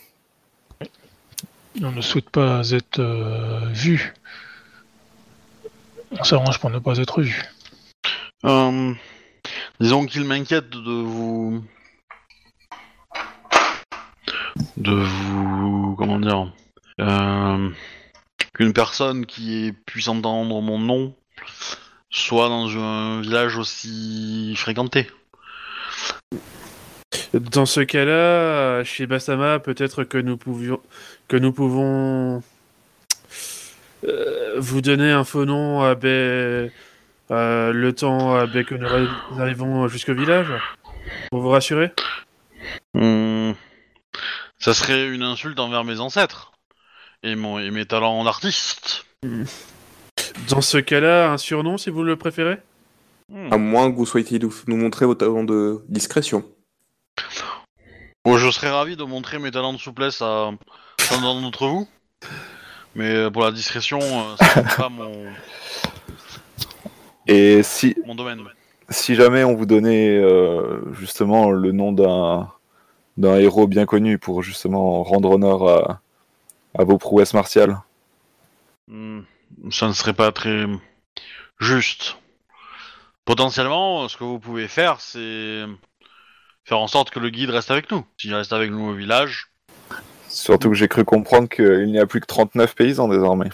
On 1.82 1.90
ne 1.90 2.00
souhaite 2.00 2.30
pas 2.30 2.70
être 2.70 3.00
euh, 3.00 3.60
vu. 3.72 4.14
On 6.12 6.22
s'arrange 6.24 6.60
pour 6.60 6.70
ne 6.70 6.78
pas 6.78 6.98
être 6.98 7.20
vu. 7.20 7.42
Euh, 8.44 8.92
Disons 9.80 10.06
qu'il 10.06 10.24
m'inquiète 10.24 10.70
de 10.70 11.02
vous. 11.02 11.62
De 14.76 14.92
vous. 14.92 15.94
Comment 15.98 16.18
dire 16.18 16.52
euh, 17.00 17.70
Qu'une 18.54 18.72
personne 18.72 19.26
qui 19.26 19.72
puisse 19.86 20.08
entendre 20.08 20.60
mon 20.60 20.78
nom 20.78 21.14
soit 22.10 22.48
dans 22.48 22.68
un 22.78 23.20
village 23.20 23.56
aussi 23.56 24.54
fréquenté. 24.56 25.10
Dans 27.32 27.66
ce 27.66 27.80
cas-là, 27.80 28.84
chez 28.84 29.06
Basama, 29.06 29.58
peut-être 29.58 30.04
que 30.04 30.18
nous 30.18 30.36
pouvions, 30.36 30.80
que 31.26 31.36
nous 31.36 31.52
pouvons 31.52 32.42
euh, 34.04 34.54
vous 34.58 34.80
donner 34.80 35.10
un 35.10 35.24
faux 35.24 35.44
nom 35.44 35.82
à 35.82 35.96
Baie, 35.96 36.70
euh, 37.32 37.72
le 37.72 37.92
temps 37.92 38.36
à 38.36 38.46
Baie 38.46 38.62
que 38.62 38.76
nous 38.76 38.86
arri- 38.86 39.08
arrivons 39.40 39.88
jusqu'au 39.88 40.14
village, 40.14 40.46
pour 41.32 41.40
vous 41.40 41.48
rassurer? 41.50 41.90
Hmm. 42.94 43.52
Ça 44.64 44.72
serait 44.72 45.08
une 45.08 45.22
insulte 45.22 45.60
envers 45.60 45.84
mes 45.84 46.00
ancêtres 46.00 46.52
et, 47.22 47.36
mon, 47.36 47.58
et 47.58 47.70
mes 47.70 47.84
talents 47.84 48.24
d'artiste. 48.24 49.04
Dans 50.48 50.62
ce 50.62 50.78
cas-là, 50.78 51.32
un 51.32 51.36
surnom 51.36 51.76
si 51.76 51.90
vous 51.90 52.02
le 52.02 52.16
préférez? 52.16 52.56
Hmm. 53.28 53.52
À 53.52 53.58
moins 53.58 53.92
que 53.92 53.96
vous 53.96 54.06
souhaitiez 54.06 54.38
nous 54.38 54.76
montrer 54.76 55.04
vos 55.04 55.14
talents 55.14 55.44
de 55.44 55.84
discrétion. 55.90 56.44
Bon, 58.24 58.38
je 58.38 58.50
serais 58.50 58.70
ravi 58.70 58.96
de 58.96 59.04
montrer 59.04 59.38
mes 59.38 59.50
talents 59.50 59.74
de 59.74 59.78
souplesse 59.78 60.22
à 60.22 60.52
certains 60.98 61.20
d'entre 61.20 61.66
vous, 61.66 61.86
mais 62.94 63.14
euh, 63.14 63.30
pour 63.30 63.42
la 63.42 63.52
discrétion, 63.52 64.00
euh, 64.00 64.34
c'est 64.38 64.76
pas 64.78 64.88
mon, 64.88 65.26
Et 67.26 67.62
si, 67.62 67.94
mon 68.06 68.14
domaine. 68.14 68.40
si 68.88 69.14
jamais 69.14 69.44
on 69.44 69.56
vous 69.56 69.66
donnait 69.66 70.16
euh, 70.16 70.90
justement 70.94 71.50
le 71.50 71.70
nom 71.72 71.92
d'un 71.92 72.50
d'un 73.16 73.36
héros 73.36 73.66
bien 73.66 73.86
connu 73.86 74.18
pour 74.18 74.42
justement 74.42 75.02
rendre 75.02 75.30
honneur 75.30 75.68
à, 75.68 76.00
à 76.78 76.84
vos 76.84 76.98
prouesses 76.98 77.34
martiales. 77.34 77.78
Hmm. 78.88 79.20
Ça 79.70 79.86
ne 79.86 79.92
serait 79.92 80.14
pas 80.14 80.32
très 80.32 80.66
juste. 81.60 82.16
Potentiellement, 83.24 84.08
ce 84.08 84.16
que 84.16 84.24
vous 84.24 84.38
pouvez 84.38 84.68
faire, 84.68 85.00
c'est 85.00 85.64
faire 86.64 86.78
en 86.78 86.88
sorte 86.88 87.10
que 87.10 87.20
le 87.20 87.30
guide 87.30 87.50
reste 87.50 87.70
avec 87.70 87.90
nous. 87.90 88.04
S'il 88.18 88.34
reste 88.34 88.52
avec 88.52 88.70
nous 88.70 88.88
au 88.88 88.94
village, 88.94 89.50
Surtout 90.34 90.68
que 90.70 90.74
j'ai 90.74 90.88
cru 90.88 91.04
comprendre 91.04 91.48
qu'il 91.48 91.86
n'y 91.86 92.00
a 92.00 92.06
plus 92.06 92.20
que 92.20 92.26
39 92.26 92.74
paysans 92.74 93.06
désormais. 93.06 93.50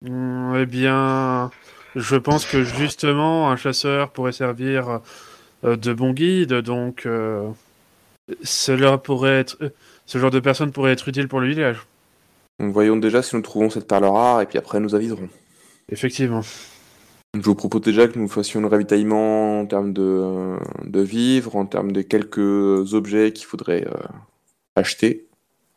Hmm, 0.00 0.54
eh 0.56 0.64
bien, 0.64 1.50
je 1.94 2.16
pense 2.16 2.46
que 2.46 2.64
justement, 2.64 3.50
un 3.50 3.56
chasseur 3.56 4.10
pourrait 4.10 4.32
servir 4.32 5.00
euh, 5.62 5.76
de 5.76 5.92
bon 5.92 6.12
guide, 6.12 6.54
donc 6.54 7.04
euh, 7.04 7.50
cela 8.42 8.98
pourrait 8.98 9.40
être, 9.40 9.56
euh, 9.62 9.70
ce 10.06 10.18
genre 10.18 10.30
de 10.30 10.40
personne 10.40 10.72
pourrait 10.72 10.92
être 10.92 11.08
utile 11.08 11.28
pour 11.28 11.40
le 11.40 11.48
village. 11.48 11.86
Donc, 12.60 12.72
voyons 12.72 12.96
déjà 12.96 13.22
si 13.22 13.34
nous 13.36 13.42
trouvons 13.42 13.70
cette 13.70 13.88
perle 13.88 14.04
rare 14.04 14.40
et 14.40 14.46
puis 14.46 14.58
après 14.58 14.80
nous 14.80 14.94
aviserons. 14.94 15.28
Effectivement. 15.90 16.42
Je 17.34 17.40
vous 17.40 17.54
propose 17.56 17.80
déjà 17.82 18.06
que 18.06 18.16
nous 18.18 18.28
fassions 18.28 18.60
le 18.60 18.68
ravitaillement 18.68 19.60
en 19.60 19.66
termes 19.66 19.92
de, 19.92 20.56
de 20.84 21.00
vivres, 21.00 21.56
en 21.56 21.66
termes 21.66 21.90
de 21.90 22.00
quelques 22.02 22.94
objets 22.94 23.32
qu'il 23.32 23.46
faudrait 23.46 23.84
euh, 23.88 24.06
acheter 24.76 25.26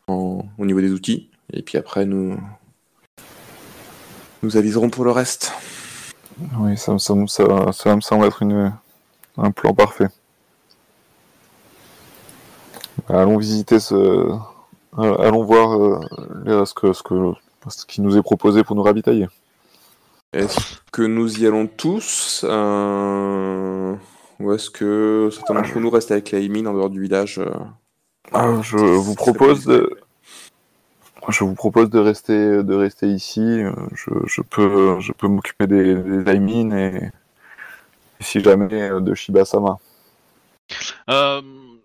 en- 0.07 0.45
au 0.60 0.65
niveau 0.65 0.82
des 0.82 0.91
outils. 0.91 1.30
Et 1.52 1.64
puis 1.64 1.78
après, 1.80 2.06
nous, 2.06 2.38
nous 4.44 4.56
aviserons 4.57 4.90
pour 4.90 5.03
le 5.03 5.11
reste. 5.11 5.52
Oui, 6.60 6.78
ça, 6.78 6.94
me 6.94 6.99
semble- 6.99 7.28
ça, 7.28 7.72
ça 7.74 7.95
me 7.95 8.02
semble 8.02 8.26
être 8.26 8.44
une, 8.44 8.72
un 9.38 9.52
plan 9.52 9.74
parfait. 9.74 10.07
Allons 13.10 13.38
visiter 13.38 13.80
ce. 13.80 13.96
euh, 13.96 14.38
Allons 14.98 15.44
voir 15.44 15.80
euh, 15.82 16.66
ce, 16.66 16.74
que, 16.74 16.94
ce, 16.94 17.04
que, 17.04 17.34
ce 17.70 17.86
qui 17.86 18.02
nous 18.02 18.18
est 18.18 18.22
proposé 18.22 18.64
pour 18.64 18.76
nous 18.76 18.84
ravitailler. 18.84 19.28
Est-ce 20.34 20.78
que 20.92 21.04
nous 21.04 21.40
y 21.40 21.48
allons 21.48 21.68
tous 21.68 22.46
euh, 22.48 23.96
Ou 24.40 24.52
est-ce 24.54 24.70
que 24.70 25.30
certains 25.32 25.54
d'entre 25.54 25.80
nous 25.80 25.90
restent 25.90 26.12
avec 26.12 26.32
la 26.32 26.40
mine 26.40 26.68
en 26.68 26.74
dehors 26.74 26.90
du 26.90 27.02
village 27.02 27.40
euh, 27.40 27.50
Ah, 28.34 28.62
je 28.62 28.78
vous 28.78 29.16
propose 29.16 29.66
de. 29.66 29.90
Je 31.30 31.44
vous 31.44 31.56
propose 31.56 31.90
de 31.90 32.00
rester, 32.00 32.64
de 32.64 32.74
rester 32.74 33.08
ici. 33.08 33.62
Je, 33.94 34.12
je 34.26 34.42
peux, 34.42 35.00
je 35.00 35.12
peux 35.12 35.28
m'occuper 35.28 35.68
des, 35.68 35.96
des 35.96 36.32
et, 36.32 36.96
et 38.20 38.24
si 38.24 38.40
jamais 38.40 38.90
de 39.02 39.14
Shiba-sama. 39.14 39.78
Euh, 41.10 41.42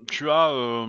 tu 0.06 0.30
as, 0.30 0.50
euh, 0.50 0.86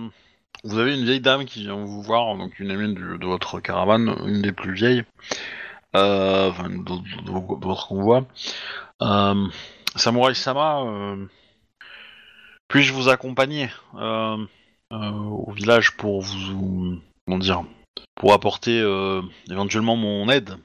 vous 0.64 0.78
avez 0.78 0.94
une 0.94 1.04
vieille 1.04 1.20
dame 1.20 1.44
qui 1.44 1.60
vient 1.60 1.76
vous 1.76 2.02
voir, 2.02 2.36
donc 2.36 2.58
une 2.58 2.70
amie 2.70 2.94
de 2.94 3.26
votre 3.26 3.60
caravane, 3.60 4.16
une 4.26 4.40
des 4.40 4.52
plus 4.52 4.72
vieilles, 4.72 5.04
euh, 5.94 6.50
enfin 6.50 6.70
de, 6.70 7.66
votre 7.66 7.88
convoi. 7.88 8.26
Samurai 9.96 10.34
Sama, 10.34 10.82
euh, 10.82 11.26
puis-je 12.66 12.94
vous 12.94 13.10
accompagner 13.10 13.68
euh, 13.96 14.38
au 14.90 15.52
village 15.52 15.96
pour 15.96 16.22
vous, 16.22 16.98
comment 17.26 17.38
dire, 17.38 17.64
pour 18.16 18.32
apporter 18.32 18.78
éventuellement 19.50 19.96
mon 19.96 20.30
aide 20.30 20.56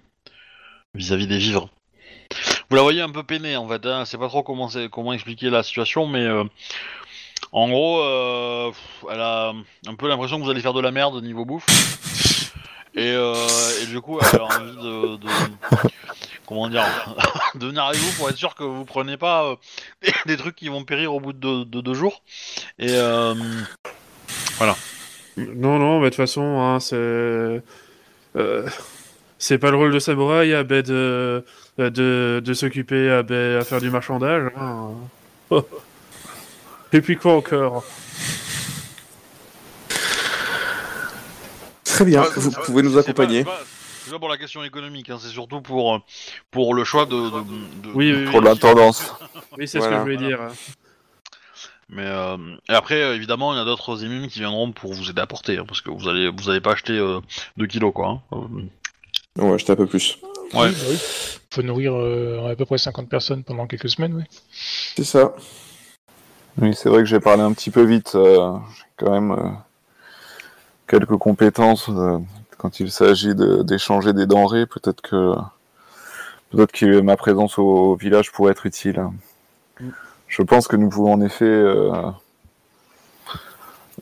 vis-à-vis 0.95 1.27
des 1.27 1.37
vivres? 1.37 1.69
Vous 2.69 2.75
la 2.75 2.83
voyez 2.83 3.01
un 3.01 3.09
peu 3.09 3.23
peinée 3.23 3.57
en 3.57 3.67
fait, 3.67 3.85
hein, 3.85 4.05
c'est 4.05 4.17
pas 4.17 4.29
trop 4.29 4.43
comment, 4.43 4.69
expliquer 5.11 5.49
la 5.49 5.63
situation, 5.63 6.07
mais 6.07 6.25
en 7.51 7.67
gros, 7.69 8.01
euh, 8.01 8.71
elle 9.11 9.21
a 9.21 9.53
un 9.87 9.95
peu 9.95 10.07
l'impression 10.07 10.37
que 10.39 10.43
vous 10.43 10.49
allez 10.51 10.61
faire 10.61 10.73
de 10.73 10.81
la 10.81 10.91
merde 10.91 11.15
au 11.15 11.21
niveau 11.21 11.45
bouffe. 11.45 11.65
Et, 12.95 13.11
euh, 13.13 13.33
du 13.87 14.01
coup, 14.01 14.19
elle 14.33 14.39
a 14.39 14.45
envie 14.45 14.75
de. 14.75 15.17
de- 15.17 15.27
comment 16.45 16.67
dire 16.69 16.83
De 17.55 17.67
venir 17.67 17.83
avec 17.85 17.99
vous 17.99 18.11
pour 18.17 18.29
être 18.29 18.37
sûr 18.37 18.55
que 18.55 18.63
vous 18.63 18.85
prenez 18.85 19.17
pas 19.17 19.45
euh, 19.45 19.55
des, 20.25 20.37
trucs 20.37 20.55
qui 20.55 20.69
vont 20.69 20.83
périr 20.83 21.13
au 21.13 21.19
bout 21.19 21.33
de 21.33 21.37
deux, 21.39 21.65
de 21.65 21.81
deux 21.81 21.93
jours. 21.93 22.21
Et. 22.77 22.89
Euh, 22.91 23.33
Non, 25.37 25.79
non, 25.79 25.99
bah, 25.99 26.05
de 26.05 26.09
toute 26.09 26.17
façon, 26.17 26.59
hein, 26.59 26.79
c'est. 26.79 27.61
c'est 29.37 29.57
pas 29.57 29.71
le 29.71 29.77
rôle 29.77 29.93
de 29.93 29.99
samouraï 29.99 30.53
à 30.53 30.63
de, 30.63 31.43
s'occuper 32.53 33.09
à, 33.09 33.19
à 33.19 33.63
faire 33.63 33.81
du 33.81 33.89
marchandage. 33.89 34.51
hein. 34.57 34.91
Et 36.93 37.01
puis 37.01 37.17
quoi 37.17 37.35
encore 37.35 37.83
Très 41.83 42.05
bien, 42.05 42.23
Ah, 42.25 42.29
vous 42.35 42.51
c'est- 42.51 42.61
pouvez 42.61 42.81
nous 42.83 42.97
accompagner. 42.97 43.39
c'est 44.03 44.11
pas- 44.11 44.19
pour 44.19 44.29
la 44.29 44.37
question 44.37 44.63
économique, 44.63 45.09
hein, 45.09 45.17
c'est 45.21 45.27
surtout 45.29 45.61
pour, 45.61 45.95
euh, 45.95 45.99
pour 46.49 46.73
le 46.73 46.83
choix 46.83 47.05
de. 47.05 47.11
de- 47.15 47.89
de- 47.89 47.93
Oui, 47.93 48.11
oui, 48.13 48.25
Pour 48.25 48.39
oui. 48.39 48.45
l'intendance. 48.45 49.13
Oui, 49.57 49.67
c'est 49.67 49.79
ce 49.81 49.87
que 49.87 49.93
je 49.93 49.99
voulais 49.99 50.17
dire. 50.17 50.39
Mais 51.89 52.05
euh, 52.05 52.37
et 52.69 52.73
après, 52.73 53.01
euh, 53.01 53.15
évidemment, 53.15 53.53
il 53.53 53.57
y 53.57 53.59
a 53.61 53.65
d'autres 53.65 54.03
émimes 54.03 54.27
qui 54.27 54.39
viendront 54.39 54.71
pour 54.71 54.93
vous 54.93 55.09
aider 55.09 55.21
à 55.21 55.27
porter, 55.27 55.57
hein, 55.57 55.65
parce 55.67 55.81
que 55.81 55.89
vous 55.89 56.07
allez, 56.07 56.29
vous 56.29 56.49
allez 56.49 56.61
pas 56.61 56.71
acheter 56.73 56.97
2 57.57 57.67
kilos, 57.67 57.91
quoi. 57.93 58.07
hein. 58.31 58.37
Euh, 58.37 58.61
On 59.39 59.49
va 59.49 59.55
acheter 59.55 59.71
un 59.73 59.75
peu 59.75 59.85
plus. 59.87 60.17
Ouais. 60.53 60.69
Oui, 60.69 60.71
bah 60.71 60.87
oui. 60.89 60.97
Faut 61.51 61.61
nourrir 61.63 61.93
euh, 61.95 62.51
à 62.51 62.55
peu 62.55 62.65
près 62.65 62.77
50 62.77 63.09
personnes 63.09 63.43
pendant 63.43 63.65
quelques 63.67 63.89
semaines, 63.89 64.13
oui. 64.15 64.23
C'est 64.95 65.03
ça. 65.03 65.33
Oui, 66.61 66.75
c'est 66.75 66.89
vrai 66.89 66.99
que 66.99 67.05
j'ai 67.05 67.19
parlé 67.19 67.41
un 67.41 67.53
petit 67.53 67.69
peu 67.71 67.83
vite. 67.83 68.15
euh, 68.15 68.51
j'ai 68.77 68.85
quand 68.97 69.11
même 69.11 69.31
euh, 69.31 69.49
quelques 70.87 71.17
compétences 71.17 71.89
euh, 71.89 72.17
quand 72.57 72.79
il 72.79 72.91
s'agit 72.91 73.33
de- 73.35 73.63
d'échanger 73.63 74.13
des 74.13 74.25
denrées. 74.25 74.65
Peut-être 74.65 75.01
que 75.01 75.33
peut-être 76.51 76.71
que 76.71 76.99
ma 77.01 77.15
présence 77.15 77.57
au, 77.59 77.63
au 77.63 77.95
village 77.95 78.31
pourrait 78.31 78.51
être 78.51 78.65
utile. 78.65 79.05
Mm. 79.79 79.89
Je 80.27 80.41
pense 80.43 80.67
que 80.67 80.75
nous 80.75 80.89
pouvons 80.89 81.13
en 81.13 81.21
effet 81.21 81.63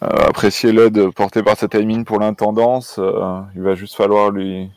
apprécier 0.01 0.71
l'aide 0.73 1.09
portée 1.11 1.41
par 1.41 1.57
cette 1.57 1.73
Aimine 1.75 2.03
pour 2.05 2.19
l'intendance. 2.19 2.99
Il 3.55 3.61
va 3.61 3.75
juste 3.75 3.95
falloir 3.95 4.31
lui 4.31 4.69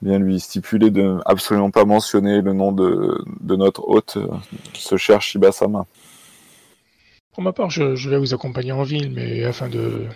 bien 0.00 0.18
lui 0.18 0.38
stipuler 0.40 0.90
de 0.90 1.18
absolument 1.26 1.70
pas 1.70 1.84
mentionner 1.84 2.40
le 2.40 2.52
nom 2.52 2.72
de, 2.72 3.22
de 3.40 3.56
notre 3.56 3.86
hôte, 3.88 4.16
ce 4.74 4.96
cher 4.96 5.20
Shiba-sama. 5.20 5.86
Pour 7.32 7.44
ma 7.44 7.52
part, 7.52 7.70
je, 7.70 7.94
je 7.94 8.10
vais 8.10 8.18
vous 8.18 8.34
accompagner 8.34 8.72
en 8.72 8.82
ville, 8.82 9.12
mais 9.12 9.44
afin 9.44 9.68
de, 9.68 10.06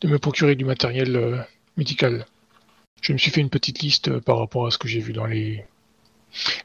de 0.00 0.08
me 0.08 0.18
procurer 0.18 0.54
du 0.54 0.64
matériel 0.64 1.16
euh, 1.16 1.38
médical. 1.76 2.24
Je 3.02 3.12
me 3.12 3.18
suis 3.18 3.32
fait 3.32 3.40
une 3.40 3.50
petite 3.50 3.80
liste 3.80 4.08
euh, 4.08 4.20
par 4.20 4.38
rapport 4.38 4.66
à 4.66 4.70
ce 4.70 4.78
que 4.78 4.86
j'ai 4.86 5.00
vu 5.00 5.12
dans 5.12 5.26
les 5.26 5.64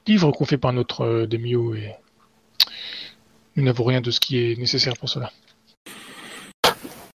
livres 0.06 0.32
qu'on 0.32 0.46
fait 0.46 0.58
par 0.60 0.72
notre 0.72 1.02
euh, 1.02 1.28
Demio 1.28 1.74
et 1.74 1.94
nous 3.56 3.64
n'avons 3.64 3.84
rien 3.84 4.02
de 4.02 4.12
ce 4.12 4.20
qui 4.20 4.38
est 4.38 4.58
nécessaire 4.58 4.94
pour 4.98 5.10
cela. 5.10 5.32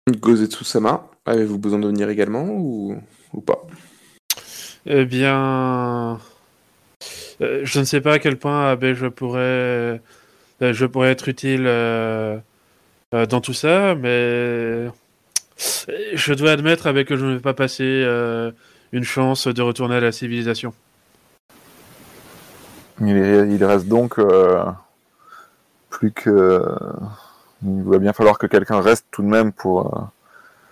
Gozetsu-sama, 0.10 1.08
avez-vous 1.26 1.60
besoin 1.60 1.80
de 1.80 1.88
venir 1.88 2.10
également 2.10 2.46
ou, 2.50 3.02
ou 3.34 3.42
pas? 3.42 3.62
Eh 4.88 5.06
bien. 5.06 6.20
euh, 7.42 7.62
je 7.64 7.80
ne 7.80 7.86
sais 7.86 8.02
pas 8.02 8.14
à 8.14 8.20
quel 8.20 8.38
point 8.38 8.78
je 8.82 9.08
pourrais 9.08 10.02
je 10.62 10.86
pourrais 10.86 11.12
être 11.12 11.28
utile 11.28 11.66
euh, 11.66 12.38
dans 13.26 13.40
tout 13.42 13.54
ça, 13.54 13.96
mais 13.96 14.88
je 16.14 16.34
dois 16.34 16.52
admettre 16.52 16.88
avec 16.88 17.08
que 17.08 17.16
je 17.16 17.26
ne 17.26 17.34
vais 17.36 17.40
pas 17.40 17.54
passer 17.54 17.84
euh, 17.84 18.52
une 18.92 19.04
chance 19.04 19.48
de 19.48 19.62
retourner 19.62 19.96
à 19.96 20.00
la 20.02 20.12
civilisation. 20.12 20.74
Il, 23.02 23.16
est- 23.18 23.48
il 23.50 23.64
reste 23.64 23.88
donc 23.88 24.20
euh, 24.20 24.64
plus 25.90 26.12
que. 26.12 26.62
Il 27.66 27.84
va 27.84 27.98
bien 28.00 28.14
falloir 28.14 28.38
que 28.38 28.48
quelqu'un 28.48 28.80
reste 28.82 29.06
tout 29.12 29.22
de 29.24 29.28
même 29.28 29.52
pour, 29.52 29.96
euh, 29.98 30.02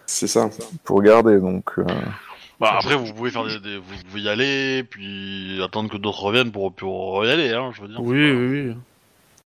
C'est 0.06 0.28
ça. 0.28 0.50
pour 0.84 1.02
garder. 1.02 1.40
Donc, 1.40 1.66
euh, 1.78 1.84
Bah, 2.60 2.76
après, 2.78 2.96
vous 2.96 3.12
pouvez 3.14 3.32
faire 3.32 3.46
des, 3.46 3.60
des- 3.60 3.78
vous 3.78 4.04
pouvez 4.10 4.22
y 4.22 4.30
aller, 4.30 4.84
puis 4.84 5.60
attendre 5.64 5.90
que 5.90 5.98
d'autres 5.98 6.22
reviennent 6.24 6.52
pour, 6.52 6.72
pour 6.74 7.26
y 7.26 7.30
aller, 7.32 7.52
hein, 7.52 7.72
je 7.76 7.82
veux 7.82 7.88
dire. 7.88 8.00
Oui, 8.02 8.32
oui, 8.32 8.62
oui. 8.70 8.76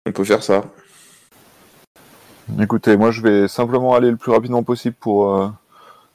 On 0.08 0.12
peut 0.12 0.24
faire 0.24 0.44
ça. 0.44 0.64
Écoutez, 2.62 2.98
moi 2.98 3.12
je 3.12 3.22
vais 3.22 3.48
simplement 3.48 3.96
aller 3.96 4.12
le 4.12 4.18
plus 4.18 4.32
rapidement 4.32 4.64
possible 4.64 4.96
pour, 5.00 5.36
euh, 5.36 5.48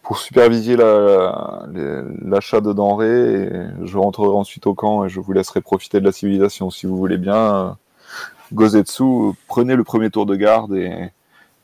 pour 0.02 0.18
superviser 0.18 0.76
la- 0.76 1.66
l'achat 2.24 2.60
de 2.60 2.72
denrées 2.72 3.42
et 3.44 3.50
je 3.84 3.96
rentrerai 3.98 4.28
ensuite 4.36 4.66
au 4.66 4.74
camp 4.74 5.04
et 5.04 5.08
je 5.08 5.20
vous 5.20 5.32
laisserai 5.32 5.60
profiter 5.60 6.00
de 6.00 6.04
la 6.04 6.12
civilisation 6.12 6.70
si 6.70 6.86
vous 6.86 6.96
voulez 6.96 7.18
bien. 7.18 7.54
Euh, 7.54 7.70
Gozetsu, 8.52 9.04
prenez 9.46 9.76
le 9.76 9.84
premier 9.84 10.10
tour 10.10 10.26
de 10.26 10.34
garde 10.34 10.74
et 10.74 11.10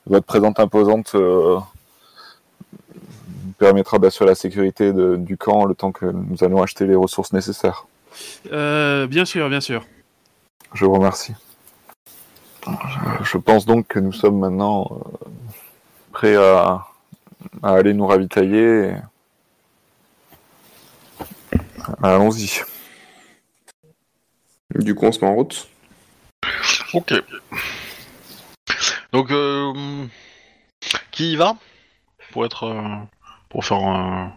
votre 0.07 0.27
présence 0.27 0.59
imposante 0.59 1.17
euh, 1.17 1.59
permettra 3.59 3.99
d'assurer 3.99 4.29
la 4.29 4.35
sécurité 4.37 4.93
de- 4.93 5.17
du 5.17 5.37
camp 5.37 5.65
le 5.65 5.75
temps 5.75 5.91
que 5.91 6.07
nous 6.07 6.45
allons 6.45 6.63
acheter 6.63 6.87
les 6.87 6.95
ressources 6.95 7.33
nécessaires. 7.33 7.87
Euh, 8.53 9.07
bien 9.07 9.25
sûr, 9.25 9.49
bien 9.49 9.61
sûr. 9.61 9.85
Je 10.75 10.85
vous 10.85 10.93
remercie. 10.93 11.33
Je, 13.23 13.39
pense 13.39 13.65
donc 13.67 13.87
que 13.89 13.99
nous 13.99 14.13
sommes 14.13 14.39
maintenant 14.39 14.89
euh, 14.91 15.29
prêts 16.13 16.37
à, 16.37 16.87
à 17.63 17.73
aller 17.75 17.95
nous 17.95 18.07
ravitailler. 18.07 18.95
Allons-y. 22.03 22.61
Du 24.75 24.95
coup, 24.95 25.07
on 25.07 25.13
se 25.13 25.21
met 25.21 25.31
en 25.31 25.35
route. 25.35 25.69
Ok. 26.93 27.15
Donc, 29.13 29.31
euh, 29.31 29.73
qui 31.13 31.33
y 31.33 31.37
va 31.37 31.57
Pour 32.33 32.45
être. 32.45 32.65
euh, 32.65 32.83
pour 33.49 33.65
faire 33.65 33.79
un. 33.79 34.33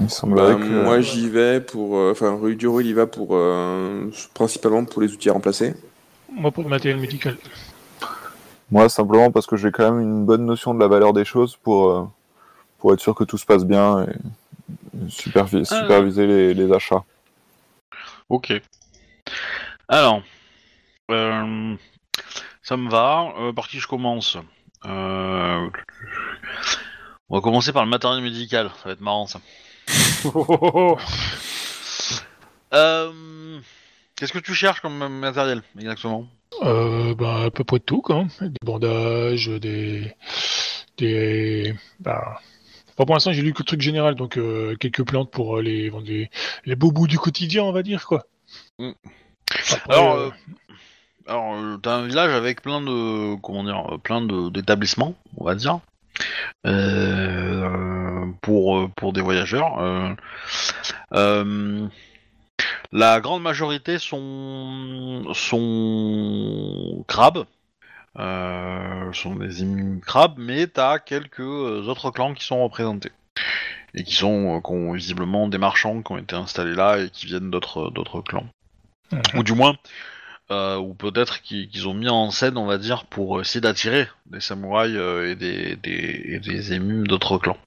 Il 0.00 0.10
semblerait 0.10 0.54
Bah, 0.54 0.60
que... 0.60 0.82
Moi, 0.84 1.00
j'y 1.00 1.28
vais 1.28 1.60
pour. 1.60 1.96
euh, 1.98 2.12
Enfin, 2.12 2.36
Rue 2.40 2.56
Duro, 2.56 2.80
il 2.80 2.86
y 2.88 2.92
va 2.92 3.06
pour. 3.06 3.28
euh, 3.32 4.10
principalement 4.34 4.84
pour 4.84 5.02
les 5.02 5.12
outils 5.12 5.28
à 5.28 5.34
remplacer. 5.34 5.74
Moi, 6.32 6.50
pour 6.50 6.62
le 6.64 6.68
matériel 6.68 7.00
médical. 7.00 7.36
Moi, 8.70 8.88
simplement 8.88 9.30
parce 9.30 9.46
que 9.46 9.56
j'ai 9.56 9.70
quand 9.70 9.92
même 9.92 10.00
une 10.00 10.24
bonne 10.24 10.44
notion 10.44 10.74
de 10.74 10.80
la 10.80 10.88
valeur 10.88 11.12
des 11.12 11.24
choses 11.24 11.56
pour, 11.56 11.88
euh, 11.90 12.04
pour 12.78 12.92
être 12.92 13.00
sûr 13.00 13.14
que 13.14 13.24
tout 13.24 13.38
se 13.38 13.46
passe 13.46 13.64
bien 13.64 14.02
et 14.04 15.06
supervi- 15.08 15.66
Ah. 15.70 15.82
superviser 15.82 16.26
les, 16.26 16.54
les 16.54 16.72
achats. 16.72 17.04
Ok. 18.28 18.52
Alors. 19.88 20.22
euh, 21.10 21.76
ça 22.62 22.76
me 22.76 22.90
va. 22.90 23.32
Euh, 23.38 23.52
par 23.52 23.68
qui 23.68 23.78
je 23.78 23.86
commence? 23.86 24.36
Euh, 24.84 25.68
On 27.28 27.36
va 27.36 27.40
commencer 27.40 27.72
par 27.72 27.84
le 27.84 27.90
matériel 27.90 28.22
médical. 28.22 28.70
Ça 28.82 28.88
va 28.88 28.92
être 28.92 29.00
marrant 29.00 29.26
ça. 29.26 29.40
Euh, 32.74 33.60
Qu'est-ce 34.16 34.32
que 34.32 34.38
tu 34.38 34.54
cherches 34.54 34.80
comme 34.80 34.96
matériel 35.08 35.62
exactement 35.78 36.26
Euh, 36.62 37.14
bah, 37.14 37.44
à 37.44 37.50
peu 37.50 37.64
près 37.64 37.78
de 37.78 37.84
tout, 37.84 38.00
quoi. 38.00 38.24
Des 38.40 38.50
bandages, 38.64 39.48
des. 39.48 40.14
des. 40.96 41.74
Bah. 42.00 42.40
Bon, 42.96 43.04
pour 43.04 43.14
l'instant, 43.14 43.32
j'ai 43.32 43.42
lu 43.42 43.52
que 43.52 43.58
le 43.58 43.66
truc 43.66 43.82
général, 43.82 44.14
donc 44.14 44.38
euh, 44.38 44.74
quelques 44.76 45.04
plantes 45.04 45.30
pour 45.30 45.58
euh, 45.58 45.62
les, 45.62 45.90
les, 46.04 46.30
les 46.64 46.76
beaux 46.76 46.92
bouts 46.92 47.06
du 47.06 47.18
quotidien, 47.18 47.62
on 47.64 47.72
va 47.72 47.82
dire, 47.82 48.06
quoi. 48.06 48.24
Mm. 48.78 48.92
Après, 49.72 49.94
Alors, 49.94 50.14
euh, 50.14 50.30
euh, 50.30 50.72
alors 51.26 51.78
t'as 51.82 51.96
un 51.96 52.06
village 52.06 52.32
avec 52.32 52.62
plein 52.62 52.80
de 52.80 53.34
comment 53.40 53.64
dire, 53.64 53.98
plein 54.02 54.22
de 54.22 54.48
d'établissements, 54.48 55.14
on 55.36 55.44
va 55.44 55.54
dire, 55.54 55.80
euh, 56.66 58.26
pour 58.40 58.90
pour 58.94 59.12
des 59.12 59.20
voyageurs. 59.20 60.16
La 62.92 63.20
grande 63.20 63.42
majorité 63.42 63.98
sont 63.98 65.24
sont 65.34 67.04
crabes, 67.08 67.44
euh, 68.18 69.12
sont 69.12 69.36
des 69.36 70.00
crabes, 70.04 70.34
mais 70.38 70.66
t'as 70.66 70.98
quelques 70.98 71.40
euh, 71.40 71.86
autres 71.86 72.10
clans 72.10 72.34
qui 72.34 72.44
sont 72.44 72.62
représentés 72.62 73.12
et 73.94 74.04
qui 74.04 74.14
sont 74.14 74.56
euh, 74.56 74.60
qui 74.60 74.72
ont 74.72 74.92
visiblement 74.92 75.48
des 75.48 75.58
marchands 75.58 76.02
qui 76.02 76.12
ont 76.12 76.18
été 76.18 76.36
installés 76.36 76.74
là 76.74 76.98
et 76.98 77.10
qui 77.10 77.26
viennent 77.26 77.50
d'autres 77.50 77.90
d'autres 77.90 78.20
clans 78.20 78.46
mhm. 79.12 79.20
ou 79.34 79.42
du 79.42 79.52
moins, 79.52 79.76
euh, 80.50 80.76
ou 80.76 80.94
peut-être 80.94 81.42
qu'ils 81.42 81.88
ont 81.88 81.94
mis 81.94 82.08
en 82.08 82.30
scène, 82.30 82.56
on 82.56 82.66
va 82.66 82.78
dire, 82.78 83.04
pour 83.06 83.40
essayer 83.40 83.60
d'attirer 83.60 84.08
des 84.26 84.40
samouraïs 84.40 84.96
et 84.96 85.34
des, 85.34 85.76
des, 85.76 86.22
et 86.26 86.38
des 86.38 86.72
émus 86.72 87.04
d'autres 87.04 87.38
clans. 87.38 87.58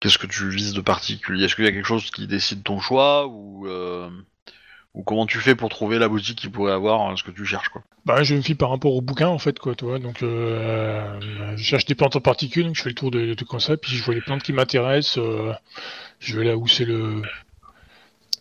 Qu'est-ce 0.00 0.16
que 0.16 0.26
tu 0.26 0.48
vises 0.48 0.72
de 0.72 0.80
particulier? 0.80 1.44
Est-ce 1.44 1.54
qu'il 1.54 1.66
y 1.66 1.68
a 1.68 1.72
quelque 1.72 1.86
chose 1.86 2.10
qui 2.10 2.26
décide 2.26 2.62
ton 2.62 2.80
choix 2.80 3.26
ou, 3.26 3.66
euh, 3.66 4.08
ou 4.94 5.02
comment 5.02 5.26
tu 5.26 5.38
fais 5.38 5.54
pour 5.54 5.68
trouver 5.68 5.98
la 5.98 6.08
boutique 6.08 6.38
qui 6.38 6.48
pourrait 6.48 6.72
avoir 6.72 7.10
euh, 7.10 7.16
ce 7.16 7.22
que 7.22 7.30
tu 7.30 7.44
cherches 7.44 7.68
quoi? 7.68 7.82
Bah, 8.06 8.22
je 8.22 8.34
me 8.34 8.40
fie 8.40 8.54
par 8.54 8.70
rapport 8.70 8.94
au 8.94 9.02
bouquin, 9.02 9.28
en 9.28 9.38
fait, 9.38 9.58
quoi, 9.58 9.74
tu 9.74 9.84
vois. 9.84 9.98
Donc, 9.98 10.22
euh, 10.22 11.20
je 11.54 11.62
cherche 11.62 11.84
des 11.84 11.94
plantes 11.94 12.16
en 12.16 12.20
particulier, 12.20 12.64
donc 12.64 12.76
je 12.76 12.82
fais 12.82 12.88
le 12.88 12.94
tour 12.94 13.10
de, 13.10 13.26
de 13.26 13.34
tout 13.34 13.44
comme 13.44 13.60
ça, 13.60 13.76
puis 13.76 13.94
je 13.94 14.02
vois 14.02 14.14
les 14.14 14.22
plantes 14.22 14.42
qui 14.42 14.54
m'intéressent, 14.54 15.18
euh, 15.18 15.52
je 16.18 16.38
vais 16.38 16.46
là 16.46 16.56
où 16.56 16.66
c'est 16.66 16.86
le, 16.86 17.20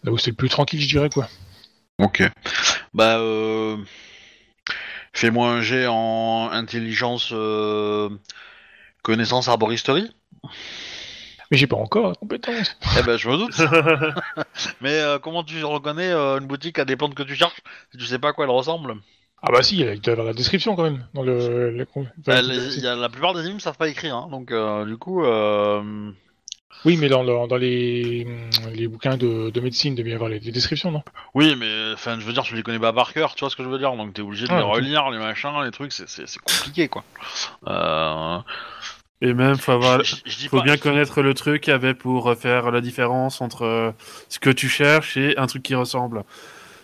là 0.05 0.13
où 0.13 0.17
c'est 0.17 0.31
le 0.31 0.37
plus 0.37 0.47
tranquille, 0.47 0.79
je 0.79 0.87
dirais, 0.87 1.09
quoi. 1.09 1.27
Ok. 1.97 2.23
Bah, 2.93 3.17
euh, 3.19 3.75
fais-moi 5.11 5.49
un 5.51 5.61
jet 5.61 5.87
en 5.87 6.49
intelligence, 6.53 7.33
connaissance 9.01 9.49
arboristerie. 9.49 10.09
Mais 11.51 11.57
j'ai 11.57 11.67
pas 11.67 11.77
encore 11.77 12.09
la 12.09 12.15
compétence. 12.15 12.75
Eh 12.99 13.03
ben, 13.03 13.17
je 13.17 13.27
me 13.29 13.37
doute. 13.37 13.57
Mais 14.81 14.93
euh, 14.99 15.19
comment 15.19 15.43
tu 15.43 15.63
reconnais 15.63 16.11
euh, 16.11 16.39
une 16.39 16.47
boutique 16.47 16.77
à 16.79 16.85
des 16.85 16.95
plantes 16.95 17.15
que 17.15 17.23
tu 17.23 17.35
cherches 17.35 17.61
si 17.91 17.97
tu 17.97 18.05
sais 18.05 18.19
pas 18.19 18.29
à 18.29 18.33
quoi 18.33 18.45
elles 18.45 18.51
ressemblent? 18.51 18.95
Ah 19.41 19.51
bah 19.51 19.63
si, 19.63 19.77
il 19.77 19.85
doit 19.85 19.93
y 19.95 20.09
avoir 20.11 20.27
la 20.27 20.33
description 20.33 20.75
quand 20.75 20.83
même, 20.83 21.05
dans 21.13 21.23
le... 21.23 21.71
le- 21.71 21.87
enfin, 21.95 22.09
Bah, 22.27 22.41
les- 22.41 22.75
il 22.77 22.83
y 22.83 22.87
a, 22.87 22.95
La 22.95 23.07
plupart 23.09 23.33
des 23.33 23.45
énigmes 23.45 23.59
savent 23.61 23.77
pas 23.77 23.87
écrire, 23.87 24.15
hein, 24.15 24.27
donc 24.29 24.51
euh, 24.51 24.85
du 24.85 24.97
coup... 24.97 25.23
Euh... 25.23 26.11
Oui, 26.85 26.97
mais 26.97 27.09
dans, 27.09 27.23
le- 27.23 27.47
dans 27.47 27.57
les, 27.57 28.27
les 28.73 28.87
bouquins 28.87 29.17
de, 29.17 29.49
de 29.49 29.59
médecine, 29.61 29.93
il 29.93 29.95
devait 29.97 30.11
y 30.11 30.13
avoir 30.13 30.29
les, 30.29 30.39
les 30.39 30.51
descriptions, 30.51 30.91
non? 30.91 31.03
Oui, 31.33 31.55
mais 31.57 31.93
enfin, 31.93 32.19
je 32.19 32.25
veux 32.25 32.33
dire, 32.33 32.43
tu 32.43 32.55
les 32.55 32.63
connais 32.63 32.79
pas 32.79 32.93
par 32.93 33.11
cœur, 33.13 33.33
tu 33.35 33.41
vois 33.41 33.49
ce 33.49 33.55
que 33.55 33.63
je 33.63 33.69
veux 33.69 33.79
dire 33.79 33.93
Donc 33.95 34.13
t'es 34.13 34.21
obligé 34.21 34.45
de 34.45 34.51
Ah, 34.51 34.57
les 34.57 34.63
ok. 34.63 34.73
relire, 34.75 35.09
les 35.09 35.17
machins, 35.19 35.51
les 35.63 35.71
trucs, 35.71 35.91
c'est- 35.93 36.07
c'est 36.07 36.27
c'est 36.27 36.39
compliqué, 36.39 36.87
quoi. 36.89 37.03
Euh... 37.67 38.39
Et 39.21 39.33
même, 39.33 39.57
faut 39.57 39.73
avoir, 39.73 40.01
je- 40.03 40.15
je 40.25 40.37
dis 40.37 40.47
faut 40.47 40.57
pas- 40.59 40.63
bien 40.63 40.77
connaître 40.77 41.21
le 41.21 41.33
truc 41.33 41.67
avait 41.67 41.93
pour 41.93 42.33
faire 42.37 42.71
la 42.71 42.79
différence 42.81 43.41
entre 43.41 43.63
euh, 43.65 43.91
ce 44.29 44.39
que 44.39 44.49
tu 44.49 44.69
cherches 44.69 45.17
et 45.17 45.37
un 45.37 45.45
truc 45.47 45.61
qui 45.63 45.75
ressemble. 45.75 46.23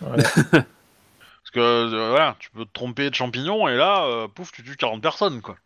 Parce 0.00 1.50
que, 1.52 1.60
euh, 1.60 2.08
voilà, 2.10 2.36
tu 2.38 2.50
peux 2.50 2.64
te 2.66 2.72
tromper 2.72 3.08
de 3.08 3.14
champignons, 3.14 3.68
et 3.68 3.76
là, 3.76 4.04
euh, 4.06 4.28
pouf, 4.28 4.52
tu 4.52 4.62
tues 4.62 4.76
40 4.76 5.00
personnes, 5.00 5.40
quoi. 5.40 5.56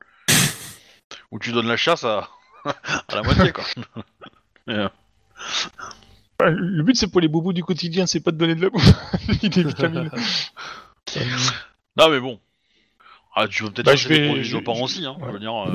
Ou 1.33 1.39
tu 1.41 1.51
donnes 1.53 1.67
la 1.67 1.77
chasse 1.77 2.05
à, 2.05 2.29
à 2.65 3.15
la 3.15 3.23
moitié, 3.23 3.53
quoi. 3.53 3.65
Euh, 4.69 4.89
Ouais, 6.41 6.51
Le 6.53 6.83
but, 6.83 6.97
c'est 6.97 7.09
pour 7.09 7.21
les 7.21 7.29
bobos 7.29 7.53
du 7.53 7.65
quotidien, 7.65 8.07
c'est 8.07 8.21
pas 8.21 8.31
de 8.31 8.37
donner 8.37 8.55
de 8.55 8.63
la 8.63 8.71
bouffe, 8.71 8.87
ni 9.43 9.49
des 9.49 9.65
vitamines. 9.65 10.11
Euh, 11.17 11.21
Non, 11.99 12.09
mais 12.11 12.21
bon. 12.21 12.39
Ah, 13.35 13.49
tu 13.49 13.65
peux 13.65 13.71
peut-être 13.71 13.87
Bah, 13.87 13.95
vais- 13.95 14.19
des 14.21 14.27
produits 14.29 14.51
dopants 14.53 14.75
je- 14.75 14.83
aussi, 14.85 15.07
hein. 15.07 15.17
ouais. 15.19 15.27
Je 15.29 15.33
veux 15.33 15.39
dire, 15.39 15.55
euh, 15.55 15.73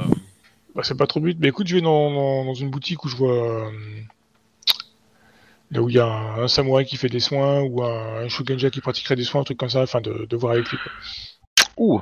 bah, 0.76 0.82
c'est 0.84 0.98
pas 0.98 1.08
trop 1.08 1.20
but. 1.20 1.38
Mais 1.40 1.48
écoute, 1.48 1.68
je 1.68 1.76
vais 1.76 1.82
dans, 1.82 2.12
dans, 2.12 2.46
dans 2.46 2.54
une 2.54 2.70
boutique 2.70 3.04
où 3.06 3.08
je 3.08 3.16
vois. 3.16 3.34
euh, 3.34 3.72
là 5.72 5.82
où 5.82 5.90
il 5.90 5.96
y 5.96 6.00
a 6.00 6.06
un, 6.06 6.44
un 6.44 6.48
samouraï 6.48 6.86
qui 6.86 6.98
fait 6.98 7.10
des 7.10 7.20
soins, 7.20 7.62
ou 7.62 7.84
un, 7.84 8.26
un 8.26 8.28
shugenja 8.28 8.70
qui 8.70 8.82
pratiquerait 8.82 9.16
des 9.16 9.24
soins, 9.24 9.42
un 9.42 9.46
truc 9.46 9.58
comme 9.58 9.70
ça, 9.70 9.82
afin 9.82 10.02
de, 10.02 10.28
de 10.30 10.36
voir 10.38 10.54
avec 10.54 10.70
lui. 10.70 10.78
quoi. 10.78 10.92
Ouh. 11.78 12.02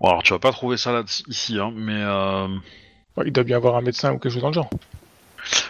Bon, 0.00 0.08
alors 0.08 0.22
tu 0.22 0.32
vas 0.32 0.38
pas 0.38 0.52
trouver 0.52 0.76
ça 0.76 0.92
là 0.92 1.02
ici, 1.26 1.58
hein, 1.58 1.72
mais 1.74 2.00
euh... 2.00 2.48
Il 3.26 3.32
doit 3.32 3.42
bien 3.42 3.56
avoir 3.56 3.74
un 3.74 3.80
médecin 3.80 4.12
ou 4.12 4.18
quelque 4.18 4.32
chose 4.32 4.42
dans 4.42 4.48
le 4.48 4.54
genre. 4.54 4.70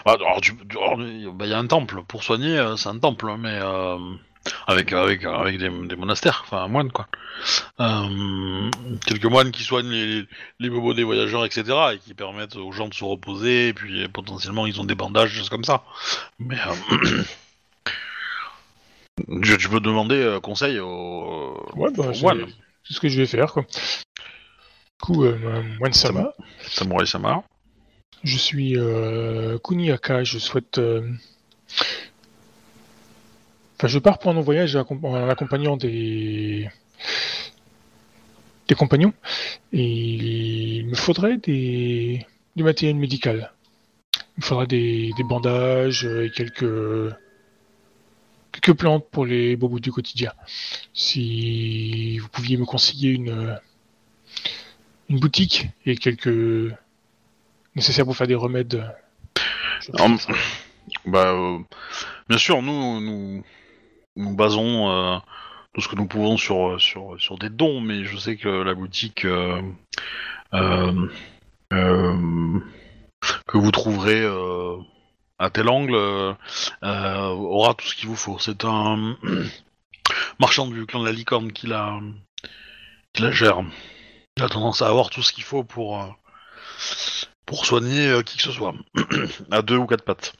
ah, 0.04 0.12
alors, 0.12 0.38
alors, 0.70 0.96
bah, 1.32 1.46
il 1.46 1.50
y 1.50 1.54
a 1.54 1.58
un 1.58 1.66
temple 1.66 2.02
pour 2.06 2.22
soigner, 2.22 2.58
euh, 2.58 2.76
c'est 2.76 2.90
un 2.90 2.98
temple, 2.98 3.30
hein, 3.30 3.38
mais 3.38 3.58
euh, 3.62 3.96
avec 4.66 4.92
avec 4.92 5.24
avec 5.24 5.58
des, 5.58 5.68
des 5.68 5.96
monastères, 5.96 6.42
enfin 6.46 6.58
un 6.64 6.68
moine 6.68 6.90
quoi. 6.92 7.06
Euh, 7.80 8.70
quelques 9.06 9.24
moines 9.26 9.50
qui 9.52 9.62
soignent 9.62 9.90
les, 9.90 10.24
les 10.58 10.70
bobos 10.70 10.94
des 10.94 11.04
voyageurs, 11.04 11.44
etc., 11.44 11.64
et 11.94 11.98
qui 11.98 12.14
permettent 12.14 12.56
aux 12.56 12.72
gens 12.72 12.88
de 12.88 12.94
se 12.94 13.04
reposer, 13.04 13.68
et 13.68 13.72
puis 13.72 14.02
euh, 14.04 14.08
potentiellement 14.08 14.66
ils 14.66 14.80
ont 14.80 14.84
des 14.84 14.94
bandages, 14.96 15.32
des 15.32 15.38
choses 15.38 15.48
comme 15.50 15.64
ça. 15.64 15.84
Mais 16.38 16.56
euh, 16.90 17.22
tu, 19.42 19.56
tu 19.58 19.68
peux 19.68 19.80
demander 19.80 20.16
euh, 20.16 20.40
conseil 20.40 20.78
aux, 20.80 21.56
Ouais, 21.76 21.90
bah, 21.96 22.08
aux 22.08 22.14
c'est- 22.14 22.22
moines. 22.22 22.46
c'est 22.84 22.94
ce 22.94 23.00
que 23.00 23.08
je 23.08 23.18
vais 23.20 23.26
faire. 23.26 23.52
Quoi. 23.52 23.62
Du 23.62 23.68
coup, 25.02 25.24
euh, 25.24 25.62
Wansama, 25.80 26.32
Samurai 26.62 27.06
Sama. 27.06 27.44
je 28.24 28.36
suis 28.36 28.76
Kuniaka, 29.64 30.24
je 30.24 30.38
souhaite. 30.38 30.80
Enfin, 33.78 33.86
je 33.86 34.00
pars 34.00 34.18
pour 34.18 34.32
un 34.32 34.40
voyage 34.40 34.74
en 34.74 35.28
accompagnant 35.28 35.76
des. 35.76 36.68
des 38.66 38.74
compagnons. 38.74 39.12
Et 39.72 40.80
il 40.80 40.86
me 40.86 40.96
faudrait 40.96 41.36
du 41.36 42.24
matériel 42.56 42.96
médical. 42.96 43.52
Il 44.16 44.40
me 44.40 44.42
faudrait 44.42 44.66
des, 44.66 45.12
des 45.16 45.22
bandages 45.22 46.04
et 46.04 46.32
quelques. 46.34 47.14
quelques 48.50 48.76
plantes 48.76 49.06
pour 49.12 49.26
les 49.26 49.54
bobos 49.54 49.78
du 49.78 49.92
quotidien. 49.92 50.32
Si 50.92 52.18
vous 52.18 52.28
pouviez 52.28 52.56
me 52.56 52.64
conseiller 52.64 53.10
une. 53.10 53.60
une 55.08 55.20
boutique 55.20 55.68
et 55.86 55.96
quelques. 55.96 56.74
nécessaires 57.76 58.06
pour 58.06 58.16
faire 58.16 58.26
des 58.26 58.34
remèdes. 58.34 58.92
Bah, 61.06 61.32
euh, 61.32 61.58
bien 62.28 62.38
sûr, 62.38 62.60
nous, 62.62 63.00
nous, 63.00 63.44
nous 64.18 64.34
basons 64.34 64.90
euh, 64.90 65.18
tout 65.72 65.80
ce 65.80 65.88
que 65.88 65.96
nous 65.96 66.06
pouvons 66.06 66.36
sur, 66.36 66.80
sur, 66.80 67.18
sur 67.18 67.38
des 67.38 67.48
dons, 67.48 67.80
mais 67.80 68.04
je 68.04 68.16
sais 68.16 68.36
que 68.36 68.48
la 68.48 68.74
boutique 68.74 69.24
euh, 69.24 69.62
euh, 70.52 71.08
que 71.70 73.58
vous 73.58 73.70
trouverez 73.70 74.26
à 75.38 75.50
tel 75.50 75.68
angle 75.68 75.94
aura 76.82 77.74
tout 77.74 77.86
ce 77.86 77.94
qu'il 77.94 78.08
vous 78.08 78.16
faut. 78.16 78.38
C'est 78.38 78.64
un 78.64 79.16
marchand 80.40 80.66
du 80.66 80.84
clan 80.84 81.00
de 81.00 81.06
la 81.06 81.12
licorne 81.12 81.52
qui 81.52 81.68
la, 81.68 82.00
qui 83.12 83.22
la 83.22 83.30
gère. 83.30 83.62
Il 84.36 84.42
a 84.42 84.48
tendance 84.48 84.82
à 84.82 84.88
avoir 84.88 85.10
tout 85.10 85.22
ce 85.22 85.32
qu'il 85.32 85.44
faut 85.44 85.62
pour, 85.62 86.16
pour 87.46 87.66
soigner 87.66 88.20
qui 88.24 88.36
que 88.36 88.42
ce 88.42 88.52
soit, 88.52 88.74
à 89.50 89.62
deux 89.62 89.76
ou 89.76 89.86
quatre 89.86 90.04
pattes. 90.04 90.34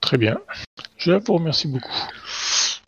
Très 0.00 0.18
bien. 0.18 0.36
Je 0.98 1.12
vous 1.12 1.34
remercie 1.34 1.68
beaucoup. 1.68 1.92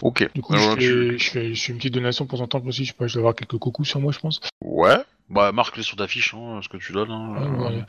Ok. 0.05 0.31
Du 0.35 0.43
coup, 0.43 0.53
Alors, 0.55 0.73
je, 0.73 0.77
tu- 0.79 0.85
fais, 1.13 1.19
je, 1.19 1.31
fais, 1.31 1.55
je 1.55 1.63
fais 1.65 1.73
une 1.73 1.79
petite 1.79 1.95
donation 1.95 2.27
pour 2.27 2.41
en 2.41 2.47
temps 2.47 2.63
aussi. 2.67 2.85
Je 2.85 2.91
sais 2.93 2.97
pas, 2.97 3.07
je 3.07 3.15
dois 3.15 3.21
avoir 3.23 3.35
quelques 3.35 3.57
coucous 3.59 3.85
sur 3.85 4.01
moi, 4.01 4.13
je 4.13 4.19
pense. 4.21 4.39
Ouais. 4.63 4.99
Bah, 5.31 5.51
marque-les 5.53 5.83
sur 5.83 5.97
ta 5.97 6.07
fiche, 6.07 6.35
hein, 6.35 6.61
ce 6.63 6.69
que 6.69 6.77
tu 6.77 6.93
donnes. 6.93 7.11
hein. 7.11 7.35
Ah, 7.37 7.63
ouais. 7.71 7.83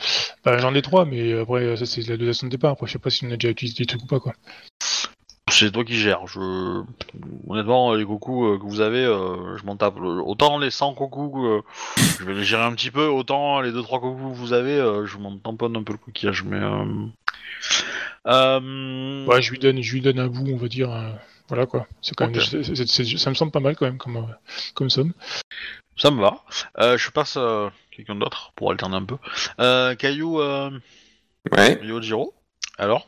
Bah, 0.46 0.58
J'en 0.58 0.74
ai 0.74 0.82
trois, 0.82 1.04
mais 1.06 1.34
après, 1.38 1.76
ça, 1.76 1.86
c'est 1.86 2.08
la 2.08 2.16
donation 2.18 2.48
de 2.48 2.52
départ. 2.52 2.72
Après, 2.72 2.88
je 2.88 2.94
sais 2.94 3.00
pas 3.00 3.10
si 3.10 3.26
on 3.26 3.32
a 3.32 3.36
déjà 3.38 3.50
utilisé 3.52 3.76
des 3.80 3.86
trucs 3.86 4.02
ou 4.04 4.08
pas, 4.08 4.20
quoi. 4.22 4.34
C'est 5.52 5.72
toi 5.72 5.84
qui 5.86 5.94
gères. 5.96 6.26
Je... 6.28 6.40
Honnêtement, 7.48 7.94
les 7.94 8.06
cocos 8.06 8.54
euh, 8.54 8.58
que 8.58 8.64
vous 8.64 8.80
avez, 8.82 9.04
euh, 9.06 9.58
je 9.58 9.66
m'en 9.66 9.76
tape. 9.76 9.96
Autant 10.00 10.58
les 10.58 10.72
100 10.72 10.94
cocos, 10.96 11.46
euh, 11.46 11.62
je 12.20 12.24
vais 12.26 12.34
les 12.34 12.44
gérer 12.44 12.64
un 12.64 12.72
petit 12.74 12.90
peu. 12.92 13.06
Autant 13.08 13.60
les 13.62 13.72
2-3 13.72 14.00
cocos 14.00 14.16
que 14.16 14.36
vous 14.36 14.54
avez, 14.54 14.72
euh, 14.80 15.06
je 15.06 15.18
m'en 15.18 15.38
tamponne 15.38 15.76
un 15.78 15.84
peu 15.84 15.92
le 15.94 16.00
coquillage. 16.00 16.44
Mais. 16.46 16.58
Euh... 16.58 16.86
Euh... 18.28 19.26
Ouais, 19.26 19.42
je 19.42 19.52
lui 19.52 19.60
donne, 19.60 19.82
je 19.82 19.94
lui 19.94 20.02
donne 20.02 20.20
un 20.20 20.28
bout, 20.28 20.46
on 20.52 20.58
va 20.58 20.68
dire. 20.68 20.90
Euh, 21.46 21.48
voilà, 21.50 21.66
quoi. 21.66 21.88
C'est 22.02 22.16
quand 22.16 22.28
même, 22.30 22.40
ça 22.42 23.30
me 23.30 23.36
semble 23.36 23.52
pas 23.52 23.60
mal, 23.60 23.76
quand 23.76 23.86
même, 23.86 23.98
comme, 23.98 24.18
euh, 24.18 24.34
comme 24.74 24.90
somme. 24.90 25.14
Ça 25.98 26.12
me 26.12 26.20
va. 26.22 26.44
Euh, 26.80 26.98
je 26.98 27.10
passe 27.12 27.38
à 27.38 27.72
quelqu'un 27.92 28.16
d'autre 28.16 28.52
pour 28.56 28.72
alterner 28.72 28.98
un 28.98 29.06
peu. 29.06 29.18
Euh, 29.60 29.96
Caillou, 29.96 30.42
euh... 30.42 30.70
Ouais. 31.56 31.80
Yojiro 31.84 32.34
Alors 32.78 33.08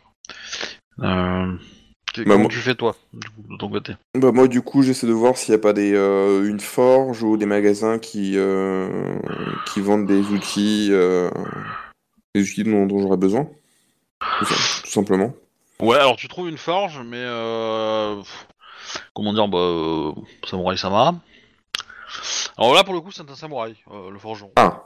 euh... 0.99 1.53
que- 2.14 2.22
Bah, 2.22 2.26
Comment 2.31 2.38
moi- 2.43 2.47
tu 2.49 2.59
fais 2.59 2.76
toi, 2.76 2.95
du 3.14 3.27
coup, 3.30 3.43
de 3.49 3.57
ton 3.57 3.69
côté? 3.69 3.93
Bah 4.15 4.31
moi 4.31 4.47
du 4.47 4.61
coup 4.61 4.81
j'essaie 4.84 5.07
de 5.07 5.11
voir 5.11 5.38
s'il 5.38 5.53
n'y 5.53 5.59
a 5.59 5.61
pas 5.61 5.73
des 5.73 5.93
euh, 5.93 6.47
une 6.47 6.59
forge 6.59 7.23
ou 7.23 7.35
des 7.38 7.45
magasins 7.45 7.99
qui 7.99 8.34
euh, 8.38 9.19
qui 9.68 9.81
vendent 9.81 10.05
des 10.07 10.22
outils 10.27 10.89
euh, 10.91 11.30
des 12.35 12.41
outils 12.41 12.64
dont, 12.64 12.85
dont 12.85 12.99
j'aurais 12.99 13.18
besoin 13.18 13.47
tout 14.39 14.45
simplement. 14.89 15.34
Ouais, 15.79 15.97
alors 15.97 16.15
tu 16.15 16.27
trouves 16.27 16.49
une 16.49 16.57
forge, 16.57 16.99
mais 17.05 17.17
euh, 17.19 18.21
comment 19.13 19.31
dire, 19.33 19.47
bah, 19.47 19.59
euh, 19.59 20.11
samouraï 20.49 20.77
sama. 20.77 21.13
Alors 22.57 22.73
là, 22.73 22.83
pour 22.83 22.95
le 22.95 23.01
coup, 23.01 23.11
c'est 23.11 23.29
un 23.29 23.35
samouraï, 23.35 23.75
euh, 23.91 24.09
le 24.09 24.17
forgeron. 24.17 24.51
Ah 24.55 24.85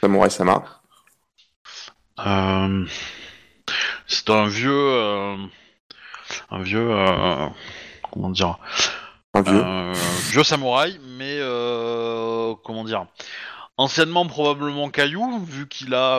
Samurai 0.00 0.30
Sama. 0.30 0.62
C'est 4.06 4.30
un 4.30 4.46
vieux, 4.46 4.98
un 6.50 6.62
vieux, 6.62 6.88
comment 8.12 8.30
dire, 8.30 8.58
Un 9.34 9.42
vieux. 9.42 9.92
vieux 10.30 10.44
samouraï, 10.44 10.98
mais 11.18 11.38
comment 12.64 12.84
dire, 12.84 13.06
anciennement 13.76 14.26
probablement 14.26 14.90
caillou, 14.90 15.42
vu 15.44 15.68
qu'il 15.68 15.94
a, 15.94 16.18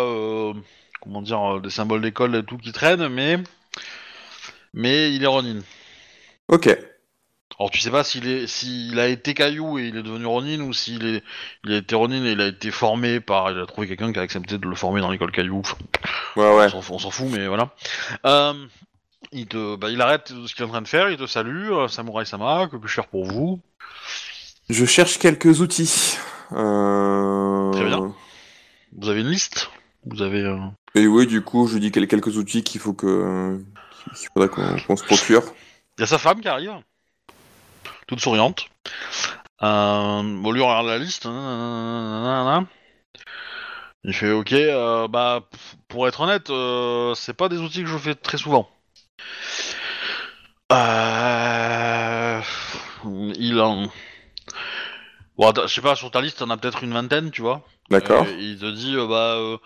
comment 1.02 1.22
dire, 1.22 1.62
des 1.62 1.70
symboles 1.70 2.02
d'école 2.02 2.36
et 2.36 2.44
tout 2.44 2.58
qui 2.58 2.72
traînent, 2.72 3.08
mais, 3.08 3.38
mais 4.76 5.12
il 5.16 5.24
est 5.24 5.28
Ronin. 5.28 5.62
Ok. 6.50 6.68
Alors 7.58 7.72
tu 7.72 7.80
sais 7.80 7.90
pas 7.90 8.04
s'il 8.04 8.28
est 8.28 8.48
s'il 8.48 9.00
a 9.00 9.08
été 9.08 9.34
caillou 9.34 9.80
et 9.80 9.88
il 9.88 9.96
est 9.98 10.04
devenu 10.04 10.26
Ronin 10.26 10.60
ou 10.60 10.74
s'il 10.74 11.06
est 11.08 11.24
il 11.64 11.72
a 11.72 11.78
été 11.78 11.96
Ronin 11.96 12.24
et 12.26 12.32
il 12.34 12.42
a 12.42 12.48
été 12.48 12.70
formé 12.70 13.20
par 13.22 13.50
il 13.52 13.58
a 13.60 13.66
trouvé 13.66 13.88
quelqu'un 13.88 14.12
qui 14.12 14.20
a 14.20 14.22
accepté 14.24 14.58
de 14.58 14.68
le 14.68 14.76
former 14.76 15.00
dans 15.02 15.10
l'école 15.10 15.32
caillou. 15.32 15.62
Ouais 16.36 16.54
ouais. 16.54 16.68
On 16.90 17.00
s'en 17.00 17.10
fout- 17.12 17.30
mais 17.32 17.48
voilà. 17.48 17.74
Euh, 18.26 18.54
il 19.32 19.48
te 19.48 19.76
bah, 19.78 19.90
il 19.90 20.02
arrête 20.02 20.28
ce 20.46 20.54
qu'il 20.54 20.64
est 20.64 20.68
en 20.68 20.72
train 20.72 20.82
de 20.82 20.88
faire, 20.88 21.10
il 21.10 21.18
te 21.18 21.26
salue, 21.28 21.72
euh, 21.72 21.88
Samurai 21.88 22.26
Sama, 22.26 22.68
que 22.70 22.76
puis-je 22.76 22.94
faire 22.96 23.08
pour 23.08 23.26
vous 23.26 23.62
Je 24.70 24.86
cherche 24.86 25.18
quelques 25.18 25.62
outils. 25.62 26.18
Euh... 26.52 27.72
Très 27.72 27.86
bien. 27.86 28.14
Vous 28.98 29.10
avez 29.10 29.22
une 29.22 29.30
liste? 29.30 29.70
Vous 30.06 30.22
avez 30.22 30.42
euh, 30.42 30.58
Et 30.94 31.08
oui 31.08 31.26
du 31.26 31.42
coup 31.42 31.68
je 31.68 31.78
dis 31.78 31.92
quel- 31.92 32.08
quelques 32.08 32.36
outils 32.38 32.64
qu'il 32.64 32.82
faut 32.82 32.94
que 32.94 33.64
qu'il 34.14 34.30
faudrait 34.34 34.50
qu'on 34.50 34.96
se 34.96 35.04
procure. 35.04 35.44
Il 35.98 36.02
y 36.02 36.04
a 36.04 36.08
sa 36.08 36.18
femme 36.18 36.42
qui 36.42 36.48
arrive, 36.48 36.74
toute 38.08 38.20
souriante. 38.20 38.68
Euh, 39.64 40.22
bon, 40.22 40.52
lui 40.52 40.62
on 40.62 40.68
regarde 40.68 40.88
la 40.88 40.98
liste. 40.98 41.26
nanana. 41.26 42.66
Il 44.04 44.14
fait 44.14 44.32
OK. 44.32 44.54
euh, 44.54 45.08
bah, 45.08 45.42
pour 45.88 46.08
être 46.08 46.22
honnête, 46.22 46.50
euh, 46.52 47.16
c'est 47.16 47.34
pas 47.34 47.50
des 47.50 47.58
outils 47.58 47.82
que 47.82 47.90
je 47.90 47.98
fais 47.98 48.14
très 48.14 48.38
souvent. 48.38 48.70
Euh, 50.72 52.42
il 53.36 53.60
en. 53.60 53.88
Bon, 55.38 55.54
je 55.56 55.68
sais 55.68 55.82
pas, 55.82 55.96
sur 55.96 56.12
ta 56.12 56.22
liste, 56.22 56.40
t'en 56.40 56.50
as 56.50 56.58
peut-être 56.58 56.84
une 56.84 56.94
vingtaine, 56.94 57.30
tu 57.30 57.42
vois. 57.42 57.62
D'accord. 57.90 58.26
Euh, 58.26 58.38
il 58.40 58.58
te 58.58 58.72
dit, 58.72 58.96
euh, 58.96 59.06
bah, 59.06 59.36
euh, 59.36 59.58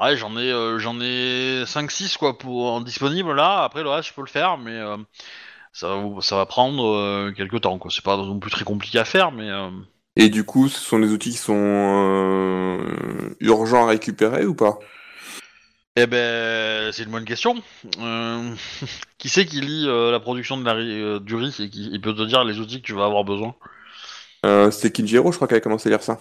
ouais, 0.00 0.16
j'en 0.16 0.36
ai, 0.38 0.50
euh, 0.50 0.78
j'en 0.78 0.98
ai 1.00 1.64
5-6 1.66 2.16
quoi 2.16 2.38
pour 2.38 2.72
en 2.72 2.80
disponible 2.80 3.34
là. 3.34 3.62
Après 3.62 3.82
le 3.82 3.90
reste, 3.90 4.08
je 4.08 4.14
peux 4.14 4.22
le 4.22 4.26
faire, 4.28 4.56
mais 4.56 4.72
euh, 4.72 4.96
ça, 5.72 5.94
ça 6.20 6.36
va 6.36 6.46
prendre 6.46 7.30
quelques 7.32 7.60
temps 7.60 7.78
quoi. 7.78 7.90
C'est 7.90 8.04
pas 8.04 8.16
non 8.16 8.38
plus 8.40 8.50
très 8.50 8.64
compliqué 8.64 8.98
à 8.98 9.04
faire, 9.04 9.30
mais 9.30 9.50
Et 10.16 10.30
du 10.30 10.44
coup 10.44 10.68
ce 10.68 10.80
sont 10.80 10.98
des 10.98 11.10
outils 11.12 11.30
qui 11.30 11.36
sont 11.36 12.80
urgents 13.40 13.84
à 13.84 13.90
récupérer 13.90 14.46
ou 14.46 14.54
pas? 14.54 14.78
Eh 15.96 16.06
ben, 16.06 16.92
c'est 16.92 17.02
une 17.02 17.10
bonne 17.10 17.24
question. 17.24 17.62
Euh, 17.98 18.54
qui 19.18 19.28
c'est 19.28 19.44
qui 19.44 19.60
lit 19.60 19.86
euh, 19.86 20.10
la 20.10 20.20
production 20.20 20.56
de 20.56 20.64
la 20.64 20.74
euh, 20.74 21.20
du 21.20 21.34
riz 21.34 21.54
et 21.60 21.68
qui 21.68 21.98
peut 21.98 22.14
te 22.14 22.22
dire 22.22 22.44
les 22.44 22.58
outils 22.60 22.80
que 22.80 22.86
tu 22.86 22.94
vas 22.94 23.04
avoir 23.04 23.24
besoin? 23.24 23.54
Euh, 24.46 24.70
C'était 24.70 24.90
Kinjiro 24.90 25.32
je 25.32 25.36
crois 25.36 25.48
qu'elle 25.48 25.58
a 25.58 25.60
commencé 25.60 25.88
à 25.88 25.90
lire 25.90 26.02
ça. 26.02 26.18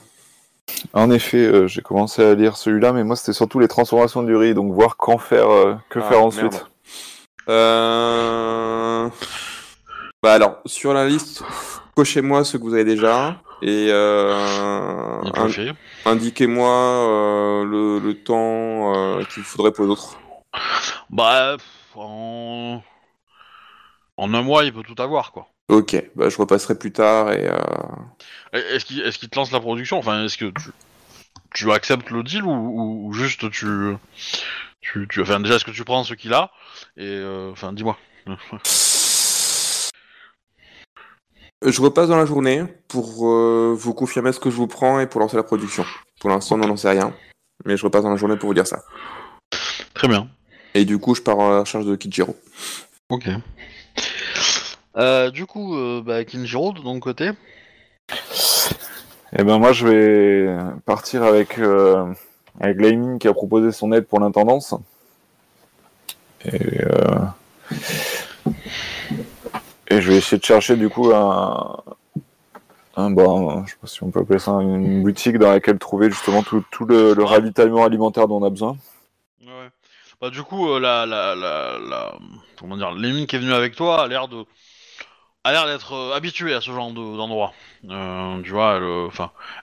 En 0.93 1.09
effet, 1.11 1.37
euh, 1.37 1.67
j'ai 1.67 1.81
commencé 1.81 2.23
à 2.23 2.35
lire 2.35 2.55
celui-là, 2.55 2.93
mais 2.93 3.03
moi 3.03 3.15
c'était 3.15 3.33
surtout 3.33 3.59
les 3.59 3.67
transformations 3.67 4.23
du 4.23 4.35
riz, 4.35 4.53
donc 4.53 4.71
voir 4.73 4.97
qu'en 4.97 5.17
faire, 5.17 5.49
euh, 5.49 5.75
que 5.89 5.99
Ah, 5.99 6.03
faire 6.03 6.23
ensuite. 6.23 6.65
Euh... 7.49 9.09
Bah 10.21 10.33
alors, 10.33 10.59
sur 10.65 10.93
la 10.93 11.07
liste, 11.07 11.43
cochez-moi 11.95 12.43
ce 12.43 12.57
que 12.57 12.63
vous 12.63 12.73
avez 12.73 12.83
déjà 12.83 13.41
et 13.61 13.87
euh, 13.89 15.21
indiquez-moi 16.05 16.69
euh, 16.69 17.65
le, 17.65 17.99
le 17.99 18.13
temps 18.23 18.95
euh, 18.95 19.23
qu'il 19.33 19.43
faudrait 19.43 19.71
pour 19.71 19.85
les 19.85 19.91
autres. 19.91 20.17
Bah, 21.09 21.57
en... 21.95 22.81
en 24.17 24.33
un 24.33 24.41
mois, 24.41 24.63
il 24.65 24.73
peut 24.73 24.83
tout 24.83 25.01
avoir 25.01 25.31
quoi. 25.31 25.47
Ok, 25.69 26.03
bah 26.15 26.29
je 26.29 26.37
repasserai 26.37 26.77
plus 26.77 26.91
tard 26.91 27.31
et... 27.31 27.47
Euh... 27.47 27.57
Est-ce 28.53 28.85
qu'il 28.85 28.99
est 29.01 29.15
qu'il 29.17 29.29
te 29.29 29.37
lance 29.37 29.51
la 29.51 29.59
production? 29.59 29.99
Enfin, 29.99 30.25
est-ce 30.25 30.37
que 30.37 30.45
tu, 30.45 30.71
tu 31.53 31.71
acceptes 31.71 32.09
le 32.09 32.23
deal 32.23 32.43
ou, 32.43 32.49
ou- 32.51 33.07
ou 33.07 33.13
juste 33.13 33.49
tu, 33.51 33.67
tu, 34.81 35.07
tu. 35.07 35.21
Enfin, 35.21 35.39
déjà, 35.39 35.55
est-ce 35.55 35.65
que 35.65 35.69
tu 35.71 35.83
prends 35.83 36.03
ce 36.03 36.15
qu'il 36.15 36.33
a? 36.33 36.49
Et. 36.97 37.05
euh, 37.05 37.51
Enfin, 37.51 37.71
dis-moi. 37.73 37.97
Je 41.65 41.81
repasse 41.81 42.07
dans 42.07 42.15
la 42.17 42.25
journée 42.25 42.63
pour 42.87 43.27
euh, 43.29 43.75
vous 43.77 43.93
confirmer 43.93 44.31
ce 44.31 44.39
que 44.39 44.49
je 44.49 44.55
vous 44.55 44.67
prends 44.67 44.99
et 45.01 45.07
pour 45.07 45.19
lancer 45.19 45.35
la 45.35 45.43
production. 45.43 45.85
Pour 46.21 46.29
l'instant, 46.29 46.55
on 46.55 46.65
n'en 46.65 46.77
sait 46.77 46.89
rien, 46.89 47.13
mais 47.65 47.75
je 47.75 47.83
repasse 47.83 48.03
dans 48.03 48.09
la 48.09 48.15
journée 48.15 48.37
pour 48.37 48.47
vous 48.47 48.53
dire 48.53 48.65
ça. 48.65 48.81
Très 49.93 50.07
bien. 50.07 50.29
Et 50.73 50.85
du 50.85 50.97
coup, 50.99 51.15
je 51.15 51.21
pars 51.21 51.37
à 51.39 51.49
la 51.55 51.59
recherche 51.59 51.83
de 51.83 51.97
Kijiro. 51.97 52.33
Ok. 53.09 53.27
Euh, 54.99 55.31
du 55.31 55.45
coup, 55.45 55.75
euh, 55.75 56.01
bah, 56.05 56.23
Kinjiro, 56.25 56.73
de 56.73 56.81
ton 56.81 56.99
côté 56.99 57.31
Eh 59.37 59.43
ben 59.43 59.59
moi 59.59 59.71
je 59.71 59.87
vais 59.87 60.57
partir 60.85 61.23
avec 61.23 61.59
euh, 61.59 62.11
avec 62.59 62.81
Laiming 62.81 63.19
qui 63.19 63.27
a 63.27 63.33
proposé 63.33 63.71
son 63.71 63.91
aide 63.91 64.07
pour 64.07 64.19
l'intendance. 64.19 64.73
Et, 66.45 66.81
euh, 66.81 67.19
et 69.87 70.01
je 70.01 70.11
vais 70.11 70.17
essayer 70.17 70.39
de 70.39 70.43
chercher 70.43 70.75
du 70.75 70.89
coup 70.89 71.11
un, 71.13 71.83
un 72.95 73.11
bon, 73.11 73.65
je 73.65 73.71
sais 73.71 73.77
pas 73.79 73.87
si 73.87 74.03
on 74.03 74.11
peut 74.11 74.21
appeler 74.21 74.39
ça 74.39 74.51
une 74.53 75.03
boutique 75.03 75.37
dans 75.37 75.51
laquelle 75.51 75.77
trouver 75.77 76.09
justement 76.09 76.43
tout, 76.43 76.63
tout 76.71 76.85
le, 76.85 77.13
le 77.13 77.23
ravitaillement 77.23 77.83
alimentaire 77.85 78.27
dont 78.27 78.41
on 78.41 78.45
a 78.45 78.49
besoin. 78.49 78.77
Ouais. 79.41 79.69
Bah 80.21 80.29
du 80.29 80.43
coup, 80.43 80.69
euh, 80.71 80.79
la, 80.79 81.05
la, 81.05 81.35
la, 81.35 81.77
la, 81.79 82.13
comment 82.57 82.77
dire, 82.77 82.91
Lémine 82.91 83.27
qui 83.27 83.35
est 83.35 83.39
venue 83.39 83.53
avec 83.53 83.75
toi 83.75 84.03
a 84.03 84.07
l'air 84.07 84.27
de, 84.27 84.45
a 85.49 85.51
l'air 85.51 85.65
d'être 85.65 85.93
euh, 85.93 86.15
habituée 86.15 86.53
à 86.53 86.61
ce 86.61 86.71
genre 86.71 86.91
de- 86.91 87.17
d'endroit. 87.17 87.53
Euh, 87.89 88.41
tu 88.41 88.51
vois, 88.51 88.75
elle, 88.77 88.83
euh, 88.83 89.09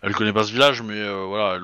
elle 0.02 0.14
connaît 0.14 0.32
pas 0.32 0.44
ce 0.44 0.52
village, 0.52 0.82
mais 0.82 0.94
euh, 0.94 1.24
voilà, 1.26 1.58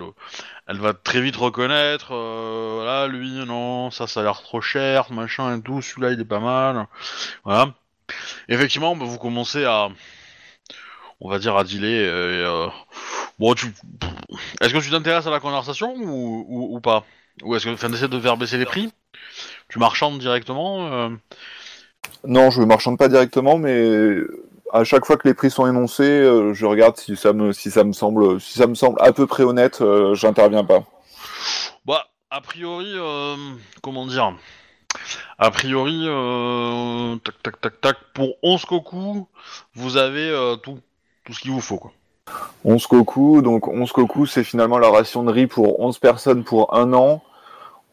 elle, 0.69 0.79
va 0.79 0.95
très 0.95 1.21
vite 1.21 1.37
reconnaître. 1.37 2.09
voilà, 2.15 3.09
lui, 3.09 3.31
non, 3.47 3.91
ça, 3.91 4.07
ça 4.07 4.21
a 4.21 4.23
l'air 4.23 4.43
trop 4.43 4.61
cher, 4.61 5.13
machin 5.13 5.59
et. 5.59 5.63
Celui-là, 5.83 6.13
il 6.13 6.21
est 6.21 6.25
pas 6.25 6.41
mal. 6.41 6.87
Voilà. 7.45 7.75
Effectivement, 8.49 8.97
bah, 8.97 9.07
vous 9.07 9.19
commencez 9.19 9.65
à, 9.65 9.89
on 11.21 11.29
va 11.29 11.39
dire, 11.39 11.57
à 11.57 11.65
dealer. 11.65 12.71
Bon, 13.39 13.55
tu, 13.55 13.67
est-ce 14.61 14.73
que 14.73 14.79
tu 14.79 14.91
t'intéresses 14.91 15.27
à 15.27 15.31
la 15.31 15.41
conversation 15.41 15.95
ou, 15.97 16.81
pas? 16.81 17.05
Ou 17.43 17.57
est-ce 17.57 17.65
que 17.65 17.71
enfin, 17.71 17.89
d'essayer 17.89 18.09
de 18.09 18.21
faire 18.21 18.37
baisser 18.37 18.59
les 18.59 18.67
prix? 18.67 18.93
Tu 19.69 19.79
marchandes 19.79 20.19
directement 20.19 21.11
Non, 22.25 22.51
je 22.51 22.61
ne 22.61 22.67
marchande 22.67 22.99
pas 22.99 23.09
directement, 23.09 23.59
mais 23.59 24.17
à 24.73 24.85
chaque 24.85 25.05
fois 25.05 25.17
que 25.17 25.27
les 25.27 25.35
prix 25.35 25.51
sont 25.51 25.67
énoncés, 25.67 26.05
euh, 26.05 26.55
je 26.55 26.67
regarde 26.67 26.97
si 26.97 27.17
ça 27.17 27.33
me 27.33 27.53
si 27.53 27.71
ça 27.71 27.85
me 27.85 27.93
semble 27.93 28.41
si 28.41 28.59
ça 28.59 28.67
me 28.67 28.75
semble 28.75 29.01
à 29.01 29.13
peu 29.13 29.27
près 29.27 29.43
honnête, 29.43 29.81
euh, 29.81 30.15
j'interviens 30.15 30.65
pas. 30.65 30.85
Bah, 31.85 32.07
a 32.31 32.41
priori, 32.41 32.93
euh, 32.95 33.37
comment 33.83 34.07
dire? 34.07 34.35
A 35.39 35.51
priori, 35.51 36.05
euh, 36.07 37.17
tac 37.17 37.43
tac 37.43 37.61
tac 37.61 37.81
tac, 37.81 37.97
pour 38.15 38.35
11 38.43 38.65
cocos, 38.65 39.29
vous 39.75 39.97
avez 39.97 40.29
euh, 40.29 40.57
tout, 40.57 40.79
tout 41.25 41.33
ce 41.33 41.41
qu'il 41.41 41.51
vous 41.51 41.61
faut 41.61 41.79
quoi. 41.79 41.93
11 42.65 42.87
cocos, 42.87 43.43
donc 43.43 43.67
11 43.69 43.91
cocos, 43.93 44.27
c'est 44.27 44.45
finalement 44.45 44.79
la 44.79 44.89
ration 44.89 45.25
de 45.25 45.33
riz 45.33 45.47
pour 45.47 45.81
11 45.81 45.99
personnes 45.99 46.45
pour 46.45 46.75
un 46.75 46.93
an. 46.93 47.23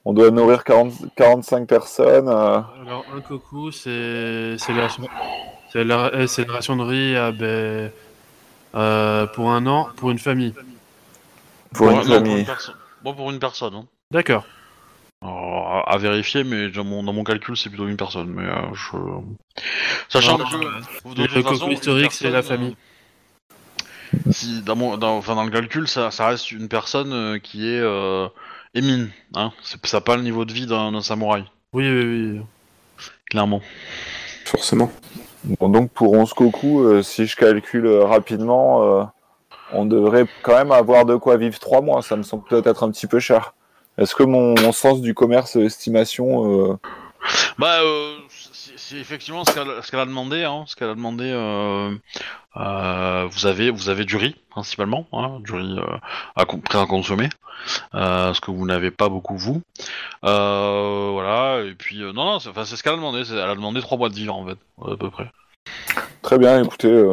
On 0.05 0.13
doit 0.13 0.31
nourrir 0.31 0.63
40, 0.63 0.93
45 1.15 1.67
personnes. 1.67 2.27
euh, 2.29 2.61
Alors, 2.81 3.05
un 3.13 3.21
coco, 3.21 3.71
c'est 3.71 4.55
c'est 4.57 4.73
la, 4.73 4.87
c'est 5.71 5.83
la, 5.83 6.05
euh, 6.13 6.27
c'est 6.27 6.47
la 6.47 6.53
ration 6.53 6.75
de 6.77 6.83
riz 6.83 7.13
ben, 7.37 7.91
euh, 8.75 9.27
pour 9.27 9.51
un 9.51 9.65
an, 9.67 9.89
pour 9.97 10.11
une 10.11 10.19
famille. 10.19 10.53
pour 11.73 11.89
une 11.91 11.97
non, 11.97 12.01
pour 12.03 12.13
famille. 12.15 12.45
bon, 13.03 13.13
pour 13.13 13.29
une 13.31 13.39
personne. 13.39 13.75
Hein. 13.75 13.85
D'accord. 14.11 14.45
À, 15.21 15.83
à 15.85 15.97
vérifier, 15.97 16.43
mais 16.45 16.69
dans 16.69 16.85
mon, 16.85 17.03
dans 17.03 17.11
mon 17.13 17.25
calcul, 17.25 17.57
c'est 17.57 17.69
plutôt 17.69 17.87
une 17.87 17.97
personne. 17.97 18.29
Mais 18.29 18.45
euh, 18.45 18.73
je... 18.73 18.97
Sachant 20.07 20.37
Non, 20.37 20.45
que 20.45 21.21
le 21.35 21.43
coco 21.43 21.69
historique, 21.69 22.13
c'est 22.13 22.29
la 22.29 22.41
famille. 22.41 22.75
euh, 24.13 24.31
si, 24.31 24.61
dans, 24.61 24.75
mon, 24.77 24.97
dans, 24.97 25.17
enfin, 25.17 25.35
dans 25.35 25.43
le 25.43 25.51
calcul, 25.51 25.87
ça, 25.87 26.09
ça 26.09 26.27
reste 26.27 26.51
une 26.51 26.69
personne 26.69 27.11
euh, 27.13 27.37
qui 27.39 27.67
est 27.67 27.81
euh, 28.75 28.79
émine. 28.79 29.09
Hein. 29.35 29.51
C'est- 29.63 29.85
Ça 29.87 29.97
n'a 29.97 30.01
pas 30.01 30.15
le 30.15 30.23
niveau 30.23 30.45
de 30.45 30.53
vie 30.53 30.65
d'un 30.65 31.01
samouraï, 31.01 31.43
Oui, 31.73 31.89
oui, 31.89 32.03
oui. 32.33 32.41
clairement. 33.29 33.61
Forcément. 34.45 34.91
Bon, 35.43 35.69
donc 35.69 35.91
pour 35.91 36.13
11 36.13 36.33
cocos, 36.33 36.81
euh, 36.83 37.01
si 37.01 37.25
je 37.25 37.35
calcule 37.35 37.85
euh, 37.85 38.03
rapidement, 38.05 38.83
euh, 38.83 39.03
on 39.71 39.85
devrait 39.85 40.25
quand 40.41 40.55
même 40.55 40.71
avoir 40.71 41.05
de 41.05 41.15
quoi 41.15 41.37
vivre 41.37 41.57
3 41.59 41.81
mois. 41.81 42.01
Ça 42.01 42.15
me 42.15 42.23
semble 42.23 42.43
peut-être 42.49 42.83
un 42.83 42.91
petit 42.91 43.07
peu 43.07 43.19
cher. 43.19 43.53
Est-ce 43.97 44.15
que 44.15 44.23
mon, 44.23 44.55
mon 44.61 44.71
sens 44.71 45.01
du 45.01 45.13
commerce 45.13 45.55
euh, 45.57 45.65
estimation... 45.65 46.69
euh, 46.71 46.77
Bah, 47.57 47.79
euh, 47.81 48.15
c'est 48.75 48.97
effectivement 48.97 49.43
ce 49.45 49.51
qu'elle 49.89 49.99
a 49.99 50.05
demandé. 50.05 50.43
Hein, 50.43 50.63
ce 50.67 50.75
qu'elle 50.75 50.89
a 50.89 50.95
demandé. 50.95 51.25
Euh, 51.25 51.95
euh, 52.57 53.27
vous 53.29 53.45
avez 53.45 53.69
vous 53.69 53.89
avez 53.89 54.05
du 54.05 54.17
riz 54.17 54.35
principalement, 54.49 55.05
hein, 55.13 55.39
du 55.41 55.53
riz 55.53 55.77
euh, 55.77 55.97
à 56.35 56.45
prêt 56.45 56.79
à 56.79 56.85
consommer, 56.85 57.29
euh, 57.93 58.33
ce 58.33 58.41
que 58.41 58.51
vous 58.51 58.65
n'avez 58.65 58.91
pas 58.91 59.07
beaucoup 59.07 59.37
vous. 59.37 59.61
Voilà. 60.21 61.61
Et 61.63 61.75
puis 61.75 61.99
non 61.99 62.13
non, 62.13 62.39
c'est 62.39 62.51
c'est 62.65 62.75
ce 62.75 62.83
qu'elle 62.83 62.93
a 62.93 62.97
demandé. 62.97 63.23
Elle 63.31 63.39
a 63.39 63.55
demandé 63.55 63.81
trois 63.81 63.97
mois 63.97 64.09
de 64.09 64.15
vivre 64.15 64.35
en 64.35 64.45
fait, 64.45 64.57
à 64.81 64.97
peu 64.97 65.09
près. 65.09 65.31
Très 66.21 66.37
bien, 66.37 66.63
écoutez, 66.63 67.03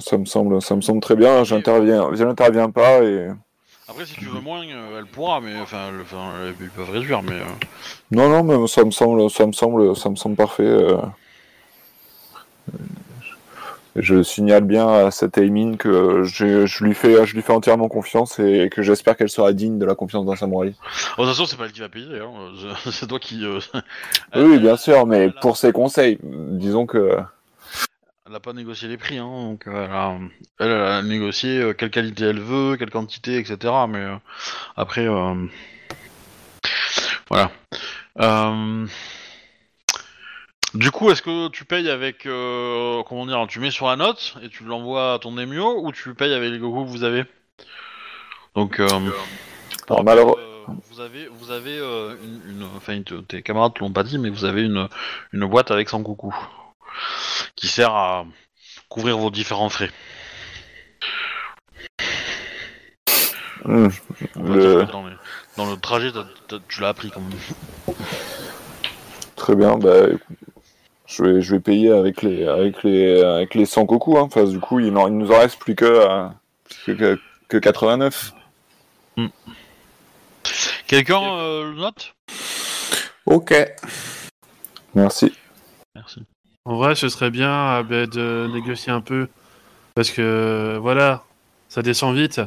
ça 0.00 0.18
me 0.18 0.24
semble, 0.24 0.62
ça 0.62 0.74
me 0.74 0.80
semble 0.80 1.00
très 1.00 1.16
bien. 1.16 1.44
J'interviens, 1.44 2.08
je 2.14 2.24
n'interviens 2.24 2.70
pas 2.70 3.02
et 3.02 3.28
Après, 3.88 4.04
si 4.04 4.14
tu 4.14 4.26
veux 4.26 4.40
moins, 4.40 4.62
euh, 4.66 4.98
elle 4.98 5.06
pourra, 5.06 5.40
mais 5.40 5.58
enfin, 5.60 5.90
le- 5.90 6.02
enfin, 6.02 6.32
ils 6.60 6.68
peuvent 6.70 6.90
réduire, 6.90 7.22
mais. 7.22 7.32
euh, 7.32 7.44
non, 8.10 8.28
non, 8.28 8.42
mais 8.44 8.66
ça 8.68 8.84
me 8.84 8.90
semble, 8.90 9.30
ça 9.30 9.46
me 9.46 9.52
semble, 9.52 9.96
ça 9.96 10.10
me 10.10 10.16
semble 10.16 10.36
parfait. 10.36 10.62
euh. 10.64 10.98
Je 13.96 14.22
signale 14.22 14.62
bien 14.64 14.86
à 14.86 15.10
cette 15.10 15.38
Aimin 15.38 15.76
que 15.76 16.22
je, 16.22 16.66
je 16.66 16.84
lui 16.84 16.94
fais, 16.94 17.26
je 17.26 17.34
lui 17.34 17.42
fais 17.42 17.52
entièrement 17.52 17.88
confiance 17.88 18.38
et 18.38 18.68
que 18.70 18.80
j'espère 18.82 19.16
qu'elle 19.16 19.28
sera 19.30 19.52
digne 19.52 19.78
de 19.78 19.84
la 19.86 19.96
confiance 19.96 20.24
d'un 20.24 20.36
samouraï. 20.36 20.74
Oh, 21.16 21.22
de 21.22 21.26
toute 21.26 21.34
façon, 21.34 21.46
c'est 21.46 21.56
pas 21.56 21.64
elle 21.64 21.72
qui 21.72 21.80
va 21.80 21.88
payer, 21.88 22.20
hein. 22.20 22.74
c'est 22.92 23.08
toi 23.08 23.18
qui. 23.18 23.44
euh, 23.44 23.58
Oui, 24.36 24.58
bien 24.60 24.76
sûr, 24.76 25.04
mais 25.06 25.30
pour 25.30 25.56
ses 25.56 25.72
conseils, 25.72 26.18
disons 26.22 26.86
que 26.86 27.16
Elle 28.28 28.34
n'a 28.34 28.40
pas 28.40 28.52
négocié 28.52 28.88
les 28.88 28.98
prix, 28.98 29.16
hein, 29.16 29.24
donc 29.26 29.66
euh, 29.66 29.86
elle, 29.86 29.90
a, 29.90 30.18
elle, 30.60 30.70
elle 30.70 30.82
a 30.82 31.00
négocié 31.02 31.60
euh, 31.62 31.72
quelle 31.72 31.88
qualité 31.90 32.24
elle 32.24 32.40
veut, 32.40 32.76
quelle 32.76 32.90
quantité, 32.90 33.38
etc. 33.38 33.56
Mais 33.88 34.00
euh, 34.00 34.16
après, 34.76 35.06
voilà. 37.30 37.50
Du 40.74 40.90
coup, 40.90 41.10
est-ce 41.10 41.22
que 41.22 41.48
tu 41.48 41.64
payes 41.64 41.88
avec, 41.88 42.24
comment 42.24 43.24
dire, 43.24 43.46
tu 43.48 43.60
mets 43.60 43.70
sur 43.70 43.86
la 43.86 43.96
note 43.96 44.34
et 44.42 44.50
tu 44.50 44.62
l'envoies 44.64 45.14
à 45.14 45.18
ton 45.18 45.38
émio 45.38 45.80
ou 45.82 45.90
tu 45.90 46.12
payes 46.12 46.34
avec 46.34 46.50
les 46.52 46.58
Goku 46.58 46.84
que 46.84 46.90
vous 46.90 47.04
avez? 47.04 47.24
Donc, 48.54 48.78
Alors, 49.88 50.04
malheureux- 50.04 50.38
vous 50.90 51.00
avez, 51.00 51.28
vous 51.28 51.50
avez 51.50 51.78
euh, 51.78 52.14
une, 52.22 52.42
une- 52.60 52.68
enfin, 52.76 53.00
tes 53.26 53.40
camarades 53.40 53.72
te 53.72 53.80
l'ont 53.80 53.90
pas 53.92 54.02
dit, 54.02 54.18
mais 54.18 54.28
vous 54.28 54.44
avez 54.44 54.64
une, 54.64 54.86
une 55.32 55.46
boîte 55.46 55.70
avec 55.70 55.88
100 55.88 56.02
coucou 56.02 56.36
qui 57.56 57.68
sert 57.68 57.92
à 57.94 58.24
couvrir 58.88 59.18
vos 59.18 59.30
différents 59.30 59.68
frais. 59.68 59.90
hum, 63.64 63.90
Le- 64.36 64.84
Dans, 64.86 65.06
les- 65.06 65.16
dans 65.56 65.70
le 65.70 65.76
trajet, 65.76 66.12
t'as- 66.12 66.26
t'as- 66.48 66.58
tu 66.68 66.80
l'as 66.80 66.88
appris 66.88 67.10
quand 67.10 67.20
même. 67.20 67.96
très 69.36 69.54
bien, 69.56 69.76
bah, 69.76 70.06
je 71.06 71.22
vais, 71.22 71.40
je 71.42 71.54
vais 71.54 71.60
payer 71.60 71.90
avec 71.90 72.22
les, 72.22 72.46
avec 72.46 72.82
les, 72.82 73.22
avec 73.22 73.54
les 73.54 73.66
100 73.66 73.86
cocos. 73.86 74.18
Hein. 74.18 74.22
Enfin, 74.22 74.44
du 74.44 74.60
coup, 74.60 74.78
il, 74.80 74.92
n'en- 74.92 75.08
il 75.08 75.16
nous 75.16 75.30
en 75.32 75.38
reste 75.38 75.58
plus 75.58 75.74
que, 75.74 75.84
euh, 75.84 76.28
que, 76.86 76.92
que, 76.92 77.18
que 77.48 77.56
89. 77.58 78.32
Quelqu'un 80.86 81.22
euh, 81.22 81.70
le 81.70 81.74
note? 81.74 82.14
Ok. 83.26 83.54
Merci. 84.94 85.32
Merci. 85.94 86.22
En 86.68 86.76
vrai, 86.76 86.94
ce 86.94 87.08
serait 87.08 87.30
bien 87.30 87.50
ah, 87.50 87.82
ben, 87.82 88.06
de 88.06 88.46
négocier 88.52 88.92
un 88.92 89.00
peu. 89.00 89.28
Parce 89.94 90.10
que, 90.10 90.76
voilà, 90.78 91.24
ça 91.70 91.80
descend 91.80 92.14
vite. 92.14 92.42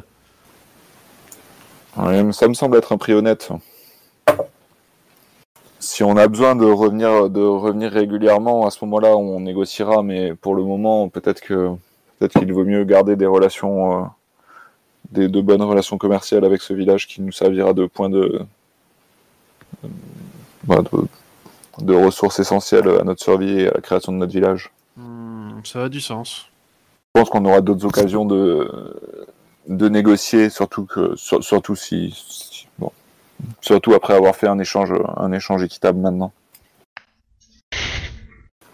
Ouais, 1.96 2.32
ça 2.32 2.46
me 2.46 2.54
semble 2.54 2.76
être 2.76 2.92
un 2.92 2.98
prix 2.98 3.14
honnête. 3.14 3.48
Si 5.80 6.04
on 6.04 6.16
a 6.16 6.28
besoin 6.28 6.54
de 6.54 6.64
revenir, 6.64 7.30
de 7.30 7.40
revenir 7.40 7.90
régulièrement, 7.90 8.64
à 8.64 8.70
ce 8.70 8.84
moment-là, 8.84 9.16
on 9.16 9.40
négociera. 9.40 10.04
Mais 10.04 10.34
pour 10.34 10.54
le 10.54 10.62
moment, 10.62 11.08
peut-être 11.08 11.40
que 11.40 11.70
peut-être 12.20 12.38
qu'il 12.38 12.52
vaut 12.52 12.64
mieux 12.64 12.84
garder 12.84 13.16
des 13.16 13.26
relations, 13.26 14.04
euh, 14.04 14.06
des 15.10 15.26
de 15.26 15.40
bonnes 15.40 15.62
relations 15.62 15.98
commerciales 15.98 16.44
avec 16.44 16.62
ce 16.62 16.74
village 16.74 17.08
qui 17.08 17.22
nous 17.22 17.32
servira 17.32 17.72
de 17.72 17.86
point 17.86 18.08
de, 18.08 18.46
euh, 19.84 19.88
voilà, 20.62 20.82
de, 20.82 21.08
de 21.78 21.94
ressources 21.94 22.38
essentielles 22.40 22.88
à 22.88 23.04
notre 23.04 23.22
survie 23.22 23.60
et 23.60 23.68
à 23.68 23.72
la 23.74 23.80
création 23.80 24.12
de 24.12 24.18
notre 24.18 24.32
village. 24.32 24.70
Hmm, 24.96 25.60
ça 25.64 25.84
a 25.84 25.88
du 25.88 26.00
sens. 26.00 26.46
Je 27.14 27.20
pense 27.20 27.30
qu'on 27.30 27.44
aura 27.44 27.60
d'autres 27.60 27.84
occasions 27.86 28.24
de, 28.24 28.68
de 29.68 29.88
négocier, 29.88 30.50
surtout 30.50 30.84
que 30.84 31.14
sur- 31.16 31.42
surtout 31.44 31.76
si, 31.76 32.12
si- 32.16 32.66
bon, 32.78 32.90
surtout 33.60 33.94
après 33.94 34.14
avoir 34.14 34.34
fait 34.36 34.48
un 34.48 34.58
échange 34.58 34.92
un 35.16 35.32
échange 35.32 35.62
équitable 35.62 35.98
maintenant. 35.98 36.32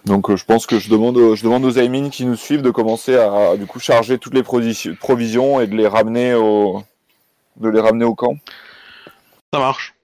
Donc 0.05 0.31
euh, 0.31 0.37
je 0.37 0.45
pense 0.45 0.67
que 0.67 0.79
je 0.79 0.89
demande 0.89 1.17
aux- 1.19 1.35
je 1.37 1.43
demande 1.45 1.65
aux 1.65 1.73
Aimin 1.73 2.09
qui 2.11 2.25
nous 2.25 2.37
suivent 2.37 2.63
de 2.63 2.71
commencer 2.71 3.17
à 3.17 3.57
du 3.57 3.67
coup 3.67 3.79
charger 3.79 4.19
toutes 4.19 4.35
les 4.35 4.43
provisions 4.43 4.95
provisions 4.95 5.61
et 5.61 5.67
de 5.67 5.77
les 5.77 5.87
ramener 5.87 6.35
au 6.35 6.83
de 7.57 7.69
les 7.69 7.81
ramener 7.81 8.05
au 8.05 8.15
camp. 8.15 8.37
Ça 9.53 9.59
marche. 9.61 9.95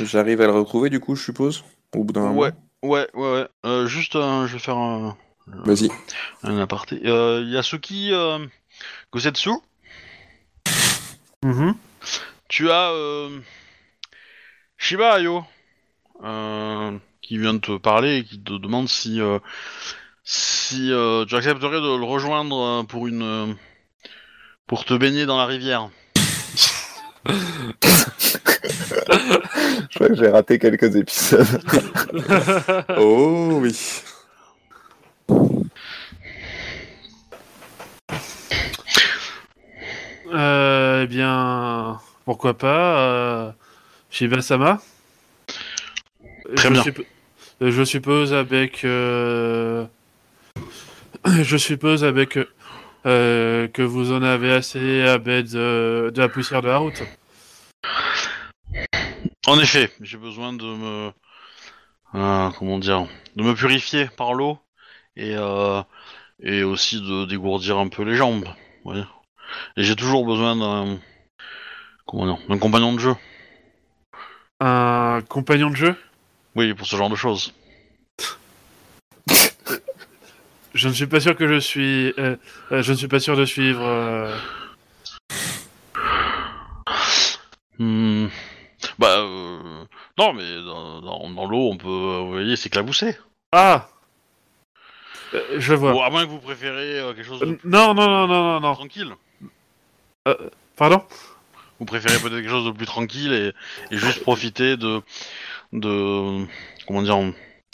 J'arrive 0.00 0.40
à 0.40 0.46
le 0.46 0.52
retrouver 0.52 0.90
du 0.90 0.98
coup, 1.00 1.14
je 1.14 1.22
suppose? 1.22 1.64
Au 1.94 2.04
bout 2.04 2.12
d'un 2.12 2.20
moment 2.22 2.40
Ouais, 2.40 2.52
ouais, 2.82 3.08
ouais, 3.14 3.32
ouais. 3.32 3.48
Euh, 3.64 3.86
juste, 3.86 4.16
euh, 4.16 4.46
je 4.46 4.54
vais 4.54 4.58
faire 4.58 4.76
un, 4.76 5.16
Vas-y. 5.46 5.90
un 6.42 6.58
aparté. 6.58 7.00
Euh, 7.04 7.42
Yasuki 7.46 8.12
euh, 8.12 8.44
Gosetsu 9.12 9.50
Mhm. 11.42 11.74
Tu 12.48 12.70
as 12.70 12.90
euh, 12.92 13.40
Shiba 14.78 15.12
Ayo 15.14 15.44
euh, 16.22 16.96
qui 17.20 17.36
vient 17.38 17.54
de 17.54 17.58
te 17.58 17.76
parler 17.76 18.18
et 18.18 18.24
qui 18.24 18.40
te 18.42 18.54
demande 18.54 18.88
si 18.88 19.20
euh, 19.20 19.38
si 20.22 20.90
euh, 20.90 21.26
tu 21.26 21.36
accepterais 21.36 21.80
de 21.82 21.96
le 21.98 22.04
rejoindre 22.04 22.82
pour 22.84 23.06
une 23.06 23.56
pour 24.66 24.86
te 24.86 24.94
baigner 24.94 25.26
dans 25.26 25.36
la 25.36 25.44
rivière. 25.46 25.90
Je 29.90 29.94
crois 29.96 30.08
que 30.08 30.14
j'ai 30.14 30.28
raté 30.28 30.58
quelques 30.58 30.94
épisodes. 30.96 31.46
Oh 32.98 33.58
oui. 33.62 33.74
Euh, 40.32 41.02
eh 41.04 41.06
bien, 41.06 42.00
pourquoi 42.24 42.54
pas 42.56 42.98
euh, 42.98 43.50
Shiba-sama 44.10 44.80
Très 46.56 46.68
je 46.68 46.72
bien. 46.72 46.82
suppo- 46.82 47.06
je 47.60 47.84
suppose 47.84 48.32
avec... 48.32 48.84
euh, 48.84 49.84
je 51.42 51.56
suppose 51.56 52.04
avec... 52.04 52.38
euh, 53.06 53.68
que 53.68 53.82
vous 53.82 54.12
en 54.12 54.22
avez 54.22 54.52
assez 54.52 55.02
à 55.02 55.18
bête 55.18 55.52
de, 55.52 56.10
de 56.14 56.20
la 56.20 56.28
poussière 56.28 56.62
de 56.62 56.68
la 56.68 56.78
route. 56.78 57.02
En 59.46 59.58
effet, 59.58 59.90
j'ai 60.00 60.16
besoin 60.16 60.52
de 60.52 60.64
me 60.64 61.12
euh, 62.14 62.50
comment 62.58 62.78
dire 62.78 63.06
de 63.36 63.42
me 63.42 63.54
purifier 63.54 64.08
par 64.16 64.32
l'eau 64.32 64.58
et 65.16 65.34
euh, 65.36 65.82
et 66.42 66.62
aussi 66.62 67.00
de 67.00 67.26
dégourdir 67.26 67.78
un 67.78 67.88
peu 67.88 68.02
les 68.04 68.16
jambes. 68.16 68.48
Et 69.76 69.82
j'ai 69.82 69.96
toujours 69.96 70.24
besoin 70.24 70.56
d'un 70.56 70.98
comment 72.06 72.26
dire 72.26 72.38
d'un 72.48 72.58
compagnon 72.58 72.92
de 72.94 73.00
jeu. 73.00 73.14
Un 74.60 75.20
compagnon 75.28 75.70
de 75.70 75.76
jeu? 75.76 75.96
Oui, 76.56 76.72
pour 76.72 76.86
ce 76.86 76.96
genre 76.96 77.10
de 77.10 77.16
choses. 77.16 77.52
Je 80.84 80.90
ne 80.90 80.92
suis 80.92 81.06
pas 81.06 81.18
sûr 81.18 81.34
que 81.34 81.48
je 81.48 81.58
suis... 81.58 82.12
euh, 82.18 82.36
euh, 82.70 82.82
je 82.82 82.92
ne 82.92 82.96
suis 82.98 83.08
pas 83.08 83.18
sûr 83.18 83.38
de 83.38 83.46
suivre... 83.46 83.80
euh, 83.82 84.36
Hmm. 87.78 88.26
Bah 88.98 89.16
euh, 89.20 89.84
non, 90.18 90.34
mais 90.34 90.44
dans, 90.62 91.00
dans, 91.00 91.30
dans 91.30 91.46
l'eau, 91.46 91.70
on 91.72 91.78
peut, 91.78 91.88
euh, 91.88 92.18
vous 92.20 92.32
voyez, 92.32 92.54
s'éclabousser. 92.56 93.16
Ah 93.50 93.88
Euh, 95.32 95.40
Je 95.56 95.72
vois. 95.72 95.94
Ou 95.94 96.02
à 96.02 96.10
moins 96.10 96.26
que 96.26 96.30
vous 96.30 96.38
préférez 96.38 97.00
euh, 97.00 97.14
quelque 97.14 97.26
chose 97.26 97.40
de 97.40 97.46
Euh, 97.46 97.58
Non, 97.64 97.94
non, 97.94 98.06
non, 98.06 98.26
non, 98.28 98.42
non, 98.44 98.60
non. 98.60 98.74
tranquille. 98.74 99.14
Pardon? 100.76 101.02
Vous 101.80 101.86
préférez 101.86 102.18
peut-être 102.18 102.34
quelque 102.42 102.50
chose 102.50 102.66
de 102.66 102.70
plus 102.72 102.86
tranquille 102.86 103.32
et, 103.32 103.94
et 103.94 103.96
juste 103.98 104.20
profiter 104.20 104.76
de, 104.76 105.00
de 105.72 106.44
comment 106.86 107.00
dire, 107.02 107.32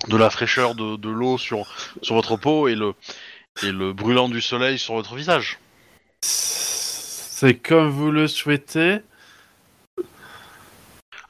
de 0.09 0.17
la 0.17 0.31
fraîcheur 0.31 0.75
de, 0.75 0.97
de 0.97 1.09
l'eau 1.11 1.39
sur, 1.39 1.67
sur 2.03 2.15
votre 2.15 2.37
peau 2.37 2.69
et 2.69 2.75
le, 2.75 2.95
et 3.63 3.73
le 3.73 3.93
brûlant 3.93 4.29
du 4.29 4.41
soleil 4.41 4.79
sur 4.79 4.95
votre 4.95 5.15
visage. 5.15 5.59
C'est 6.23 7.55
comme 7.55 7.89
vous 7.89 8.11
le 8.11 8.29
souhaitez. 8.29 8.99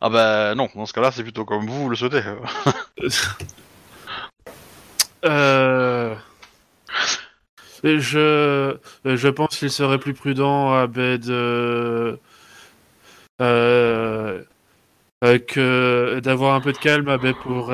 Ah 0.01 0.09
bah 0.09 0.55
non, 0.55 0.69
dans 0.75 0.87
ce 0.87 0.93
cas-là, 0.93 1.13
c'est 1.13 1.23
plutôt 1.23 1.45
comme 1.45 1.67
vous 1.67 1.89
le 1.89 1.97
souhaitez. 1.97 2.23
Euh... 5.27 6.15
Je, 7.85 8.77
je 9.05 9.29
pense 9.29 9.59
qu'il 9.59 9.71
serait 9.71 9.99
plus 9.99 10.15
prudent 10.15 10.73
à 10.73 10.87
Bed 10.87 11.29
euh, 11.29 12.17
euh, 13.43 14.43
que 15.23 16.21
d'avoir 16.21 16.55
un 16.55 16.63
peu 16.63 16.73
de 16.73 16.79
calme 16.79 17.09
à 17.09 17.19
Bed 17.19 17.37
pour, 17.37 17.71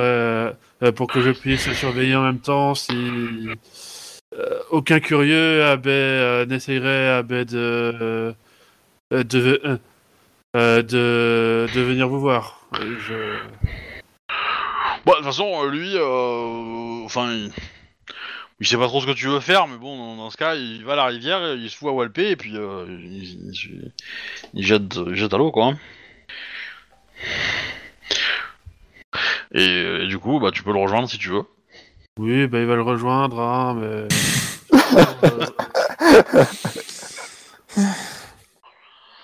pour 0.94 1.06
que 1.06 1.20
je 1.20 1.30
puisse 1.30 1.72
surveiller 1.72 2.16
en 2.16 2.22
même 2.22 2.40
temps 2.40 2.74
si 2.74 3.48
euh, 4.34 4.58
aucun 4.70 5.00
curieux 5.00 5.64
euh, 5.64 6.46
n'essayerait 6.46 7.22
de, 7.22 8.34
euh, 9.12 9.14
de, 9.22 9.60
euh, 9.64 9.78
euh, 10.56 10.82
de, 10.82 11.80
venir 11.80 12.08
vous 12.08 12.20
voir. 12.20 12.66
Bon, 12.72 12.80
de 15.12 15.16
toute 15.16 15.24
façon, 15.24 15.64
euh, 15.64 15.70
lui, 15.70 15.94
euh, 15.94 17.04
enfin, 17.04 17.32
il, 17.32 17.52
il 18.60 18.66
sait 18.66 18.76
pas 18.76 18.88
trop 18.88 19.00
ce 19.00 19.06
que 19.06 19.12
tu 19.12 19.28
veux 19.28 19.40
faire, 19.40 19.68
mais 19.68 19.76
bon, 19.76 20.16
dans, 20.16 20.30
ce 20.30 20.36
cas, 20.36 20.56
il 20.56 20.84
va 20.84 20.94
à 20.94 20.96
la 20.96 21.04
rivière, 21.06 21.54
il 21.54 21.70
se 21.70 21.76
fout 21.76 21.88
à 21.88 21.92
Walpé, 21.92 22.30
et 22.30 22.36
puis 22.36 22.56
euh, 22.56 22.84
il, 22.88 23.92
jette, 24.54 25.14
jette 25.14 25.34
à 25.34 25.38
l'eau, 25.38 25.52
quoi. 25.52 25.74
Et, 29.52 30.02
et 30.02 30.06
du 30.06 30.18
coup, 30.18 30.40
bah, 30.40 30.50
tu 30.52 30.62
peux 30.62 30.72
le 30.72 30.80
rejoindre 30.80 31.08
si 31.08 31.18
tu 31.18 31.30
veux. 31.30 31.44
Oui, 32.18 32.46
bah, 32.46 32.60
il 32.60 32.66
va 32.66 32.76
le 32.76 32.82
rejoindre, 32.82 33.40
hein, 33.40 33.74
mais. 33.78 34.06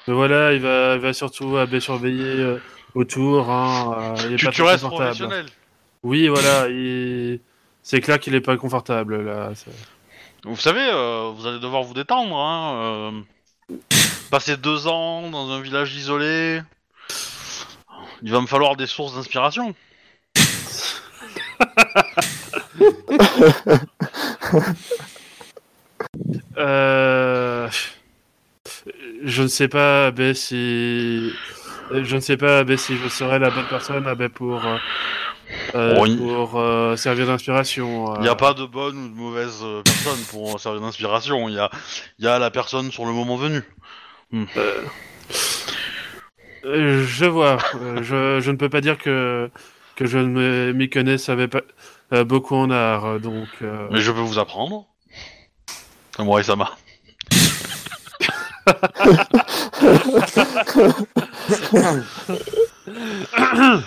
mais 0.06 0.14
voilà, 0.14 0.52
il 0.52 0.60
va, 0.60 0.94
il 0.94 1.00
va 1.00 1.12
surtout 1.12 1.56
euh, 1.56 1.66
bien 1.66 1.80
surveiller 1.80 2.40
euh, 2.40 2.58
autour. 2.94 3.50
Hein, 3.50 3.96
euh, 3.98 4.14
il 4.26 4.34
est 4.34 4.36
Tu, 4.36 4.46
pas 4.46 4.52
tu 4.52 4.62
très 4.62 4.70
restes 4.72 4.86
professionnel. 4.86 5.46
Oui, 6.02 6.28
voilà, 6.28 6.68
il... 6.68 7.40
c'est 7.82 8.00
clair 8.00 8.18
qu'il 8.18 8.34
est 8.34 8.40
pas 8.40 8.56
confortable 8.56 9.24
là. 9.24 9.52
Vous 10.44 10.56
savez, 10.56 10.88
euh, 10.92 11.30
vous 11.34 11.46
allez 11.46 11.60
devoir 11.60 11.84
vous 11.84 11.94
détendre, 11.94 12.36
hein. 12.36 13.12
euh, 13.70 13.76
passer 14.30 14.56
deux 14.56 14.88
ans 14.88 15.30
dans 15.30 15.50
un 15.50 15.60
village 15.60 15.94
isolé. 15.94 16.60
Il 18.22 18.32
va 18.32 18.40
me 18.40 18.46
falloir 18.46 18.74
des 18.76 18.88
sources 18.88 19.14
d'inspiration. 19.14 19.74
Euh... 26.58 27.68
Je 29.24 29.42
ne 29.42 29.48
sais 29.48 29.68
pas, 29.68 30.10
si. 30.34 31.32
Je 31.90 32.16
ne 32.16 32.20
sais 32.20 32.36
pas 32.36 32.64
si 32.76 32.96
je 32.96 33.08
serais 33.08 33.38
la 33.38 33.50
bonne 33.50 33.66
personne 33.68 34.04
pour, 34.34 34.64
euh, 34.64 34.76
euh, 35.74 36.16
pour 36.16 36.58
euh, 36.58 36.96
servir 36.96 37.26
d'inspiration. 37.26 38.16
Il 38.16 38.22
n'y 38.22 38.28
a 38.28 38.34
pas 38.34 38.54
de 38.54 38.64
bonne 38.64 38.96
ou 38.96 39.08
de 39.08 39.14
mauvaise 39.14 39.64
personne 39.84 40.18
pour 40.30 40.58
servir 40.58 40.80
d'inspiration. 40.80 41.48
Il 41.48 41.54
y 41.54 41.58
a, 41.58 41.70
il 42.18 42.24
y 42.24 42.28
a 42.28 42.38
la 42.38 42.50
personne 42.50 42.90
sur 42.90 43.04
le 43.04 43.12
moment 43.12 43.36
venu. 43.36 43.62
Euh, 44.34 44.82
Je 46.64 47.26
vois. 47.26 47.58
Je, 48.02 48.40
je 48.40 48.50
ne 48.50 48.56
peux 48.56 48.68
pas 48.68 48.80
dire 48.80 48.98
que, 48.98 49.50
que 49.96 50.06
je 50.06 50.18
ne 50.18 50.26
me- 50.26 50.72
m'y 50.72 50.90
connais 50.90 51.18
savais 51.18 51.48
pas, 51.48 51.62
euh, 52.12 52.24
beaucoup 52.24 52.54
en 52.56 52.70
art. 52.70 53.20
Donc, 53.20 53.48
euh, 53.62 53.88
Mais 53.90 54.00
je 54.00 54.12
peux 54.12 54.20
vous 54.20 54.38
apprendre. 54.38 54.86
Samurai 56.16 56.42
Sama. 56.42 56.76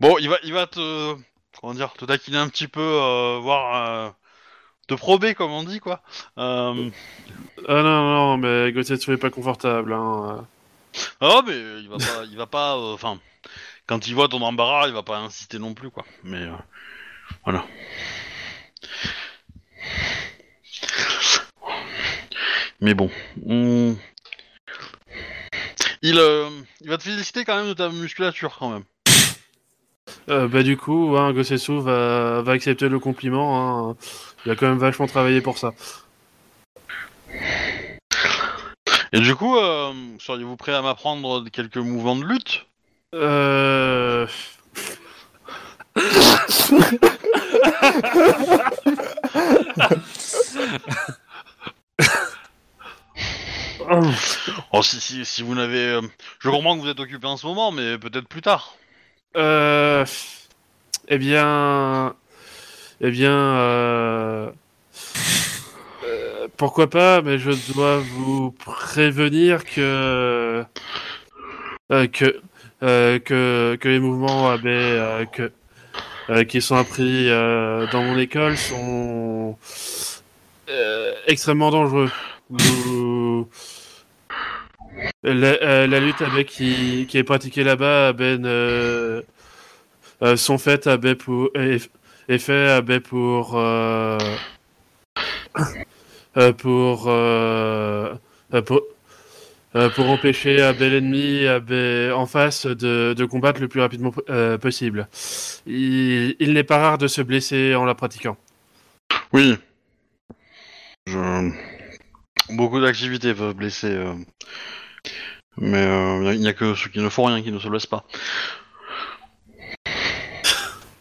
bon, 0.00 0.16
il 0.18 0.28
va, 0.28 0.36
il 0.44 0.52
va 0.52 0.66
te, 0.66 1.14
comment 1.60 1.74
dire, 1.74 1.92
te 1.94 2.04
taquiner 2.04 2.38
un 2.38 2.48
petit 2.48 2.68
peu, 2.68 2.80
euh, 2.80 3.38
voir, 3.40 3.88
euh, 3.88 4.10
te 4.88 4.94
prober 4.94 5.34
comme 5.34 5.52
on 5.52 5.62
dit 5.62 5.80
quoi. 5.80 6.02
Euh, 6.38 6.90
Ah 7.68 7.82
non, 7.82 8.12
non, 8.14 8.36
mais 8.38 8.72
Gotsetsu 8.72 9.12
est 9.12 9.16
pas 9.16 9.30
confortable. 9.30 9.92
Hein. 9.92 10.46
Ah 11.20 11.42
mais 11.46 11.56
il 11.80 11.88
va 11.88 11.96
pas, 11.98 12.24
il 12.30 12.36
va 12.36 12.46
pas, 12.46 12.76
euh, 12.76 12.94
enfin, 12.94 13.18
quand 13.86 14.06
il 14.06 14.14
voit 14.14 14.28
ton 14.28 14.42
embarras, 14.42 14.88
il 14.88 14.94
va 14.94 15.02
pas 15.02 15.18
insister 15.18 15.58
non 15.58 15.74
plus 15.74 15.90
quoi. 15.90 16.04
Mais 16.22 16.42
euh, 16.42 16.52
voilà. 17.44 17.64
Mais 22.80 22.94
bon, 22.94 23.10
on- 23.46 23.96
il, 26.02 26.18
euh, 26.18 26.48
il 26.82 26.90
va 26.90 26.98
te 26.98 27.04
féliciter 27.04 27.44
quand 27.44 27.56
même 27.56 27.68
de 27.68 27.72
ta 27.74 27.88
musculature 27.88 28.56
quand 28.58 28.70
même. 28.70 28.84
Euh, 30.28 30.48
bah 30.48 30.62
du 30.62 30.76
coup, 30.76 31.16
hein, 31.16 31.32
va 31.82 32.52
accepter 32.52 32.88
le 32.88 32.98
compliment. 32.98 33.90
Hein. 33.90 33.96
Il 34.44 34.52
a 34.52 34.56
quand 34.56 34.66
même 34.68 34.78
vachement 34.78 35.06
travaillé 35.06 35.40
pour 35.40 35.56
ça. 35.58 35.72
Et 39.14 39.20
du 39.20 39.36
coup, 39.36 39.56
euh, 39.56 39.92
seriez-vous 40.18 40.56
prêt 40.56 40.74
à 40.74 40.82
m'apprendre 40.82 41.48
quelques 41.48 41.76
mouvements 41.76 42.16
de 42.16 42.24
lutte? 42.24 42.66
Euh... 43.14 44.26
Oh, 54.72 54.82
si, 54.82 54.98
si, 54.98 55.24
si 55.24 55.42
vous 55.42 55.54
n'avez, 55.54 55.86
euh, 55.86 56.00
je 56.40 56.48
comprends 56.48 56.76
que 56.76 56.80
vous 56.80 56.88
êtes 56.88 56.98
occupé 56.98 57.28
en 57.28 57.36
ce 57.36 57.46
moment, 57.46 57.70
mais 57.70 57.98
peut-être 57.98 58.26
plus 58.26 58.42
tard. 58.42 58.74
Euh... 59.36 60.04
Eh 61.06 61.18
bien... 61.18 62.16
Eh 63.00 63.10
bien... 63.12 63.30
Euh... 63.30 64.50
pourquoi 66.56 66.88
pas, 66.88 67.22
mais 67.22 67.38
je 67.38 67.50
dois 67.72 67.98
vous 67.98 68.52
prévenir 68.52 69.64
que 69.64 70.64
euh, 71.92 72.06
que, 72.06 72.40
euh, 72.82 73.18
que 73.18 73.76
que 73.80 73.88
les 73.88 73.98
mouvements 73.98 74.50
AB 74.50 74.66
euh, 74.66 75.24
que 75.26 75.52
qui 76.44 76.62
sont 76.62 76.76
appris 76.76 77.28
dans 77.28 78.02
mon 78.02 78.18
école 78.18 78.56
sont 78.56 79.58
extrêmement 81.26 81.70
dangereux. 81.70 82.10
La, 85.22 86.00
lutte 86.00 86.22
AB 86.22 86.44
qui, 86.44 87.06
qui 87.08 87.18
est 87.18 87.24
pratiquée 87.24 87.64
là-bas, 87.64 88.12
euh, 90.22 90.36
sont 90.36 90.58
faites 90.58 90.86
AB 90.86 91.14
pour 91.14 91.50
est, 91.54 91.90
est 92.28 92.38
fait 92.38 92.70
AB 92.70 93.00
pour 93.00 93.58
pour, 96.52 97.04
euh, 97.08 98.14
euh, 98.52 98.62
pour 98.62 98.82
euh, 99.76 99.90
pour 99.90 100.08
empêcher 100.08 100.62
AB 100.62 100.78
l'ennemi 100.80 101.46
AB 101.46 101.72
en 102.14 102.26
face 102.26 102.66
de, 102.66 103.12
de 103.16 103.24
combattre 103.24 103.60
le 103.60 103.66
plus 103.68 103.80
rapidement 103.80 104.12
euh, 104.30 104.56
possible. 104.56 105.08
Il, 105.66 106.36
il 106.38 106.52
n'est 106.52 106.62
pas 106.64 106.78
rare 106.78 106.98
de 106.98 107.08
se 107.08 107.20
blesser 107.22 107.74
en 107.74 107.84
la 107.84 107.94
pratiquant. 107.96 108.36
Oui. 109.32 109.56
Je... 111.06 111.50
Beaucoup 112.50 112.80
d'activités 112.80 113.34
peuvent 113.34 113.54
blesser. 113.54 113.90
euh, 113.90 114.14
Mais 115.56 115.82
euh, 115.82 116.32
il 116.34 116.40
n'y 116.40 116.48
a 116.48 116.52
que 116.52 116.74
ceux 116.74 116.90
qui 116.90 117.00
ne 117.00 117.08
font 117.08 117.24
rien 117.24 117.42
qui 117.42 117.50
ne 117.50 117.58
se 117.58 117.68
blessent 117.68 117.86
pas. 117.86 118.04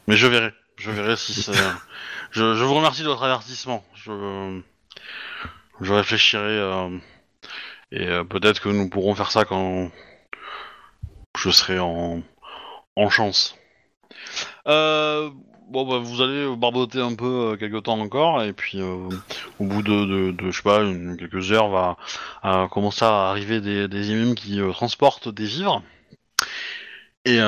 Mais 0.07 0.15
je 0.15 0.27
verrai. 0.27 0.51
Je 0.77 0.91
verrai 0.91 1.15
si 1.15 1.33
je, 2.31 2.55
je 2.55 2.63
vous 2.63 2.73
remercie 2.73 3.03
de 3.03 3.07
votre 3.07 3.23
avertissement. 3.23 3.85
Je, 3.93 4.61
je 5.81 5.93
réfléchirai. 5.93 6.41
euh, 6.43 6.97
Et 7.91 8.07
euh, 8.07 8.23
peut-être 8.23 8.59
que 8.61 8.69
nous 8.69 8.89
pourrons 8.89 9.15
faire 9.15 9.31
ça 9.31 9.45
quand 9.45 9.91
je 11.37 11.49
serai 11.51 11.79
en, 11.79 12.21
en 12.95 13.09
chance. 13.09 13.55
Euh, 14.67 15.29
bon, 15.69 15.85
bah, 15.85 15.99
vous 15.99 16.21
allez 16.21 16.55
barboter 16.55 17.01
un 17.01 17.15
peu 17.15 17.57
quelques 17.59 17.83
temps 17.83 17.99
encore, 17.99 18.41
et 18.43 18.53
puis 18.53 18.81
au 18.81 19.09
bout 19.59 19.81
de, 19.83 20.31
de, 20.31 20.51
je 20.51 20.57
sais 20.57 20.63
pas, 20.63 20.79
quelques 21.17 21.51
heures, 21.51 21.69
va 21.69 21.97
commencer 22.69 23.05
à 23.05 23.29
arriver 23.29 23.61
des, 23.61 23.87
des 23.87 24.11
IMM 24.11 24.35
qui 24.35 24.59
transportent 24.71 25.29
des 25.29 25.45
vivres, 25.45 25.83
et, 27.25 27.39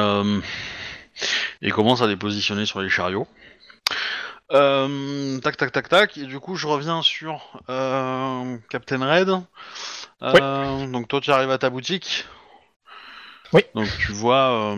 et 1.62 1.72
commencent 1.72 2.02
à 2.02 2.08
les 2.08 2.18
positionner 2.18 2.66
sur 2.66 2.82
les 2.82 2.90
chariots. 2.90 3.28
Euh, 4.52 5.40
tac, 5.40 5.58
tac, 5.58 5.72
tac, 5.72 5.90
tac, 5.90 6.18
et 6.18 6.26
du 6.26 6.40
coup, 6.40 6.56
je 6.56 6.68
reviens 6.68 7.02
sur 7.02 7.60
euh, 7.70 8.58
Captain 8.70 9.04
Red. 9.04 9.42
Euh, 10.22 10.88
Donc, 10.88 11.08
toi, 11.08 11.20
tu 11.20 11.32
arrives 11.32 11.50
à 11.52 11.58
ta 11.58 11.70
boutique. 11.70 12.26
Oui. 13.54 13.64
Donc, 13.74 13.88
tu 13.98 14.12
vois. 14.12 14.76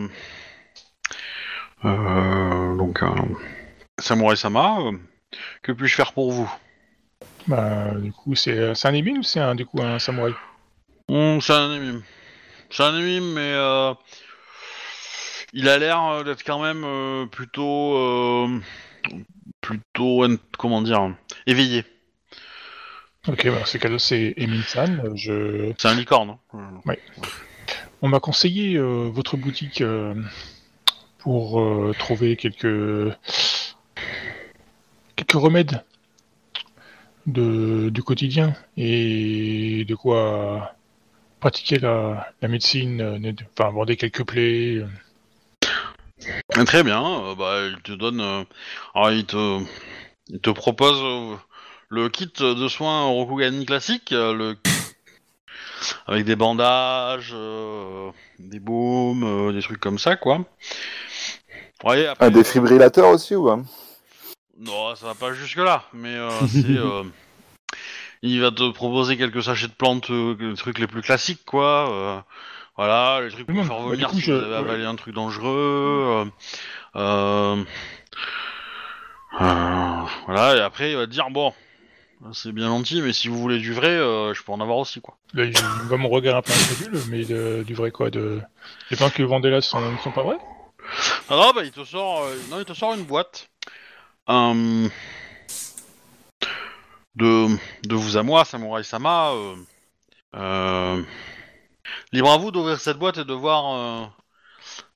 donc, 1.82 3.00
Samurai 3.98 4.36
Sama, 4.36 4.78
que 5.62 5.72
puis-je 5.72 5.94
faire 5.94 6.12
pour 6.12 6.32
vous? 6.32 6.50
Bah, 7.46 7.92
du 7.96 8.12
coup, 8.12 8.34
c'est 8.34 8.72
un 8.84 8.94
ébine 8.94 9.18
ou 9.18 9.22
c'est 9.22 9.40
un, 9.40 9.54
du 9.54 9.66
coup 9.66 9.82
un 9.82 9.98
samouraï? 9.98 10.34
Hum, 11.08 11.40
C'est 11.40 11.52
un 11.52 11.70
anime. 11.72 12.02
C'est 12.70 12.82
un 12.84 12.94
anime, 12.94 13.32
mais 13.32 13.54
il 15.52 15.68
a 15.68 15.78
l'air 15.78 16.24
d'être 16.24 16.42
quand 16.44 16.60
même 16.60 17.28
plutôt, 17.30 18.48
plutôt, 19.60 20.24
comment 20.58 20.82
dire, 20.82 21.14
éveillé. 21.46 21.84
Ok, 23.26 23.46
bah, 23.46 23.62
c'est 23.66 23.78
cas 23.78 23.98
c'est 23.98 24.34
Emin-san. 24.38 25.14
Je... 25.14 25.72
C'est 25.78 25.88
un 25.88 25.94
licorne. 25.94 26.36
hein. 26.54 26.80
On 28.00 28.08
m'a 28.08 28.20
conseillé 28.20 28.76
euh, 28.76 29.08
votre 29.12 29.36
boutique 29.36 29.80
euh, 29.80 30.14
pour 31.18 31.60
euh, 31.60 31.92
trouver 31.98 32.36
quelques 32.36 33.12
quelques 35.16 35.32
remèdes 35.32 35.82
de, 37.26 37.90
du 37.90 38.02
quotidien 38.02 38.54
et 38.76 39.84
de 39.86 39.94
quoi 39.96 40.74
pratiquer 41.40 41.78
la, 41.80 42.32
la 42.40 42.48
médecine, 42.48 42.96
ne- 43.18 43.32
enfin 43.52 43.68
aborder 43.68 43.96
quelques 43.96 44.24
plaies. 44.24 44.82
Très 46.66 46.82
bien. 46.82 47.02
euh, 47.04 47.34
bah, 47.34 47.66
il 47.66 47.80
te 47.82 47.92
donne, 47.92 48.20
euh, 48.20 48.44
alors 48.94 49.10
il 49.12 49.24
te, 49.26 49.60
il 50.28 50.40
te 50.40 50.50
propose 50.50 50.98
euh, 51.00 51.36
le 51.88 52.08
kit 52.08 52.32
de 52.38 52.68
soins 52.68 53.04
Rokugani 53.06 53.66
classique, 53.66 54.12
euh, 54.12 54.34
le 54.34 54.56
avec 56.06 56.24
des 56.24 56.36
bandages, 56.36 57.32
euh, 57.34 58.10
des 58.38 58.58
baumes, 58.60 59.24
euh, 59.24 59.52
des 59.52 59.62
trucs 59.62 59.80
comme 59.80 59.98
ça, 59.98 60.16
quoi. 60.16 60.44
Ouais, 61.84 62.06
après, 62.06 62.26
Un 62.26 62.30
défibrillateur 62.30 63.08
aussi 63.08 63.34
ou 63.36 63.46
pas? 63.46 63.60
Non, 64.58 64.94
ça 64.96 65.06
va 65.06 65.14
pas 65.14 65.32
jusque 65.32 65.58
là, 65.58 65.84
mais 65.92 66.14
euh, 66.16 66.46
c'est. 66.48 66.66
euh, 66.66 67.04
il 68.22 68.40
va 68.40 68.50
te 68.50 68.68
proposer 68.72 69.16
quelques 69.16 69.44
sachets 69.44 69.68
de 69.68 69.72
plantes, 69.72 70.10
euh, 70.10 70.36
les 70.40 70.56
trucs 70.56 70.78
les 70.80 70.88
plus 70.88 71.02
classiques, 71.02 71.44
quoi. 71.44 71.92
euh, 71.92 72.20
voilà, 72.78 73.20
les 73.22 73.30
trucs 73.30 73.46
pour 73.46 73.66
faire 73.66 73.80
vomir 73.80 74.10
si 74.10 74.30
vous 74.30 74.30
avez 74.38 74.54
avalé 74.54 74.84
un 74.84 74.94
truc 74.94 75.14
dangereux. 75.14 76.24
euh, 76.96 76.96
euh, 76.96 77.64
euh, 79.40 80.02
voilà, 80.26 80.56
et 80.56 80.60
après 80.60 80.92
il 80.92 80.96
va 80.96 81.06
te 81.06 81.10
dire 81.10 81.28
bon, 81.30 81.52
c'est 82.32 82.52
bien 82.52 82.68
gentil, 82.68 83.02
mais 83.02 83.12
si 83.12 83.28
vous 83.28 83.38
voulez 83.38 83.58
du 83.58 83.72
vrai, 83.74 83.88
euh, 83.88 84.32
je 84.34 84.42
peux 84.42 84.52
en 84.52 84.60
avoir 84.60 84.78
aussi, 84.78 85.00
quoi. 85.00 85.16
Là, 85.34 85.44
il 85.44 85.52
va 85.88 85.96
me 85.96 86.06
regarder 86.06 86.38
un 86.38 86.42
peu 86.42 86.52
incrédule, 86.52 87.02
mais 87.10 87.24
de- 87.24 87.62
du 87.66 87.74
vrai 87.74 87.90
quoi 87.90 88.10
de... 88.10 88.40
Les 88.90 88.96
pains 88.96 89.10
que 89.10 89.22
vous 89.22 89.28
vendez 89.28 89.50
là 89.50 89.60
sont, 89.60 89.80
sont 90.02 90.10
pas 90.12 90.22
vrais 90.22 90.38
Ah 91.28 91.36
non, 91.36 91.52
bah 91.54 91.62
il 91.64 91.70
te 91.72 91.84
sort, 91.84 92.22
euh, 92.24 92.36
non, 92.50 92.58
il 92.60 92.64
te 92.64 92.72
sort 92.74 92.94
une 92.94 93.04
boîte. 93.04 93.48
Euh, 94.30 94.88
de, 97.16 97.48
de 97.86 97.94
vous 97.94 98.16
à 98.16 98.22
moi, 98.22 98.44
Samurai 98.44 98.82
Sama. 98.84 99.30
Euh, 99.32 99.54
euh, 100.36 101.02
libre 102.12 102.30
à 102.30 102.36
vous 102.38 102.50
d'ouvrir 102.50 102.78
cette 102.80 102.98
boîte 102.98 103.18
et 103.18 103.24
de 103.24 103.34
voir 103.34 103.74
euh, 103.74 104.06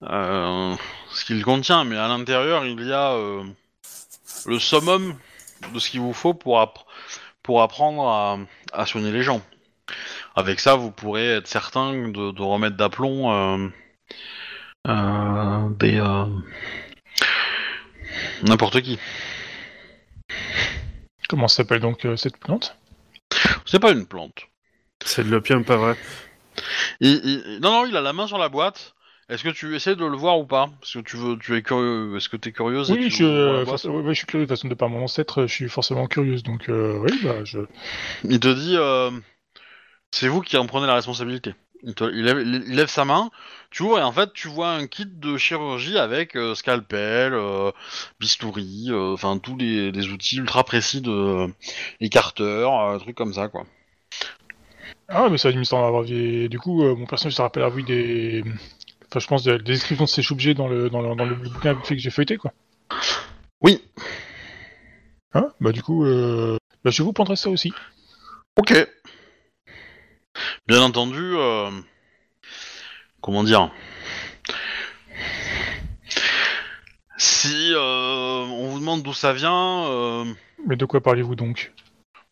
euh, 0.05 0.77
ce 1.11 1.25
qu'il 1.25 1.45
contient, 1.45 1.85
mais 1.85 1.97
à 1.97 2.09
l'intérieur 2.09 2.65
il 2.65 2.81
y 2.87 2.93
a 2.93 3.13
euh, 3.13 3.45
le 4.47 4.59
summum 4.59 5.17
de 5.73 5.79
ce 5.79 5.91
qu'il 5.91 6.01
vous 6.01 6.13
faut 6.13 6.35
pour, 6.35 6.61
app- 6.61 6.85
pour 7.43 7.63
apprendre 7.63 8.09
à, 8.09 8.39
à 8.73 8.87
soigner 8.87 9.13
les 9.13 9.23
gens. 9.23 9.41
Avec 10.35 10.61
ça, 10.61 10.75
vous 10.75 10.91
pourrez 10.91 11.37
être 11.37 11.47
certain 11.47 11.93
de, 12.09 12.33
de 12.33 12.43
remettre 12.43 12.77
d'aplomb 12.77 13.33
euh, 13.33 13.69
euh, 14.89 15.69
des 15.71 16.01
euh, 16.01 16.25
n'importe 18.43 18.81
qui. 18.81 18.99
Comment 21.29 21.49
s'appelle 21.49 21.81
donc 21.81 22.05
euh, 22.05 22.17
cette 22.17 22.39
plante? 22.39 22.77
C'est 23.67 23.81
pas 23.81 23.93
une 23.93 24.07
plante. 24.07 24.49
C'est 25.05 25.25
de 25.25 25.31
l'opium, 25.31 25.65
pas 25.65 25.77
vrai? 25.77 25.97
Il- 27.01 27.21
il- 27.25 27.59
non, 27.61 27.71
non, 27.73 27.87
il 27.87 27.97
a 27.97 28.01
la 28.01 28.13
main 28.13 28.27
sur 28.27 28.39
la 28.39 28.49
boîte. 28.49 28.95
Est-ce 29.29 29.45
que 29.45 29.49
tu 29.49 29.75
essaies 29.77 29.97
de 29.97 30.05
le 30.05 30.17
voir 30.17 30.39
ou 30.39 30.45
pas? 30.47 30.69
Parce 30.81 30.93
que 30.95 30.99
tu 30.99 31.17
veux, 31.17 31.39
tu 31.39 31.57
es 31.57 31.63
curieux. 31.63 32.17
Est-ce 32.17 32.29
que 32.29 32.37
tu 32.37 32.49
es 32.51 32.53
curieuse 32.53 32.91
et 32.91 32.95
Oui, 32.95 33.09
tu 33.09 33.17
je, 33.17 33.25
veux 33.25 33.43
voir 33.45 33.55
la 33.59 33.65
boîte? 33.65 33.77
façon- 33.81 33.91
ouais, 33.91 34.03
ouais, 34.03 34.15
je 34.15 34.19
suis 34.19 34.27
curieux. 34.27 34.45
De 34.45 34.49
toute 34.49 34.57
façon, 34.59 34.69
de 34.69 34.75
par 34.75 34.89
mon 34.89 35.03
ancêtre, 35.05 35.43
je 35.47 35.53
suis 35.53 35.69
forcément 35.69 36.07
curieuse. 36.07 36.43
Donc, 36.43 36.69
euh, 36.69 36.99
oui, 36.99 37.19
bah, 37.23 37.45
je... 37.45 37.61
Il 38.25 38.41
te 38.41 38.49
dit, 38.53 38.77
euh, 38.77 39.11
c'est 40.11 40.29
vous 40.29 40.41
qui 40.41 40.57
en 40.57 40.67
prenez 40.67 40.87
la 40.87 40.95
responsabilité. 40.95 41.55
Il, 41.85 41.95
te- 41.95 42.05
il 42.05 42.23
lève, 42.25 42.41
il 42.41 42.77
lève 42.77 42.89
sa 42.89 43.05
main, 43.05 43.31
tu 43.71 43.83
ouvres 43.83 43.99
et 43.99 44.03
en 44.05 44.13
fait 44.13 44.33
tu 44.33 44.47
vois 44.47 44.71
un 44.71 44.87
kit 44.87 45.05
de 45.05 45.37
chirurgie 45.37 45.99
avec 45.99 46.37
euh, 46.37 46.55
scalpel, 46.55 47.33
euh, 47.35 47.73
bistouri, 48.21 48.87
euh, 48.91 49.15
enfin 49.15 49.37
tous 49.39 49.57
les, 49.57 49.91
outils 50.09 50.37
ultra 50.37 50.63
précis 50.63 51.01
de 51.01 51.49
écarteurs, 52.01 52.79
euh, 52.81 52.99
trucs 52.99 53.17
comme 53.17 53.35
ça 53.35 53.49
quoi. 53.49 53.65
Ah, 55.15 55.29
mais 55.31 55.39
ça 55.39 55.51
il 55.51 55.59
me 55.59 55.65
semble 55.65 55.87
avoir 55.87 56.03
vu... 56.03 56.49
Du 56.49 56.59
coup, 56.59 56.85
euh, 56.85 56.97
mon 56.97 57.07
personnage 57.07 57.35
se 57.35 57.43
rappelle 57.43 57.63
avoir 57.63 57.77
vu 57.77 57.83
des... 57.83 58.43
Enfin, 59.09 59.21
je 59.21 59.27
pense 59.27 59.45
des 59.45 59.59
des 59.59 59.65
descriptions 59.65 60.05
de 60.05 60.11
ces 60.11 60.33
objets 60.33 60.55
dans 60.55 60.69
le, 60.69 60.89
dans 60.89 61.03
le, 61.03 61.15
dans 61.15 61.27
le 61.27 61.35
bouquin 61.35 61.75
que 61.75 61.97
j'ai 61.97 62.11
feuilleté, 62.11 62.39
quoi. 62.39 62.53
Oui, 63.61 63.81
Hein? 65.35 65.49
Bah, 65.61 65.73
du 65.73 65.83
coup, 65.83 66.05
euh... 66.05 66.59
bah, 66.85 66.91
je 66.91 67.03
vous 67.03 67.13
prendrai 67.13 67.37
ça 67.37 67.51
aussi. 67.51 67.73
ok. 68.57 68.87
Bien 70.67 70.83
entendu, 70.83 71.21
euh, 71.37 71.71
comment 73.21 73.45
dire? 73.45 73.71
Si 77.19 77.73
euh, 77.75 78.45
on 78.45 78.69
vous 78.69 78.79
demande 78.79 79.03
d'où 79.03 79.13
ça 79.13 79.33
vient, 79.33 79.85
euh, 79.87 80.25
Mais 80.67 80.77
de 80.77 80.85
quoi 80.85 81.01
parlez-vous 81.01 81.35
donc? 81.35 81.73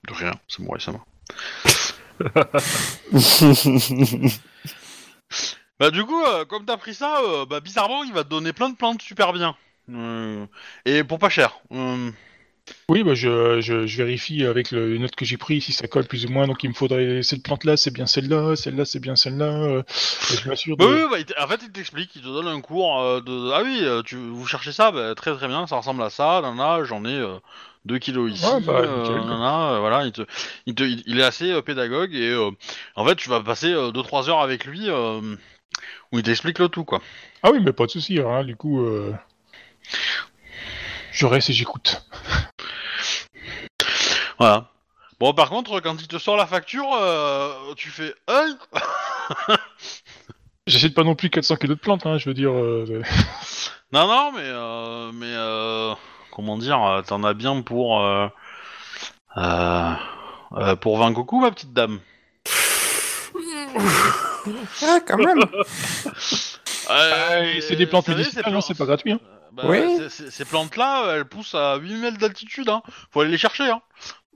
de 0.09 0.15
rien, 0.15 0.33
c'est 0.49 0.61
moi 0.61 0.79
et 0.79 0.81
ça 0.81 0.93
va. 0.93 1.05
Bah 5.81 5.91
du 5.91 6.05
coup, 6.05 6.23
euh, 6.23 6.45
comme 6.45 6.67
t'as 6.67 6.77
pris 6.77 6.93
ça, 6.93 7.21
euh, 7.25 7.47
bah 7.47 7.61
bizarrement, 7.61 8.05
il 8.05 8.13
va 8.13 8.23
te 8.23 8.29
donner 8.29 8.53
plein 8.53 8.69
de 8.69 8.77
plantes 8.77 9.01
super 9.01 9.33
bien. 9.33 9.57
Euh, 9.91 10.45
et 10.85 11.03
pour 11.05 11.19
pas 11.19 11.31
cher. 11.31 11.59
Oui, 12.91 13.03
bah 13.03 13.15
je, 13.15 13.63
je, 13.63 13.87
je 13.87 13.97
vérifie 13.97 14.45
avec 14.45 14.73
le, 14.73 14.93
les 14.93 14.99
notes 14.99 15.17
que 15.17 15.25
j'ai 15.25 15.39
pris 15.39 15.63
si 15.63 15.73
ça 15.73 15.89
colle 15.89 16.07
plus 16.07 16.27
ou 16.27 16.29
moins. 16.29 16.47
Donc 16.47 16.63
il 16.65 16.69
me 16.69 16.75
faudrait 16.75 17.23
cette 17.23 17.43
plante-là, 17.43 17.79
c'est 17.79 17.91
bien 17.91 18.05
celle-là, 18.05 18.57
celle-là, 18.57 18.85
c'est 18.85 19.01
bien 19.01 19.17
celle-là. 19.17 19.83
je 19.89 20.49
m'assure 20.51 20.77
de. 20.77 20.85
Bah 20.85 21.09
oui, 21.11 21.25
bah, 21.25 21.43
en 21.43 21.49
fait, 21.49 21.61
il 21.63 21.73
t'explique, 21.73 22.15
il 22.15 22.21
te 22.21 22.27
donne 22.27 22.47
un 22.47 22.61
cours 22.61 23.23
de. 23.23 23.51
Ah 23.53 23.63
oui, 23.65 23.83
tu, 24.05 24.17
vous 24.17 24.47
cherchez 24.47 24.73
ça 24.73 24.91
bah, 24.91 25.15
Très 25.15 25.35
très 25.35 25.49
bien, 25.49 25.67
ça 25.67 25.77
ressemble 25.77 26.03
à 26.03 26.11
ça, 26.11 26.43
nana, 26.43 26.85
j'en 26.85 27.07
ai 27.07 27.25
2 27.87 27.99
kilos 27.99 28.33
ici. 28.33 28.45
Ouais, 28.47 28.61
bah, 28.61 28.73
euh, 28.75 28.99
nickel, 29.03 29.17
euh, 29.31 29.79
voilà, 29.81 30.05
il, 30.05 30.13
te, 30.13 30.23
il, 30.67 30.75
te, 30.75 30.83
il, 30.83 31.03
il 31.07 31.19
est 31.19 31.25
assez 31.25 31.51
euh, 31.51 31.63
pédagogue 31.63 32.15
et 32.15 32.29
euh, 32.31 32.51
en 32.97 33.07
fait, 33.07 33.17
tu 33.17 33.29
vas 33.29 33.41
passer 33.41 33.73
2-3 33.73 34.29
heures 34.29 34.41
avec 34.41 34.65
lui 34.67 34.89
euh, 34.89 35.21
où 36.13 36.19
il 36.19 36.23
t'explique 36.23 36.59
le 36.59 36.69
tout, 36.69 36.85
quoi. 36.85 37.01
Ah 37.43 37.51
oui, 37.53 37.61
mais 37.61 37.73
pas 37.73 37.87
de 37.87 37.91
souci. 37.91 38.21
Hein, 38.21 38.45
du 38.45 38.55
coup, 38.57 38.81
euh... 38.85 39.15
je 41.13 41.27
reste 41.27 41.51
et 41.51 41.53
j'écoute. 41.55 42.03
Voilà. 44.39 44.69
Bon, 45.19 45.35
par 45.35 45.51
contre, 45.51 45.81
quand 45.81 46.01
il 46.01 46.09
te 46.09 46.19
sort 46.19 46.37
la 46.37 46.47
facture, 46.47 46.87
euh, 46.99 47.75
tu 47.77 47.91
fais. 47.91 48.15
Hein 48.29 48.57
J'essaie 50.67 50.89
de 50.89 50.95
pas 50.95 51.05
non 51.05 51.15
plus 51.15 51.29
400 51.31 51.57
kilos 51.57 51.77
de 51.77 51.81
plantes. 51.83 52.07
Hein, 52.07 52.17
je 52.19 52.29
veux 52.29 52.35
dire. 52.35 52.53
euh, 52.53 53.03
Non, 53.93 54.07
non, 54.07 54.33
mais. 54.33 54.43
Euh, 54.45 55.11
mais 55.13 55.27
euh, 55.27 55.95
comment 56.33 56.57
dire 56.59 56.83
euh, 56.85 57.03
T'en 57.03 57.23
as 57.25 57.35
bien 57.35 57.61
pour. 57.63 58.01
Euh, 58.01 58.29
euh, 59.37 59.91
euh, 60.53 60.77
pour 60.77 60.99
20 60.99 61.13
coucou, 61.15 61.41
ma 61.41 61.51
petite 61.51 61.73
dame. 61.73 62.01
Ah, 64.83 64.99
quand 65.07 65.19
même 65.19 65.41
Euh, 66.91 67.61
c'est 67.61 67.77
des 67.77 67.87
plantes 67.87 68.09
médicinales, 68.09 68.63
c'est 68.63 68.77
pas 68.77 68.87
gratuit. 68.87 69.13
Hein. 69.13 69.21
Bah, 69.53 69.63
Oui. 69.67 69.79
ces- 70.09 70.45
plantes-là, 70.45 71.13
elles 71.15 71.25
poussent 71.25 71.55
à 71.55 71.77
8000 71.77 72.19
d'altitude, 72.19 72.69
hein. 72.69 72.83
Faut 73.13 73.21
aller 73.21 73.31
les 73.31 73.39
chercher, 73.39 73.71
hein. 73.71 73.81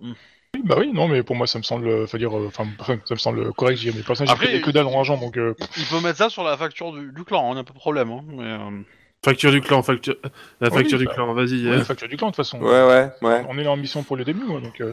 Oui, 0.01 0.63
bah 0.65 0.77
oui, 0.79 0.93
non, 0.93 1.09
mais 1.09 1.25
pour 1.25 1.35
moi, 1.35 1.49
ça 1.49 1.59
me 1.59 1.65
semble, 1.65 1.89
euh, 1.89 2.07
faut 2.07 2.19
dire, 2.19 2.37
euh, 2.39 2.47
enfin, 2.47 2.67
ça 2.87 3.15
me 3.15 3.19
semble 3.19 3.53
correct. 3.55 3.79
J'ai 3.79 3.91
mes 3.93 4.03
personnages, 4.03 4.37
j'ai 4.41 4.61
que 4.61 4.71
dalle 4.71 4.87
en 4.87 4.97
argent, 4.97 5.17
donc. 5.17 5.37
euh, 5.37 5.57
Il 5.77 5.85
peut 5.87 6.01
mettre 6.01 6.19
ça 6.19 6.31
sur 6.31 6.45
la 6.45 6.57
facture 6.57 6.93
du, 6.93 7.11
du 7.11 7.25
clan, 7.25 7.51
hein, 7.51 7.57
y 7.57 7.61
a 7.61 7.65
pas 7.65 7.73
de 7.73 7.79
problème, 7.79 8.13
hein. 8.13 8.23
Mais, 8.29 8.45
euh, 8.45 8.83
Facture 9.25 9.53
du 9.53 9.63
clan, 9.63 9.83
facture... 9.83 10.17
la 10.61 10.69
Oui, 10.69 10.75
facture 10.75 10.99
du 10.99 11.07
bah, 11.07 11.15
clan, 11.15 11.33
vas-y. 11.33 11.65
ouais, 11.65 11.71
euh. 11.73 11.79
la 11.79 11.85
facture 11.85 12.09
du 12.09 12.17
clan, 12.19 12.27
de 12.27 12.33
toute 12.33 12.45
façon. 12.45 12.61
Ouais, 12.61 12.87
ouais, 12.87 13.11
ouais. 13.23 13.45
On 13.49 13.59
est 13.59 13.67
en 13.67 13.77
mission 13.77 14.03
pour 14.03 14.17
le 14.17 14.25
début, 14.25 14.45
moi, 14.45 14.61
donc 14.61 14.81
euh, 14.83 14.93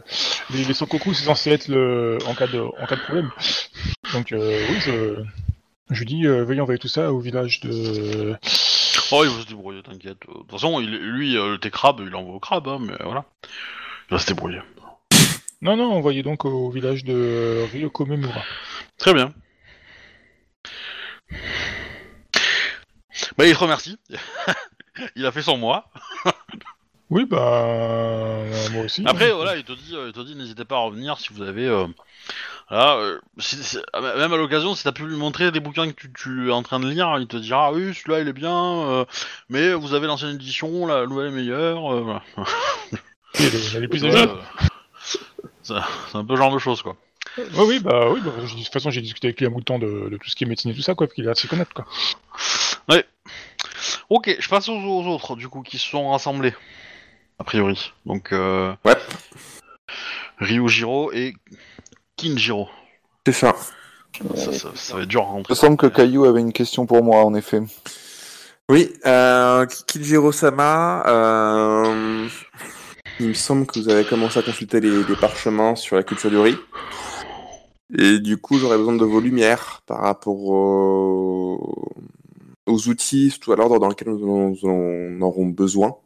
les, 0.54 0.64
les 0.64 0.72
Sokoku, 0.74 1.12
c'est 1.12 1.24
censé 1.24 1.50
être 1.50 1.68
le 1.68 2.16
en 2.26 2.34
cas 2.34 2.46
de 2.46 2.58
en 2.60 2.86
cas 2.86 2.96
de 2.96 3.02
problème. 3.02 3.30
Donc 4.14 4.32
euh, 4.32 4.66
oui, 4.70 4.76
je, 4.80 5.22
je 5.90 5.98
lui 5.98 6.06
dis 6.06 6.26
euh, 6.26 6.44
veuillez 6.44 6.62
envoyer 6.62 6.78
tout 6.78 6.88
ça 6.88 7.12
au 7.12 7.20
village 7.20 7.60
de. 7.60 8.34
Oh, 9.12 9.22
il 9.24 9.30
va 9.30 9.42
se 9.42 9.46
débrouiller, 9.46 9.82
t'inquiète. 9.82 10.16
De 10.26 10.32
toute 10.32 10.50
façon, 10.50 10.80
il, 10.80 10.88
lui, 10.96 11.36
euh, 11.36 11.58
tes 11.58 11.70
crabes, 11.70 12.00
il 12.06 12.14
envoie 12.14 12.34
au 12.34 12.40
crabe, 12.40 12.66
hein, 12.68 12.78
mais 12.80 12.94
voilà. 13.04 13.26
Il 14.10 14.14
va 14.14 14.18
se 14.18 14.26
débrouiller. 14.26 14.60
Non, 15.60 15.76
non, 15.76 15.92
envoyez 15.92 16.22
donc 16.22 16.46
au 16.46 16.70
village 16.70 17.04
de 17.04 17.64
Ryoko 17.70 18.06
Memura. 18.06 18.42
Très 18.96 19.12
bien. 19.12 19.34
Bah, 23.38 23.46
il 23.46 23.54
te 23.54 23.58
remercie. 23.58 23.98
il 25.16 25.24
a 25.26 25.32
fait 25.32 25.42
son 25.42 25.56
mois. 25.56 25.90
Oui, 27.10 27.26
bah 27.26 27.66
euh, 27.66 28.68
moi 28.70 28.84
aussi. 28.84 29.02
Après, 29.06 29.30
hein. 29.30 29.34
voilà, 29.34 29.56
il 29.56 29.64
te 29.64 29.72
dit, 29.72 29.94
euh, 29.94 30.06
il 30.08 30.12
te 30.14 30.20
dit, 30.20 30.34
n'hésitez 30.34 30.64
pas 30.64 30.76
à 30.76 30.80
revenir 30.80 31.18
si 31.18 31.28
vous 31.32 31.42
avez. 31.42 31.66
euh, 31.66 31.86
Voilà, 32.70 32.94
euh, 32.96 33.20
si- 33.38 33.62
si- 33.62 33.78
même 33.94 34.32
à 34.32 34.36
l'occasion, 34.38 34.74
si 34.74 34.82
t'as 34.84 34.92
pu 34.92 35.04
lui 35.06 35.16
montrer 35.16 35.50
des 35.50 35.60
bouquins 35.60 35.86
que 35.90 35.94
tu, 35.94 36.10
tu 36.12 36.48
es 36.48 36.52
en 36.52 36.62
train 36.62 36.80
de 36.80 36.88
lire, 36.88 37.14
il 37.20 37.26
te 37.26 37.36
dira, 37.36 37.66
ah 37.66 37.72
oui, 37.72 37.92
celui-là 37.94 38.20
il 38.20 38.28
est 38.28 38.32
bien, 38.32 38.54
euh, 38.88 39.04
mais 39.50 39.74
vous 39.74 39.92
avez 39.92 40.06
l'ancienne 40.06 40.34
édition, 40.36 40.86
la 40.86 41.04
nouvelle 41.06 41.28
est 41.28 41.36
meilleure. 41.36 41.92
euh, 41.94 42.00
voilà. 42.00 42.22
Est- 43.38 43.74
est 43.76 43.88
plus 43.88 44.04
euh, 44.04 44.26
C'est 45.62 45.74
c'est 46.10 46.16
un 46.18 46.24
peu 46.24 46.34
ce 46.34 46.38
genre 46.40 46.52
de 46.54 46.58
choses, 46.58 46.80
quoi. 46.82 46.96
Oui, 47.38 47.44
oui, 47.66 47.80
bah 47.80 48.08
oui, 48.10 48.20
bah, 48.24 48.30
je- 48.44 48.54
de 48.56 48.62
toute 48.62 48.72
façon, 48.72 48.90
j'ai 48.90 49.00
discuté 49.02 49.28
avec 49.28 49.38
lui 49.40 49.46
un 49.46 49.50
bout 49.50 49.60
de 49.60 49.64
temps 49.64 49.78
de, 49.78 50.08
de 50.10 50.16
tout 50.16 50.28
ce 50.30 50.36
qui 50.36 50.44
est 50.44 50.46
médecine 50.46 50.70
et 50.70 50.74
tout 50.74 50.82
ça, 50.82 50.94
quoi, 50.94 51.06
parce 51.06 51.14
qu'il 51.14 51.28
a 51.28 51.32
de 51.34 51.38
s'y 51.38 51.48
connaître, 51.48 51.72
quoi. 51.74 51.86
Ok, 54.14 54.36
je 54.38 54.48
passe 54.50 54.68
aux, 54.68 54.74
aux 54.76 55.06
autres, 55.06 55.36
du 55.36 55.48
coup, 55.48 55.62
qui 55.62 55.78
se 55.78 55.88
sont 55.88 56.10
rassemblés. 56.10 56.52
A 57.38 57.44
priori. 57.44 57.92
Donc, 58.04 58.32
euh, 58.32 58.74
Ouais. 58.84 58.96
Ryujiro 60.38 61.10
et 61.12 61.34
Kinjiro. 62.16 62.68
C'est 63.26 63.32
ça. 63.32 63.54
Ça, 64.34 64.52
ça- 64.52 64.68
ça 64.74 64.96
va 64.96 65.02
être 65.02 65.08
dur 65.08 65.22
à 65.22 65.24
Il 65.24 65.28
rentrer. 65.28 65.52
me 65.52 65.54
semble 65.56 65.76
que 65.78 65.86
Caillou 65.86 66.24
avait 66.26 66.40
une 66.42 66.52
question 66.52 66.84
pour 66.84 67.02
moi, 67.02 67.24
en 67.24 67.32
effet. 67.34 67.60
Oui, 68.68 68.92
euh, 69.06 69.64
Kijiro-sama, 69.86 71.04
euh, 71.06 72.28
il 73.18 73.28
me 73.28 73.34
semble 73.34 73.66
que 73.66 73.78
vous 73.78 73.88
avez 73.88 74.04
commencé 74.04 74.38
à 74.38 74.42
consulter 74.42 74.80
les, 74.80 75.04
les 75.04 75.16
parchemins 75.16 75.74
sur 75.74 75.96
la 75.96 76.02
culture 76.02 76.28
du 76.30 76.38
riz. 76.38 76.56
Et 77.98 78.18
du 78.20 78.36
coup, 78.36 78.58
j'aurais 78.58 78.76
besoin 78.76 78.94
de 78.96 79.04
vos 79.04 79.20
lumières 79.20 79.80
par 79.86 80.00
rapport 80.00 80.36
au- 80.38 81.92
aux 82.66 82.88
outils, 82.88 83.30
surtout 83.30 83.52
à 83.52 83.56
l'ordre 83.56 83.78
dans 83.78 83.88
lequel 83.88 84.08
nous 84.08 84.58
en- 84.64 85.20
aurons 85.20 85.46
besoin. 85.46 85.96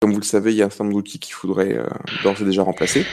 Comme 0.00 0.12
vous 0.12 0.20
le 0.20 0.24
savez, 0.24 0.52
il 0.52 0.58
y 0.58 0.62
a 0.62 0.66
un 0.66 0.70
certain 0.70 0.84
nombre 0.84 0.96
d'outils 0.96 1.18
qu'il 1.18 1.32
faudrait 1.34 1.76
euh, 1.76 1.86
d'ores 2.22 2.40
et 2.40 2.44
déjà 2.44 2.62
remplacer. 2.62 3.04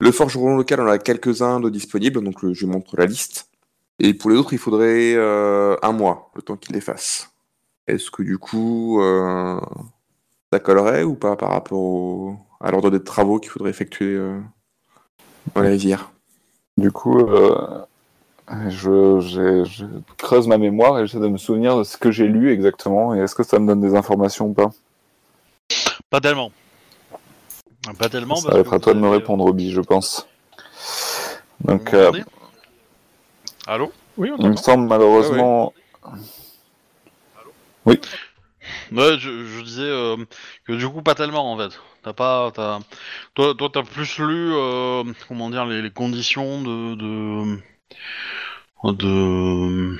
Le 0.00 0.10
forgeron 0.10 0.56
local 0.56 0.80
en 0.80 0.86
a 0.88 0.98
quelques-uns 0.98 1.60
de 1.60 1.70
disponibles, 1.70 2.22
donc 2.22 2.42
le- 2.42 2.52
je 2.52 2.66
lui 2.66 2.72
montre 2.72 2.96
la 2.96 3.06
liste. 3.06 3.48
Et 4.00 4.12
pour 4.12 4.30
les 4.30 4.36
autres, 4.36 4.52
il 4.52 4.58
faudrait 4.58 5.14
euh, 5.14 5.76
un 5.82 5.92
mois, 5.92 6.30
le 6.34 6.42
temps 6.42 6.56
qu'il 6.56 6.74
les 6.74 6.80
fasse. 6.80 7.30
Est-ce 7.86 8.10
que 8.10 8.22
du 8.24 8.38
coup, 8.38 9.00
euh, 9.00 9.60
ça 10.52 10.58
collerait 10.58 11.04
ou 11.04 11.14
pas 11.14 11.36
par 11.36 11.50
rapport 11.50 11.78
au- 11.78 12.36
à 12.60 12.70
l'ordre 12.72 12.90
des 12.90 13.02
travaux 13.02 13.38
qu'il 13.38 13.50
faudrait 13.50 13.70
effectuer 13.70 14.16
euh, 14.16 14.40
dans 15.54 15.62
la 15.62 15.68
rivière? 15.70 16.10
Du 16.76 16.90
coup, 16.90 17.18
je, 18.48 19.86
creuse 20.18 20.46
ma 20.46 20.58
mémoire 20.58 20.98
et 20.98 21.06
j'essaie 21.06 21.20
de 21.20 21.28
me 21.28 21.38
souvenir 21.38 21.78
de 21.78 21.84
ce 21.84 21.96
que 21.96 22.10
j'ai 22.10 22.26
lu 22.26 22.52
exactement 22.52 23.14
et 23.14 23.20
est-ce 23.20 23.34
que 23.34 23.42
ça 23.42 23.58
me 23.58 23.66
donne 23.66 23.80
des 23.80 23.94
informations 23.94 24.46
ou 24.46 24.52
pas? 24.52 24.70
Pas 26.10 26.20
tellement. 26.20 26.52
Pas 27.98 28.08
tellement. 28.08 28.36
Ça 28.36 28.50
va 28.50 28.60
être 28.60 28.72
à 28.72 28.78
toi 28.78 28.94
de 28.94 29.00
me 29.00 29.08
répondre, 29.08 29.44
Obi, 29.44 29.70
je 29.70 29.80
pense. 29.80 30.26
Donc, 31.60 31.90
vous 31.90 31.96
euh, 31.96 32.12
Allô? 33.66 33.92
Oui, 34.16 34.30
on 34.30 34.42
il 34.42 34.50
me 34.50 34.56
semble 34.56 34.86
malheureusement. 34.86 35.72
Ouais, 37.86 39.18
je, 39.18 39.44
je 39.44 39.62
disais 39.62 39.82
euh, 39.82 40.16
que 40.66 40.72
du 40.72 40.88
coup 40.88 41.02
pas 41.02 41.14
tellement 41.14 41.52
en 41.52 41.58
fait. 41.58 41.78
T'as 42.02 42.12
pas, 42.12 42.50
t'as, 42.52 42.80
toi, 43.34 43.54
toi 43.54 43.70
t'as 43.72 43.82
plus 43.82 44.18
lu, 44.18 44.52
euh, 44.54 45.04
comment 45.26 45.50
dire, 45.50 45.64
les, 45.66 45.82
les 45.82 45.90
conditions 45.90 46.62
de, 46.62 46.94
de, 46.94 47.58
de, 48.84 49.96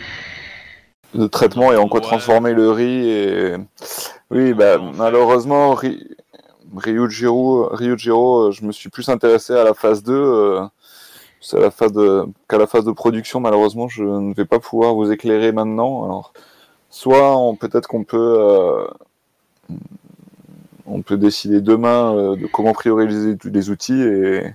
de 1.15 1.27
traitement 1.27 1.73
et 1.73 1.77
en 1.77 1.89
quoi 1.89 2.01
Ouais. 2.01 2.07
transformer 2.07 2.53
le 2.53 2.71
riz 2.71 3.09
et 3.09 3.55
oui 4.31 4.53
bah 4.53 4.79
malheureusement 4.97 5.75
Ry- 5.75 6.07
Ryujiro 6.77 7.69
Ryujiro 7.73 8.51
je 8.53 8.65
me 8.65 8.73
suis 8.73 8.91
plus 8.91 9.09
intéressé 9.09 9.53
à 9.55 9.65
la 9.65 9.75
phase 9.75 10.03
2 10.03 10.13
euh, 10.13 10.61
c'est 11.41 11.57
à 11.57 11.61
la 11.61 11.71
phase 11.71 11.93
de 11.93 12.25
qu'à 12.49 12.59
la 12.59 12.67
phase 12.67 12.85
de 12.85 12.93
production 12.93 13.41
malheureusement 13.41 13.89
je 13.89 14.03
ne 14.05 14.35
vais 14.35 14.45
pas 14.45 14.59
pouvoir 14.59 14.95
vous 14.95 15.11
éclairer 15.13 15.53
maintenant 15.53 16.05
alors 16.05 16.33
soit 16.91 17.37
on 17.39 17.55
peut-être 17.57 17.87
qu'on 17.89 18.05
peut 18.05 18.37
euh, 18.39 18.87
on 20.87 21.01
peut 21.03 21.17
décider 21.17 21.61
demain 21.61 22.15
euh, 22.15 22.37
de 22.37 22.47
comment 22.47 22.73
prioriser 22.73 23.37
les 23.45 23.71
outils 23.71 24.01
et, 24.03 24.55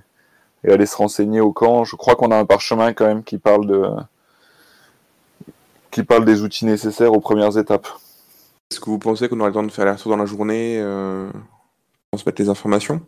et 0.64 0.72
aller 0.72 0.86
se 0.86 0.96
renseigner 0.96 1.40
au 1.40 1.52
camp 1.52 1.84
je 1.84 1.96
crois 1.96 2.16
qu'on 2.16 2.30
a 2.30 2.36
un 2.36 2.44
parchemin 2.44 2.92
quand 2.92 3.06
même 3.06 3.24
qui 3.24 3.38
parle 3.38 3.66
de 3.66 3.84
qui 5.90 6.04
parle 6.04 6.24
des 6.24 6.42
outils 6.42 6.64
nécessaires 6.64 7.12
aux 7.12 7.20
premières 7.20 7.58
étapes. 7.58 7.88
Est-ce 8.70 8.80
que 8.80 8.90
vous 8.90 8.98
pensez 8.98 9.28
qu'on 9.28 9.40
aura 9.40 9.48
le 9.48 9.54
temps 9.54 9.62
de 9.62 9.70
faire 9.70 9.84
l'aller-retour 9.84 10.12
dans 10.12 10.18
la 10.18 10.26
journée, 10.26 10.78
euh, 10.80 11.28
transmettre 12.12 12.40
les 12.40 12.48
informations? 12.48 13.00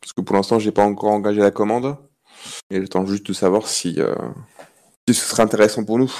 Parce 0.00 0.12
que 0.12 0.20
pour 0.20 0.36
l'instant, 0.36 0.58
j'ai 0.58 0.72
pas 0.72 0.84
encore 0.84 1.10
engagé 1.10 1.40
la 1.40 1.50
commande. 1.50 1.96
Et 2.70 2.80
j'attends 2.80 3.06
juste 3.06 3.26
de 3.26 3.32
savoir 3.32 3.66
si, 3.66 3.98
euh, 3.98 4.14
si 5.08 5.14
ce 5.14 5.26
serait 5.26 5.42
intéressant 5.42 5.84
pour 5.84 5.98
nous. 5.98 6.12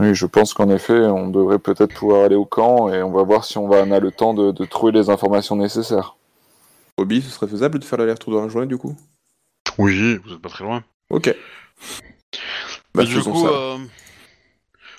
Oui, 0.00 0.14
je 0.14 0.26
pense 0.26 0.52
qu'en 0.52 0.68
effet, 0.68 0.98
on 0.98 1.28
devrait 1.28 1.60
peut-être 1.60 1.94
pouvoir 1.94 2.24
aller 2.24 2.34
au 2.34 2.44
camp 2.44 2.92
et 2.92 3.02
on 3.02 3.12
va 3.12 3.22
voir 3.22 3.44
si 3.44 3.56
on, 3.56 3.68
va, 3.68 3.84
on 3.86 3.92
a 3.92 4.00
le 4.00 4.10
temps 4.10 4.34
de, 4.34 4.50
de 4.50 4.64
trouver 4.64 4.92
les 4.92 5.08
informations 5.08 5.54
nécessaires. 5.54 6.16
Obi, 6.96 7.22
ce 7.22 7.30
serait 7.30 7.48
faisable 7.48 7.78
de 7.78 7.84
faire 7.84 7.98
l'aller-retour 7.98 8.32
dans 8.32 8.42
la 8.42 8.48
journée 8.48 8.66
du 8.66 8.76
coup? 8.78 8.96
Oui, 9.78 10.16
vous 10.24 10.32
êtes 10.34 10.40
pas 10.40 10.48
très 10.48 10.64
loin. 10.64 10.84
Ok. 11.10 11.34
Bah, 12.94 13.04
du 13.04 13.20
coup, 13.20 13.34
ça. 13.46 13.48
euh, 13.48 13.78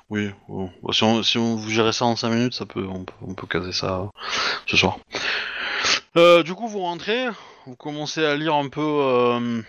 oui, 0.10 0.30
bon, 0.50 0.70
bah, 0.84 0.92
si, 0.92 1.04
on, 1.04 1.24
si 1.24 1.38
on 1.38 1.56
vous 1.56 1.70
gérez 1.70 1.94
ça 1.94 2.06
en 2.06 2.16
5 2.16 2.30
minutes, 2.30 2.54
ça 2.54 2.66
peut, 2.66 2.86
on, 2.88 3.06
peut, 3.06 3.14
on 3.22 3.34
peut 3.34 3.48
caser 3.48 3.72
ça 3.72 4.10
ce 4.66 4.76
soir. 4.76 4.98
Euh, 6.18 6.44
du 6.44 6.54
coup, 6.54 6.68
vous 6.68 6.80
rentrez, 6.80 7.28
vous 7.66 7.76
commencez 7.76 8.26
à 8.26 8.36
lire 8.36 8.56
un 8.56 8.68
peu. 8.68 8.82
euh, 8.82 9.62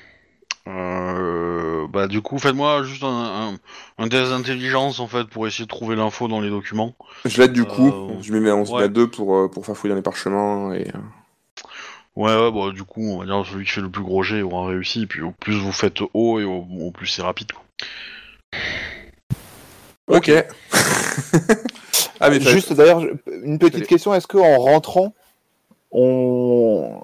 euh, 0.66 1.86
bah, 1.88 2.08
du 2.08 2.20
coup, 2.22 2.38
faites-moi 2.40 2.82
juste 2.82 3.04
un, 3.04 3.52
un, 3.98 4.04
un 4.04 4.08
test 4.08 4.30
d'intelligence 4.30 4.98
en 4.98 5.06
fait 5.06 5.24
pour 5.28 5.46
essayer 5.46 5.64
de 5.64 5.70
trouver 5.70 5.94
l'info 5.94 6.26
dans 6.26 6.40
les 6.40 6.50
documents. 6.50 6.96
Je 7.24 7.40
l'aide 7.40 7.52
du 7.52 7.64
coup. 7.64 7.92
Je 8.20 8.32
me 8.32 8.40
mets, 8.40 8.50
on 8.50 8.64
se 8.64 8.72
met 8.72 8.82
à 8.82 8.88
deux 8.88 9.08
pour, 9.08 9.48
pour 9.50 9.64
faire 9.64 9.76
fouiller 9.76 9.90
dans 9.92 9.96
les 9.96 10.02
parchemins 10.02 10.72
et, 10.74 10.90
Ouais, 12.16 12.34
ouais, 12.34 12.50
bah, 12.50 12.72
du 12.72 12.82
coup, 12.82 13.02
on 13.02 13.18
va 13.18 13.26
dire 13.26 13.44
celui 13.46 13.64
qui 13.66 13.72
fait 13.72 13.80
le 13.82 13.90
plus 13.90 14.02
gros 14.02 14.22
jet 14.22 14.40
aura 14.42 14.68
réussi, 14.68 15.02
et 15.02 15.06
puis 15.06 15.20
au 15.20 15.32
plus 15.32 15.56
vous 15.58 15.72
faites 15.72 16.00
haut 16.14 16.40
et 16.40 16.44
au, 16.44 16.66
au 16.80 16.90
plus 16.90 17.06
c'est 17.06 17.22
rapide. 17.22 17.52
Quoi. 17.52 17.62
Ok. 20.08 20.30
ah, 22.20 22.30
mais 22.30 22.40
Juste 22.40 22.72
d'ailleurs, 22.72 23.02
une 23.42 23.58
petite 23.58 23.76
Allez. 23.76 23.86
question 23.86 24.14
est-ce 24.14 24.26
qu'en 24.26 24.56
rentrant, 24.58 25.14
on, 25.90 27.00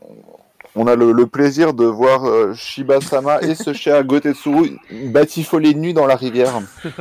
on 0.76 0.86
a 0.86 0.94
le, 0.96 1.12
le 1.12 1.26
plaisir 1.26 1.74
de 1.74 1.84
voir 1.84 2.24
euh, 2.24 2.54
Shiba-sama 2.54 3.40
et 3.42 3.54
ce 3.54 3.72
cher 3.74 4.04
Gotetsuru 4.04 4.78
batifoler 4.90 5.74
nus 5.74 5.92
dans 5.92 6.06
la 6.06 6.16
rivière? 6.16 6.54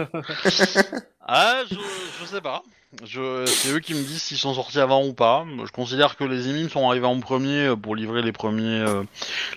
Ah, 1.33 1.61
je, 1.69 1.75
je 1.75 2.25
sais 2.25 2.41
pas. 2.41 2.61
C'est 3.05 3.72
eux 3.72 3.80
qui 3.80 3.93
me 3.93 4.03
disent 4.03 4.22
s'ils 4.22 4.38
sont 4.38 4.53
sortis 4.53 4.80
avant 4.80 5.05
ou 5.05 5.13
pas. 5.13 5.45
Je 5.65 5.72
considère 5.72 6.18
que 6.18 6.23
les 6.26 6.49
émimes 6.49 6.69
sont 6.69 6.88
arrivés 6.88 7.05
en 7.05 7.19
premier 7.19 7.73
pour 7.81 7.95
livrer 7.95 8.22
les 8.22 8.34
premiers, 8.34 8.81
euh, 8.81 9.03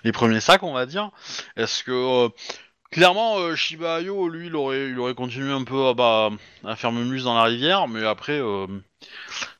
les 0.04 0.12
premiers 0.12 0.40
sacs, 0.40 0.62
on 0.62 0.72
va 0.72 0.86
dire. 0.86 1.10
Est-ce 1.56 1.82
que 1.82 2.26
euh, 2.26 2.28
clairement 2.92 3.38
euh, 3.38 3.56
Shiba 3.56 3.96
Ayo, 3.96 4.28
lui, 4.28 4.46
il 4.46 4.56
aurait, 4.56 4.88
il 4.88 4.98
aurait 5.00 5.14
continué 5.14 5.52
un 5.52 5.64
peu 5.64 5.88
à, 5.88 5.94
bah, 5.94 6.30
à 6.64 6.76
faire 6.76 6.92
dans 6.92 7.34
la 7.34 7.42
rivière, 7.42 7.88
mais 7.88 8.06
après, 8.06 8.38
euh, 8.40 8.66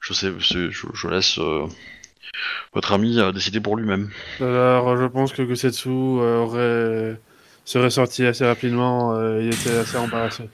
je 0.01 1.09
laisse 1.09 1.41
votre 2.75 2.93
ami 2.93 3.19
décider 3.33 3.61
pour 3.61 3.77
lui-même. 3.77 4.11
Alors, 4.41 4.97
je 4.97 5.07
pense 5.07 5.33
que 5.33 5.43
Gosetsu 5.43 5.89
aurait... 5.89 7.17
serait 7.65 7.91
sorti 7.91 8.25
assez 8.25 8.47
rapidement. 8.47 9.21
il 9.41 9.49
était 9.53 9.79
assez 9.79 9.97
embarrassé. 9.97 10.45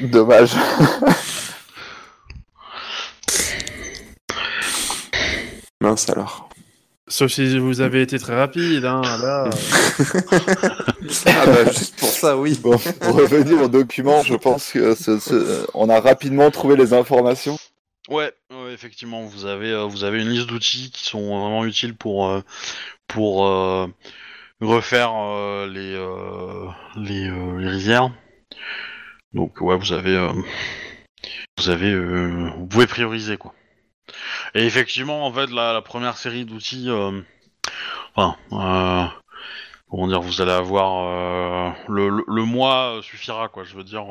Dommage. 0.00 0.52
Mince 5.80 6.08
alors. 6.10 6.48
Sauf 7.08 7.30
si 7.30 7.56
vous 7.58 7.80
avez 7.80 8.02
été 8.02 8.18
très 8.18 8.34
rapide, 8.36 8.84
hein, 8.84 9.02
là. 9.22 9.48
Ah 11.26 11.46
bah, 11.46 11.64
juste 11.72 11.96
pour 11.96 12.08
ça, 12.08 12.36
oui. 12.36 12.58
Bon, 12.60 12.76
pour 13.00 13.14
revenir 13.14 13.62
au 13.62 13.68
document, 13.68 14.22
je 14.24 14.34
pense 14.34 14.72
que 14.72 14.94
ce- 14.96 15.20
ce- 15.20 15.66
on 15.74 15.88
a 15.88 16.00
rapidement 16.00 16.50
trouvé 16.50 16.74
les 16.76 16.92
informations. 16.92 17.56
Ouais, 18.08 18.32
ouais, 18.50 18.72
effectivement, 18.72 19.22
vous 19.22 19.46
avez, 19.46 19.70
euh, 19.70 19.84
vous 19.84 20.02
avez 20.02 20.20
une 20.20 20.30
liste 20.30 20.48
d'outils 20.48 20.90
qui 20.92 21.04
sont 21.04 21.20
vraiment 21.40 21.64
utiles 21.64 21.94
pour, 21.96 22.26
euh, 22.28 22.40
pour 23.06 23.46
euh, 23.46 23.86
refaire 24.60 25.12
euh, 25.14 25.68
les, 25.68 25.94
euh, 25.94 26.66
les, 26.96 27.28
euh, 27.28 27.58
les 27.60 27.68
rivières. 27.68 28.10
Donc 29.36 29.60
ouais, 29.60 29.76
vous 29.76 29.92
avez, 29.92 30.16
euh, 30.16 30.32
vous 31.58 31.68
avez, 31.68 31.92
euh, 31.92 32.50
vous 32.56 32.66
pouvez 32.66 32.86
prioriser 32.86 33.36
quoi. 33.36 33.52
Et 34.54 34.64
effectivement, 34.64 35.26
en 35.26 35.32
fait, 35.32 35.50
la, 35.50 35.72
la 35.72 35.82
première 35.82 36.16
série 36.16 36.44
d'outils, 36.44 36.86
euh, 36.88 37.20
enfin, 38.14 38.36
euh, 38.52 39.04
comment 39.90 40.08
dire, 40.08 40.20
vous 40.22 40.40
allez 40.40 40.52
avoir 40.52 41.70
le, 41.88 42.08
le, 42.08 42.24
le 42.26 42.44
mois 42.44 43.00
suffira 43.02 43.48
quoi. 43.48 43.62
Je 43.64 43.76
veux 43.76 43.84
dire, 43.84 44.04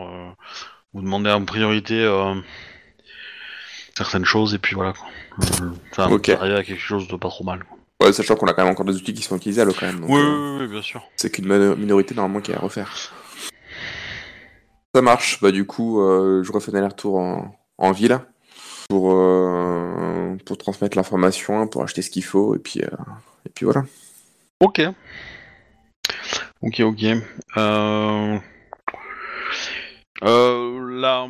vous 0.93 1.01
demandez 1.01 1.31
en 1.31 1.43
priorité. 1.43 2.05
certaines 3.97 4.25
choses 4.25 4.53
et 4.53 4.59
puis 4.59 4.75
voilà 4.75 4.93
quoi. 4.93 5.07
Vous 5.37 6.01
arrivez 6.37 6.55
à 6.55 6.63
quelque 6.63 6.81
chose 6.81 7.07
de 7.07 7.15
pas 7.15 7.29
trop 7.29 7.43
mal. 7.43 7.63
Quoi. 7.63 7.77
Ouais, 8.07 8.13
sachant 8.13 8.35
qu'on 8.35 8.47
a 8.47 8.53
quand 8.53 8.63
même 8.63 8.71
encore 8.73 8.85
des 8.85 8.95
outils 8.95 9.13
qui 9.13 9.21
sont 9.23 9.37
utilisables 9.37 9.73
quand 9.73 9.85
même. 9.87 10.01
donc, 10.01 10.09
Oui, 10.09 10.21
oui, 10.21 10.57
oui, 10.61 10.67
bien 10.67 10.81
sûr. 10.81 11.01
C'est 11.15 11.31
qu'une 11.31 11.45
mino- 11.47 11.75
minorité 11.77 12.13
normalement 12.13 12.41
qui 12.41 12.51
est 12.51 12.55
à 12.55 12.59
refaire. 12.59 12.91
Ça 14.95 15.01
marche. 15.01 15.41
Bah 15.41 15.51
du 15.51 15.65
coup, 15.65 15.99
euh, 15.99 16.41
je 16.41 16.53
refais 16.53 16.71
un 16.73 16.77
aller-retour 16.77 17.17
en, 17.17 17.91
ville 17.91 18.17
pour 18.87 19.11
euh, 19.11 20.37
pour 20.45 20.57
transmettre 20.57 20.95
l'information, 20.95 21.67
pour 21.67 21.83
acheter 21.83 22.01
ce 22.01 22.09
qu'il 22.09 22.23
faut 22.23 22.55
et 22.55 22.59
puis 22.59 22.79
euh, 22.81 22.87
et 23.45 23.49
puis 23.49 23.65
voilà. 23.65 23.83
Ok. 24.61 24.81
Ok, 26.61 26.79
ok. 26.79 27.01
La, 30.21 31.27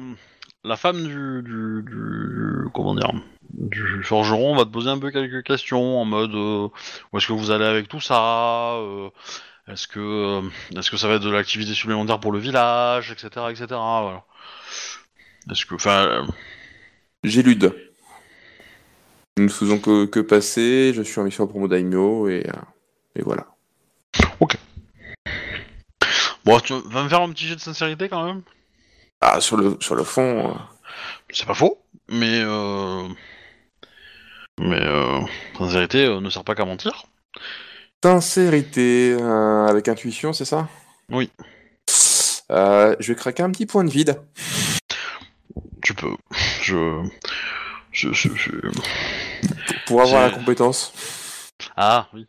la 0.63 0.75
femme 0.75 1.01
du, 1.07 1.41
du, 1.41 1.83
du- 1.89 2.69
comment 2.71 2.93
dire 2.93 3.13
du 3.49 4.03
forgeron 4.03 4.55
va 4.55 4.65
te 4.65 4.69
poser 4.69 4.89
un 4.91 4.99
peu 4.99 5.09
quelques 5.09 5.43
questions 5.43 5.99
en 5.99 6.05
mode 6.05 6.35
où 6.35 7.17
est-ce 7.17 7.25
que 7.25 7.33
vous 7.33 7.49
allez 7.49 7.65
avec 7.65 7.87
tout 7.87 7.99
ça 8.01 8.77
est-ce 9.67 9.87
que 9.87 9.99
euh, 9.99 10.41
est-ce 10.77 10.91
que 10.91 10.97
ça 10.97 11.07
va 11.07 11.15
être 11.15 11.23
de 11.23 11.29
l'activité 11.31 11.73
supplémentaire 11.73 12.19
pour 12.19 12.31
le 12.31 12.39
village 12.39 13.11
etc 13.11 13.47
etc 13.49 13.65
voilà 13.69 14.23
est-ce 15.51 15.65
que 15.65 15.75
enfin 15.75 16.05
euh, 16.07 16.23
J'élude. 17.23 17.75
Nous 19.37 19.45
ne 19.45 19.49
faisons 19.49 19.79
que, 19.79 20.05
que 20.05 20.19
passer. 20.19 20.93
Je 20.93 21.01
suis 21.01 21.19
en 21.19 21.23
mission 21.23 21.47
pour 21.47 21.59
mon 21.59 21.67
daimyo 21.67 22.27
et 22.27 22.45
euh, 22.47 22.61
et 23.15 23.23
voilà. 23.23 23.47
bon 26.45 26.59
tu 26.59 26.73
vas 26.85 27.03
me 27.03 27.09
faire 27.09 27.21
un 27.21 27.31
petit 27.31 27.47
jet 27.47 27.55
de 27.55 27.61
sincérité 27.61 28.09
quand 28.09 28.23
même? 28.23 28.43
Ah 29.21 29.41
sur 29.41 29.57
le 29.57 29.77
sur 29.79 29.95
le 29.95 30.03
fond. 30.03 30.51
euh, 30.51 30.53
C'est 31.29 31.47
pas 31.47 31.55
faux, 31.55 31.81
mais 32.09 32.41
euh... 32.43 33.07
mais 34.59 34.81
euh... 34.81 35.21
sincérité 35.57 36.07
ne 36.19 36.29
sert 36.29 36.43
pas 36.43 36.53
qu'à 36.53 36.65
mentir. 36.65 37.05
Sincérité 38.03 39.17
euh, 39.19 39.65
avec 39.67 39.87
intuition, 39.87 40.31
c'est 40.33 40.45
ça? 40.45 40.67
Oui. 41.09 41.31
Euh, 42.51 42.95
je 42.99 43.11
vais 43.11 43.15
craquer 43.17 43.41
un 43.41 43.49
petit 43.51 43.65
point 43.65 43.83
de 43.83 43.89
vide. 43.89 44.21
Tu 45.81 45.93
peux. 45.95 46.15
Je. 46.61 47.03
Je. 47.91 48.13
je, 48.13 48.29
je- 48.35 48.51
Pour 49.87 50.01
avoir 50.01 50.21
la 50.21 50.29
compétence. 50.29 50.93
Ah 51.75 52.07
oui. 52.13 52.27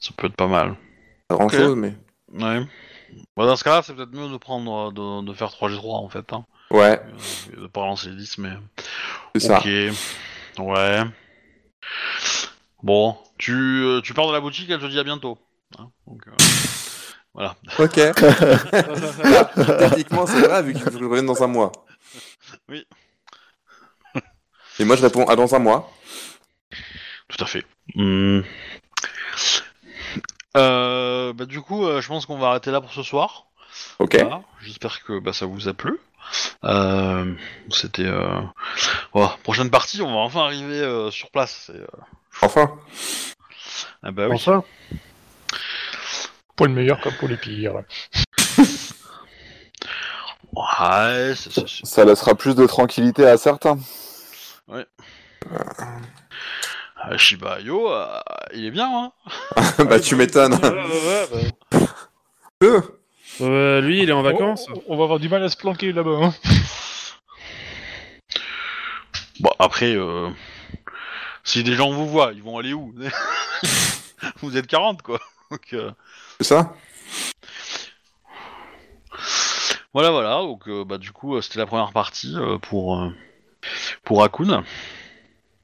Ça 0.00 0.10
peut 0.16 0.26
être 0.28 0.36
pas 0.36 0.46
mal. 0.46 0.74
Pas 1.28 1.36
grand 1.36 1.48
chose, 1.50 1.76
mais. 1.76 1.94
Ouais. 2.32 2.64
Bon, 3.36 3.46
dans 3.46 3.56
ce 3.56 3.64
cas-là, 3.64 3.82
c'est 3.84 3.94
peut-être 3.94 4.12
mieux 4.12 4.28
de 4.30 4.36
prendre 4.38 4.90
de, 4.92 5.22
de 5.24 5.32
faire 5.34 5.48
3G3 5.50 5.96
en 6.04 6.08
fait. 6.08 6.32
Hein. 6.32 6.44
Ouais, 6.70 6.98
Euh, 7.56 7.62
de 7.62 7.66
pas 7.66 7.82
relancer 7.82 8.08
les 8.08 8.16
10, 8.16 8.38
mais. 8.38 8.52
c'est 9.34 9.48
ça. 9.48 9.58
Ok. 9.58 9.66
Ouais. 10.58 11.02
Bon, 12.84 13.16
tu, 13.38 13.54
euh, 13.82 14.02
tu 14.02 14.12
pars 14.12 14.28
de 14.28 14.34
la 14.34 14.40
boutique, 14.40 14.68
elle 14.68 14.78
te 14.78 14.84
dit 14.84 14.98
à 14.98 15.04
bientôt. 15.04 15.38
Hein, 15.78 15.88
donc, 16.06 16.20
euh, 16.28 16.32
Voilà. 17.32 17.56
Ok. 17.78 17.94
Techniquement, 19.78 20.26
c'est 20.26 20.42
vrai, 20.42 20.62
vu 20.62 20.74
qu'il 20.74 20.82
faut 20.82 20.90
que 20.90 20.98
je 20.98 21.04
revienne 21.04 21.24
dans 21.24 21.42
un 21.42 21.46
mois. 21.46 21.72
Oui. 22.68 22.86
Et 24.78 24.84
moi, 24.84 24.96
je 24.96 25.02
réponds 25.02 25.26
à 25.26 25.34
dans 25.34 25.54
un 25.54 25.60
mois. 25.60 25.90
Tout 27.28 27.42
à 27.42 27.46
fait. 27.46 27.64
Hmm. 27.94 28.40
Euh, 30.58 31.32
bah, 31.32 31.46
du 31.46 31.62
coup, 31.62 31.86
euh, 31.86 32.02
je 32.02 32.08
pense 32.08 32.26
qu'on 32.26 32.36
va 32.36 32.48
arrêter 32.48 32.70
là 32.70 32.82
pour 32.82 32.92
ce 32.92 33.02
soir. 33.02 33.46
Ok. 33.98 34.20
Voilà. 34.20 34.42
J'espère 34.60 35.02
que 35.02 35.18
bah, 35.20 35.32
ça 35.32 35.46
vous 35.46 35.68
a 35.68 35.72
plu. 35.72 35.98
Euh, 36.64 37.34
C'était. 37.70 38.04
Euh... 38.04 38.42
voilà. 39.14 39.38
Prochaine 39.42 39.70
partie, 39.70 40.02
on 40.02 40.12
va 40.12 40.18
enfin 40.18 40.42
arriver 40.42 40.82
euh, 40.82 41.10
sur 41.10 41.30
place. 41.30 41.64
C'est, 41.66 41.80
euh, 41.80 41.86
Enfin. 42.42 42.78
Ah 44.02 44.10
bah 44.10 44.28
oui. 44.28 44.34
Enfin, 44.36 44.62
Pour 46.56 46.66
le 46.66 46.72
meilleur 46.72 47.00
comme 47.00 47.14
pour 47.14 47.28
les 47.28 47.36
pires. 47.36 47.82
Ouais, 50.56 51.34
c'est- 51.36 51.50
c'est- 51.52 51.84
Ça 51.84 52.04
laissera 52.04 52.36
plus 52.36 52.54
de 52.54 52.64
tranquillité 52.66 53.26
à 53.26 53.36
certains. 53.36 53.76
euh, 54.70 54.84
Shiba 57.18 57.58
Io, 57.60 57.90
euh, 57.92 58.06
il 58.54 58.66
est 58.66 58.70
bien, 58.70 58.88
hein 58.88 59.12
bah, 59.84 59.98
tu 59.98 60.14
m'étonnes. 60.14 60.54
ouais, 60.54 60.70
ouais, 61.32 61.50
ouais, 62.62 62.80
Euh, 63.40 63.80
lui, 63.80 64.02
il 64.04 64.08
est 64.10 64.12
en 64.12 64.22
vacances. 64.22 64.68
On, 64.88 64.94
on 64.94 64.96
va 64.96 65.02
avoir 65.04 65.18
du 65.18 65.28
mal 65.28 65.42
à 65.42 65.48
se 65.48 65.56
planquer 65.56 65.92
là-bas. 65.92 66.20
Hein. 66.22 66.34
Bon, 69.40 69.50
après, 69.58 69.92
euh, 69.96 70.30
si 71.44 71.62
des 71.62 71.74
gens 71.74 71.90
vous 71.92 72.08
voient, 72.08 72.32
ils 72.34 72.42
vont 72.42 72.58
aller 72.58 72.72
où 72.72 72.94
Vous 74.40 74.56
êtes 74.56 74.66
40, 74.66 75.02
quoi. 75.02 75.20
Euh, 75.74 75.90
C'est 76.40 76.44
ça? 76.44 76.74
Voilà, 79.92 80.10
voilà. 80.10 80.38
Donc, 80.38 80.66
euh, 80.68 80.84
bah, 80.84 80.98
du 80.98 81.12
coup, 81.12 81.36
euh, 81.36 81.42
c'était 81.42 81.58
la 81.58 81.66
première 81.66 81.92
partie 81.92 82.34
pour 82.62 83.10
pour 84.02 84.24
Akun. 84.24 84.64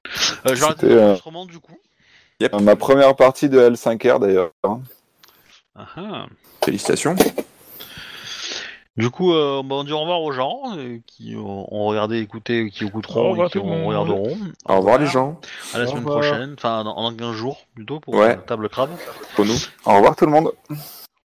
Je 0.05 0.53
vais 0.53 0.63
arrêter 0.63 0.89
l'enregistrement 0.89 1.47
du 1.47 1.59
coup. 1.59 1.79
Ma 2.61 2.77
première 2.77 3.17
partie 3.17 3.49
de 3.49 3.59
L5R 3.59 4.21
d'ailleurs. 4.21 4.53
Ah, 5.75 5.87
ah. 5.97 6.27
Félicitations. 6.65 7.17
Du 8.97 9.09
coup, 9.09 9.33
euh, 9.33 9.63
bah, 9.65 9.77
on 9.77 9.85
dit 9.85 9.93
au 9.93 10.01
revoir 10.01 10.21
aux 10.21 10.33
gens 10.33 10.61
euh, 10.77 10.99
qui 11.07 11.35
ont 11.37 11.65
regardé, 11.87 12.19
écouté, 12.19 12.71
qui 12.71 12.85
Au 12.85 12.89
écouteront 12.89 13.31
revoir 13.31 13.47
et 13.47 13.51
qui 13.51 13.59
tout 13.59 13.65
le 13.65 13.71
monde. 13.71 13.87
regarderont. 13.87 14.37
Au 14.69 14.77
revoir, 14.77 14.99
les 14.99 15.07
gens. 15.07 15.41
À 15.73 15.79
la 15.79 15.85
Au 15.85 15.87
semaine 15.89 16.05
revoir. 16.05 16.21
prochaine, 16.21 16.55
enfin 16.59 16.85
dans, 16.85 16.95
dans 17.01 17.15
15 17.15 17.33
jours 17.35 17.59
plutôt 17.75 18.01
pour 18.01 18.15
Ouais. 18.15 18.29
la 18.29 18.35
table 18.37 18.69
crabe. 18.69 18.91
Pour 19.37 19.45
nous. 19.47 19.55
Au 19.87 19.95
revoir 19.95 20.17
tout 20.17 20.27
le 20.27 20.33
monde. 20.33 20.51